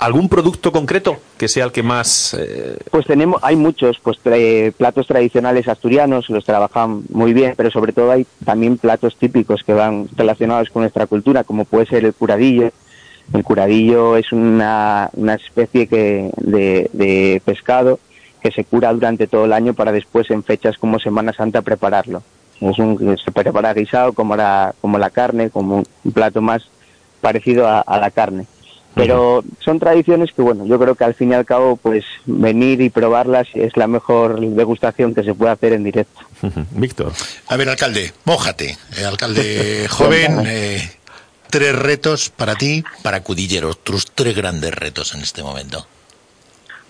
¿Algún 0.00 0.28
producto 0.28 0.72
concreto 0.72 1.16
que 1.38 1.46
sea 1.46 1.64
el 1.64 1.70
que 1.70 1.82
más... 1.84 2.34
eh, 2.38 2.76
Pues 2.90 3.06
tenemos, 3.06 3.40
hay 3.44 3.54
muchos, 3.54 3.98
pues 4.00 4.18
tra- 4.22 4.72
platos 4.72 5.06
tradicionales 5.06 5.68
asturianos, 5.68 6.28
los 6.28 6.44
trabajan 6.44 7.02
muy 7.10 7.32
bien, 7.32 7.54
pero 7.56 7.70
sobre 7.70 7.92
todo 7.92 8.10
hay 8.10 8.26
también 8.44 8.78
platos 8.78 9.16
típicos 9.16 9.62
que 9.62 9.74
van 9.74 10.08
relacionados 10.16 10.70
con 10.70 10.82
nuestra 10.82 11.06
cultura, 11.06 11.44
como 11.44 11.64
puede 11.64 11.86
ser 11.86 12.04
el 12.04 12.14
curadillo. 12.14 12.70
El 13.32 13.42
curadillo 13.42 14.16
es 14.16 14.32
una, 14.32 15.10
una 15.14 15.34
especie 15.34 15.86
que, 15.86 16.30
de, 16.36 16.88
de 16.92 17.42
pescado 17.44 17.98
que 18.40 18.50
se 18.50 18.64
cura 18.64 18.92
durante 18.92 19.26
todo 19.26 19.44
el 19.44 19.52
año 19.52 19.74
para 19.74 19.92
después 19.92 20.30
en 20.30 20.44
fechas 20.44 20.78
como 20.78 20.98
Semana 21.00 21.32
Santa 21.32 21.62
prepararlo. 21.62 22.22
Es 22.60 22.78
un, 22.78 23.18
se 23.22 23.32
prepara 23.32 23.74
guisado 23.74 24.12
como 24.12 24.36
la, 24.36 24.74
como 24.80 24.98
la 24.98 25.10
carne, 25.10 25.50
como 25.50 25.82
un 26.04 26.12
plato 26.12 26.40
más 26.40 26.62
parecido 27.20 27.66
a, 27.66 27.80
a 27.80 27.98
la 27.98 28.10
carne. 28.10 28.46
Pero 28.96 29.44
son 29.62 29.78
tradiciones 29.78 30.32
que, 30.32 30.40
bueno, 30.40 30.64
yo 30.64 30.78
creo 30.78 30.94
que 30.94 31.04
al 31.04 31.12
fin 31.12 31.30
y 31.30 31.34
al 31.34 31.44
cabo, 31.44 31.76
pues 31.76 32.02
venir 32.24 32.80
y 32.80 32.88
probarlas 32.88 33.46
es 33.52 33.76
la 33.76 33.86
mejor 33.86 34.40
degustación 34.40 35.14
que 35.14 35.22
se 35.22 35.34
puede 35.34 35.52
hacer 35.52 35.74
en 35.74 35.84
directo. 35.84 36.20
Víctor. 36.70 37.12
A 37.48 37.56
ver, 37.58 37.68
alcalde, 37.68 38.14
mójate. 38.24 38.78
Eh, 38.96 39.04
alcalde 39.04 39.86
joven, 39.90 40.44
eh, 40.46 40.95
tres 41.48 41.76
retos 41.76 42.30
para 42.30 42.54
ti, 42.54 42.84
para 43.02 43.22
Cudillero, 43.22 43.74
tus 43.74 44.06
tres 44.06 44.36
grandes 44.36 44.74
retos 44.74 45.14
en 45.14 45.20
este 45.20 45.42
momento. 45.42 45.86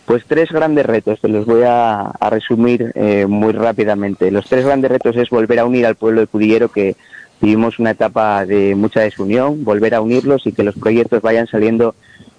Pues 0.07 0.25
tres 0.27 0.51
grandes 0.51 0.87
retos, 0.87 1.21
te 1.21 1.29
los 1.29 1.47
voy 1.47 1.63
a, 1.65 2.01
a 2.01 2.31
resumir 2.31 2.93
eh, 2.95 3.27
muy 3.27 3.53
rápidamente. 3.53 4.31
Los 4.31 4.47
tres 4.47 4.65
grandes 4.65 4.91
retos 4.91 5.17
es 5.17 5.31
volver 5.31 5.59
a 5.59 5.65
unir 5.65 5.85
al 5.85 5.97
pueblo 5.97 6.21
de 6.21 6.29
Cudillero, 6.29 6.69
que 6.71 6.95
vivimos 7.41 7.79
una 7.79 7.91
etapa 7.91 8.47
de 8.47 8.75
mucha 8.75 9.01
desunión, 9.01 9.65
volver 9.65 9.95
a 9.95 10.01
unirlos 10.01 10.47
y 10.47 10.53
que 10.53 10.63
los 10.63 10.77
proyectos 10.77 11.23
vayan 11.23 11.47
saliendo 11.47 11.95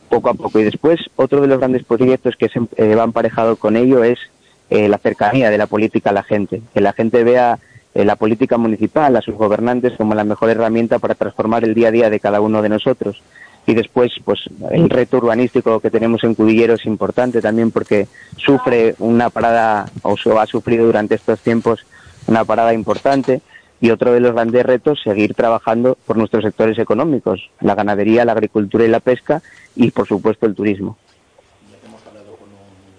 poco 0.10 0.30
a 0.30 0.34
poco. 0.34 0.60
Y 0.60 0.64
después, 0.64 1.02
otro 1.16 1.42
de 1.42 1.48
los 1.48 1.60
grandes 1.60 1.84
proyectos 1.84 2.36
que 2.38 2.50
se, 2.50 2.60
eh, 2.78 2.96
va 2.96 3.04
emparejado 3.04 3.58
con 3.58 3.76
ello 3.76 4.04
es 4.04 4.18
eh, 4.70 4.88
la 4.88 4.98
cercanía 4.98 5.50
de 5.50 5.58
la 5.58 5.68
política 5.68 6.10
a 6.10 6.14
la 6.14 6.24
gente, 6.24 6.62
que 6.74 6.82
la 6.82 6.94
gente 6.94 7.24
vea 7.24 7.60
eh, 7.98 8.06
la 8.06 8.16
política 8.16 8.60
municipal, 8.60 9.16
a 9.16 9.24
sus 9.24 9.34
gobernantes 9.34 9.94
como 9.98 10.14
la 10.14 10.24
mejor 10.24 10.52
herramienta 10.52 11.00
para 11.00 11.16
transformar 11.16 11.64
el 11.64 11.74
día 11.74 11.88
a 11.88 11.92
día 11.92 12.12
de 12.12 12.20
cada 12.20 12.42
uno 12.42 12.62
de 12.62 12.70
nosotros. 12.70 13.24
Y 13.66 13.74
después, 13.74 14.12
pues 14.24 14.42
el 14.70 14.88
reto 14.88 15.18
urbanístico 15.18 15.80
que 15.80 15.90
tenemos 15.90 16.24
en 16.24 16.36
Cudillero 16.36 16.76
es 16.76 16.86
importante 16.86 17.42
también 17.42 17.72
porque 17.72 18.08
sufre 18.38 18.94
una 19.00 19.32
parada, 19.32 19.90
o 20.04 20.16
ha 20.40 20.46
sufrido 20.46 20.86
durante 20.86 21.16
estos 21.16 21.40
tiempos 21.40 21.88
una 22.28 22.46
parada 22.46 22.72
importante. 22.72 23.42
Y 23.82 23.90
otro 23.90 24.14
de 24.14 24.20
los 24.20 24.34
grandes 24.34 24.64
retos, 24.64 25.00
seguir 25.04 25.34
trabajando 25.34 25.98
por 26.06 26.18
nuestros 26.18 26.44
sectores 26.44 26.78
económicos, 26.78 27.50
la 27.62 27.74
ganadería, 27.74 28.26
la 28.26 28.34
agricultura 28.34 28.86
y 28.86 28.90
la 28.90 29.00
pesca, 29.00 29.42
y 29.76 29.90
por 29.90 30.08
supuesto 30.08 30.46
el 30.46 30.54
turismo. 30.54 31.00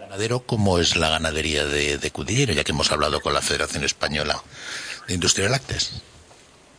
Ganadero, 0.09 0.41
¿cómo 0.41 0.79
es 0.79 0.97
la 0.97 1.11
ganadería 1.11 1.67
de, 1.67 2.11
Cudillero? 2.11 2.55
Ya 2.55 2.65
que 2.65 2.73
hemos 2.73 2.91
hablado 2.91 3.21
con 3.21 3.35
la 3.35 3.43
Federación 3.43 3.85
Española 3.85 4.43
Industria 5.15 5.47
de 5.47 5.53
Lácteos. 5.53 6.03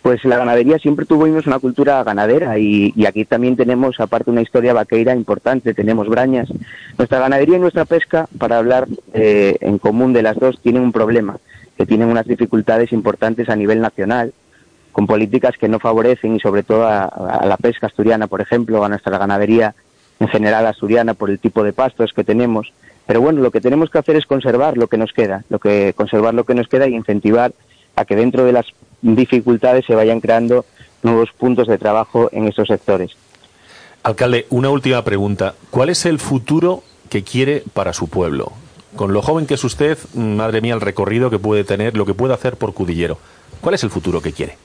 Pues 0.02 0.24
la 0.24 0.38
ganadería 0.38 0.78
siempre 0.80 1.06
tuvimos 1.06 1.46
una 1.46 1.60
cultura 1.60 2.02
ganadera 2.04 2.58
y, 2.58 2.94
aquí 3.06 3.26
también 3.26 3.58
tenemos, 3.58 4.00
aparte, 4.00 4.32
una 4.32 4.42
historia 4.42 4.74
vaqueira 4.74 5.14
importante, 5.14 5.74
tenemos 5.74 6.08
brañas. 6.08 6.48
Nuestra 6.98 7.20
ganadería 7.20 7.58
y 7.58 7.60
nuestra 7.60 7.84
pesca, 7.84 8.28
para 8.38 8.58
hablar 8.58 8.88
eh, 9.14 9.58
en 9.60 9.78
común 9.78 10.14
de 10.14 10.22
las 10.22 10.38
dos, 10.40 10.60
tienen 10.62 10.84
un 10.84 10.94
problema, 10.94 11.38
que 11.78 11.86
tienen 11.86 12.08
unas 12.08 12.26
dificultades 12.26 12.94
importantes 12.94 13.50
a 13.50 13.58
nivel 13.58 13.82
nacional, 13.82 14.34
con 14.94 15.06
políticas 15.06 15.58
que 15.58 15.68
no 15.68 15.80
favorecen 15.80 16.36
y 16.36 16.40
sobre 16.40 16.64
todo 16.64 16.88
a, 16.88 17.04
a 17.04 17.46
la 17.46 17.58
pesca 17.58 17.88
asturiana, 17.88 18.28
por 18.28 18.40
ejemplo, 18.40 18.84
a 18.84 18.90
nuestra 18.90 19.18
ganadería 19.18 19.76
en 20.20 20.30
general 20.30 20.66
asturiana 20.66 21.14
por 21.14 21.30
el 21.30 21.40
tipo 21.40 21.64
de 21.64 21.74
pastos 21.74 22.14
que 22.14 22.24
tenemos. 22.24 22.72
Pero 23.06 23.22
bueno, 23.22 23.42
lo 23.42 23.52
que 23.52 23.62
tenemos 23.62 23.90
que 23.90 23.98
hacer 23.98 24.16
es 24.16 24.26
conservar 24.26 24.78
lo 24.78 24.88
que 24.88 24.98
nos 24.98 25.12
queda, 25.14 25.44
lo 25.50 25.60
que 25.60 25.94
conservar 25.96 26.34
lo 26.34 26.46
que 26.46 26.56
nos 26.56 26.68
queda 26.68 26.88
y 26.88 26.96
incentivar 26.96 27.54
a 28.00 28.06
que 28.06 28.16
dentro 28.16 28.46
de 28.46 28.54
las 28.54 28.66
dificultades 29.02 29.86
se 29.86 29.96
vayan 29.96 30.22
creando 30.22 30.66
nuevos 31.04 31.30
puntos 31.38 31.68
de 31.68 31.78
trabajo 31.78 32.30
en 32.32 32.48
esos 32.48 32.68
sectores. 32.68 33.12
Alcalde, 34.04 34.46
una 34.50 34.70
última 34.70 35.04
pregunta. 35.04 35.56
¿Cuál 35.70 35.90
es 35.90 36.06
el 36.06 36.20
futuro 36.20 36.84
que 37.10 37.24
quiere 37.24 37.64
para 37.74 37.94
su 37.94 38.08
pueblo? 38.08 38.54
Con 38.96 39.14
lo 39.14 39.22
joven 39.22 39.46
que 39.46 39.56
es 39.56 39.64
usted, 39.64 39.98
madre 40.14 40.62
mía, 40.62 40.74
el 40.74 40.82
recorrido 40.82 41.30
que 41.30 41.40
puede 41.40 41.64
tener, 41.64 41.96
lo 41.96 42.06
que 42.06 42.14
puede 42.14 42.34
hacer 42.34 42.56
por 42.56 42.74
Cudillero. 42.74 43.18
¿Cuál 43.62 43.76
es 43.76 43.84
el 43.84 43.90
futuro 43.90 44.22
que 44.22 44.32
quiere? 44.32 44.58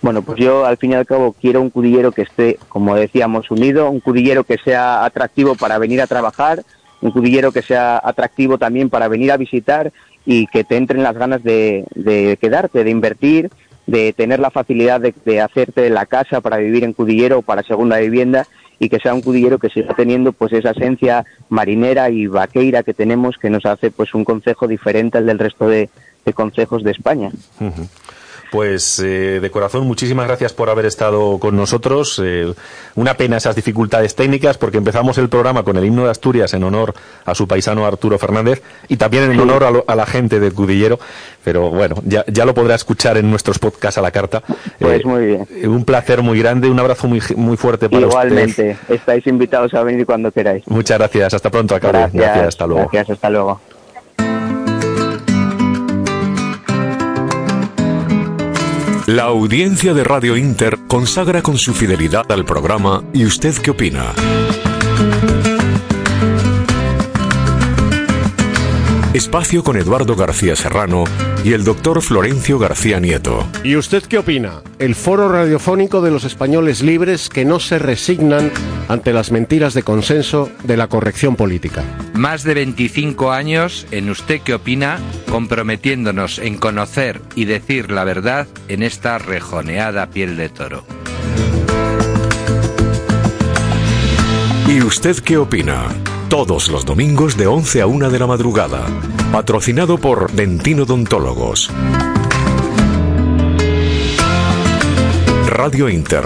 Bueno, 0.00 0.22
pues 0.22 0.38
yo 0.38 0.64
al 0.64 0.76
fin 0.76 0.92
y 0.92 0.94
al 0.94 1.06
cabo 1.06 1.34
quiero 1.40 1.60
un 1.60 1.70
cudillero 1.70 2.12
que 2.12 2.22
esté, 2.22 2.58
como 2.68 2.94
decíamos, 2.94 3.50
unido, 3.50 3.90
un 3.90 3.98
cudillero 3.98 4.44
que 4.44 4.56
sea 4.58 5.04
atractivo 5.04 5.56
para 5.56 5.78
venir 5.78 6.00
a 6.00 6.06
trabajar, 6.06 6.62
un 7.00 7.10
cudillero 7.10 7.50
que 7.50 7.62
sea 7.62 8.00
atractivo 8.02 8.58
también 8.58 8.90
para 8.90 9.08
venir 9.08 9.32
a 9.32 9.36
visitar 9.36 9.92
y 10.24 10.46
que 10.46 10.64
te 10.64 10.76
entren 10.76 11.02
las 11.02 11.16
ganas 11.16 11.42
de, 11.42 11.84
de 11.94 12.36
quedarte, 12.40 12.84
de 12.84 12.90
invertir, 12.90 13.50
de 13.86 14.12
tener 14.12 14.40
la 14.40 14.50
facilidad 14.50 15.00
de, 15.00 15.14
de 15.24 15.40
hacerte 15.40 15.88
la 15.88 16.06
casa 16.06 16.40
para 16.40 16.58
vivir 16.58 16.84
en 16.84 16.92
cudillero 16.92 17.38
o 17.38 17.42
para 17.42 17.62
segunda 17.62 17.98
vivienda 17.98 18.46
y 18.78 18.88
que 18.88 18.98
sea 18.98 19.14
un 19.14 19.22
cudillero 19.22 19.58
que 19.58 19.70
siga 19.70 19.94
teniendo 19.94 20.32
pues 20.32 20.52
esa 20.52 20.70
esencia 20.70 21.24
marinera 21.48 22.10
y 22.10 22.26
vaqueira 22.26 22.82
que 22.82 22.94
tenemos 22.94 23.36
que 23.38 23.50
nos 23.50 23.66
hace 23.66 23.90
pues 23.90 24.14
un 24.14 24.24
concejo 24.24 24.68
diferente 24.68 25.18
al 25.18 25.26
del 25.26 25.38
resto 25.38 25.68
de, 25.68 25.88
de 26.24 26.32
concejos 26.32 26.84
de 26.84 26.92
España. 26.92 27.30
Pues 28.50 28.98
eh, 29.00 29.40
de 29.42 29.50
corazón, 29.50 29.86
muchísimas 29.86 30.26
gracias 30.26 30.54
por 30.54 30.70
haber 30.70 30.86
estado 30.86 31.38
con 31.38 31.54
nosotros. 31.56 32.20
Eh, 32.24 32.54
una 32.94 33.14
pena 33.14 33.36
esas 33.36 33.54
dificultades 33.54 34.14
técnicas 34.14 34.56
porque 34.56 34.78
empezamos 34.78 35.18
el 35.18 35.28
programa 35.28 35.64
con 35.64 35.76
el 35.76 35.84
himno 35.84 36.04
de 36.04 36.10
Asturias 36.10 36.54
en 36.54 36.64
honor 36.64 36.94
a 37.26 37.34
su 37.34 37.46
paisano 37.46 37.84
Arturo 37.86 38.18
Fernández 38.18 38.62
y 38.88 38.96
también 38.96 39.30
en 39.30 39.38
honor 39.38 39.64
a, 39.64 39.70
lo- 39.70 39.84
a 39.86 39.94
la 39.94 40.06
gente 40.06 40.40
del 40.40 40.54
Cudillero. 40.54 40.98
Pero 41.44 41.70
bueno, 41.70 41.96
ya, 42.04 42.24
ya 42.26 42.44
lo 42.46 42.54
podrá 42.54 42.74
escuchar 42.74 43.16
en 43.18 43.30
nuestros 43.30 43.58
podcasts 43.58 43.98
a 43.98 44.02
la 44.02 44.10
carta. 44.10 44.42
Pues 44.78 45.00
Eh, 45.00 45.04
muy 45.04 45.26
bien. 45.26 45.46
Un 45.70 45.84
placer 45.84 46.22
muy 46.22 46.38
grande, 46.38 46.70
un 46.70 46.78
abrazo 46.80 47.06
muy, 47.06 47.20
muy 47.36 47.56
fuerte 47.58 47.88
para 47.90 48.06
usted. 48.06 48.18
Igualmente, 48.24 48.76
estáis 48.88 49.26
invitados 49.26 49.74
a 49.74 49.82
venir 49.82 50.06
cuando 50.06 50.32
queráis. 50.32 50.66
Muchas 50.68 50.98
gracias. 50.98 51.34
Hasta 51.34 51.50
pronto, 51.50 51.74
alcalde. 51.74 52.08
Gracias, 52.12 52.48
hasta 52.48 52.66
luego. 52.66 52.88
Gracias, 52.92 53.10
hasta 53.16 53.30
luego. 53.30 53.60
La 59.08 59.22
audiencia 59.22 59.94
de 59.94 60.04
Radio 60.04 60.36
Inter 60.36 60.80
consagra 60.86 61.40
con 61.40 61.56
su 61.56 61.72
fidelidad 61.72 62.30
al 62.30 62.44
programa 62.44 63.02
¿Y 63.14 63.24
usted 63.24 63.56
qué 63.56 63.70
opina? 63.70 64.12
Espacio 69.18 69.64
con 69.64 69.76
Eduardo 69.76 70.14
García 70.14 70.54
Serrano 70.54 71.02
y 71.42 71.52
el 71.52 71.64
doctor 71.64 72.00
Florencio 72.02 72.56
García 72.56 73.00
Nieto. 73.00 73.48
¿Y 73.64 73.74
usted 73.74 74.04
qué 74.04 74.18
opina? 74.18 74.62
El 74.78 74.94
foro 74.94 75.28
radiofónico 75.28 76.00
de 76.00 76.12
los 76.12 76.22
españoles 76.22 76.82
libres 76.82 77.28
que 77.28 77.44
no 77.44 77.58
se 77.58 77.80
resignan 77.80 78.52
ante 78.86 79.12
las 79.12 79.32
mentiras 79.32 79.74
de 79.74 79.82
consenso 79.82 80.48
de 80.62 80.76
la 80.76 80.86
corrección 80.86 81.34
política. 81.34 81.82
Más 82.14 82.44
de 82.44 82.54
25 82.54 83.32
años 83.32 83.88
en 83.90 84.08
Usted 84.08 84.40
qué 84.40 84.54
opina, 84.54 85.00
comprometiéndonos 85.28 86.38
en 86.38 86.56
conocer 86.56 87.20
y 87.34 87.46
decir 87.46 87.90
la 87.90 88.04
verdad 88.04 88.46
en 88.68 88.84
esta 88.84 89.18
rejoneada 89.18 90.10
piel 90.10 90.36
de 90.36 90.48
toro. 90.48 90.84
¿Y 94.68 94.80
usted 94.80 95.16
qué 95.18 95.38
opina? 95.38 95.88
Todos 96.28 96.68
los 96.68 96.84
domingos 96.84 97.38
de 97.38 97.46
11 97.46 97.80
a 97.80 97.86
1 97.86 98.10
de 98.10 98.18
la 98.18 98.26
madrugada. 98.26 98.86
Patrocinado 99.32 99.96
por 99.96 100.30
Dentino 100.30 100.82
Odontólogos. 100.82 101.70
Radio 105.46 105.88
Inter. 105.88 106.24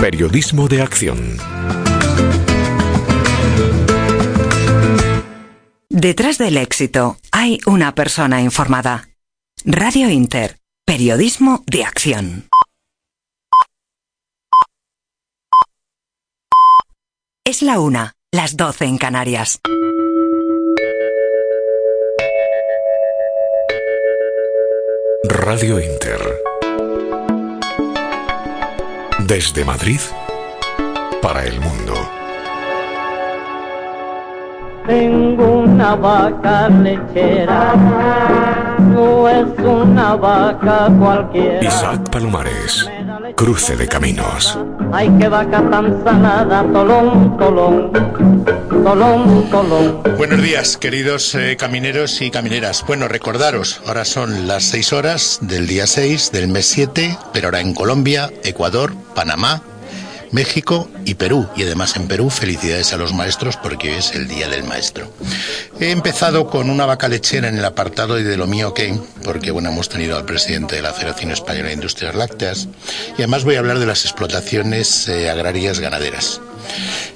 Periodismo 0.00 0.66
de 0.66 0.80
acción. 0.80 1.36
Detrás 5.90 6.38
del 6.38 6.56
éxito 6.56 7.18
hay 7.30 7.58
una 7.66 7.94
persona 7.94 8.40
informada. 8.40 9.10
Radio 9.66 10.08
Inter. 10.08 10.56
Periodismo 10.86 11.64
de 11.66 11.84
acción. 11.84 12.48
Es 17.44 17.62
la 17.62 17.80
una, 17.80 18.14
las 18.32 18.56
doce 18.56 18.84
en 18.84 18.98
Canarias. 18.98 19.58
Radio 25.24 25.80
Inter. 25.80 26.20
Desde 29.26 29.64
Madrid 29.64 30.00
para 31.22 31.44
el 31.44 31.58
mundo. 31.60 31.94
Tengo 34.86 35.60
una 35.60 35.94
vaca 35.96 36.68
lechera, 36.68 37.74
no 38.78 39.28
es 39.28 39.46
una 39.58 40.16
vaca 40.16 40.90
cualquiera. 40.98 41.64
Isaac 41.64 42.10
Palomares. 42.10 42.90
Cruce 43.38 43.76
de 43.76 43.86
caminos. 43.86 44.58
Ay, 44.92 45.08
qué 45.16 45.28
vaca 45.28 45.62
tan 45.70 46.02
salada, 46.02 46.64
tolón, 46.72 47.38
tolón, 47.38 47.92
tolón, 48.82 49.48
tolón. 49.48 50.02
Buenos 50.16 50.42
días, 50.42 50.76
queridos 50.76 51.36
eh, 51.36 51.56
camineros 51.56 52.20
y 52.20 52.32
camineras. 52.32 52.84
Bueno, 52.84 53.06
recordaros, 53.06 53.80
ahora 53.86 54.04
son 54.04 54.48
las 54.48 54.64
6 54.64 54.92
horas 54.92 55.38
del 55.40 55.68
día 55.68 55.86
6 55.86 56.32
del 56.32 56.48
mes 56.48 56.66
7, 56.66 57.16
pero 57.32 57.46
ahora 57.46 57.60
en 57.60 57.74
Colombia, 57.74 58.28
Ecuador, 58.42 58.92
Panamá, 59.14 59.62
México 60.32 60.88
y 61.04 61.14
Perú. 61.14 61.48
Y 61.56 61.62
además 61.62 61.96
en 61.96 62.08
Perú, 62.08 62.30
felicidades 62.30 62.92
a 62.92 62.96
los 62.96 63.12
maestros 63.12 63.56
porque 63.56 63.98
es 63.98 64.12
el 64.14 64.28
Día 64.28 64.48
del 64.48 64.64
Maestro. 64.64 65.12
He 65.80 65.90
empezado 65.90 66.48
con 66.48 66.70
una 66.70 66.86
vaca 66.86 67.08
lechera 67.08 67.48
en 67.48 67.58
el 67.58 67.64
apartado 67.64 68.14
de 68.14 68.36
lo 68.36 68.46
mío 68.46 68.74
que, 68.74 68.98
porque 69.24 69.50
bueno, 69.50 69.70
hemos 69.70 69.88
tenido 69.88 70.16
al 70.16 70.24
presidente 70.24 70.76
de 70.76 70.82
la 70.82 70.92
Federación 70.92 71.30
Española 71.30 71.68
de 71.68 71.74
Industrias 71.74 72.14
Lácteas 72.14 72.68
y 73.12 73.22
además 73.22 73.44
voy 73.44 73.56
a 73.56 73.60
hablar 73.60 73.78
de 73.78 73.86
las 73.86 74.04
explotaciones 74.04 75.08
eh, 75.08 75.30
agrarias 75.30 75.80
ganaderas. 75.80 76.40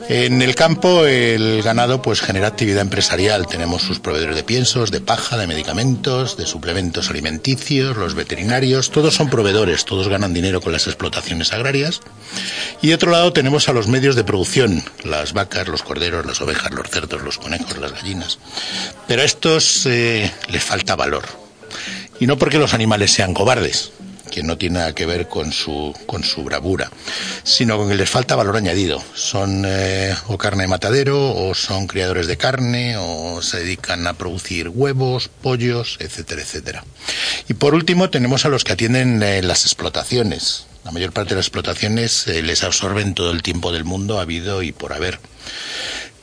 En 0.09 0.43
el 0.43 0.55
campo 0.55 1.07
el 1.07 1.63
ganado 1.63 2.03
pues 2.03 2.21
genera 2.21 2.49
actividad 2.49 2.83
empresarial. 2.83 3.47
Tenemos 3.47 3.83
sus 3.83 4.01
proveedores 4.01 4.37
de 4.37 4.43
piensos, 4.43 4.91
de 4.91 5.01
paja, 5.01 5.37
de 5.37 5.47
medicamentos, 5.47 6.37
de 6.37 6.45
suplementos 6.45 7.09
alimenticios, 7.09 7.97
los 7.97 8.15
veterinarios, 8.15 8.91
todos 8.91 9.15
son 9.15 9.31
proveedores, 9.31 9.85
todos 9.85 10.09
ganan 10.09 10.35
dinero 10.35 10.61
con 10.61 10.73
las 10.73 10.87
explotaciones 10.87 11.53
agrarias. 11.53 12.01
Y 12.83 12.93
otro 13.03 13.11
lado 13.11 13.33
tenemos 13.33 13.69
a 13.69 13.73
los 13.73 13.89
medios 13.89 14.15
de 14.15 14.23
producción, 14.23 14.81
las 15.03 15.33
vacas, 15.33 15.67
los 15.67 15.83
corderos, 15.83 16.25
las 16.25 16.41
ovejas, 16.41 16.71
los 16.71 16.89
cerdos, 16.89 17.21
los 17.23 17.37
conejos, 17.37 17.77
las 17.79 17.91
gallinas. 17.91 18.39
Pero 19.09 19.23
a 19.23 19.25
estos 19.25 19.87
eh, 19.87 20.33
les 20.47 20.63
falta 20.63 20.95
valor. 20.95 21.25
Y 22.21 22.29
no 22.29 22.39
porque 22.39 22.61
los 22.61 22.75
animales 22.75 23.11
sean 23.11 23.35
cobardes, 23.35 23.91
que 24.31 24.45
no 24.45 24.57
tiene 24.57 24.79
nada 24.79 24.95
que 24.95 25.05
ver 25.05 25.27
con 25.27 25.51
su, 25.51 25.93
con 26.07 26.23
su 26.23 26.45
bravura, 26.45 26.93
sino 27.43 27.77
con 27.77 27.89
que 27.89 27.97
les 27.97 28.09
falta 28.09 28.37
valor 28.37 28.57
añadido. 28.57 29.03
Son 29.17 29.65
eh, 29.67 30.15
o 30.29 30.39
carne 30.39 30.63
de 30.63 30.69
matadero, 30.69 31.35
o 31.35 31.57
son 31.57 31.89
criadores 31.89 32.29
de 32.29 32.37
carne, 32.37 32.99
o 32.99 33.43
se 33.43 33.65
dedican 33.65 34.07
a 34.07 34.15
producir 34.15 34.69
huevos, 34.69 35.29
pollos, 35.29 35.97
etcétera, 35.99 36.43
etcétera. 36.43 36.85
Y 37.49 37.55
por 37.55 37.75
último 37.75 38.11
tenemos 38.11 38.45
a 38.45 38.49
los 38.49 38.63
que 38.63 38.75
atienden 38.75 39.21
eh, 39.25 39.43
las 39.43 39.65
explotaciones. 39.65 40.67
La 40.85 40.91
mayor 40.91 41.12
parte 41.12 41.30
de 41.30 41.37
las 41.37 41.47
explotaciones 41.47 42.26
eh, 42.26 42.43
les 42.43 42.64
absorben 42.64 43.14
todo 43.14 43.30
el 43.30 43.43
tiempo 43.43 43.72
del 43.72 43.85
mundo, 43.85 44.18
ha 44.18 44.22
habido 44.22 44.62
y 44.62 44.72
por 44.72 44.93
haber. 44.93 45.20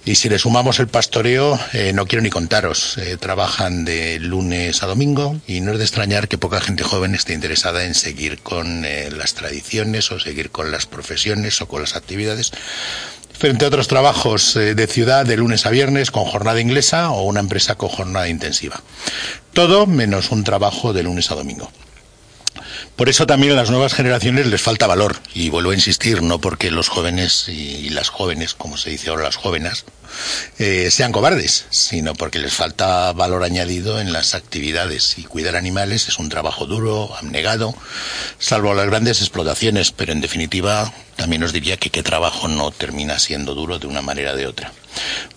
Y 0.03 0.15
si 0.15 0.27
le 0.27 0.39
sumamos 0.39 0.79
el 0.79 0.87
pastoreo, 0.87 1.57
eh, 1.71 1.93
no 1.93 2.05
quiero 2.05 2.23
ni 2.23 2.29
contaros. 2.29 2.97
Eh, 2.97 3.15
trabajan 3.17 3.85
de 3.85 4.19
lunes 4.19 4.83
a 4.83 4.87
domingo 4.87 5.39
y 5.47 5.61
no 5.61 5.73
es 5.73 5.77
de 5.77 5.83
extrañar 5.85 6.27
que 6.27 6.37
poca 6.37 6.59
gente 6.59 6.83
joven 6.83 7.15
esté 7.15 7.33
interesada 7.33 7.85
en 7.85 7.95
seguir 7.95 8.39
con 8.39 8.81
las 8.81 9.33
tradiciones 9.33 10.11
o 10.11 10.19
seguir 10.19 10.51
con 10.51 10.71
las 10.71 10.85
profesiones 10.85 11.61
o 11.61 11.67
con 11.67 11.81
las 11.81 11.95
actividades 11.95 12.51
frente 13.37 13.63
a 13.63 13.69
otros 13.69 13.87
trabajos 13.87 14.55
de 14.55 14.87
ciudad 14.87 15.25
de 15.25 15.37
lunes 15.37 15.65
a 15.65 15.69
viernes 15.69 16.11
con 16.11 16.25
jornada 16.25 16.59
inglesa 16.59 17.11
o 17.11 17.23
una 17.23 17.39
empresa 17.39 17.75
con 17.75 17.87
jornada 17.87 18.27
intensiva. 18.27 18.81
Todo 19.53 19.85
menos 19.85 20.31
un 20.31 20.43
trabajo 20.43 20.91
de 20.91 21.03
lunes 21.03 21.31
a 21.31 21.35
domingo. 21.35 21.71
Por 22.99 23.07
eso 23.07 23.25
también 23.25 23.53
a 23.53 23.55
las 23.55 23.69
nuevas 23.69 23.93
generaciones 23.93 24.47
les 24.47 24.61
falta 24.61 24.85
valor. 24.85 25.15
Y 25.33 25.47
vuelvo 25.47 25.71
a 25.71 25.73
insistir, 25.73 26.21
no 26.21 26.41
porque 26.41 26.69
los 26.69 26.89
jóvenes 26.89 27.47
y 27.47 27.91
las 27.91 28.09
jóvenes, 28.09 28.53
como 28.53 28.75
se 28.75 28.89
dice 28.89 29.09
ahora 29.09 29.23
las 29.23 29.37
jóvenes, 29.37 29.85
eh, 30.57 30.91
sean 30.91 31.13
cobardes, 31.13 31.63
sino 31.69 32.13
porque 32.13 32.39
les 32.39 32.51
falta 32.51 33.13
valor 33.13 33.45
añadido 33.45 34.01
en 34.01 34.11
las 34.11 34.35
actividades. 34.35 35.17
Y 35.17 35.23
cuidar 35.23 35.55
animales 35.55 36.09
es 36.09 36.19
un 36.19 36.27
trabajo 36.27 36.65
duro, 36.65 37.15
abnegado, 37.15 37.73
salvo 38.37 38.73
las 38.73 38.87
grandes 38.87 39.21
explotaciones, 39.21 39.93
pero 39.93 40.11
en 40.11 40.19
definitiva 40.19 40.93
también 41.15 41.41
os 41.43 41.53
diría 41.53 41.77
que 41.77 41.91
qué 41.91 42.03
trabajo 42.03 42.49
no 42.49 42.71
termina 42.71 43.17
siendo 43.17 43.55
duro 43.55 43.79
de 43.79 43.87
una 43.87 44.01
manera 44.01 44.33
o 44.33 44.35
de 44.35 44.45
otra. 44.45 44.73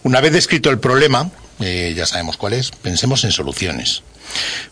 Una 0.02 0.20
vez 0.20 0.32
descrito 0.32 0.68
el 0.70 0.80
problema, 0.80 1.30
eh, 1.60 1.94
ya 1.96 2.06
sabemos 2.06 2.36
cuál 2.36 2.54
es, 2.54 2.72
pensemos 2.72 3.22
en 3.22 3.30
soluciones. 3.30 4.02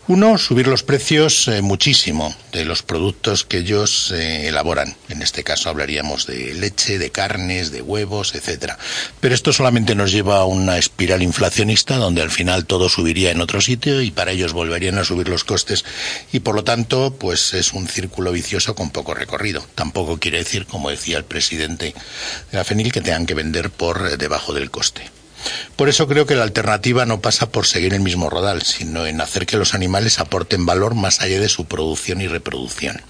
Uno, 0.07 0.37
subir 0.37 0.67
los 0.67 0.83
precios 0.83 1.47
eh, 1.47 1.61
muchísimo 1.61 2.35
de 2.51 2.65
los 2.65 2.83
productos 2.83 3.45
que 3.45 3.59
ellos 3.59 4.11
eh, 4.11 4.47
elaboran. 4.47 4.95
En 5.09 5.21
este 5.21 5.43
caso 5.43 5.69
hablaríamos 5.69 6.27
de 6.27 6.53
leche, 6.53 6.97
de 6.97 7.11
carnes, 7.11 7.71
de 7.71 7.81
huevos, 7.81 8.35
etcétera. 8.35 8.77
Pero 9.19 9.35
esto 9.35 9.53
solamente 9.53 9.95
nos 9.95 10.11
lleva 10.11 10.39
a 10.39 10.45
una 10.45 10.77
espiral 10.77 11.21
inflacionista 11.21 11.97
donde 11.97 12.21
al 12.21 12.31
final 12.31 12.65
todo 12.65 12.89
subiría 12.89 13.31
en 13.31 13.41
otro 13.41 13.61
sitio 13.61 14.01
y 14.01 14.11
para 14.11 14.31
ellos 14.31 14.53
volverían 14.53 14.97
a 14.97 15.05
subir 15.05 15.29
los 15.29 15.43
costes 15.43 15.85
y 16.31 16.39
por 16.39 16.55
lo 16.55 16.63
tanto 16.63 17.15
pues 17.17 17.53
es 17.53 17.73
un 17.73 17.87
círculo 17.87 18.31
vicioso 18.31 18.75
con 18.75 18.89
poco 18.89 19.13
recorrido. 19.13 19.65
Tampoco 19.75 20.19
quiere 20.19 20.39
decir, 20.39 20.65
como 20.65 20.89
decía 20.89 21.17
el 21.17 21.25
presidente 21.25 21.93
de 22.51 22.57
la 22.57 22.63
FENIL, 22.63 22.91
que 22.91 23.01
tengan 23.01 23.25
que 23.25 23.33
vender 23.33 23.69
por 23.69 24.07
eh, 24.07 24.17
debajo 24.17 24.53
del 24.53 24.71
coste. 24.71 25.20
Por 25.75 25.89
eso 25.89 26.07
creo 26.07 26.25
que 26.25 26.35
la 26.35 26.43
alternativa 26.43 27.05
no 27.05 27.21
pasa 27.21 27.49
por 27.49 27.65
seguir 27.65 27.93
el 27.93 28.01
mismo 28.01 28.29
rodal, 28.29 28.61
sino 28.61 29.05
en 29.05 29.21
hacer 29.21 29.45
que 29.45 29.57
los 29.57 29.73
animales 29.73 30.19
aporten 30.19 30.65
valor 30.65 30.95
más 30.95 31.21
allá 31.21 31.39
de 31.39 31.49
su 31.49 31.65
producción 31.65 32.21
y 32.21 32.27
reproducción. 32.27 33.01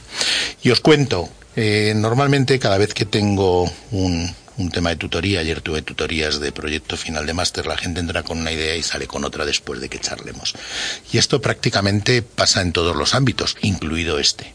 Y 0.64 0.72
os 0.72 0.80
cuento, 0.80 1.30
eh, 1.56 1.94
normalmente 1.96 2.60
cada 2.60 2.78
vez 2.78 2.94
que 2.94 3.06
tengo 3.06 3.72
un, 3.92 4.34
un 4.58 4.72
tema 4.72 4.90
de 4.90 4.96
tutoría, 4.96 5.40
ayer 5.40 5.62
tuve 5.62 5.82
tutorías 5.82 6.40
de 6.40 6.52
proyecto 6.52 6.98
final 6.98 7.26
de 7.26 7.34
máster, 7.34 7.66
la 7.66 7.78
gente 7.78 8.00
entra 8.00 8.24
con 8.24 8.40
una 8.40 8.52
idea 8.52 8.76
y 8.76 8.84
sale 8.84 9.08
con 9.08 9.26
otra 9.26 9.46
después 9.46 9.82
de 9.82 9.90
que 9.90 10.00
charlemos. 10.00 10.54
Y 11.12 11.18
esto 11.18 11.42
prácticamente 11.42 12.22
pasa 12.22 12.62
en 12.62 12.72
todos 12.72 12.96
los 12.96 13.16
ámbitos, 13.16 13.58
incluido 13.62 14.20
este. 14.20 14.54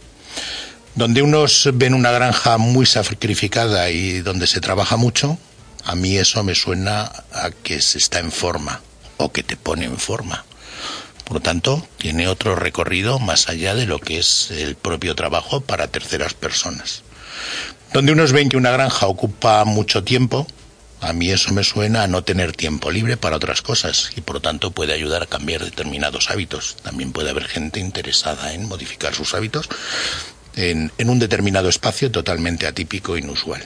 Donde 0.95 1.23
unos 1.23 1.69
ven 1.75 1.93
una 1.93 2.11
granja 2.11 2.57
muy 2.57 2.87
sacrificada 2.87 3.91
y 3.91 4.21
donde 4.21 4.47
se 4.47 4.61
trabaja 4.61 4.97
mucho, 4.97 5.39
a 5.87 5.95
mí 5.95 6.19
eso 6.19 6.43
me 6.43 6.57
suena 6.57 7.13
a 7.33 7.51
que 7.51 7.81
se 7.81 7.99
está 7.99 8.19
en 8.19 8.33
forma 8.33 8.83
o 9.19 9.31
que 9.31 9.45
te 9.45 9.57
pone 9.57 9.85
en 9.85 9.97
forma. 9.99 10.45
Por 11.25 11.35
lo 11.35 11.41
tanto, 11.41 11.87
tiene 11.97 12.29
otro 12.29 12.57
recorrido 12.57 13.19
más 13.21 13.49
allá 13.49 13.75
de 13.75 13.87
lo 13.87 14.01
que 14.01 14.19
es 14.19 14.51
el 14.51 14.75
propio 14.75 15.15
trabajo 15.15 15.61
para 15.61 15.87
terceras 15.87 16.35
personas. 16.35 17.03
Donde 17.93 18.13
unos 18.13 18.33
ven 18.33 18.49
que 18.49 18.57
una 18.57 18.73
granja 18.73 19.07
ocupa 19.07 19.65
mucho 19.65 20.03
tiempo, 20.03 20.47
a 21.01 21.13
mí 21.13 21.31
eso 21.31 21.53
me 21.53 21.63
suena 21.63 22.03
a 22.03 22.09
no 22.09 22.25
tener 22.25 22.53
tiempo 22.53 22.91
libre 22.91 23.17
para 23.17 23.37
otras 23.37 23.63
cosas 23.63 24.11
y 24.17 24.23
por 24.23 24.37
lo 24.37 24.43
tanto 24.43 24.73
puede 24.73 24.93
ayudar 24.93 25.23
a 25.23 25.27
cambiar 25.27 25.65
determinados 25.65 26.31
hábitos. 26.31 26.77
También 26.83 27.13
puede 27.13 27.31
haber 27.31 27.47
gente 27.47 27.79
interesada 27.79 28.55
en 28.55 28.67
modificar 28.67 29.15
sus 29.15 29.35
hábitos 29.35 29.69
en, 30.57 30.91
en 30.99 31.11
un 31.11 31.21
determinado 31.21 31.69
espacio 31.69 32.11
totalmente 32.11 32.67
atípico 32.67 33.15
e 33.15 33.21
inusual. 33.21 33.63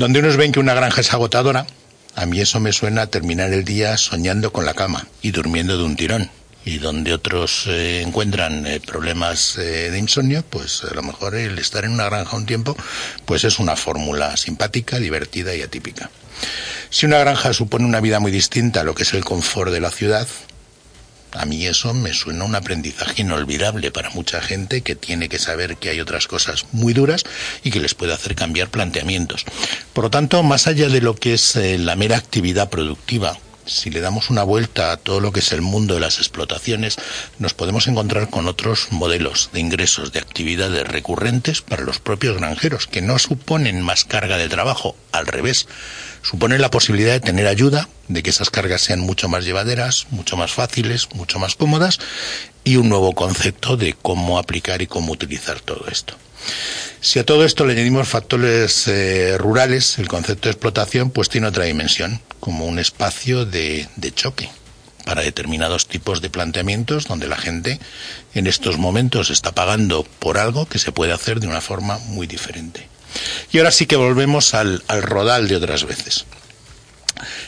Donde 0.00 0.20
unos 0.20 0.38
ven 0.38 0.50
que 0.50 0.60
una 0.60 0.72
granja 0.72 1.02
es 1.02 1.12
agotadora, 1.12 1.66
a 2.14 2.24
mí 2.24 2.40
eso 2.40 2.58
me 2.58 2.72
suena 2.72 3.02
a 3.02 3.06
terminar 3.08 3.52
el 3.52 3.66
día 3.66 3.98
soñando 3.98 4.50
con 4.50 4.64
la 4.64 4.72
cama 4.72 5.06
y 5.20 5.30
durmiendo 5.30 5.76
de 5.76 5.84
un 5.84 5.94
tirón. 5.94 6.30
Y 6.64 6.78
donde 6.78 7.12
otros 7.12 7.66
eh, 7.66 8.00
encuentran 8.00 8.66
eh, 8.66 8.80
problemas 8.80 9.58
eh, 9.58 9.90
de 9.90 9.98
insomnio, 9.98 10.42
pues 10.48 10.84
a 10.90 10.94
lo 10.94 11.02
mejor 11.02 11.34
el 11.34 11.58
estar 11.58 11.84
en 11.84 11.90
una 11.90 12.06
granja 12.06 12.34
un 12.34 12.46
tiempo, 12.46 12.74
pues 13.26 13.44
es 13.44 13.58
una 13.58 13.76
fórmula 13.76 14.38
simpática, 14.38 14.98
divertida 14.98 15.54
y 15.54 15.60
atípica. 15.60 16.08
Si 16.88 17.04
una 17.04 17.18
granja 17.18 17.52
supone 17.52 17.84
una 17.84 18.00
vida 18.00 18.20
muy 18.20 18.32
distinta 18.32 18.80
a 18.80 18.84
lo 18.84 18.94
que 18.94 19.02
es 19.02 19.12
el 19.12 19.22
confort 19.22 19.70
de 19.70 19.80
la 19.80 19.90
ciudad, 19.90 20.26
a 21.32 21.44
mí 21.44 21.66
eso 21.66 21.94
me 21.94 22.12
suena 22.12 22.44
un 22.44 22.54
aprendizaje 22.54 23.22
inolvidable 23.22 23.90
para 23.90 24.10
mucha 24.10 24.40
gente 24.40 24.82
que 24.82 24.94
tiene 24.94 25.28
que 25.28 25.38
saber 25.38 25.76
que 25.76 25.90
hay 25.90 26.00
otras 26.00 26.26
cosas 26.26 26.66
muy 26.72 26.92
duras 26.92 27.24
y 27.62 27.70
que 27.70 27.80
les 27.80 27.94
puede 27.94 28.12
hacer 28.12 28.34
cambiar 28.34 28.68
planteamientos. 28.68 29.44
Por 29.92 30.04
lo 30.04 30.10
tanto, 30.10 30.42
más 30.42 30.66
allá 30.66 30.88
de 30.88 31.00
lo 31.00 31.14
que 31.14 31.34
es 31.34 31.56
eh, 31.56 31.78
la 31.78 31.96
mera 31.96 32.16
actividad 32.16 32.70
productiva, 32.70 33.38
si 33.66 33.90
le 33.90 34.00
damos 34.00 34.30
una 34.30 34.42
vuelta 34.42 34.92
a 34.92 34.96
todo 34.96 35.20
lo 35.20 35.32
que 35.32 35.40
es 35.40 35.52
el 35.52 35.62
mundo 35.62 35.94
de 35.94 36.00
las 36.00 36.18
explotaciones, 36.18 36.96
nos 37.38 37.54
podemos 37.54 37.86
encontrar 37.86 38.28
con 38.28 38.48
otros 38.48 38.88
modelos 38.90 39.50
de 39.52 39.60
ingresos, 39.60 40.12
de 40.12 40.18
actividades 40.18 40.86
recurrentes 40.86 41.62
para 41.62 41.84
los 41.84 42.00
propios 42.00 42.36
granjeros, 42.38 42.86
que 42.86 43.02
no 43.02 43.18
suponen 43.18 43.80
más 43.82 44.04
carga 44.04 44.38
de 44.38 44.48
trabajo, 44.48 44.96
al 45.12 45.26
revés, 45.26 45.68
suponen 46.22 46.60
la 46.60 46.70
posibilidad 46.70 47.12
de 47.12 47.20
tener 47.20 47.46
ayuda, 47.46 47.88
de 48.08 48.22
que 48.22 48.30
esas 48.30 48.50
cargas 48.50 48.82
sean 48.82 49.00
mucho 49.00 49.28
más 49.28 49.44
llevaderas, 49.44 50.06
mucho 50.10 50.36
más 50.36 50.52
fáciles, 50.52 51.08
mucho 51.14 51.38
más 51.38 51.54
cómodas, 51.54 51.98
y 52.64 52.76
un 52.76 52.88
nuevo 52.88 53.14
concepto 53.14 53.76
de 53.76 53.94
cómo 53.94 54.38
aplicar 54.38 54.82
y 54.82 54.86
cómo 54.86 55.12
utilizar 55.12 55.60
todo 55.60 55.86
esto. 55.88 56.14
Si 57.00 57.18
a 57.18 57.26
todo 57.26 57.44
esto 57.44 57.66
le 57.66 57.74
añadimos 57.74 58.08
factores 58.08 58.88
eh, 58.88 59.36
rurales, 59.38 59.98
el 59.98 60.08
concepto 60.08 60.48
de 60.48 60.52
explotación 60.52 61.10
pues 61.10 61.28
tiene 61.28 61.46
otra 61.46 61.64
dimensión, 61.64 62.20
como 62.40 62.66
un 62.66 62.78
espacio 62.78 63.44
de 63.44 63.88
choque 64.14 64.50
para 65.04 65.22
determinados 65.22 65.88
tipos 65.88 66.20
de 66.20 66.30
planteamientos 66.30 67.06
donde 67.06 67.26
la 67.26 67.36
gente 67.36 67.80
en 68.34 68.46
estos 68.46 68.78
momentos 68.78 69.30
está 69.30 69.52
pagando 69.52 70.04
por 70.20 70.38
algo 70.38 70.66
que 70.66 70.78
se 70.78 70.92
puede 70.92 71.12
hacer 71.12 71.40
de 71.40 71.48
una 71.48 71.60
forma 71.60 71.98
muy 71.98 72.26
diferente. 72.26 72.89
Y 73.52 73.58
ahora 73.58 73.70
sí 73.70 73.86
que 73.86 73.96
volvemos 73.96 74.54
al, 74.54 74.82
al 74.88 75.02
rodal 75.02 75.48
de 75.48 75.56
otras 75.56 75.84
veces. 75.84 76.24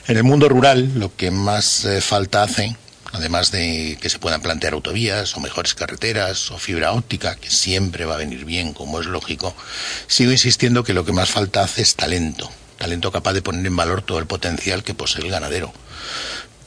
En 0.08 0.16
el 0.16 0.24
mundo 0.24 0.48
rural 0.48 0.92
lo 0.96 1.14
que 1.14 1.30
más 1.30 1.84
eh, 1.84 2.00
falta 2.00 2.42
hace 2.42 2.76
además 3.12 3.50
de 3.50 3.98
que 4.00 4.08
se 4.08 4.18
puedan 4.18 4.40
plantear 4.40 4.72
autovías 4.72 5.36
o 5.36 5.40
mejores 5.40 5.74
carreteras 5.74 6.50
o 6.50 6.58
fibra 6.58 6.92
óptica, 6.92 7.36
que 7.36 7.50
siempre 7.50 8.04
va 8.04 8.14
a 8.14 8.18
venir 8.18 8.44
bien, 8.44 8.72
como 8.72 9.00
es 9.00 9.06
lógico, 9.06 9.54
sigo 10.06 10.32
insistiendo 10.32 10.82
que 10.82 10.94
lo 10.94 11.04
que 11.04 11.12
más 11.12 11.30
falta 11.30 11.62
hace 11.62 11.82
es 11.82 11.94
talento, 11.94 12.50
talento 12.78 13.12
capaz 13.12 13.34
de 13.34 13.42
poner 13.42 13.66
en 13.66 13.76
valor 13.76 14.02
todo 14.02 14.18
el 14.18 14.26
potencial 14.26 14.82
que 14.82 14.94
posee 14.94 15.24
el 15.24 15.30
ganadero. 15.30 15.72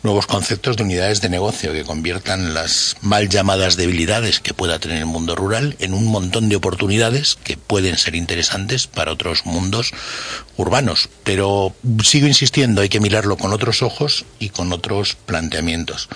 Nuevos 0.06 0.28
conceptos 0.28 0.78
de 0.78 0.84
unidades 0.84 1.20
de 1.22 1.30
negocio 1.30 1.74
que 1.74 1.84
conviertan 1.84 2.54
las 2.54 2.96
mal 3.02 3.28
llamadas 3.28 3.76
debilidades 3.76 4.40
que 4.40 4.54
pueda 4.54 4.78
tener 4.78 5.00
el 5.00 5.08
mundo 5.08 5.36
rural 5.36 5.76
en 5.80 5.96
un 5.96 6.06
montón 6.06 6.48
de 6.48 6.56
oportunidades 6.56 7.40
que 7.44 7.58
pueden 7.58 7.98
ser 7.98 8.14
interesantes 8.14 8.86
para 8.86 9.12
otros 9.12 9.48
mundos 9.48 9.94
urbanos. 10.58 11.10
Pero 11.24 11.74
sigo 12.04 12.28
insistiendo, 12.28 12.82
hay 12.82 12.90
que 12.90 13.00
mirarlo 13.00 13.36
con 13.36 13.52
otros 13.52 13.82
ojos 13.82 14.26
y 14.38 14.50
con 14.50 14.72
otros 14.74 15.16
planteamientos. 15.26 16.08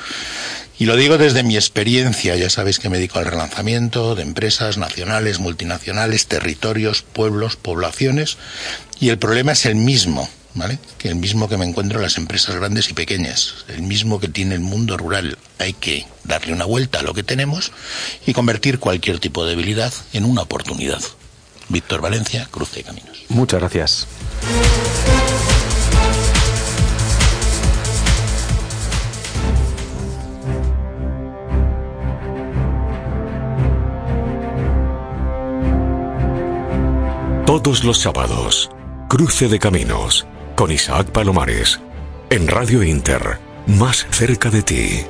Y 0.78 0.86
lo 0.86 0.96
digo 0.96 1.18
desde 1.18 1.42
mi 1.42 1.56
experiencia, 1.56 2.36
ya 2.36 2.52
sabéis 2.52 2.78
que 2.78 2.90
me 2.90 2.98
dedico 2.98 3.18
al 3.18 3.26
relanzamiento 3.26 4.14
de 4.14 4.22
empresas 4.22 4.78
nacionales, 4.78 5.40
multinacionales, 5.40 6.28
territorios, 6.28 7.02
pueblos, 7.02 7.56
poblaciones, 7.56 8.38
y 9.00 9.10
el 9.10 9.18
problema 9.18 9.54
es 9.54 9.66
el 9.66 9.74
mismo 9.74 10.30
¿vale? 10.60 10.78
Que 10.98 11.08
el 11.08 11.16
mismo 11.16 11.50
que 11.50 11.58
me 11.58 11.66
encuentro 11.66 11.98
en 11.98 12.04
las 12.04 12.18
empresas 12.18 12.56
grandes 12.56 12.90
y 12.90 12.94
pequeñas, 12.94 13.66
el 13.70 13.82
mismo 13.82 14.20
que 14.20 14.28
tiene 14.28 14.54
el 14.56 14.62
mundo 14.62 14.98
rural. 14.98 15.38
Hay 15.58 15.74
que 15.74 16.06
darle 16.26 16.54
una 16.54 16.66
vuelta 16.66 17.00
a 17.00 17.04
lo 17.04 17.14
que 17.14 17.24
tenemos 17.24 17.72
y 18.28 18.34
convertir 18.34 18.78
cualquier 18.78 19.20
tipo 19.20 19.44
de 19.44 19.52
debilidad 19.52 19.94
en 20.14 20.26
una 20.26 20.44
oportunidad. 20.44 21.02
Víctor 21.70 22.02
Valencia, 22.02 22.48
Cruce 22.52 22.78
de 22.78 22.84
Caminos. 22.84 23.24
Muchas 23.30 23.60
gracias. 23.60 24.08
Todos 37.46 37.84
los 37.84 37.98
sábados, 37.98 38.70
Cruce 39.08 39.48
de 39.48 39.58
Caminos, 39.58 40.28
con 40.60 40.72
Isaac 40.72 41.12
Palomares, 41.12 41.80
en 42.30 42.46
Radio 42.50 42.84
Inter, 42.84 43.38
más 43.66 44.06
cerca 44.12 44.50
de 44.50 44.62
ti. 44.62 45.06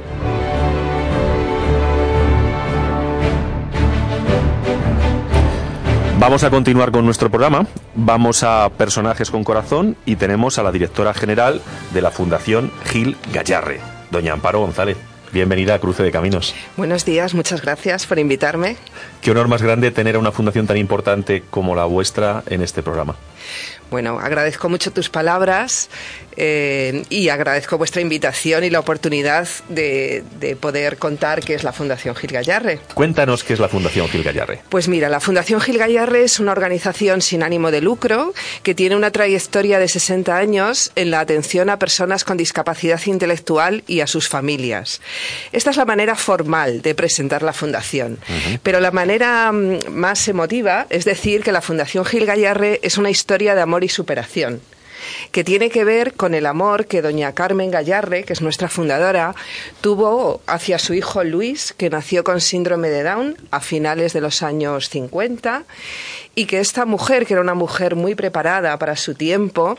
Vamos 6.19 6.43
a 6.43 6.51
continuar 6.51 6.91
con 6.91 7.03
nuestro 7.03 7.31
programa. 7.31 7.65
Vamos 7.95 8.43
a 8.43 8.69
Personajes 8.77 9.31
con 9.31 9.43
Corazón 9.43 9.97
y 10.05 10.17
tenemos 10.17 10.59
a 10.59 10.63
la 10.63 10.71
directora 10.71 11.15
general 11.15 11.63
de 11.95 12.01
la 12.03 12.11
Fundación 12.11 12.71
Gil 12.85 13.17
Gallarre, 13.33 13.81
doña 14.11 14.33
Amparo 14.33 14.59
González. 14.59 14.97
Bienvenida 15.33 15.73
a 15.73 15.79
Cruce 15.79 16.03
de 16.03 16.11
Caminos. 16.11 16.53
Buenos 16.77 17.05
días, 17.05 17.33
muchas 17.33 17.63
gracias 17.63 18.05
por 18.05 18.19
invitarme. 18.19 18.77
Qué 19.21 19.31
honor 19.31 19.47
más 19.47 19.63
grande 19.63 19.89
tener 19.89 20.15
a 20.15 20.19
una 20.19 20.31
fundación 20.31 20.67
tan 20.67 20.77
importante 20.77 21.43
como 21.49 21.75
la 21.75 21.85
vuestra 21.85 22.43
en 22.45 22.61
este 22.61 22.83
programa. 22.83 23.15
Bueno, 23.89 24.19
agradezco 24.19 24.69
mucho 24.69 24.91
tus 24.91 25.09
palabras 25.09 25.89
eh, 26.37 27.03
y 27.09 27.29
agradezco 27.29 27.77
vuestra 27.77 28.01
invitación 28.01 28.63
y 28.63 28.69
la 28.69 28.79
oportunidad 28.79 29.47
de, 29.67 30.23
de, 30.39 30.55
poder 30.55 30.97
contar 30.97 31.41
qué 31.41 31.55
es 31.55 31.63
la 31.63 31.73
Fundación 31.73 32.15
Gil 32.15 32.31
Gallarre. 32.31 32.79
Cuéntanos 32.93 33.43
qué 33.43 33.53
es 33.53 33.59
la 33.59 33.67
Fundación 33.67 34.07
Gil 34.07 34.23
Gallarre. 34.23 34.61
Pues 34.69 34.87
mira, 34.87 35.09
la 35.09 35.19
Fundación 35.19 35.59
Gil 35.59 35.77
Gallarre 35.77 36.23
es 36.23 36.39
una 36.39 36.51
organización 36.51 37.21
sin 37.21 37.43
ánimo 37.43 37.71
de 37.71 37.81
lucro 37.81 38.33
que 38.63 38.75
tiene 38.75 38.95
una 38.95 39.11
trayectoria 39.11 39.79
de 39.79 39.87
60 39.87 40.37
años 40.37 40.91
en 40.95 41.11
la 41.11 41.19
atención 41.19 41.69
a 41.69 41.79
personas 41.79 42.23
con 42.23 42.37
discapacidad 42.37 43.01
intelectual 43.05 43.83
y 43.87 44.01
a 44.01 44.07
sus 44.07 44.29
familias. 44.29 45.01
Esta 45.51 45.71
es 45.71 45.77
la 45.77 45.85
manera 45.85 46.15
formal 46.15 46.81
de 46.81 46.95
presentar 46.95 47.41
la 47.41 47.53
Fundación, 47.53 48.13
uh 48.13 48.31
-huh. 48.31 48.59
pero 48.61 48.79
la 48.79 48.91
manera 48.91 49.51
mm, 49.51 49.89
más 49.89 50.27
emotiva 50.27 50.85
es 50.89 51.05
decir 51.05 51.43
que 51.43 51.51
la 51.51 51.61
Fundación 51.61 52.05
Gil 52.05 52.25
Gallarre 52.25 52.79
es 52.83 52.97
una 52.97 53.09
historia 53.09 53.55
de 53.55 53.61
amor 53.61 53.78
y 53.83 53.89
superación 53.89 54.61
que 55.31 55.43
tiene 55.43 55.69
que 55.69 55.83
ver 55.83 56.13
con 56.13 56.33
el 56.33 56.45
amor 56.45 56.85
que 56.85 57.01
doña 57.01 57.33
Carmen 57.33 57.71
Gallarre, 57.71 58.23
que 58.23 58.33
es 58.33 58.41
nuestra 58.41 58.69
fundadora, 58.69 59.35
tuvo 59.81 60.41
hacia 60.47 60.79
su 60.79 60.93
hijo 60.93 61.23
Luis, 61.23 61.73
que 61.77 61.89
nació 61.89 62.23
con 62.23 62.41
síndrome 62.41 62.89
de 62.89 63.03
Down 63.03 63.37
a 63.51 63.59
finales 63.59 64.13
de 64.13 64.21
los 64.21 64.43
años 64.43 64.89
50, 64.89 65.63
y 66.35 66.45
que 66.45 66.59
esta 66.59 66.85
mujer, 66.85 67.25
que 67.25 67.33
era 67.33 67.41
una 67.41 67.53
mujer 67.53 67.95
muy 67.95 68.15
preparada 68.15 68.77
para 68.79 68.95
su 68.95 69.13
tiempo, 69.13 69.77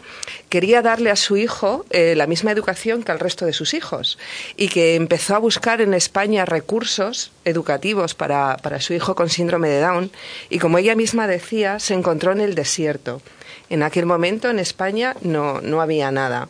quería 0.48 0.82
darle 0.82 1.10
a 1.10 1.16
su 1.16 1.36
hijo 1.36 1.86
eh, 1.90 2.14
la 2.16 2.26
misma 2.26 2.50
educación 2.50 3.02
que 3.02 3.12
al 3.12 3.20
resto 3.20 3.46
de 3.46 3.52
sus 3.52 3.72
hijos, 3.72 4.18
y 4.56 4.68
que 4.68 4.94
empezó 4.94 5.34
a 5.36 5.38
buscar 5.38 5.80
en 5.80 5.94
España 5.94 6.44
recursos 6.44 7.32
educativos 7.44 8.14
para, 8.14 8.56
para 8.58 8.80
su 8.80 8.92
hijo 8.92 9.14
con 9.14 9.30
síndrome 9.30 9.68
de 9.68 9.80
Down, 9.80 10.10
y 10.50 10.58
como 10.58 10.78
ella 10.78 10.94
misma 10.94 11.26
decía, 11.26 11.78
se 11.78 11.94
encontró 11.94 12.32
en 12.32 12.40
el 12.40 12.54
desierto 12.54 13.22
En 13.70 13.82
aquel 13.82 14.04
momento 14.04 14.50
en 14.50 14.58
España 14.58 15.16
no, 15.22 15.60
no 15.60 15.80
había 15.80 16.10
nada. 16.10 16.48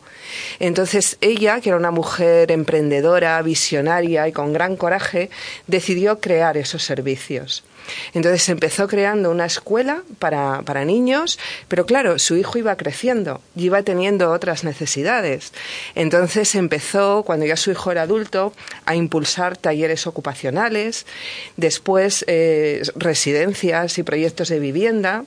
Entonces 0.59 1.17
ella, 1.21 1.61
que 1.61 1.69
era 1.69 1.77
una 1.77 1.91
mujer 1.91 2.51
emprendedora, 2.51 3.41
visionaria 3.41 4.27
y 4.27 4.31
con 4.31 4.53
gran 4.53 4.75
coraje, 4.75 5.29
decidió 5.67 6.19
crear 6.19 6.57
esos 6.57 6.83
servicios. 6.83 7.63
Entonces 8.13 8.47
empezó 8.49 8.87
creando 8.87 9.31
una 9.31 9.45
escuela 9.45 10.03
para, 10.19 10.61
para, 10.63 10.85
niños, 10.85 11.39
pero 11.67 11.85
claro, 11.85 12.19
su 12.19 12.35
hijo 12.37 12.57
iba 12.57 12.75
creciendo 12.75 13.41
y 13.55 13.65
iba 13.65 13.83
teniendo 13.83 14.31
otras 14.31 14.63
necesidades. 14.63 15.51
Entonces 15.95 16.55
empezó, 16.55 17.23
cuando 17.23 17.45
ya 17.45 17.57
su 17.57 17.71
hijo 17.71 17.91
era 17.91 18.03
adulto, 18.03 18.53
a 18.85 18.95
impulsar 18.95 19.57
talleres 19.57 20.07
ocupacionales, 20.07 21.05
después 21.57 22.23
eh, 22.27 22.83
residencias 22.95 23.97
y 23.97 24.03
proyectos 24.03 24.49
de 24.49 24.59
vivienda 24.59 25.25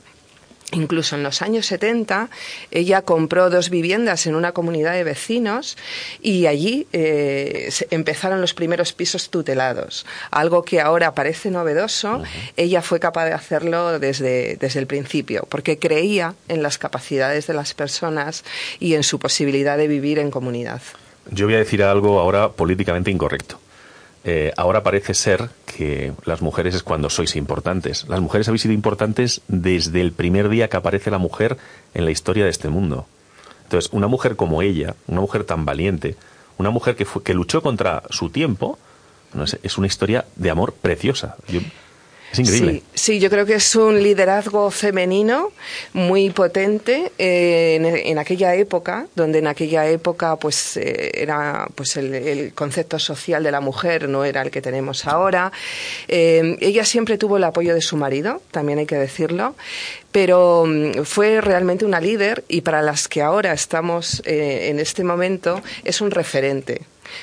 Incluso 0.73 1.15
en 1.15 1.23
los 1.23 1.43
años 1.43 1.67
70 1.67 2.31
ella 2.71 3.03
compró 3.03 3.51
dos 3.51 3.71
viviendas 3.71 4.27
en 4.27 4.35
una 4.35 4.53
comunidad 4.53 4.95
de 4.95 5.05
vecinos 5.05 5.77
y 6.21 6.47
allí 6.47 6.87
eh, 6.93 7.71
empezaron 7.91 8.41
los 8.41 8.55
primeros 8.55 8.93
pisos 8.93 9.31
tutelados. 9.31 10.07
Algo 10.31 10.65
que 10.65 10.81
ahora 10.81 11.15
parece 11.15 11.51
novedoso, 11.51 12.23
ella 12.57 12.83
fue 12.83 12.99
capaz 12.99 13.27
de 13.27 13.33
hacerlo 13.33 13.99
desde, 13.99 14.57
desde 14.57 14.81
el 14.81 14.87
principio, 14.87 15.47
porque 15.49 15.79
creía 15.79 16.35
en 16.49 16.62
las 16.62 16.79
capacidades 16.79 17.47
de 17.47 17.55
las 17.55 17.75
personas 17.75 18.45
y 18.81 18.95
en 18.95 19.03
su 19.03 19.19
posibilidad 19.19 19.79
de 19.79 19.87
vivir 19.87 20.19
en 20.19 20.31
comunidad. 20.31 20.83
Yo 21.31 21.47
voy 21.47 21.55
a 21.55 21.59
decir 21.59 21.83
algo 21.83 22.19
ahora 22.19 22.51
políticamente 22.51 23.11
incorrecto. 23.11 23.59
Eh, 24.27 24.53
ahora 24.57 24.83
parece 24.83 25.12
ser 25.12 25.51
que 25.66 26.12
las 26.25 26.41
mujeres 26.41 26.75
es 26.75 26.83
cuando 26.83 27.11
sois 27.11 27.37
importantes. 27.37 28.09
Las 28.09 28.20
mujeres 28.20 28.49
habéis 28.49 28.62
sido 28.62 28.72
importantes 28.72 29.43
desde 29.49 30.01
el 30.01 30.12
primer 30.12 30.49
día 30.49 30.68
que 30.68 30.79
aparece 30.79 31.11
la 31.11 31.18
mujer 31.18 31.59
en 31.93 32.07
la 32.07 32.11
historia 32.11 32.45
de 32.45 32.51
este 32.51 32.70
mundo. 32.70 33.07
Entonces, 33.64 33.93
una 33.93 34.09
mujer 34.09 34.37
como 34.37 34.62
ella, 34.62 34.95
una 35.09 35.20
mujer 35.20 35.45
tan 35.45 35.64
valiente, 35.66 36.16
una 36.57 36.70
mujer 36.70 36.97
que, 36.97 37.05
fue, 37.05 37.22
que 37.22 37.35
luchó 37.35 37.62
contra 37.62 38.03
su 38.09 38.31
tiempo, 38.31 38.79
no 39.35 39.45
es, 39.45 39.79
una 39.79 39.87
historia 39.87 40.25
de 40.37 40.51
amor 40.51 40.72
preciosa. 40.72 41.37
Yo, 41.49 41.61
Sí, 42.35 42.82
sí, 42.95 43.20
yo 43.20 43.30
creo 43.30 43.47
que 43.47 43.55
es 43.55 43.76
un 43.76 44.03
liderazgo 44.03 44.70
femenino 44.70 45.53
muy 45.93 46.30
potente 46.30 47.12
eh, 47.16 48.03
en, 48.05 48.18
aquella 48.18 48.55
época, 48.57 49.07
donde 49.14 49.39
en 49.39 49.47
aquella 49.47 49.87
época 49.87 50.37
pues 50.37 50.76
eh, 50.76 51.12
era 51.14 51.68
pues 51.74 51.97
el, 51.97 52.53
concepto 52.55 52.99
social 52.99 53.45
de 53.45 53.53
la 53.53 53.61
mujer 53.61 54.09
no 54.09 54.24
era 54.24 54.43
el 54.43 54.51
que 54.51 54.61
tenemos 54.61 55.07
ahora. 55.07 55.53
Eh, 56.09 56.57
ella 56.61 56.85
siempre 56.85 57.18
tuvo 57.18 57.37
el 57.37 57.45
apoyo 57.45 57.72
de 57.74 57.80
su 57.80 57.97
marido, 57.97 58.43
también 58.51 58.80
hay 58.80 58.87
que 58.87 58.97
decirlo, 58.97 59.55
pero 60.11 60.64
mm, 60.66 61.05
fue 61.05 61.41
realmente 61.41 61.85
una 61.85 62.01
líder 62.01 62.45
y 62.49 62.62
para 62.62 62.82
las 62.82 63.07
que 63.07 63.22
ahora 63.22 63.53
estamos 63.53 64.22
en 64.24 64.80
este 64.80 65.05
momento 65.05 65.62
es 65.85 66.01
un 66.01 66.11
referente. 66.11 66.82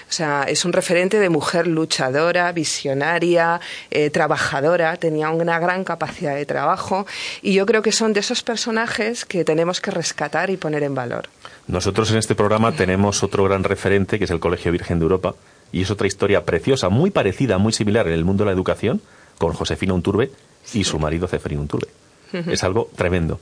O 0.09 0.11
sea, 0.11 0.43
es 0.47 0.65
un 0.65 0.73
referente 0.73 1.19
de 1.19 1.29
mujer 1.29 1.67
luchadora, 1.67 2.51
visionaria, 2.51 3.59
eh, 3.89 4.09
trabajadora, 4.09 4.97
tenía 4.97 5.29
una 5.29 5.59
gran 5.59 5.83
capacidad 5.83 6.35
de 6.35 6.45
trabajo 6.45 7.05
y 7.41 7.53
yo 7.53 7.65
creo 7.65 7.81
que 7.81 7.91
son 7.91 8.13
de 8.13 8.19
esos 8.19 8.43
personajes 8.43 9.25
que 9.25 9.43
tenemos 9.43 9.81
que 9.81 9.91
rescatar 9.91 10.49
y 10.49 10.57
poner 10.57 10.83
en 10.83 10.95
valor. 10.95 11.29
Nosotros 11.67 12.11
en 12.11 12.17
este 12.17 12.35
programa 12.35 12.71
tenemos 12.73 13.23
otro 13.23 13.43
gran 13.43 13.63
referente 13.63 14.17
que 14.17 14.25
es 14.25 14.31
el 14.31 14.39
Colegio 14.39 14.71
Virgen 14.71 14.99
de 14.99 15.03
Europa 15.03 15.35
y 15.71 15.83
es 15.83 15.91
otra 15.91 16.07
historia 16.07 16.43
preciosa, 16.43 16.89
muy 16.89 17.11
parecida, 17.11 17.57
muy 17.57 17.73
similar 17.73 18.07
en 18.07 18.13
el 18.13 18.25
mundo 18.25 18.43
de 18.43 18.49
la 18.49 18.53
educación 18.53 19.01
con 19.37 19.53
Josefina 19.53 19.93
Unturbe 19.93 20.31
y 20.73 20.83
su 20.83 20.99
marido 20.99 21.27
Ceferín 21.27 21.59
Unturbe. 21.59 21.87
Es 22.33 22.63
algo 22.63 22.89
tremendo. 22.95 23.39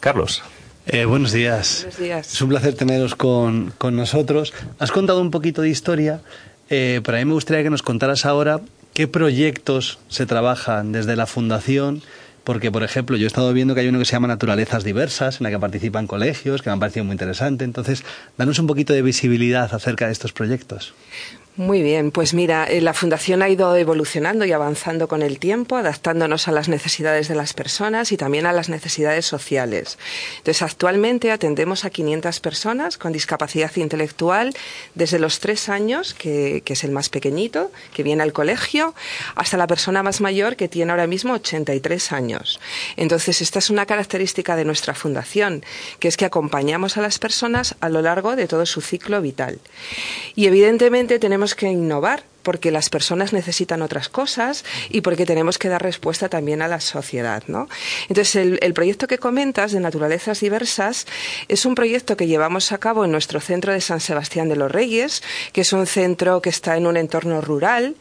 Carlos. 0.00 0.42
Eh, 0.90 1.04
buenos 1.04 1.32
días. 1.32 1.80
Buenos 1.82 2.00
días. 2.00 2.32
Es 2.32 2.40
un 2.40 2.48
placer 2.48 2.72
teneros 2.72 3.14
con, 3.14 3.74
con 3.76 3.94
nosotros. 3.94 4.54
Has 4.78 4.90
contado 4.90 5.20
un 5.20 5.30
poquito 5.30 5.60
de 5.60 5.68
historia, 5.68 6.22
eh, 6.70 7.02
pero 7.04 7.18
a 7.18 7.20
mí 7.20 7.26
me 7.26 7.34
gustaría 7.34 7.62
que 7.62 7.68
nos 7.68 7.82
contaras 7.82 8.24
ahora 8.24 8.62
qué 8.94 9.06
proyectos 9.06 9.98
se 10.08 10.24
trabajan 10.24 10.92
desde 10.92 11.14
la 11.14 11.26
Fundación. 11.26 12.00
Porque, 12.42 12.72
por 12.72 12.82
ejemplo, 12.82 13.18
yo 13.18 13.24
he 13.24 13.26
estado 13.26 13.52
viendo 13.52 13.74
que 13.74 13.82
hay 13.82 13.88
uno 13.88 13.98
que 13.98 14.06
se 14.06 14.12
llama 14.12 14.28
Naturalezas 14.28 14.82
Diversas, 14.82 15.38
en 15.38 15.44
la 15.44 15.50
que 15.50 15.58
participan 15.58 16.06
colegios, 16.06 16.62
que 16.62 16.70
me 16.70 16.76
ha 16.76 16.78
parecido 16.78 17.04
muy 17.04 17.12
interesante. 17.12 17.66
Entonces, 17.66 18.04
danos 18.38 18.58
un 18.58 18.66
poquito 18.66 18.94
de 18.94 19.02
visibilidad 19.02 19.74
acerca 19.74 20.06
de 20.06 20.12
estos 20.12 20.32
proyectos. 20.32 20.94
Muy 21.58 21.82
bien, 21.82 22.12
pues 22.12 22.34
mira, 22.34 22.66
eh, 22.66 22.80
la 22.80 22.94
Fundación 22.94 23.42
ha 23.42 23.48
ido 23.48 23.76
evolucionando 23.76 24.44
y 24.44 24.52
avanzando 24.52 25.08
con 25.08 25.22
el 25.22 25.40
tiempo, 25.40 25.74
adaptándonos 25.74 26.46
a 26.46 26.52
las 26.52 26.68
necesidades 26.68 27.26
de 27.26 27.34
las 27.34 27.52
personas 27.52 28.12
y 28.12 28.16
también 28.16 28.46
a 28.46 28.52
las 28.52 28.68
necesidades 28.68 29.26
sociales. 29.26 29.98
Entonces, 30.36 30.62
actualmente 30.62 31.32
atendemos 31.32 31.84
a 31.84 31.90
500 31.90 32.38
personas 32.38 32.96
con 32.96 33.10
discapacidad 33.10 33.74
intelectual 33.74 34.54
desde 34.94 35.18
los 35.18 35.40
tres 35.40 35.68
años, 35.68 36.14
que, 36.14 36.62
es 36.64 36.84
el 36.84 36.92
más 36.92 37.08
pequeñito, 37.08 37.72
que 37.92 38.04
viene 38.04 38.22
al 38.22 38.32
colegio, 38.32 38.94
hasta 39.34 39.56
la 39.56 39.66
persona 39.66 40.04
más 40.04 40.20
mayor, 40.20 40.54
que 40.54 40.68
tiene 40.68 40.92
ahora 40.92 41.08
mismo 41.08 41.32
83 41.32 42.12
años. 42.12 42.60
Entonces, 42.96 43.42
esta 43.42 43.58
es 43.58 43.68
una 43.68 43.84
característica 43.84 44.54
de 44.54 44.64
nuestra 44.64 44.94
Fundación, 44.94 45.64
que 45.98 46.06
es 46.06 46.16
que 46.16 46.24
acompañamos 46.24 46.96
a 46.98 47.00
las 47.00 47.18
personas 47.18 47.74
a 47.80 47.88
lo 47.88 48.00
largo 48.00 48.36
de 48.36 48.46
todo 48.46 48.64
su 48.64 48.80
ciclo 48.80 49.20
vital. 49.20 49.58
Y 50.36 50.46
evidentemente 50.46 51.18
tenemos 51.18 51.47
que 51.54 51.68
innovar 51.68 52.22
porque 52.42 52.70
las 52.70 52.88
personas 52.88 53.32
necesitan 53.32 53.82
otras 53.82 54.08
cosas 54.08 54.64
y 54.90 55.00
porque 55.00 55.26
tenemos 55.26 55.58
que 55.58 55.68
dar 55.68 55.82
respuesta 55.82 56.28
también 56.28 56.62
a 56.62 56.68
la 56.68 56.80
sociedad, 56.80 57.42
¿no? 57.46 57.68
Entonces, 58.08 58.36
el, 58.60 58.74
proyecto 58.74 59.06
que 59.06 59.18
comentas 59.18 59.72
de 59.72 59.80
Naturalezas 59.80 60.40
Diversas 60.40 61.06
es 61.48 61.66
un 61.66 61.74
proyecto 61.74 62.16
que 62.16 62.26
llevamos 62.26 62.72
a 62.72 62.78
cabo 62.78 63.04
en 63.04 63.12
nuestro 63.12 63.40
centro 63.40 63.72
de 63.72 63.80
San 63.80 64.00
Sebastián 64.00 64.48
de 64.48 64.56
los 64.56 64.70
Reyes, 64.70 65.22
que 65.52 65.62
es 65.62 65.72
un 65.72 65.86
centro 65.86 66.40
que 66.40 66.50
está 66.50 66.76
en 66.76 66.86
un 66.86 66.96
entorno 66.96 67.40
rural. 67.40 67.96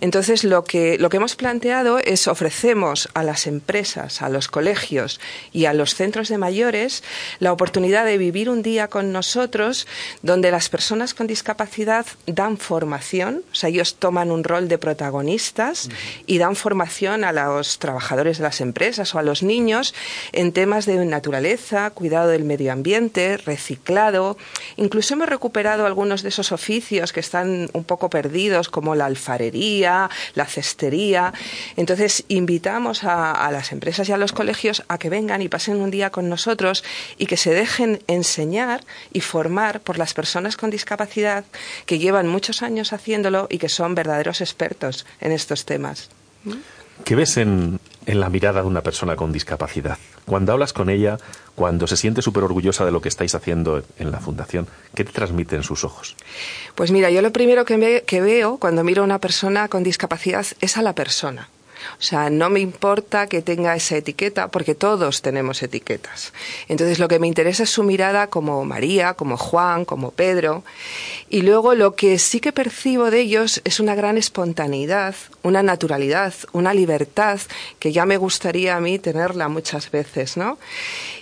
Entonces, 0.00 0.44
lo 0.44 0.64
que, 0.64 0.98
lo 0.98 1.08
que 1.08 1.16
hemos 1.16 1.36
planteado 1.36 1.98
es 1.98 2.28
ofrecemos 2.28 3.08
a 3.14 3.22
las 3.22 3.46
empresas, 3.46 4.22
a 4.22 4.28
los 4.28 4.48
colegios 4.48 5.20
y 5.52 5.64
a 5.64 5.72
los 5.72 5.94
centros 5.94 6.28
de 6.28 6.38
mayores 6.38 7.02
la 7.38 7.52
oportunidad 7.52 8.04
de 8.04 8.18
vivir 8.18 8.50
un 8.50 8.62
día 8.62 8.88
con 8.88 9.12
nosotros 9.12 9.86
donde 10.22 10.50
las 10.50 10.68
personas 10.68 11.14
con 11.14 11.26
discapacidad 11.26 12.06
dan 12.26 12.58
formación, 12.58 13.42
o 13.52 13.54
sea, 13.54 13.68
ellos 13.68 13.87
toman 13.96 14.30
un 14.30 14.44
rol 14.44 14.68
de 14.68 14.78
protagonistas 14.78 15.88
y 16.26 16.38
dan 16.38 16.56
formación 16.56 17.24
a 17.24 17.32
los 17.32 17.78
trabajadores 17.78 18.38
de 18.38 18.44
las 18.44 18.60
empresas 18.60 19.14
o 19.14 19.18
a 19.18 19.22
los 19.22 19.42
niños 19.42 19.94
en 20.32 20.52
temas 20.52 20.86
de 20.86 21.04
naturaleza, 21.04 21.90
cuidado 21.90 22.28
del 22.28 22.44
medio 22.44 22.72
ambiente, 22.72 23.36
reciclado. 23.36 24.36
Incluso 24.76 25.14
hemos 25.14 25.28
recuperado 25.28 25.86
algunos 25.86 26.22
de 26.22 26.28
esos 26.30 26.52
oficios 26.52 27.12
que 27.12 27.20
están 27.20 27.70
un 27.72 27.84
poco 27.84 28.10
perdidos, 28.10 28.68
como 28.68 28.94
la 28.94 29.06
alfarería, 29.06 30.10
la 30.34 30.46
cestería. 30.46 31.32
Entonces, 31.76 32.24
invitamos 32.28 33.04
a 33.04 33.48
las 33.52 33.72
empresas 33.72 34.08
y 34.08 34.12
a 34.12 34.16
los 34.16 34.32
colegios 34.32 34.82
a 34.88 34.98
que 34.98 35.10
vengan 35.10 35.42
y 35.42 35.48
pasen 35.48 35.80
un 35.80 35.90
día 35.90 36.10
con 36.10 36.28
nosotros 36.28 36.84
y 37.16 37.26
que 37.26 37.36
se 37.36 37.54
dejen 37.54 38.02
enseñar 38.06 38.84
y 39.12 39.20
formar 39.20 39.80
por 39.80 39.98
las 39.98 40.14
personas 40.14 40.56
con 40.56 40.70
discapacidad 40.70 41.44
que 41.86 41.98
llevan 41.98 42.28
muchos 42.28 42.62
años 42.62 42.92
haciéndolo 42.92 43.46
y 43.50 43.58
que 43.58 43.67
son 43.68 43.94
verdaderos 43.94 44.40
expertos 44.40 45.06
en 45.20 45.32
estos 45.32 45.64
temas. 45.64 46.10
¿Qué 47.04 47.14
ves 47.14 47.36
en, 47.36 47.78
en, 48.06 48.20
la 48.20 48.28
mirada 48.28 48.62
de 48.62 48.66
una 48.66 48.82
persona 48.82 49.16
con 49.16 49.32
discapacidad? 49.32 49.98
Cuando 50.26 50.52
hablas 50.52 50.72
con 50.72 50.90
ella, 50.90 51.18
cuando 51.54 51.86
se 51.86 51.96
siente 51.96 52.22
súper 52.22 52.42
orgullosa 52.42 52.84
de 52.84 52.90
lo 52.90 53.00
que 53.00 53.08
estáis 53.08 53.34
haciendo 53.34 53.82
en 53.98 54.10
la 54.10 54.20
fundación, 54.20 54.66
¿qué 54.94 55.04
te 55.04 55.12
transmite 55.12 55.56
en 55.56 55.62
sus 55.62 55.84
ojos? 55.84 56.16
Pues 56.74 56.90
mira, 56.90 57.10
yo 57.10 57.22
lo 57.22 57.32
primero 57.32 57.64
que, 57.64 57.76
me, 57.76 58.02
que 58.02 58.20
veo 58.20 58.58
cuando 58.58 58.84
miro 58.84 59.02
a 59.02 59.04
una 59.04 59.18
persona 59.18 59.68
con 59.68 59.82
discapacidad 59.82 60.46
es 60.60 60.76
a 60.76 60.82
la 60.82 60.94
persona. 60.94 61.48
O 61.98 62.02
sea, 62.02 62.30
no 62.30 62.50
me 62.50 62.60
importa 62.60 63.26
que 63.26 63.42
tenga 63.42 63.74
esa 63.74 63.96
etiqueta, 63.96 64.48
porque 64.48 64.74
todos 64.74 65.22
tenemos 65.22 65.62
etiquetas. 65.62 66.32
Entonces, 66.68 66.98
lo 66.98 67.08
que 67.08 67.18
me 67.18 67.26
interesa 67.26 67.64
es 67.64 67.70
su 67.70 67.82
mirada 67.82 68.28
como 68.28 68.64
María, 68.64 69.14
como 69.14 69.36
Juan, 69.36 69.84
como 69.84 70.10
Pedro. 70.10 70.64
Y 71.28 71.42
luego 71.42 71.74
lo 71.74 71.94
que 71.94 72.18
sí 72.18 72.40
que 72.40 72.52
percibo 72.52 73.10
de 73.10 73.20
ellos 73.20 73.60
es 73.64 73.80
una 73.80 73.94
gran 73.94 74.18
espontaneidad, 74.18 75.14
una 75.42 75.62
naturalidad, 75.62 76.34
una 76.52 76.74
libertad 76.74 77.40
que 77.78 77.92
ya 77.92 78.06
me 78.06 78.16
gustaría 78.16 78.76
a 78.76 78.80
mí 78.80 78.98
tenerla 78.98 79.48
muchas 79.48 79.90
veces, 79.90 80.36
¿no? 80.36 80.58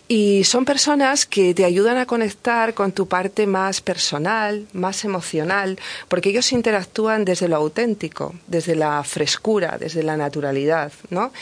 Y 0.09 0.45
son 0.45 0.65
personas 0.65 1.27
que 1.27 1.53
te 1.53 1.65
ayudan 1.65 1.97
a 1.97 2.07
conectar 2.07 2.75
con 2.75 2.93
tu 2.93 3.09
parte 3.09 3.47
más 3.47 3.81
personal, 3.81 4.67
más 4.73 5.05
emocional, 5.05 5.79
porque 6.07 6.29
ellos 6.29 6.53
interactúan 6.53 7.25
desde 7.25 7.49
lo 7.49 7.57
auténtico, 7.57 8.33
desde 8.47 8.77
la 8.77 9.03
frescura, 9.03 9.79
desde 9.81 10.05
la 10.05 10.17
naturalidad, 10.17 10.93
¿no? 11.11 11.33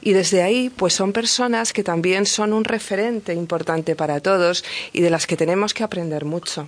Y 0.00 0.14
desde 0.14 0.42
ahí, 0.42 0.70
pues 0.70 0.94
son 0.94 1.12
personas 1.12 1.74
que 1.74 1.84
también 1.84 2.24
son 2.24 2.54
un 2.54 2.64
referente 2.64 3.34
importante 3.34 3.94
para 3.94 4.20
todos 4.20 4.64
y 4.94 5.02
de 5.02 5.10
las 5.10 5.26
que 5.26 5.36
tenemos 5.36 5.74
que 5.74 5.84
aprender 5.84 6.24
mucho. 6.24 6.66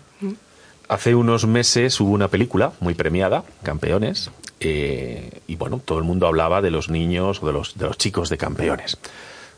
Hace 0.89 1.15
unos 1.15 1.47
meses 1.47 1.99
hubo 2.01 2.13
una 2.13 2.29
película 2.29 2.73
muy 2.81 2.95
premiada, 2.95 3.45
Campeones, 3.63 4.31
eh, 4.61 5.41
y 5.47 5.57
bueno, 5.57 5.81
todo 5.85 5.99
el 5.99 6.05
mundo 6.05 6.27
hablaba 6.27 6.61
de 6.61 6.71
los 6.71 6.91
niños 6.91 7.43
o 7.43 7.47
de 7.47 7.53
los, 7.53 7.77
de 7.79 7.87
los 7.87 7.99
chicos 7.99 8.29
de 8.29 8.37
campeones. 8.37 8.99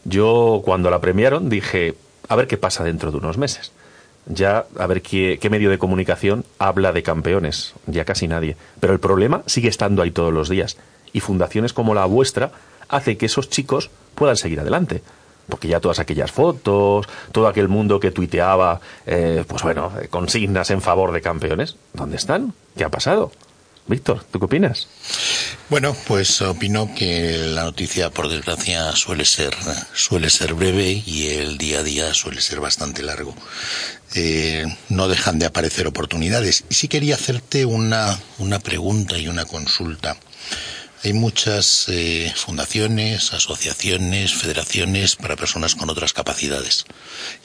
Yo 0.09 0.63
cuando 0.65 0.91
la 0.91 1.01
premiaron 1.01 1.49
dije, 1.49 1.95
a 2.29 2.37
ver 2.37 2.47
qué 2.47 2.57
pasa 2.57 2.85
dentro 2.85 3.11
de 3.11 3.19
unos 3.19 3.37
meses. 3.37 3.73
Ya 4.27 4.67
a 4.79 4.87
ver 4.87 5.03
qué, 5.03 5.39
medio 5.51 5.71
de 5.71 5.79
comunicación 5.79 6.45
habla 6.59 6.93
de 6.93 7.03
campeones. 7.03 7.75
Ya 7.87 8.05
casi 8.05 8.29
nadie. 8.29 8.57
Pero 8.81 8.93
el 8.93 9.01
problema 9.01 9.43
sigue 9.47 9.69
estando 9.69 10.03
ahí 10.03 10.11
todos 10.11 10.33
los 10.33 10.49
días. 10.49 10.77
Y 11.13 11.21
fundaciones 11.21 11.73
como 11.73 11.95
la 11.95 12.07
vuestra 12.07 12.53
hace 12.89 13.17
que 13.17 13.27
esos 13.27 13.51
chicos 13.51 13.91
puedan 14.15 14.37
seguir 14.37 14.61
adelante 14.61 15.03
porque 15.49 15.67
ya 15.67 15.81
todas 15.81 15.99
aquellas 15.99 16.31
fotos, 16.31 17.07
todo 17.33 17.49
aquel 17.49 17.69
mundo 17.69 17.99
que 17.99 18.11
tuiteaba, 18.11 18.83
eh, 19.07 19.45
pues 19.49 19.63
bueno, 19.63 19.91
eh, 19.99 20.09
consignas 20.09 20.71
en 20.71 20.83
favor 20.83 21.11
de 21.11 21.23
campeones, 21.23 21.77
¿dónde 21.95 22.17
están? 22.17 22.53
¿Qué 22.77 22.85
ha 22.85 22.91
pasado? 22.91 23.33
Víctor, 23.87 24.25
¿tú 24.31 24.39
qué 24.39 24.45
opinas? 24.45 24.89
Bueno, 25.71 25.95
pues 26.07 26.41
opino 26.41 26.95
que 26.95 27.37
la 27.37 27.65
noticia, 27.65 28.09
por 28.09 28.31
desgracia, 28.31 28.97
suele 28.97 29.27
ser, 29.27 29.55
suele 29.93 30.31
ser 30.31 30.55
breve 30.55 31.03
y 31.05 31.27
el 31.29 31.59
día 31.59 31.81
a 31.81 31.83
día 31.83 32.15
suele 32.15 32.41
ser 32.41 32.59
bastante 32.59 33.03
largo. 33.03 33.35
Eh, 34.15 34.65
no 34.89 35.09
dejan 35.09 35.39
de 35.39 35.45
aparecer 35.45 35.87
oportunidades. 35.87 36.65
Y 36.71 36.75
sí 36.75 36.89
quería 36.89 37.17
hacerte 37.17 37.67
una, 37.67 38.19
una 38.39 38.61
pregunta 38.61 39.19
y 39.19 39.29
una 39.29 39.45
consulta. 39.45 40.17
Hay 41.05 41.13
muchas 41.13 41.85
eh, 41.89 42.33
fundaciones, 42.35 43.33
asociaciones, 43.33 44.35
federaciones 44.35 45.15
para 45.15 45.37
personas 45.37 45.77
con 45.77 45.89
otras 45.91 46.13
capacidades. 46.13 46.87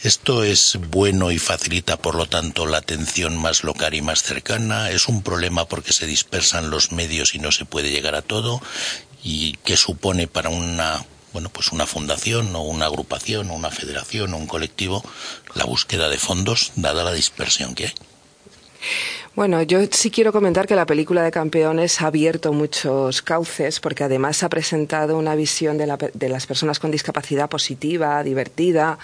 ¿Esto 0.02 0.44
es 0.44 0.80
bueno 0.90 1.30
y 1.30 1.38
facilita, 1.38 1.98
por 1.98 2.16
lo 2.16 2.26
tanto, 2.26 2.66
la 2.66 2.80
atención 2.80 3.38
más 3.38 3.64
local 3.64 3.94
y 3.94 4.02
más 4.02 4.24
cercana? 4.24 4.90
¿Es 4.90 5.08
un 5.08 5.22
problema 5.22 5.66
porque 5.66 5.94
se 5.94 6.08
dispersan 6.08 6.72
los 6.72 6.92
medios 6.92 7.36
y 7.36 7.40
no 7.40 7.52
se 7.52 7.66
puede 7.66 7.92
llegar 7.92 8.16
a 8.16 8.24
todo? 8.24 8.60
¿Y 9.24 9.58
qué 9.64 9.78
supone 9.78 10.28
para 10.28 10.50
una 10.50 11.06
bueno, 11.32 11.50
pues 11.50 11.72
una 11.72 11.88
fundación 11.88 12.56
o 12.56 12.62
una 12.62 12.86
agrupación 12.86 13.50
o 13.50 13.56
una 13.56 13.72
federación 13.72 14.34
o 14.34 14.38
un 14.38 14.46
colectivo 14.46 15.04
la 15.56 15.66
búsqueda 15.66 16.08
de 16.10 16.20
fondos 16.20 16.72
dada 16.76 17.04
la 17.04 17.12
dispersión 17.12 17.74
que 17.76 17.86
hay? 17.88 17.94
Bueno, 19.36 19.64
yo 19.64 19.80
sí 19.90 20.12
quiero 20.12 20.32
comentar 20.32 20.68
que 20.68 20.76
la 20.76 20.86
película 20.86 21.24
de 21.24 21.32
campeones 21.32 22.00
ha 22.02 22.08
abierto 22.08 22.54
muchos 22.54 23.24
cauces 23.24 23.80
porque 23.80 24.04
además 24.04 24.44
ha 24.44 24.50
presentado 24.50 25.18
una 25.18 25.34
visión 25.34 25.76
de, 25.76 25.88
la, 25.88 25.98
de, 25.98 26.30
las 26.30 26.46
personas 26.46 26.78
con 26.78 26.92
discapacidad 26.92 27.50
positiva, 27.50 28.22
divertida, 28.22 29.00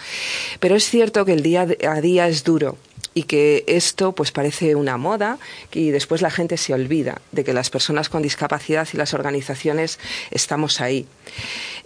pero 0.60 0.76
es 0.76 0.88
cierto 0.88 1.26
que 1.26 1.34
el 1.34 1.42
día 1.42 1.68
a 1.88 2.00
día 2.00 2.28
es 2.28 2.44
duro 2.44 2.78
y 3.14 3.24
que 3.24 3.64
esto 3.68 4.14
pues 4.14 4.32
parece 4.32 4.76
una 4.76 4.98
moda 4.98 5.38
y 5.74 5.90
después 5.90 6.22
la 6.22 6.32
gente 6.32 6.58
se 6.58 6.74
olvida 6.74 7.22
de 7.32 7.44
que 7.44 7.54
las 7.54 7.70
personas 7.70 8.10
con 8.10 8.22
discapacidad 8.22 8.88
y 8.94 8.98
las 8.98 9.14
organizaciones 9.14 10.00
estamos 10.32 10.82
ahí. 10.82 11.08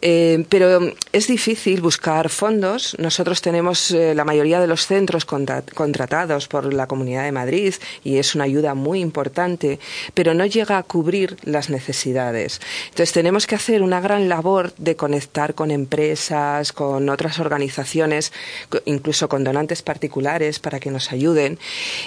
Eh, 0.05 0.45
pero 0.49 0.93
es 1.13 1.27
difícil 1.27 1.79
buscar 1.79 2.27
fondos. 2.27 2.93
Nosotros 2.99 3.41
tenemos 3.41 3.91
eh, 3.91 4.13
la 4.13 4.25
mayoría 4.25 4.59
de 4.59 4.67
los 4.67 4.85
centros 4.85 5.23
contra 5.23 5.61
contratados 5.61 6.49
por 6.49 6.73
la 6.73 6.87
Comunidad 6.87 7.23
de 7.23 7.31
Madrid 7.31 7.73
y 8.03 8.17
es 8.17 8.35
una 8.35 8.43
ayuda 8.43 8.73
muy 8.73 8.99
importante, 8.99 9.79
pero 10.13 10.33
no 10.33 10.45
llega 10.45 10.77
a 10.77 10.83
cubrir 10.83 11.37
las 11.43 11.69
necesidades. 11.69 12.59
Entonces 12.89 13.13
tenemos 13.13 13.47
que 13.47 13.55
hacer 13.55 13.81
una 13.81 14.01
gran 14.01 14.27
labor 14.27 14.73
de 14.77 14.97
conectar 14.97 15.55
con 15.55 15.71
empresas, 15.71 16.73
con 16.73 17.07
otras 17.07 17.39
organizaciones, 17.39 18.33
incluso 18.83 19.29
con 19.29 19.45
donantes 19.45 19.83
particulares 19.83 20.59
para 20.59 20.81
que 20.81 20.91
nos 20.91 21.12
ayuden. 21.13 21.57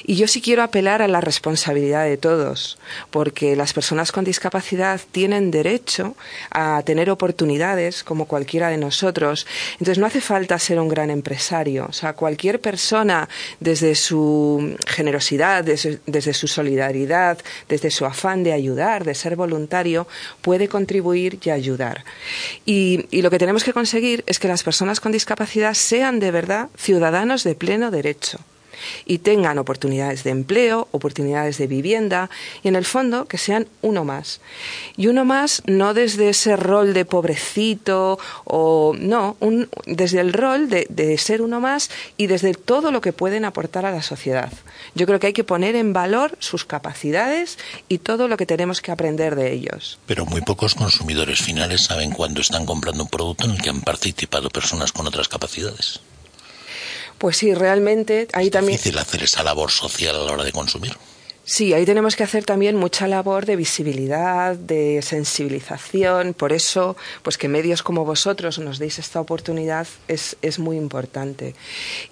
Y 0.04 0.16
yo 0.16 0.28
sí 0.28 0.40
quiero 0.40 0.62
apelar 0.62 1.02
a 1.02 1.08
la 1.08 1.20
responsabilidad 1.20 2.04
de 2.04 2.16
todos, 2.16 2.78
porque 3.10 3.56
las 3.56 3.72
personas 3.72 4.12
con 4.12 4.24
discapacidad 4.24 5.00
tienen 5.12 5.50
derecho 5.50 6.14
a 6.50 6.82
tener 6.84 7.10
oportunidades 7.10 8.04
como 8.04 8.26
cualquiera 8.26 8.68
de 8.68 8.76
nosotros. 8.76 9.46
Entonces 9.72 9.98
no 9.98 10.06
hace 10.06 10.20
falta 10.20 10.58
ser 10.58 10.78
un 10.78 10.88
gran 10.88 11.10
empresario. 11.10 11.86
O 11.88 11.92
sea, 11.92 12.12
cualquier 12.12 12.60
persona 12.60 13.28
desde 13.60 13.94
su 13.94 14.76
generosidad, 14.86 15.64
desde, 15.64 16.00
desde 16.06 16.34
su 16.34 16.46
solidaridad, 16.48 17.38
desde 17.68 17.90
su 17.90 18.04
afán 18.04 18.42
de 18.42 18.52
ayudar, 18.52 19.04
de 19.04 19.14
ser 19.14 19.36
voluntario, 19.36 20.06
puede 20.42 20.68
contribuir 20.68 21.38
y 21.42 21.50
ayudar. 21.50 22.04
Y, 22.64 23.06
y 23.10 23.22
lo 23.22 23.30
que 23.30 23.38
tenemos 23.38 23.64
que 23.64 23.72
conseguir 23.72 24.24
es 24.26 24.38
que 24.38 24.48
las 24.48 24.62
personas 24.62 25.00
con 25.00 25.12
discapacidad 25.12 25.74
sean 25.74 26.20
de 26.20 26.30
verdad 26.30 26.68
ciudadanos 26.76 27.44
de 27.44 27.54
pleno 27.54 27.90
derecho 27.90 28.38
y 29.04 29.18
tengan 29.18 29.58
oportunidades 29.58 30.24
de 30.24 30.30
empleo, 30.30 30.88
oportunidades 30.90 31.58
de 31.58 31.66
vivienda 31.66 32.30
y 32.62 32.68
en 32.68 32.76
el 32.76 32.84
fondo 32.84 33.26
que 33.26 33.38
sean 33.38 33.68
uno 33.82 34.04
más. 34.04 34.40
Y 34.96 35.06
uno 35.08 35.24
más 35.24 35.62
no 35.66 35.94
desde 35.94 36.28
ese 36.30 36.56
rol 36.56 36.94
de 36.94 37.04
pobrecito 37.04 38.18
o 38.44 38.94
no, 38.98 39.36
un, 39.40 39.68
desde 39.86 40.20
el 40.20 40.32
rol 40.32 40.68
de, 40.68 40.86
de 40.88 41.18
ser 41.18 41.42
uno 41.42 41.60
más 41.60 41.90
y 42.16 42.26
desde 42.26 42.54
todo 42.54 42.90
lo 42.90 43.00
que 43.00 43.12
pueden 43.12 43.44
aportar 43.44 43.86
a 43.86 43.92
la 43.92 44.02
sociedad. 44.02 44.52
Yo 44.94 45.06
creo 45.06 45.20
que 45.20 45.28
hay 45.28 45.32
que 45.32 45.44
poner 45.44 45.76
en 45.76 45.92
valor 45.92 46.36
sus 46.38 46.64
capacidades 46.64 47.58
y 47.88 47.98
todo 47.98 48.28
lo 48.28 48.36
que 48.36 48.46
tenemos 48.46 48.80
que 48.80 48.92
aprender 48.92 49.36
de 49.36 49.52
ellos. 49.52 49.98
Pero 50.06 50.26
muy 50.26 50.40
pocos 50.40 50.74
consumidores 50.74 51.40
finales 51.40 51.82
saben 51.82 52.10
cuándo 52.10 52.40
están 52.40 52.66
comprando 52.66 53.02
un 53.02 53.08
producto 53.08 53.46
en 53.46 53.52
el 53.52 53.62
que 53.62 53.70
han 53.70 53.80
participado 53.80 54.48
personas 54.50 54.92
con 54.92 55.06
otras 55.06 55.28
capacidades. 55.28 56.00
Pues 57.18 57.36
sí, 57.38 57.54
realmente 57.54 58.28
ahí 58.32 58.46
es 58.46 58.52
también. 58.52 58.76
difícil 58.76 58.98
hacer 58.98 59.22
esa 59.22 59.42
labor 59.42 59.70
social 59.70 60.14
a 60.16 60.18
la 60.20 60.32
hora 60.32 60.44
de 60.44 60.52
consumir. 60.52 60.96
Sí, 61.48 61.72
ahí 61.74 61.84
tenemos 61.86 62.16
que 62.16 62.24
hacer 62.24 62.44
también 62.44 62.74
mucha 62.74 63.06
labor 63.06 63.46
de 63.46 63.54
visibilidad, 63.54 64.56
de 64.56 65.00
sensibilización. 65.00 66.34
Por 66.34 66.52
eso, 66.52 66.96
pues 67.22 67.38
que 67.38 67.46
medios 67.46 67.84
como 67.84 68.04
vosotros 68.04 68.58
nos 68.58 68.80
deis 68.80 68.98
esta 68.98 69.20
oportunidad 69.20 69.86
es, 70.08 70.36
es 70.42 70.58
muy 70.58 70.76
importante. 70.76 71.54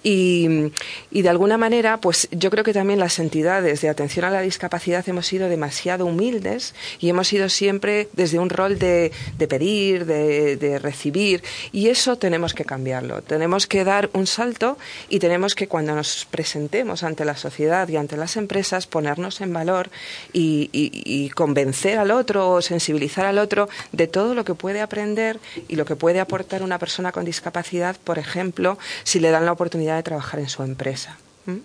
Y, 0.03 0.71
y, 1.11 1.21
de 1.21 1.27
alguna 1.27 1.57
manera, 1.57 1.99
pues 1.99 2.29
yo 2.31 2.49
creo 2.49 2.63
que 2.63 2.71
también 2.71 2.97
las 2.97 3.19
entidades 3.19 3.81
de 3.81 3.89
atención 3.89 4.23
a 4.23 4.29
la 4.29 4.39
discapacidad 4.39 5.03
hemos 5.09 5.27
sido 5.27 5.49
demasiado 5.49 6.05
humildes 6.05 6.73
y 7.01 7.09
hemos 7.09 7.27
sido 7.27 7.49
siempre 7.49 8.07
desde 8.13 8.39
un 8.39 8.49
rol 8.49 8.79
de, 8.79 9.11
de 9.37 9.47
pedir, 9.49 10.05
de, 10.05 10.55
de 10.55 10.79
recibir. 10.79 11.43
Y 11.73 11.89
eso 11.89 12.17
tenemos 12.17 12.53
que 12.53 12.63
cambiarlo. 12.63 13.21
Tenemos 13.21 13.67
que 13.67 13.83
dar 13.83 14.09
un 14.13 14.27
salto 14.27 14.77
y 15.09 15.19
tenemos 15.19 15.55
que 15.55 15.67
cuando 15.67 15.93
nos 15.93 16.23
presentemos 16.23 17.03
ante 17.03 17.25
la 17.25 17.35
sociedad 17.35 17.89
y 17.89 17.97
ante 17.97 18.15
las 18.15 18.37
empresas 18.37 18.87
ponernos 18.87 19.24
en 19.41 19.53
valor 19.53 19.89
y, 20.33 20.69
y, 20.71 20.91
y, 21.05 21.29
convencer 21.29 21.97
al 21.97 22.11
otro 22.11 22.49
o 22.49 22.61
sensibilizar 22.61 23.25
al 23.25 23.37
otro 23.37 23.69
de 23.91 24.07
todo 24.07 24.35
lo 24.35 24.45
que 24.45 24.53
puede 24.53 24.81
aprender 24.81 25.39
y 25.67 25.75
lo 25.75 25.85
que 25.85 25.95
puede 25.95 26.19
aportar 26.19 26.63
una 26.63 26.79
persona 26.79 27.11
con 27.11 27.25
discapacidad, 27.25 27.95
por 28.03 28.19
ejemplo, 28.19 28.77
si 29.03 29.19
le 29.19 29.31
dan 29.31 29.45
la 29.45 29.51
oportunidad 29.51 29.95
de 29.95 30.03
trabajar 30.03 30.39
en 30.39 30.49
su 30.49 30.63
empresa. 30.63 31.17
¿Mm? 31.45 31.57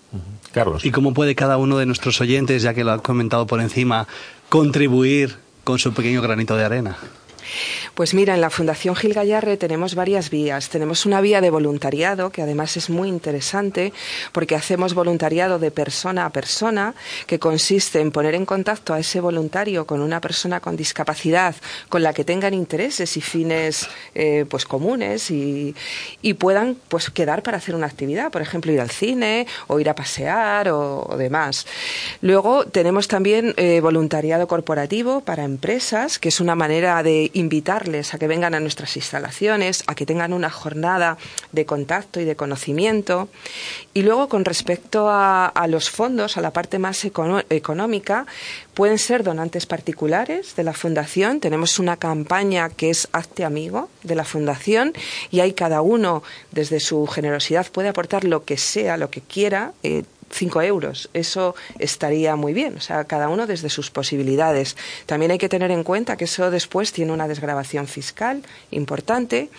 Carlos. 0.52 0.84
¿Y 0.84 0.90
cómo 0.90 1.14
puede 1.14 1.34
cada 1.34 1.56
uno 1.56 1.78
de 1.78 1.86
nuestros 1.86 2.20
oyentes, 2.20 2.62
ya 2.62 2.74
que 2.74 2.84
lo 2.84 2.92
ha 2.92 3.02
comentado 3.02 3.46
por 3.46 3.60
encima, 3.60 4.06
contribuir 4.48 5.36
con 5.64 5.78
su 5.78 5.92
pequeño 5.92 6.22
granito 6.22 6.56
de 6.56 6.64
arena? 6.64 6.98
Pues 7.94 8.14
mira, 8.14 8.34
en 8.34 8.40
la 8.40 8.50
Fundación 8.50 8.96
Gil 8.96 9.14
Gallarre 9.14 9.56
tenemos 9.56 9.94
varias 9.94 10.30
vías. 10.30 10.68
Tenemos 10.68 11.06
una 11.06 11.20
vía 11.20 11.40
de 11.40 11.50
voluntariado, 11.50 12.30
que 12.30 12.42
además 12.42 12.76
es 12.76 12.90
muy 12.90 13.08
interesante, 13.08 13.92
porque 14.32 14.54
hacemos 14.54 14.94
voluntariado 14.94 15.58
de 15.58 15.70
persona 15.70 16.26
a 16.26 16.30
persona, 16.30 16.94
que 17.26 17.38
consiste 17.38 18.00
en 18.00 18.10
poner 18.12 18.34
en 18.34 18.46
contacto 18.46 18.94
a 18.94 18.98
ese 18.98 19.20
voluntario 19.20 19.86
con 19.86 20.00
una 20.00 20.20
persona 20.20 20.60
con 20.60 20.76
discapacidad, 20.76 21.54
con 21.88 22.02
la 22.02 22.12
que 22.12 22.24
tengan 22.24 22.54
intereses 22.54 23.16
y 23.16 23.20
fines 23.20 23.88
eh, 24.14 24.44
pues 24.48 24.64
comunes 24.64 25.30
y, 25.30 25.74
y, 26.22 26.34
puedan 26.34 26.76
pues 26.88 27.10
quedar 27.10 27.42
para 27.42 27.58
hacer 27.58 27.74
una 27.74 27.86
actividad, 27.86 28.30
por 28.30 28.42
ejemplo, 28.42 28.72
ir 28.72 28.80
al 28.80 28.90
cine 28.90 29.46
o 29.66 29.80
ir 29.80 29.88
a 29.88 29.94
pasear 29.94 30.68
o, 30.68 31.16
demás. 31.18 31.66
Luego 32.20 32.66
tenemos 32.66 33.08
también 33.08 33.54
eh, 33.56 33.80
voluntariado 33.80 34.46
corporativo 34.46 35.20
para 35.20 35.44
empresas, 35.44 36.18
que 36.18 36.28
es 36.28 36.40
una 36.40 36.54
manera 36.54 37.02
de 37.02 37.30
invitarles 37.40 38.14
a 38.14 38.18
que 38.18 38.28
vengan 38.28 38.54
a 38.54 38.60
nuestras 38.60 38.96
instalaciones, 38.96 39.82
a 39.86 39.94
que 39.94 40.06
tengan 40.06 40.32
una 40.32 40.50
jornada 40.50 41.18
de 41.52 41.66
contacto 41.66 42.20
y 42.20 42.24
de 42.24 42.36
conocimiento. 42.36 43.28
Y 43.94 44.02
luego, 44.02 44.28
con 44.28 44.44
respecto 44.44 45.08
a, 45.10 45.66
los 45.68 45.90
fondos, 45.90 46.36
a 46.36 46.40
la 46.40 46.52
parte 46.52 46.78
más 46.78 47.04
económica, 47.04 48.26
pueden 48.74 48.98
ser 48.98 49.24
donantes 49.24 49.66
particulares 49.66 50.54
de 50.56 50.64
la 50.64 50.72
Fundación. 50.72 51.40
Tenemos 51.40 51.78
una 51.78 51.96
campaña 51.96 52.70
que 52.70 52.90
es 52.90 53.08
Hazte 53.12 53.44
Amigo 53.44 53.88
de 54.02 54.14
la 54.14 54.24
Fundación 54.24 54.92
y 55.30 55.40
ahí 55.40 55.52
cada 55.52 55.82
uno, 55.82 56.22
desde 56.52 56.80
su 56.80 57.06
generosidad, 57.06 57.66
puede 57.72 57.88
aportar 57.88 58.24
lo 58.24 58.44
que 58.44 58.56
sea, 58.56 58.96
lo 58.96 59.10
que 59.10 59.20
quiera. 59.20 59.72
Eh, 59.82 60.04
cinco 60.30 60.62
euros. 60.62 61.10
Eso 61.12 61.54
estaría 61.78 62.36
muy 62.36 62.52
bien, 62.52 62.76
o 62.76 62.80
sea, 62.80 63.04
cada 63.04 63.28
uno 63.28 63.46
desde 63.46 63.68
sus 63.68 63.90
posibilidades. 63.90 64.76
También 65.06 65.30
hay 65.32 65.38
que 65.38 65.48
tener 65.48 65.70
en 65.70 65.84
cuenta 65.84 66.16
que 66.16 66.24
eso 66.24 66.50
después 66.50 66.92
tiene 66.92 67.12
una 67.12 67.28
desgrabación 67.28 67.86
fiscal 67.86 68.42
importante. 68.70 69.50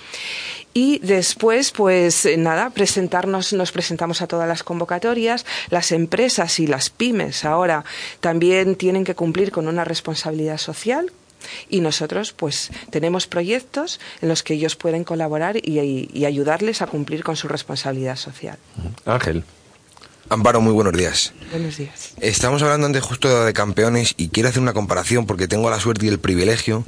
Y 0.74 1.00
después, 1.00 1.72
pues 1.72 2.28
nada, 2.38 2.70
presentarnos, 2.70 3.52
nos 3.54 3.72
presentamos 3.72 4.22
a 4.22 4.28
todas 4.28 4.48
las 4.48 4.64
convocatorias. 4.64 5.46
Las 5.70 5.92
empresas 5.92 6.60
y 6.60 6.68
las 6.68 6.90
pymes 6.90 7.44
ahora 7.44 7.84
también 8.22 8.76
tienen 8.76 9.04
que 9.04 9.16
cumplir 9.16 9.52
con 9.52 9.68
una 9.68 9.84
responsabilidad 9.84 10.58
social 10.58 11.12
Y 11.70 11.82
nosotros, 11.82 12.34
pues, 12.34 12.70
tenemos 12.92 13.28
proyectos 13.28 14.00
en 14.22 14.30
los 14.30 14.44
que 14.44 14.54
ellos 14.54 14.76
pueden 14.76 15.04
colaborar 15.04 15.58
y, 15.58 16.08
y 16.14 16.26
ayudarles 16.26 16.82
a 16.82 16.88
cumplir 16.88 17.24
con 17.24 17.36
su 17.36 17.48
responsabilidad 17.48 18.16
social. 18.16 18.58
Ángel. 19.06 19.44
Amparo, 20.32 20.62
muy 20.62 20.72
buenos 20.72 20.94
días. 20.94 21.34
Buenos 21.52 21.76
días. 21.76 22.14
Estamos 22.22 22.62
hablando 22.62 22.88
antes 22.88 23.04
justo 23.04 23.44
de 23.44 23.52
campeones 23.52 24.14
y 24.16 24.30
quiero 24.30 24.48
hacer 24.48 24.62
una 24.62 24.72
comparación 24.72 25.26
porque 25.26 25.50
tengo 25.50 25.70
la 25.70 25.78
suerte 25.78 26.06
y 26.06 26.08
el 26.08 26.22
privilegio 26.22 26.86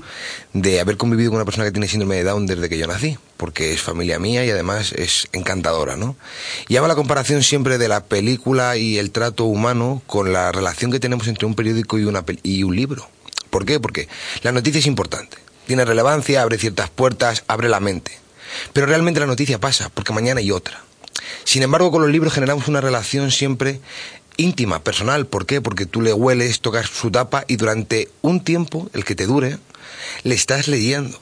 de 0.53 0.79
haber 0.79 0.95
convivido 0.95 1.29
con 1.29 1.35
una 1.35 1.43
persona 1.43 1.65
que 1.65 1.73
tiene 1.73 1.89
síndrome 1.89 2.15
de 2.15 2.23
Down 2.23 2.47
desde 2.47 2.69
que 2.69 2.77
yo 2.77 2.87
nací, 2.87 3.17
porque 3.35 3.73
es 3.73 3.81
familia 3.81 4.17
mía 4.17 4.45
y 4.45 4.49
además 4.49 4.93
es 4.93 5.27
encantadora, 5.33 5.97
¿no? 5.97 6.15
Y 6.69 6.77
hago 6.77 6.87
la 6.87 6.95
comparación 6.95 7.43
siempre 7.43 7.77
de 7.77 7.89
la 7.89 8.05
película 8.05 8.77
y 8.77 8.97
el 8.97 9.11
trato 9.11 9.43
humano 9.43 10.01
con 10.07 10.31
la 10.31 10.53
relación 10.53 10.89
que 10.89 11.01
tenemos 11.01 11.27
entre 11.27 11.45
un 11.45 11.55
periódico 11.55 11.99
y, 11.99 12.05
una, 12.05 12.23
y 12.43 12.63
un 12.63 12.77
libro. 12.77 13.09
¿Por 13.49 13.65
qué? 13.65 13.77
Porque 13.77 14.07
la 14.43 14.53
noticia 14.53 14.79
es 14.79 14.87
importante, 14.87 15.35
tiene 15.67 15.83
relevancia, 15.83 16.43
abre 16.43 16.57
ciertas 16.57 16.89
puertas, 16.89 17.43
abre 17.49 17.67
la 17.67 17.81
mente. 17.81 18.17
Pero 18.71 18.85
realmente 18.85 19.19
la 19.19 19.25
noticia 19.25 19.59
pasa, 19.59 19.89
porque 19.93 20.13
mañana 20.13 20.39
hay 20.39 20.49
otra. 20.49 20.81
Sin 21.43 21.63
embargo, 21.63 21.91
con 21.91 22.01
los 22.01 22.11
libros 22.11 22.33
generamos 22.33 22.67
una 22.67 22.81
relación 22.81 23.31
siempre 23.31 23.79
íntima, 24.37 24.83
personal. 24.83 25.25
¿Por 25.27 25.45
qué? 25.45 25.61
Porque 25.61 25.85
tú 25.85 26.01
le 26.01 26.13
hueles, 26.13 26.59
tocas 26.59 26.87
su 26.87 27.11
tapa 27.11 27.45
y 27.47 27.55
durante 27.57 28.09
un 28.21 28.43
tiempo, 28.43 28.89
el 28.93 29.05
que 29.05 29.15
te 29.15 29.25
dure, 29.25 29.57
le 30.23 30.35
estás 30.35 30.67
leyendo. 30.67 31.19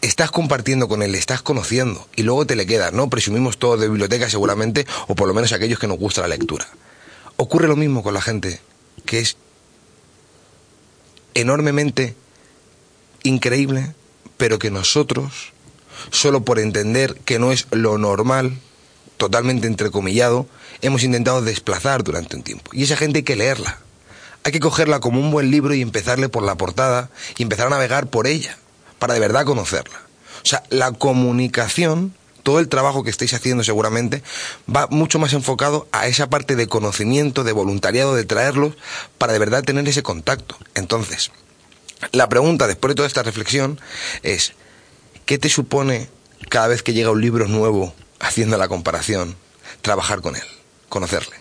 Estás 0.00 0.30
compartiendo 0.30 0.88
con 0.88 1.02
él, 1.02 1.14
estás 1.14 1.42
conociendo 1.42 2.08
y 2.16 2.22
luego 2.22 2.46
te 2.46 2.56
le 2.56 2.66
quedas, 2.66 2.92
¿no? 2.92 3.10
Presumimos 3.10 3.58
todos 3.58 3.80
de 3.80 3.88
biblioteca 3.88 4.30
seguramente, 4.30 4.86
o 5.08 5.14
por 5.14 5.28
lo 5.28 5.34
menos 5.34 5.52
aquellos 5.52 5.78
que 5.78 5.86
nos 5.86 5.98
gusta 5.98 6.22
la 6.22 6.28
lectura. 6.28 6.66
Ocurre 7.36 7.68
lo 7.68 7.76
mismo 7.76 8.02
con 8.02 8.14
la 8.14 8.22
gente, 8.22 8.60
que 9.04 9.18
es 9.18 9.36
enormemente 11.34 12.14
increíble, 13.22 13.94
pero 14.38 14.58
que 14.58 14.70
nosotros, 14.70 15.52
solo 16.10 16.44
por 16.44 16.58
entender 16.58 17.16
que 17.26 17.38
no 17.38 17.52
es 17.52 17.66
lo 17.70 17.98
normal, 17.98 18.58
totalmente 19.20 19.66
entrecomillado, 19.66 20.46
hemos 20.80 21.04
intentado 21.04 21.42
desplazar 21.42 22.02
durante 22.02 22.36
un 22.36 22.42
tiempo. 22.42 22.70
Y 22.72 22.84
esa 22.84 22.96
gente 22.96 23.18
hay 23.18 23.22
que 23.22 23.36
leerla. 23.36 23.78
Hay 24.44 24.50
que 24.50 24.60
cogerla 24.60 25.00
como 25.00 25.20
un 25.20 25.30
buen 25.30 25.50
libro 25.50 25.74
y 25.74 25.82
empezarle 25.82 26.30
por 26.30 26.42
la 26.42 26.54
portada 26.54 27.10
y 27.36 27.42
empezar 27.42 27.66
a 27.66 27.70
navegar 27.70 28.06
por 28.06 28.26
ella, 28.26 28.56
para 28.98 29.12
de 29.12 29.20
verdad 29.20 29.44
conocerla. 29.44 30.00
O 30.42 30.46
sea, 30.46 30.62
la 30.70 30.92
comunicación, 30.92 32.14
todo 32.42 32.60
el 32.60 32.70
trabajo 32.70 33.04
que 33.04 33.10
estáis 33.10 33.34
haciendo 33.34 33.62
seguramente, 33.62 34.22
va 34.74 34.86
mucho 34.86 35.18
más 35.18 35.34
enfocado 35.34 35.86
a 35.92 36.06
esa 36.06 36.30
parte 36.30 36.56
de 36.56 36.66
conocimiento, 36.66 37.44
de 37.44 37.52
voluntariado, 37.52 38.14
de 38.14 38.24
traerlos, 38.24 38.74
para 39.18 39.34
de 39.34 39.38
verdad 39.38 39.62
tener 39.62 39.86
ese 39.86 40.02
contacto. 40.02 40.56
Entonces, 40.74 41.30
la 42.12 42.30
pregunta 42.30 42.66
después 42.66 42.92
de 42.92 42.94
toda 42.94 43.06
esta 43.06 43.22
reflexión 43.22 43.78
es, 44.22 44.54
¿qué 45.26 45.36
te 45.36 45.50
supone 45.50 46.08
cada 46.48 46.68
vez 46.68 46.82
que 46.82 46.94
llega 46.94 47.10
un 47.10 47.20
libro 47.20 47.48
nuevo 47.48 47.94
haciendo 48.20 48.56
la 48.56 48.68
comparación, 48.68 49.36
trabajar 49.82 50.20
con 50.20 50.36
él, 50.36 50.42
conocerle? 50.88 51.36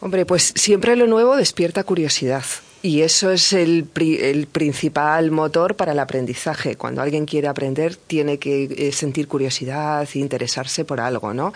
Hombre, 0.00 0.24
pues 0.24 0.52
siempre 0.56 0.96
lo 0.96 1.06
nuevo 1.06 1.36
despierta 1.36 1.84
curiosidad. 1.84 2.44
Y 2.82 3.02
eso 3.02 3.30
es 3.30 3.52
el, 3.52 3.88
el, 3.94 4.46
principal 4.46 5.30
motor 5.30 5.76
para 5.76 5.92
el 5.92 5.98
aprendizaje. 5.98 6.76
Cuando 6.76 7.02
alguien 7.02 7.26
quiere 7.26 7.46
aprender, 7.46 7.94
tiene 7.94 8.38
que 8.38 8.64
eh, 8.64 8.92
sentir 8.92 9.28
curiosidad 9.28 10.08
e 10.14 10.18
interesarse 10.18 10.86
por 10.86 10.98
algo, 10.98 11.34
¿no? 11.34 11.52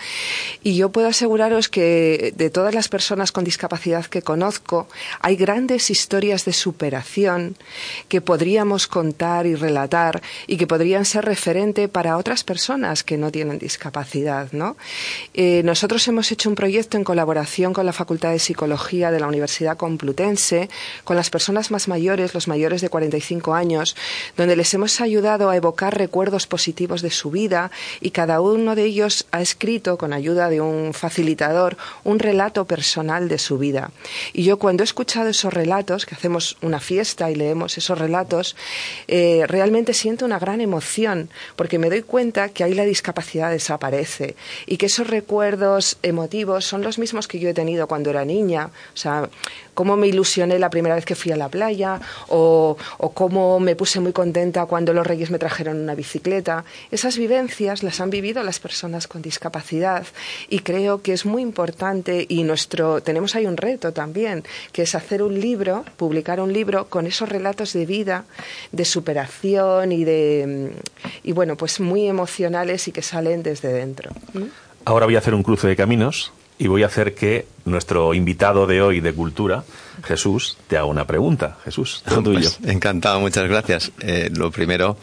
Y 0.63 0.77
yo 0.77 0.91
puedo 0.91 1.09
aseguraros 1.09 1.71
que 1.71 2.35
de 2.37 2.51
todas 2.51 2.75
las 2.75 2.89
personas 2.89 3.33
con 3.33 3.43
discapacidad 3.43 4.05
que 4.05 4.21
conozco, 4.21 4.87
hay 5.21 5.37
grandes 5.37 5.89
historias 5.89 6.45
de 6.45 6.53
superación 6.53 7.57
que 8.09 8.21
podríamos 8.21 8.87
contar 8.87 9.47
y 9.47 9.55
relatar 9.55 10.21
y 10.47 10.59
que 10.59 10.67
podrían 10.67 11.07
ser 11.07 11.25
referente 11.25 11.89
para 11.89 12.19
otras 12.19 12.45
personas 12.45 13.03
que 13.03 13.17
no 13.17 13.33
tienen 13.33 13.59
discapacidad, 13.59 14.53
¿no? 14.53 14.77
Eh, 15.33 15.63
nosotros 15.65 16.07
hemos 16.07 16.31
hecho 16.31 16.51
un 16.51 16.55
proyecto 16.55 16.99
en 16.99 17.05
colaboración 17.05 17.73
con 17.73 17.87
la 17.87 17.95
Facultad 17.95 18.33
de 18.33 18.39
Psicología 18.39 19.11
de 19.11 19.21
la 19.21 19.27
Universidad 19.27 19.79
Complutense, 19.79 20.69
con 21.03 21.14
las 21.17 21.31
personas 21.31 21.71
más 21.71 21.89
mayores, 21.89 22.35
los 22.35 22.49
mayores 22.49 22.81
de 22.81 22.89
45 22.89 23.55
años, 23.55 23.97
donde 24.37 24.57
les 24.57 24.73
hemos 24.75 25.01
ayudado 25.01 25.51
a 25.51 25.57
evocar 25.57 25.97
recuerdos 25.97 26.47
positivos 26.47 27.03
de 27.03 27.11
su 27.11 27.31
vida 27.31 27.71
y 28.01 28.11
cada 28.11 28.41
uno 28.41 28.75
de 28.75 28.85
ellos 28.85 29.27
ha 29.31 29.41
escrito, 29.41 29.99
con 29.99 30.13
ayuda 30.13 30.49
de 30.49 30.61
un 30.61 30.95
facilitador, 30.95 31.77
un 32.05 32.19
relato 32.19 32.65
personal 32.65 33.29
de 33.29 33.39
su 33.39 33.59
vida. 33.59 33.91
Y 34.33 34.45
yo 34.45 34.59
cuando 34.59 34.83
he 34.83 34.85
escuchado 34.85 35.29
esos 35.29 35.53
relatos, 35.53 36.07
que 36.07 36.15
hacemos 36.15 36.57
una 36.63 36.81
fiesta 36.81 37.31
y 37.31 37.35
leemos 37.35 37.79
esos 37.79 37.99
relatos, 37.99 38.57
eh, 39.09 39.45
realmente 39.47 39.95
siento 39.95 40.25
una 40.25 40.39
gran 40.39 40.61
emoción, 40.61 41.31
porque 41.57 41.79
me 41.79 41.91
doy 41.91 42.03
cuenta 42.03 42.49
que 42.49 42.65
ahí 42.65 42.75
la 42.75 42.85
discapacidad 42.85 43.51
desaparece 43.51 44.37
y 44.67 44.77
que 44.77 44.87
esos 44.87 45.07
recuerdos 45.09 45.99
emotivos 46.03 46.65
son 46.65 46.83
los 46.83 46.99
mismos 46.99 47.29
que 47.29 47.39
yo 47.39 47.49
he 47.49 47.55
tenido 47.55 47.87
cuando 47.87 48.11
era 48.11 48.25
niña. 48.25 48.71
O 48.95 48.97
sea, 48.97 49.29
cómo 49.75 49.97
me 49.97 50.07
ilusioné 50.07 50.59
la 50.59 50.71
primera 50.71 50.95
vez 50.95 51.05
que 51.05 51.15
fui 51.15 51.33
a 51.33 51.37
la 51.37 51.49
playa 51.49 52.01
o, 52.29 52.77
o, 52.99 53.11
cómo 53.13 53.61
me 53.61 53.77
puse 53.77 54.01
muy 54.01 54.13
contenta 54.13 54.67
cuando 54.67 54.93
los 54.93 55.07
reyes 55.07 55.31
me 55.31 55.39
trajeron 55.39 55.81
una 55.81 55.95
bicicleta. 55.95 56.65
Esas 56.91 57.19
vivencias 57.19 57.83
las 57.83 58.01
han 58.01 58.11
vivido 58.11 58.43
las 58.43 58.61
personas 58.61 59.07
con 59.07 59.23
discapacidad 59.23 60.07
y 60.49 60.61
creo 60.61 61.03
que 61.03 61.13
es 61.13 61.27
muy 61.27 61.43
importante 61.43 62.27
y 62.29 62.45
nuestro 62.45 63.03
tenemos 63.03 63.35
ahí 63.35 63.47
un 63.47 63.57
reto 63.57 63.93
también, 63.93 64.45
que 64.73 64.83
es 64.83 64.95
hacer 64.95 65.23
un 65.23 65.39
libro, 65.41 65.85
publicar 65.97 66.41
un 66.41 66.53
libro 66.53 66.87
con 66.87 67.07
esos 67.07 67.29
relatos 67.29 67.73
de 67.73 67.87
vida, 67.87 68.25
de 68.73 68.85
superación 68.85 69.93
y 69.93 70.05
de 70.05 70.73
y 71.23 71.33
bueno, 71.33 71.57
pues 71.57 71.81
muy 71.81 72.07
emocionales 72.07 72.89
y 72.89 72.93
que 72.93 73.03
salen 73.03 73.43
desde 73.43 73.73
dentro. 73.73 74.11
Ahora 74.85 75.07
voy 75.07 75.17
a 75.17 75.19
hacer 75.19 75.35
un 75.35 75.43
cruce 75.43 75.67
de 75.67 75.77
caminos 75.77 76.33
y 76.59 76.69
voy 76.69 76.83
a 76.83 76.87
hacer 76.87 77.15
que 77.15 77.47
nuestro 77.65 78.15
invitado 78.15 78.67
de 78.67 78.81
hoy 78.81 79.01
de 79.01 79.13
cultura, 79.13 79.65
Jesús, 80.05 80.57
te 80.69 80.77
haga 80.77 80.87
una 80.87 81.07
pregunta. 81.07 81.59
Jesús, 81.65 82.03
todo 82.07 82.23
tuyo. 82.23 82.51
Pues, 82.61 82.71
encantado, 82.71 83.21
muchas 83.21 83.49
gracias. 83.49 83.93
Eh, 84.01 84.31
lo 84.33 84.51
primero, 84.51 84.97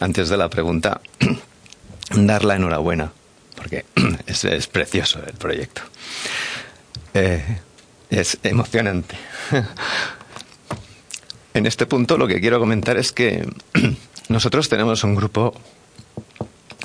antes 0.00 0.28
de 0.28 0.36
la 0.36 0.48
pregunta, 0.48 1.00
dar 2.14 2.44
la 2.44 2.56
enhorabuena, 2.56 3.12
porque 3.54 3.84
es, 4.26 4.44
es 4.44 4.66
precioso 4.66 5.20
el 5.24 5.34
proyecto. 5.34 5.82
Eh, 7.14 7.58
es 8.10 8.38
emocionante. 8.42 9.16
en 11.54 11.66
este 11.66 11.86
punto 11.86 12.18
lo 12.18 12.26
que 12.26 12.40
quiero 12.40 12.58
comentar 12.58 12.96
es 12.96 13.12
que 13.12 13.48
nosotros 14.28 14.68
tenemos 14.68 15.04
un 15.04 15.14
grupo 15.14 15.54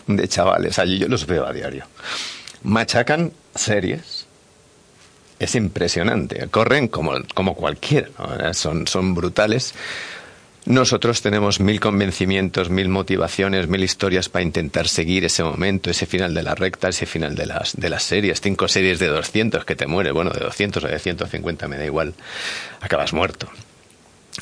de 0.07 0.27
chavales, 0.27 0.77
allí 0.77 0.99
yo 0.99 1.07
los 1.07 1.25
veo 1.25 1.45
a 1.45 1.53
diario 1.53 1.85
machacan 2.63 3.31
series. 3.55 4.27
Es 5.39 5.55
impresionante. 5.55 6.47
Corren 6.49 6.87
como, 6.87 7.13
como 7.33 7.55
cualquiera. 7.55 8.09
Son, 8.53 8.87
son 8.87 9.15
brutales. 9.15 9.73
Nosotros 10.65 11.23
tenemos 11.23 11.59
mil 11.59 11.79
convencimientos, 11.79 12.69
mil 12.69 12.87
motivaciones, 12.87 13.67
mil 13.67 13.83
historias 13.83 14.29
para 14.29 14.43
intentar 14.43 14.87
seguir 14.87 15.25
ese 15.25 15.43
momento, 15.43 15.89
ese 15.89 16.05
final 16.05 16.35
de 16.35 16.43
la 16.43 16.53
recta, 16.53 16.89
ese 16.89 17.07
final 17.07 17.33
de 17.33 17.47
las, 17.47 17.75
de 17.75 17.89
las 17.89 18.03
series. 18.03 18.41
Cinco 18.41 18.67
series 18.67 18.99
de 18.99 19.07
200 19.07 19.65
que 19.65 19.75
te 19.75 19.87
muere. 19.87 20.11
Bueno, 20.11 20.29
de 20.29 20.41
200 20.41 20.83
o 20.83 20.87
de 20.87 20.99
150 20.99 21.67
me 21.67 21.77
da 21.77 21.85
igual. 21.85 22.13
Acabas 22.79 23.11
muerto. 23.11 23.49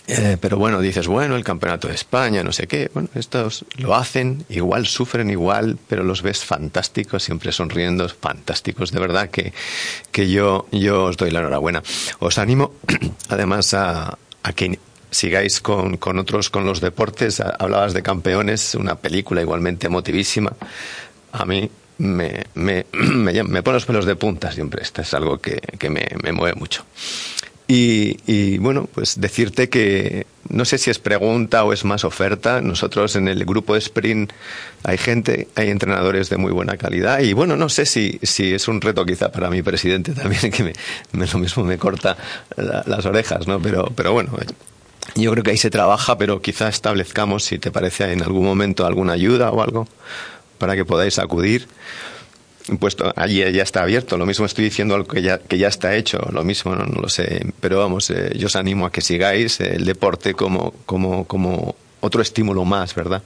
Eh, 0.07 0.37
pero 0.39 0.57
bueno, 0.57 0.81
dices, 0.81 1.07
bueno, 1.07 1.35
el 1.35 1.43
campeonato 1.43 1.87
de 1.87 1.95
España, 1.95 2.43
no 2.43 2.51
sé 2.51 2.67
qué. 2.67 2.89
Bueno, 2.93 3.09
estos 3.15 3.65
lo 3.77 3.95
hacen, 3.95 4.45
igual 4.49 4.87
sufren 4.87 5.29
igual, 5.29 5.77
pero 5.87 6.03
los 6.03 6.21
ves 6.21 6.43
fantásticos, 6.43 7.23
siempre 7.23 7.51
sonriendo, 7.51 8.07
fantásticos. 8.09 8.91
De 8.91 8.99
verdad 8.99 9.29
que, 9.29 9.53
que 10.11 10.29
yo, 10.29 10.67
yo 10.71 11.05
os 11.05 11.17
doy 11.17 11.31
la 11.31 11.39
enhorabuena. 11.39 11.83
Os 12.19 12.37
animo, 12.37 12.73
además, 13.29 13.73
a, 13.73 14.17
que 14.55 14.79
sigáis 15.11 15.59
con, 15.61 15.97
con 15.97 16.19
otros, 16.19 16.49
con 16.49 16.65
los 16.65 16.81
deportes. 16.81 17.39
Hablabas 17.39 17.93
de 17.93 18.03
campeones, 18.03 18.75
una 18.75 18.95
película 18.95 19.41
igualmente 19.41 19.87
emotivísima. 19.87 20.53
A 21.31 21.45
mí 21.45 21.69
me, 21.99 22.45
me, 22.55 22.85
me, 22.93 23.43
me 23.43 23.63
pone 23.63 23.75
los 23.75 23.85
pelos 23.85 24.05
de 24.05 24.15
punta 24.15 24.51
siempre. 24.51 24.83
Esto 24.83 25.01
es 25.01 25.13
algo 25.13 25.39
que, 25.39 25.59
que 25.77 25.89
me, 25.89 26.07
me 26.23 26.31
mueve 26.31 26.55
mucho. 26.59 26.85
Y, 27.71 28.17
y, 28.25 28.57
bueno, 28.57 28.89
pues 28.91 29.21
decirte 29.21 29.69
que 29.69 30.25
no 30.49 30.65
sé 30.65 30.79
si 30.79 30.89
es 30.89 30.97
pregunta 30.97 31.63
o 31.63 31.71
es 31.71 31.85
más 31.85 32.03
oferta. 32.03 32.61
Nosotros 32.61 33.15
en 33.15 33.27
el 33.27 33.45
grupo 33.45 33.73
de 33.73 33.79
Sprint 33.79 34.33
hay 34.83 34.97
gente, 34.97 35.47
hay 35.53 35.69
entrenadores 35.69 36.31
de 36.31 36.37
muy 36.37 36.51
buena 36.51 36.77
calidad 36.77 37.19
y 37.19 37.33
bueno, 37.33 37.55
no 37.55 37.69
sé 37.69 37.85
si, 37.85 38.19
si 38.23 38.55
es 38.55 38.67
un 38.67 38.81
reto 38.81 39.05
quizá 39.05 39.31
para 39.31 39.51
mi 39.51 39.61
presidente 39.61 40.13
también, 40.15 40.51
que 40.51 40.63
me, 40.63 41.27
lo 41.27 41.37
mismo 41.37 41.63
me 41.63 41.77
corta 41.77 42.17
la, 42.57 42.83
las 42.87 43.05
orejas, 43.05 43.47
¿no? 43.47 43.61
Pero, 43.61 43.91
pero 43.95 44.13
bueno, 44.13 44.31
yo 45.15 45.31
creo 45.31 45.43
que 45.43 45.51
ahí 45.51 45.57
se 45.57 45.69
trabaja, 45.69 46.17
pero 46.17 46.41
quizá 46.41 46.69
establezcamos, 46.69 47.43
si 47.43 47.59
te 47.59 47.69
parece, 47.69 48.11
en 48.11 48.23
algún 48.23 48.45
momento 48.45 48.87
alguna 48.87 49.13
ayuda 49.13 49.51
o 49.51 49.61
algo 49.61 49.87
para 50.57 50.75
que 50.75 50.85
podáis 50.85 51.19
acudir. 51.19 51.67
Puesto 52.77 53.11
allí 53.15 53.39
ya 53.51 53.63
está 53.63 53.81
abierto. 53.81 54.17
Lo 54.17 54.25
mismo 54.25 54.45
estoy 54.45 54.65
diciendo 54.65 54.95
algo 54.95 55.07
que 55.07 55.21
ya, 55.21 55.39
que 55.39 55.57
ya 55.57 55.67
está 55.67 55.95
hecho, 55.95 56.19
lo 56.31 56.43
mismo, 56.43 56.75
no, 56.75 56.85
lo 56.85 57.09
sé. 57.09 57.45
Pero 57.59 57.79
vamos, 57.79 58.09
eh, 58.09 58.31
yo 58.35 58.47
os 58.47 58.55
animo 58.55 58.85
a 58.85 58.91
que 58.91 59.01
sigáis 59.01 59.59
el 59.59 59.85
deporte 59.85 60.33
como, 60.33 60.73
como, 60.85 61.25
como 61.25 61.75
otro 62.01 62.21
estímulo 62.21 62.65
más, 62.65 62.95
¿verdad? 62.95 63.21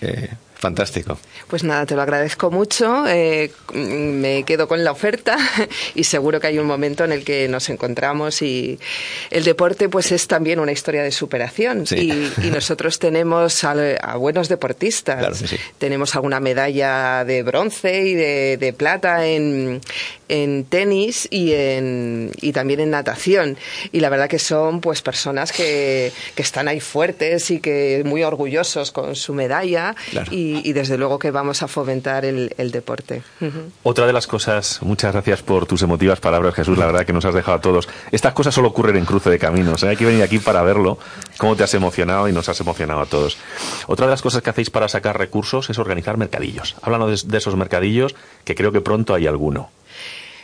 Eh, 0.00 0.30
fantástico. 0.60 1.18
Pues 1.48 1.64
nada, 1.64 1.86
te 1.86 1.94
lo 1.96 2.02
agradezco 2.02 2.50
mucho. 2.50 3.06
Eh, 3.08 3.50
me 3.74 4.44
quedo 4.44 4.68
con 4.68 4.84
la 4.84 4.92
oferta 4.92 5.36
y 5.94 6.04
seguro 6.04 6.38
que 6.40 6.46
hay 6.48 6.58
un 6.58 6.66
momento 6.66 7.04
en 7.04 7.12
el 7.12 7.24
que 7.24 7.48
nos 7.48 7.68
encontramos 7.68 8.42
y 8.42 8.78
el 9.30 9.44
deporte 9.44 9.88
pues 9.88 10.12
es 10.12 10.28
también 10.28 10.60
una 10.60 10.72
historia 10.72 11.02
de 11.02 11.10
superación 11.10 11.84
y, 11.90 12.12
y, 12.12 12.50
nosotros 12.50 12.98
tenemos 12.98 13.64
a, 13.64 13.74
a 14.02 14.16
buenos 14.16 14.48
deportistas. 14.48 15.18
Claro 15.18 15.34
sí. 15.34 15.56
Tenemos 15.78 16.14
alguna 16.14 16.40
medalla 16.40 17.24
de 17.24 17.42
bronce 17.42 18.02
y 18.02 18.14
de, 18.14 18.56
de 18.58 18.72
plata 18.72 19.26
en, 19.26 19.80
en 20.28 20.64
tenis 20.64 21.26
y, 21.30 21.52
en, 21.54 22.32
y 22.40 22.52
también 22.52 22.80
en 22.80 22.90
natación. 22.90 23.56
Y 23.92 24.00
la 24.00 24.08
verdad 24.10 24.28
que 24.28 24.38
son 24.38 24.80
pues 24.80 25.02
personas 25.02 25.52
que, 25.52 26.12
que 26.34 26.42
están 26.42 26.68
ahí 26.68 26.80
fuertes 26.80 27.50
y 27.50 27.60
que 27.60 28.02
muy 28.04 28.22
orgullosos 28.22 28.90
con 28.92 29.16
su 29.16 29.32
medalla 29.32 29.94
Claro. 30.10 30.32
y, 30.32 30.49
y 30.64 30.72
desde 30.72 30.98
luego 30.98 31.18
que 31.18 31.30
vamos 31.30 31.62
a 31.62 31.68
fomentar 31.68 32.24
el, 32.24 32.54
el 32.58 32.70
deporte. 32.70 33.22
Otra 33.82 34.06
de 34.06 34.12
las 34.12 34.26
cosas, 34.26 34.80
muchas 34.82 35.12
gracias 35.12 35.42
por 35.42 35.66
tus 35.66 35.82
emotivas 35.82 36.20
palabras, 36.20 36.54
Jesús, 36.54 36.78
la 36.78 36.86
verdad 36.86 37.04
que 37.04 37.12
nos 37.12 37.24
has 37.24 37.34
dejado 37.34 37.58
a 37.58 37.60
todos. 37.60 37.88
Estas 38.10 38.32
cosas 38.32 38.54
solo 38.54 38.68
ocurren 38.68 38.96
en 38.96 39.04
cruce 39.04 39.30
de 39.30 39.38
caminos, 39.38 39.82
¿eh? 39.82 39.88
hay 39.88 39.96
que 39.96 40.04
venir 40.04 40.22
aquí 40.22 40.38
para 40.38 40.62
verlo, 40.62 40.98
cómo 41.38 41.56
te 41.56 41.64
has 41.64 41.74
emocionado 41.74 42.28
y 42.28 42.32
nos 42.32 42.48
has 42.48 42.60
emocionado 42.60 43.00
a 43.00 43.06
todos. 43.06 43.38
Otra 43.86 44.06
de 44.06 44.10
las 44.10 44.22
cosas 44.22 44.42
que 44.42 44.50
hacéis 44.50 44.70
para 44.70 44.88
sacar 44.88 45.18
recursos 45.18 45.70
es 45.70 45.78
organizar 45.78 46.16
mercadillos. 46.16 46.76
Háblanos 46.82 47.28
de 47.28 47.38
esos 47.38 47.56
mercadillos, 47.56 48.14
que 48.44 48.54
creo 48.54 48.72
que 48.72 48.80
pronto 48.80 49.14
hay 49.14 49.26
alguno. 49.26 49.70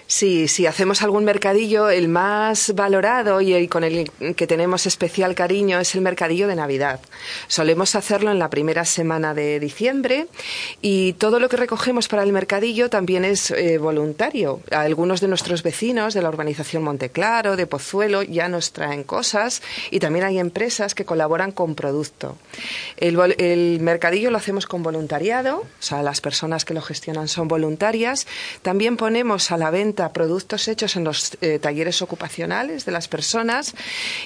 Sí, 0.08 0.46
si 0.46 0.66
hacemos 0.66 1.02
algún 1.02 1.24
mercadillo, 1.24 1.90
el 1.90 2.06
más 2.06 2.72
valorado 2.76 3.40
y 3.40 3.54
el 3.54 3.68
con 3.68 3.82
el 3.82 4.08
que 4.36 4.46
tenemos 4.46 4.86
especial 4.86 5.34
cariño 5.34 5.80
es 5.80 5.96
el 5.96 6.00
mercadillo 6.00 6.46
de 6.46 6.54
Navidad. 6.54 7.00
Solemos 7.48 7.96
hacerlo 7.96 8.30
en 8.30 8.38
la 8.38 8.48
primera 8.48 8.84
semana 8.84 9.34
de 9.34 9.58
diciembre 9.58 10.28
y 10.80 11.14
todo 11.14 11.40
lo 11.40 11.48
que 11.48 11.56
recogemos 11.56 12.06
para 12.06 12.22
el 12.22 12.32
mercadillo 12.32 12.88
también 12.88 13.24
es 13.24 13.50
eh, 13.50 13.78
voluntario. 13.78 14.60
Algunos 14.70 15.20
de 15.20 15.26
nuestros 15.26 15.64
vecinos 15.64 16.14
de 16.14 16.22
la 16.22 16.28
urbanización 16.28 16.84
Monteclaro, 16.84 17.56
de 17.56 17.66
Pozuelo, 17.66 18.22
ya 18.22 18.48
nos 18.48 18.70
traen 18.70 19.02
cosas 19.02 19.60
y 19.90 19.98
también 19.98 20.24
hay 20.24 20.38
empresas 20.38 20.94
que 20.94 21.04
colaboran 21.04 21.50
con 21.50 21.74
producto. 21.74 22.36
El, 22.96 23.18
el 23.38 23.80
mercadillo 23.80 24.30
lo 24.30 24.38
hacemos 24.38 24.66
con 24.66 24.84
voluntariado, 24.84 25.62
o 25.62 25.66
sea, 25.82 26.04
las 26.04 26.20
personas 26.20 26.64
que 26.64 26.74
lo 26.74 26.80
gestionan 26.80 27.26
son 27.26 27.48
voluntarias. 27.48 28.28
También 28.62 28.96
ponemos 28.96 29.50
a 29.50 29.56
la 29.56 29.70
venta 29.72 29.95
productos 30.12 30.68
hechos 30.68 30.96
en 30.96 31.04
los 31.04 31.36
eh, 31.40 31.58
talleres 31.58 32.02
ocupacionales 32.02 32.84
de 32.84 32.92
las 32.92 33.08
personas 33.08 33.74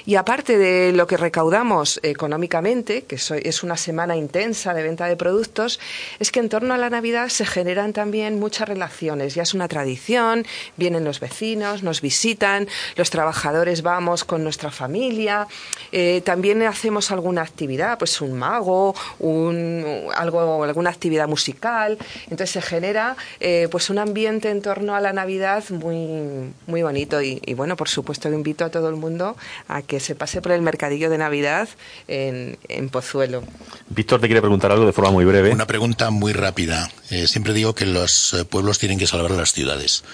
y 0.04 0.16
aparte 0.16 0.58
de 0.58 0.92
lo 0.92 1.06
que 1.06 1.16
recaudamos 1.16 2.00
económicamente, 2.02 3.02
que 3.02 3.16
es 3.16 3.62
una 3.62 3.76
semana 3.76 4.16
intensa 4.16 4.74
de 4.74 4.82
venta 4.82 5.06
de 5.06 5.16
productos, 5.16 5.80
es 6.18 6.30
que 6.32 6.40
en 6.40 6.48
torno 6.48 6.74
a 6.74 6.78
la 6.78 6.90
Navidad 6.90 7.28
se 7.28 7.46
generan 7.46 7.92
también 7.92 8.38
muchas 8.38 8.68
relaciones. 8.68 9.34
Ya 9.34 9.42
es 9.42 9.54
una 9.54 9.68
tradición, 9.68 10.46
vienen 10.76 11.04
los 11.04 11.20
vecinos, 11.20 11.82
nos 11.82 12.00
visitan, 12.00 12.68
los 12.96 13.10
trabajadores 13.10 13.82
vamos 13.82 14.24
con 14.24 14.42
nuestra 14.42 14.70
familia, 14.70 15.46
eh, 15.92 16.22
también 16.24 16.62
hacemos 16.62 17.10
alguna 17.10 17.42
actividad, 17.42 17.98
pues 17.98 18.20
un 18.20 18.32
mago, 18.32 18.94
un, 19.18 20.06
algo, 20.14 20.64
alguna 20.64 20.90
actividad 20.90 21.28
musical. 21.28 21.98
Entonces 22.24 22.50
se 22.50 22.62
genera 22.62 23.16
eh, 23.40 23.68
pues 23.70 23.90
un 23.90 23.98
ambiente 23.98 24.50
en 24.50 24.62
torno 24.62 24.94
a 24.94 25.00
la 25.00 25.12
Navidad 25.12 25.59
muy, 25.70 26.52
muy 26.66 26.82
bonito. 26.82 27.20
Y, 27.20 27.40
y 27.44 27.54
bueno, 27.54 27.76
por 27.76 27.88
supuesto, 27.88 28.28
invito 28.30 28.64
a 28.64 28.70
todo 28.70 28.88
el 28.88 28.96
mundo 28.96 29.36
a 29.68 29.82
que 29.82 30.00
se 30.00 30.14
pase 30.14 30.40
por 30.40 30.52
el 30.52 30.62
mercadillo 30.62 31.10
de 31.10 31.18
Navidad 31.18 31.68
en, 32.08 32.58
en 32.68 32.88
Pozuelo. 32.88 33.42
Víctor 33.88 34.20
te 34.20 34.26
quiere 34.28 34.40
preguntar 34.40 34.72
algo 34.72 34.86
de 34.86 34.92
forma 34.92 35.10
muy 35.10 35.24
breve. 35.24 35.50
Una 35.50 35.66
pregunta 35.66 36.10
muy 36.10 36.32
rápida. 36.32 36.90
Eh, 37.10 37.26
siempre 37.26 37.52
digo 37.52 37.74
que 37.74 37.86
los 37.86 38.32
eh, 38.34 38.44
pueblos 38.44 38.78
tienen 38.78 38.98
que 38.98 39.06
salvar 39.06 39.32
a 39.32 39.36
las 39.36 39.52
ciudades. 39.52 40.04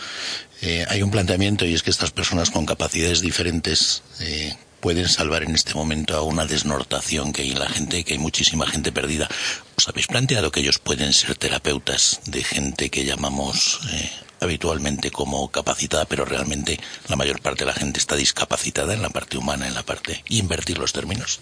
Eh, 0.62 0.86
hay 0.88 1.02
un 1.02 1.10
planteamiento 1.10 1.66
y 1.66 1.74
es 1.74 1.82
que 1.82 1.90
estas 1.90 2.10
personas 2.10 2.50
con 2.50 2.64
capacidades 2.64 3.20
diferentes 3.20 4.02
eh, 4.20 4.54
pueden 4.86 5.08
salvar 5.08 5.42
en 5.42 5.56
este 5.56 5.74
momento 5.74 6.16
a 6.16 6.22
una 6.22 6.46
desnortación 6.46 7.32
que 7.32 7.42
hay 7.42 7.50
en 7.50 7.58
la 7.58 7.68
gente, 7.68 8.04
que 8.04 8.12
hay 8.12 8.20
muchísima 8.20 8.68
gente 8.68 8.92
perdida. 8.92 9.26
¿Os 9.76 9.88
habéis 9.88 10.06
planteado 10.06 10.52
que 10.52 10.60
ellos 10.60 10.78
pueden 10.78 11.12
ser 11.12 11.34
terapeutas 11.34 12.20
de 12.26 12.44
gente 12.44 12.88
que 12.88 13.04
llamamos 13.04 13.80
eh, 13.90 14.12
habitualmente 14.38 15.10
como 15.10 15.50
capacitada, 15.50 16.04
pero 16.04 16.24
realmente 16.24 16.78
la 17.08 17.16
mayor 17.16 17.42
parte 17.42 17.64
de 17.64 17.72
la 17.72 17.76
gente 17.76 17.98
está 17.98 18.14
discapacitada 18.14 18.94
en 18.94 19.02
la 19.02 19.10
parte 19.10 19.36
humana, 19.36 19.66
en 19.66 19.74
la 19.74 19.82
parte... 19.82 20.22
y 20.28 20.38
invertir 20.38 20.78
los 20.78 20.92
términos? 20.92 21.40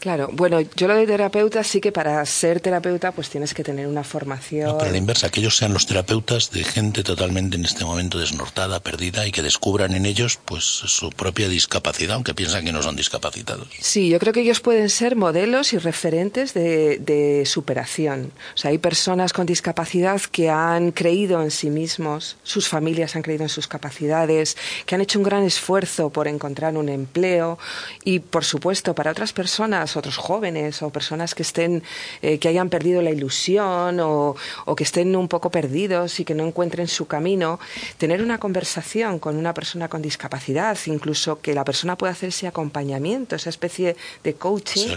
Claro, 0.00 0.30
bueno, 0.32 0.62
yo 0.62 0.88
lo 0.88 0.94
de 0.94 1.06
terapeuta 1.06 1.62
sí 1.62 1.78
que 1.78 1.92
para 1.92 2.24
ser 2.24 2.60
terapeuta 2.60 3.12
pues 3.12 3.28
tienes 3.28 3.52
que 3.52 3.62
tener 3.62 3.86
una 3.86 4.02
formación. 4.02 4.78
Pero 4.78 4.88
a 4.88 4.92
la 4.92 4.96
inversa, 4.96 5.28
que 5.28 5.40
ellos 5.40 5.58
sean 5.58 5.74
los 5.74 5.86
terapeutas 5.86 6.50
de 6.50 6.64
gente 6.64 7.02
totalmente 7.02 7.56
en 7.56 7.66
este 7.66 7.84
momento 7.84 8.18
desnortada, 8.18 8.80
perdida 8.80 9.26
y 9.26 9.30
que 9.30 9.42
descubran 9.42 9.94
en 9.94 10.06
ellos 10.06 10.38
pues 10.42 10.64
su 10.64 11.10
propia 11.10 11.50
discapacidad, 11.50 12.14
aunque 12.14 12.32
piensan 12.32 12.64
que 12.64 12.72
no 12.72 12.82
son 12.82 12.96
discapacitados. 12.96 13.68
Sí, 13.78 14.08
yo 14.08 14.18
creo 14.18 14.32
que 14.32 14.40
ellos 14.40 14.60
pueden 14.60 14.88
ser 14.88 15.16
modelos 15.16 15.74
y 15.74 15.78
referentes 15.78 16.54
de, 16.54 16.98
de 16.98 17.44
superación. 17.44 18.32
O 18.54 18.56
sea, 18.56 18.70
hay 18.70 18.78
personas 18.78 19.34
con 19.34 19.44
discapacidad 19.44 20.18
que 20.32 20.48
han 20.48 20.92
creído 20.92 21.42
en 21.42 21.50
sí 21.50 21.68
mismos, 21.68 22.38
sus 22.42 22.68
familias 22.68 23.16
han 23.16 23.22
creído 23.22 23.42
en 23.42 23.50
sus 23.50 23.68
capacidades, 23.68 24.56
que 24.86 24.94
han 24.94 25.02
hecho 25.02 25.18
un 25.18 25.24
gran 25.24 25.44
esfuerzo 25.44 26.08
por 26.08 26.26
encontrar 26.26 26.74
un 26.76 26.88
empleo 26.88 27.58
y, 28.02 28.20
por 28.20 28.46
supuesto, 28.46 28.94
para 28.94 29.10
otras 29.10 29.34
personas, 29.34 29.89
otros 29.96 30.16
jóvenes 30.16 30.82
o 30.82 30.90
personas 30.90 31.34
que 31.34 31.42
estén, 31.42 31.82
eh, 32.22 32.38
que 32.38 32.48
hayan 32.48 32.68
perdido 32.68 33.02
la 33.02 33.10
ilusión 33.10 34.00
o, 34.00 34.36
o 34.64 34.76
que 34.76 34.84
estén 34.84 35.14
un 35.16 35.28
poco 35.28 35.50
perdidos 35.50 36.20
y 36.20 36.24
que 36.24 36.34
no 36.34 36.46
encuentren 36.46 36.88
su 36.88 37.06
camino, 37.06 37.58
tener 37.98 38.22
una 38.22 38.38
conversación 38.38 39.18
con 39.18 39.36
una 39.36 39.54
persona 39.54 39.88
con 39.88 40.02
discapacidad, 40.02 40.76
incluso 40.86 41.40
que 41.40 41.54
la 41.54 41.64
persona 41.64 41.96
pueda 41.96 42.12
hacer 42.12 42.30
ese 42.30 42.46
acompañamiento, 42.46 43.36
esa 43.36 43.50
especie 43.50 43.96
de 44.24 44.34
coaching, 44.34 44.96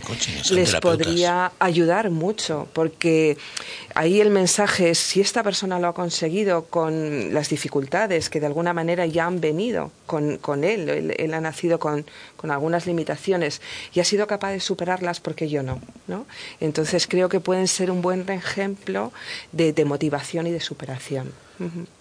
les 0.51 0.75
podría 0.75 1.51
ayudar 1.59 2.09
mucho, 2.09 2.67
porque 2.73 3.37
ahí 3.95 4.21
el 4.21 4.29
mensaje 4.29 4.89
es 4.89 4.99
si 4.99 5.21
esta 5.21 5.43
persona 5.43 5.79
lo 5.79 5.87
ha 5.87 5.93
conseguido 5.93 6.65
con 6.65 7.33
las 7.33 7.49
dificultades 7.49 8.29
que 8.29 8.39
de 8.39 8.47
alguna 8.47 8.73
manera 8.73 9.05
ya 9.05 9.25
han 9.25 9.39
venido 9.41 9.91
con, 10.05 10.39
él, 10.63 10.89
él, 10.89 11.15
él 11.17 11.33
ha 11.33 11.41
nacido 11.41 11.79
con, 11.79 12.05
algunas 12.49 12.85
limitaciones 12.85 13.61
y 13.93 13.99
ha 13.99 14.03
sido 14.03 14.27
capaz 14.27 14.51
de 14.51 14.59
superarlas 14.59 15.19
porque 15.19 15.47
yo 15.49 15.63
no, 15.63 15.79
¿no? 16.07 16.25
Entonces 16.59 17.07
creo 17.07 17.29
que 17.29 17.39
pueden 17.39 17.67
ser 17.67 17.89
un 17.89 18.01
buen 18.01 18.29
ejemplo 18.29 19.13
de, 19.51 19.73
motivación 19.85 20.47
y 20.47 20.51
de 20.51 20.59
superación. 20.59 21.31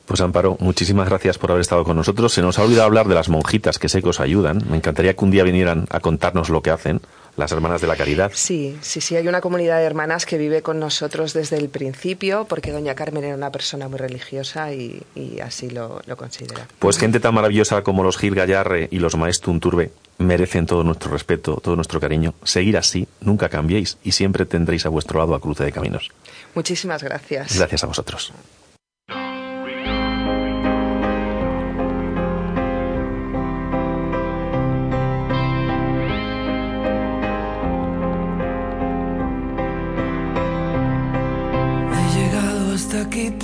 Pues 0.06 0.20
Amparo, 0.20 0.56
muchísimas 0.58 1.08
gracias 1.08 1.38
por 1.38 1.50
haber 1.50 1.60
estado 1.60 1.84
con 1.84 1.96
nosotros. 1.96 2.32
Se 2.32 2.42
nos 2.42 2.58
ha 2.58 2.64
olvidado 2.64 2.86
hablar 2.86 3.06
de 3.06 3.14
las 3.14 3.28
monjitas 3.28 3.78
que 3.78 3.88
sé 3.88 4.02
que 4.02 4.08
os 4.08 4.18
ayudan. 4.18 4.62
Me 4.68 4.76
encantaría 4.76 5.14
que 5.14 5.24
un 5.24 5.30
día 5.30 5.44
vinieran 5.44 5.86
a 5.90 6.00
contarnos 6.00 6.48
lo 6.48 6.62
que 6.62 6.70
hacen, 6.70 7.00
las 7.36 7.50
hermanas 7.52 7.80
de 7.80 7.86
la 7.86 7.96
caridad. 7.96 8.30
Sí, 8.34 8.76
sí, 8.82 9.00
sí, 9.00 9.16
hay 9.16 9.26
una 9.26 9.40
comunidad 9.40 9.78
de 9.78 9.84
hermanas 9.84 10.26
que 10.26 10.38
vive 10.38 10.62
con 10.62 10.78
nosotros 10.78 11.32
desde 11.32 11.56
el 11.56 11.68
principio, 11.68 12.46
porque 12.48 12.72
doña 12.72 12.94
Carmen 12.94 13.24
era 13.24 13.34
una 13.34 13.50
persona 13.50 13.88
muy 13.88 13.98
religiosa 13.98 14.72
y, 14.72 15.02
y 15.14 15.40
así 15.40 15.70
lo, 15.70 16.02
lo 16.06 16.16
considera. 16.16 16.68
Pues 16.78 16.98
gente 16.98 17.20
tan 17.20 17.34
maravillosa 17.34 17.82
como 17.82 18.02
los 18.02 18.18
Gil 18.18 18.34
Gallarre 18.34 18.88
y 18.90 18.98
los 18.98 19.16
Maestun 19.16 19.60
Turbe 19.60 19.90
merecen 20.18 20.66
todo 20.66 20.84
nuestro 20.84 21.10
respeto, 21.10 21.58
todo 21.62 21.74
nuestro 21.74 22.00
cariño. 22.00 22.34
Seguir 22.44 22.76
así, 22.76 23.08
nunca 23.20 23.48
cambiéis 23.48 23.98
y 24.04 24.12
siempre 24.12 24.44
tendréis 24.44 24.86
a 24.86 24.88
vuestro 24.88 25.18
lado 25.18 25.34
a 25.34 25.40
Cruce 25.40 25.64
de 25.64 25.72
Caminos. 25.72 26.10
Muchísimas 26.54 27.02
gracias. 27.02 27.56
Gracias 27.56 27.82
a 27.82 27.86
vosotros. 27.86 28.32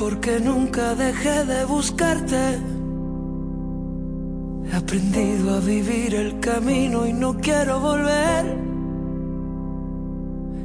Porque 0.08 0.40
nunca 0.40 0.94
dejé 0.94 1.44
de 1.44 1.66
buscarte. 1.66 2.58
He 4.66 4.74
aprendido 4.74 5.56
a 5.56 5.60
vivir 5.60 6.14
el 6.14 6.40
camino 6.40 7.06
y 7.06 7.12
no 7.12 7.36
quiero 7.36 7.78
volver. 7.78 8.56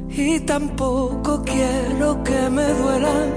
Y 0.08 0.40
tampoco 0.40 1.42
quiero 1.42 2.24
que 2.24 2.48
me 2.48 2.68
duelan 2.82 3.28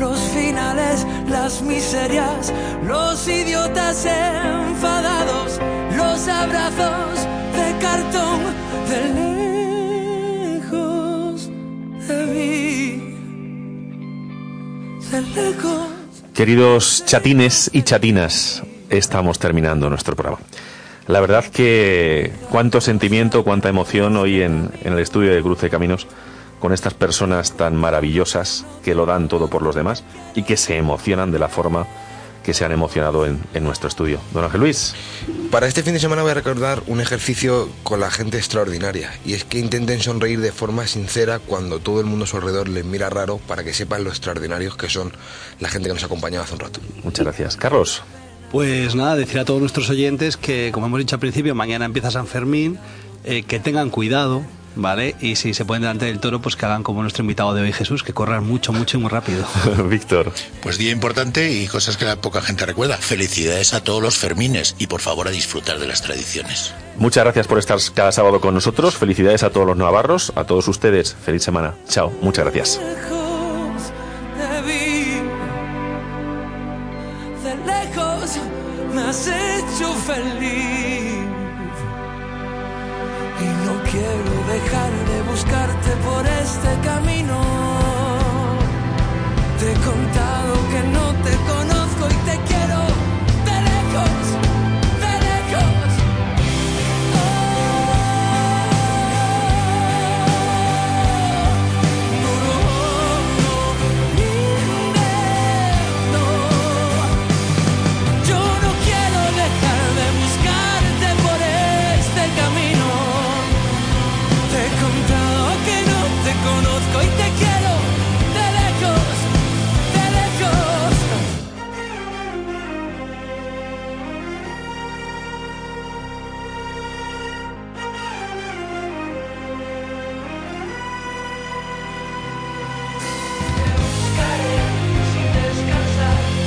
los 0.00 0.18
finales, 0.36 1.06
las 1.28 1.62
miserias, 1.62 2.52
los 2.84 3.28
idiotas 3.28 4.06
enfadados, 4.06 5.60
los 5.96 6.26
abrazos 6.26 7.14
de 7.58 7.78
cartón 7.80 8.40
de 8.90 9.37
Queridos 16.34 17.04
chatines 17.04 17.70
y 17.72 17.82
chatinas, 17.82 18.62
estamos 18.88 19.38
terminando 19.38 19.90
nuestro 19.90 20.14
programa. 20.14 20.38
La 21.06 21.20
verdad 21.20 21.44
que 21.44 22.32
cuánto 22.50 22.80
sentimiento, 22.80 23.42
cuánta 23.42 23.68
emoción 23.68 24.16
hoy 24.16 24.42
en, 24.42 24.70
en 24.82 24.92
el 24.92 24.98
estudio 25.00 25.34
de 25.34 25.42
Cruce 25.42 25.66
de 25.66 25.70
Caminos 25.70 26.06
con 26.60 26.72
estas 26.72 26.94
personas 26.94 27.56
tan 27.56 27.74
maravillosas 27.76 28.64
que 28.84 28.94
lo 28.94 29.06
dan 29.06 29.28
todo 29.28 29.48
por 29.48 29.62
los 29.62 29.74
demás 29.74 30.04
y 30.34 30.42
que 30.42 30.56
se 30.56 30.76
emocionan 30.76 31.32
de 31.32 31.38
la 31.38 31.48
forma 31.48 31.86
que 32.48 32.54
se 32.54 32.64
han 32.64 32.72
emocionado 32.72 33.26
en, 33.26 33.38
en 33.52 33.62
nuestro 33.62 33.90
estudio. 33.90 34.20
Don 34.32 34.42
Ángel 34.42 34.62
Luis. 34.62 34.94
Para 35.50 35.66
este 35.66 35.82
fin 35.82 35.92
de 35.92 36.00
semana 36.00 36.22
voy 36.22 36.30
a 36.30 36.34
recordar 36.34 36.82
un 36.86 36.98
ejercicio 36.98 37.68
con 37.82 38.00
la 38.00 38.10
gente 38.10 38.38
extraordinaria 38.38 39.12
y 39.22 39.34
es 39.34 39.44
que 39.44 39.58
intenten 39.58 40.00
sonreír 40.00 40.40
de 40.40 40.50
forma 40.50 40.86
sincera 40.86 41.40
cuando 41.40 41.78
todo 41.78 42.00
el 42.00 42.06
mundo 42.06 42.24
a 42.24 42.26
su 42.26 42.38
alrededor 42.38 42.70
les 42.70 42.86
mira 42.86 43.10
raro 43.10 43.36
para 43.36 43.64
que 43.64 43.74
sepan 43.74 44.02
lo 44.02 44.08
extraordinarios 44.08 44.78
que 44.78 44.88
son 44.88 45.12
la 45.60 45.68
gente 45.68 45.90
que 45.90 45.92
nos 45.92 46.02
ha 46.04 46.06
acompañado 46.06 46.42
hace 46.42 46.54
un 46.54 46.60
rato. 46.60 46.80
Muchas 47.04 47.26
gracias. 47.26 47.56
Carlos. 47.58 48.02
Pues 48.50 48.94
nada, 48.94 49.14
decir 49.14 49.38
a 49.40 49.44
todos 49.44 49.60
nuestros 49.60 49.90
oyentes 49.90 50.38
que, 50.38 50.70
como 50.72 50.86
hemos 50.86 51.00
dicho 51.00 51.16
al 51.16 51.20
principio, 51.20 51.54
mañana 51.54 51.84
empieza 51.84 52.10
San 52.10 52.26
Fermín, 52.26 52.78
eh, 53.24 53.42
que 53.42 53.60
tengan 53.60 53.90
cuidado, 53.90 54.42
¿vale? 54.78 55.14
Y 55.20 55.36
si 55.36 55.52
se 55.52 55.64
pueden 55.64 55.82
delante 55.82 56.06
del 56.06 56.20
toro, 56.20 56.40
pues 56.40 56.56
que 56.56 56.64
hagan 56.64 56.82
como 56.82 57.02
nuestro 57.02 57.22
invitado 57.22 57.52
de 57.52 57.62
hoy, 57.62 57.72
Jesús, 57.72 58.02
que 58.02 58.14
corran 58.14 58.46
mucho, 58.46 58.72
mucho 58.72 58.96
y 58.96 59.00
muy 59.00 59.10
rápido. 59.10 59.44
Víctor. 59.88 60.32
Pues 60.62 60.78
día 60.78 60.90
importante 60.90 61.52
y 61.52 61.66
cosas 61.66 61.96
que 61.96 62.04
la 62.04 62.16
poca 62.16 62.40
gente 62.40 62.64
recuerda. 62.64 62.96
Felicidades 62.96 63.74
a 63.74 63.82
todos 63.82 64.02
los 64.02 64.16
Fermines 64.16 64.74
y 64.78 64.86
por 64.86 65.00
favor 65.00 65.28
a 65.28 65.30
disfrutar 65.30 65.78
de 65.78 65.86
las 65.86 66.00
tradiciones. 66.00 66.72
Muchas 66.96 67.24
gracias 67.24 67.46
por 67.46 67.58
estar 67.58 67.78
cada 67.94 68.12
sábado 68.12 68.40
con 68.40 68.54
nosotros. 68.54 68.96
Felicidades 68.96 69.42
a 69.42 69.50
todos 69.50 69.66
los 69.66 69.76
navarros, 69.76 70.32
a 70.34 70.44
todos 70.44 70.66
ustedes. 70.68 71.14
Feliz 71.14 71.42
semana. 71.42 71.74
Chao. 71.88 72.12
Muchas 72.22 72.44
gracias. 72.44 72.80
de 77.44 77.54
lejos 77.64 78.38
me 78.94 79.02
has 79.02 79.28
hecho 79.28 79.94
feliz. 80.06 80.37
Dejar 84.68 84.92
de 84.92 85.22
buscarte 85.22 85.90
por 86.04 86.26
este 86.26 86.70
camino. 86.84 87.40
Te 89.58 89.72
he 89.72 89.74
contado 89.74 90.97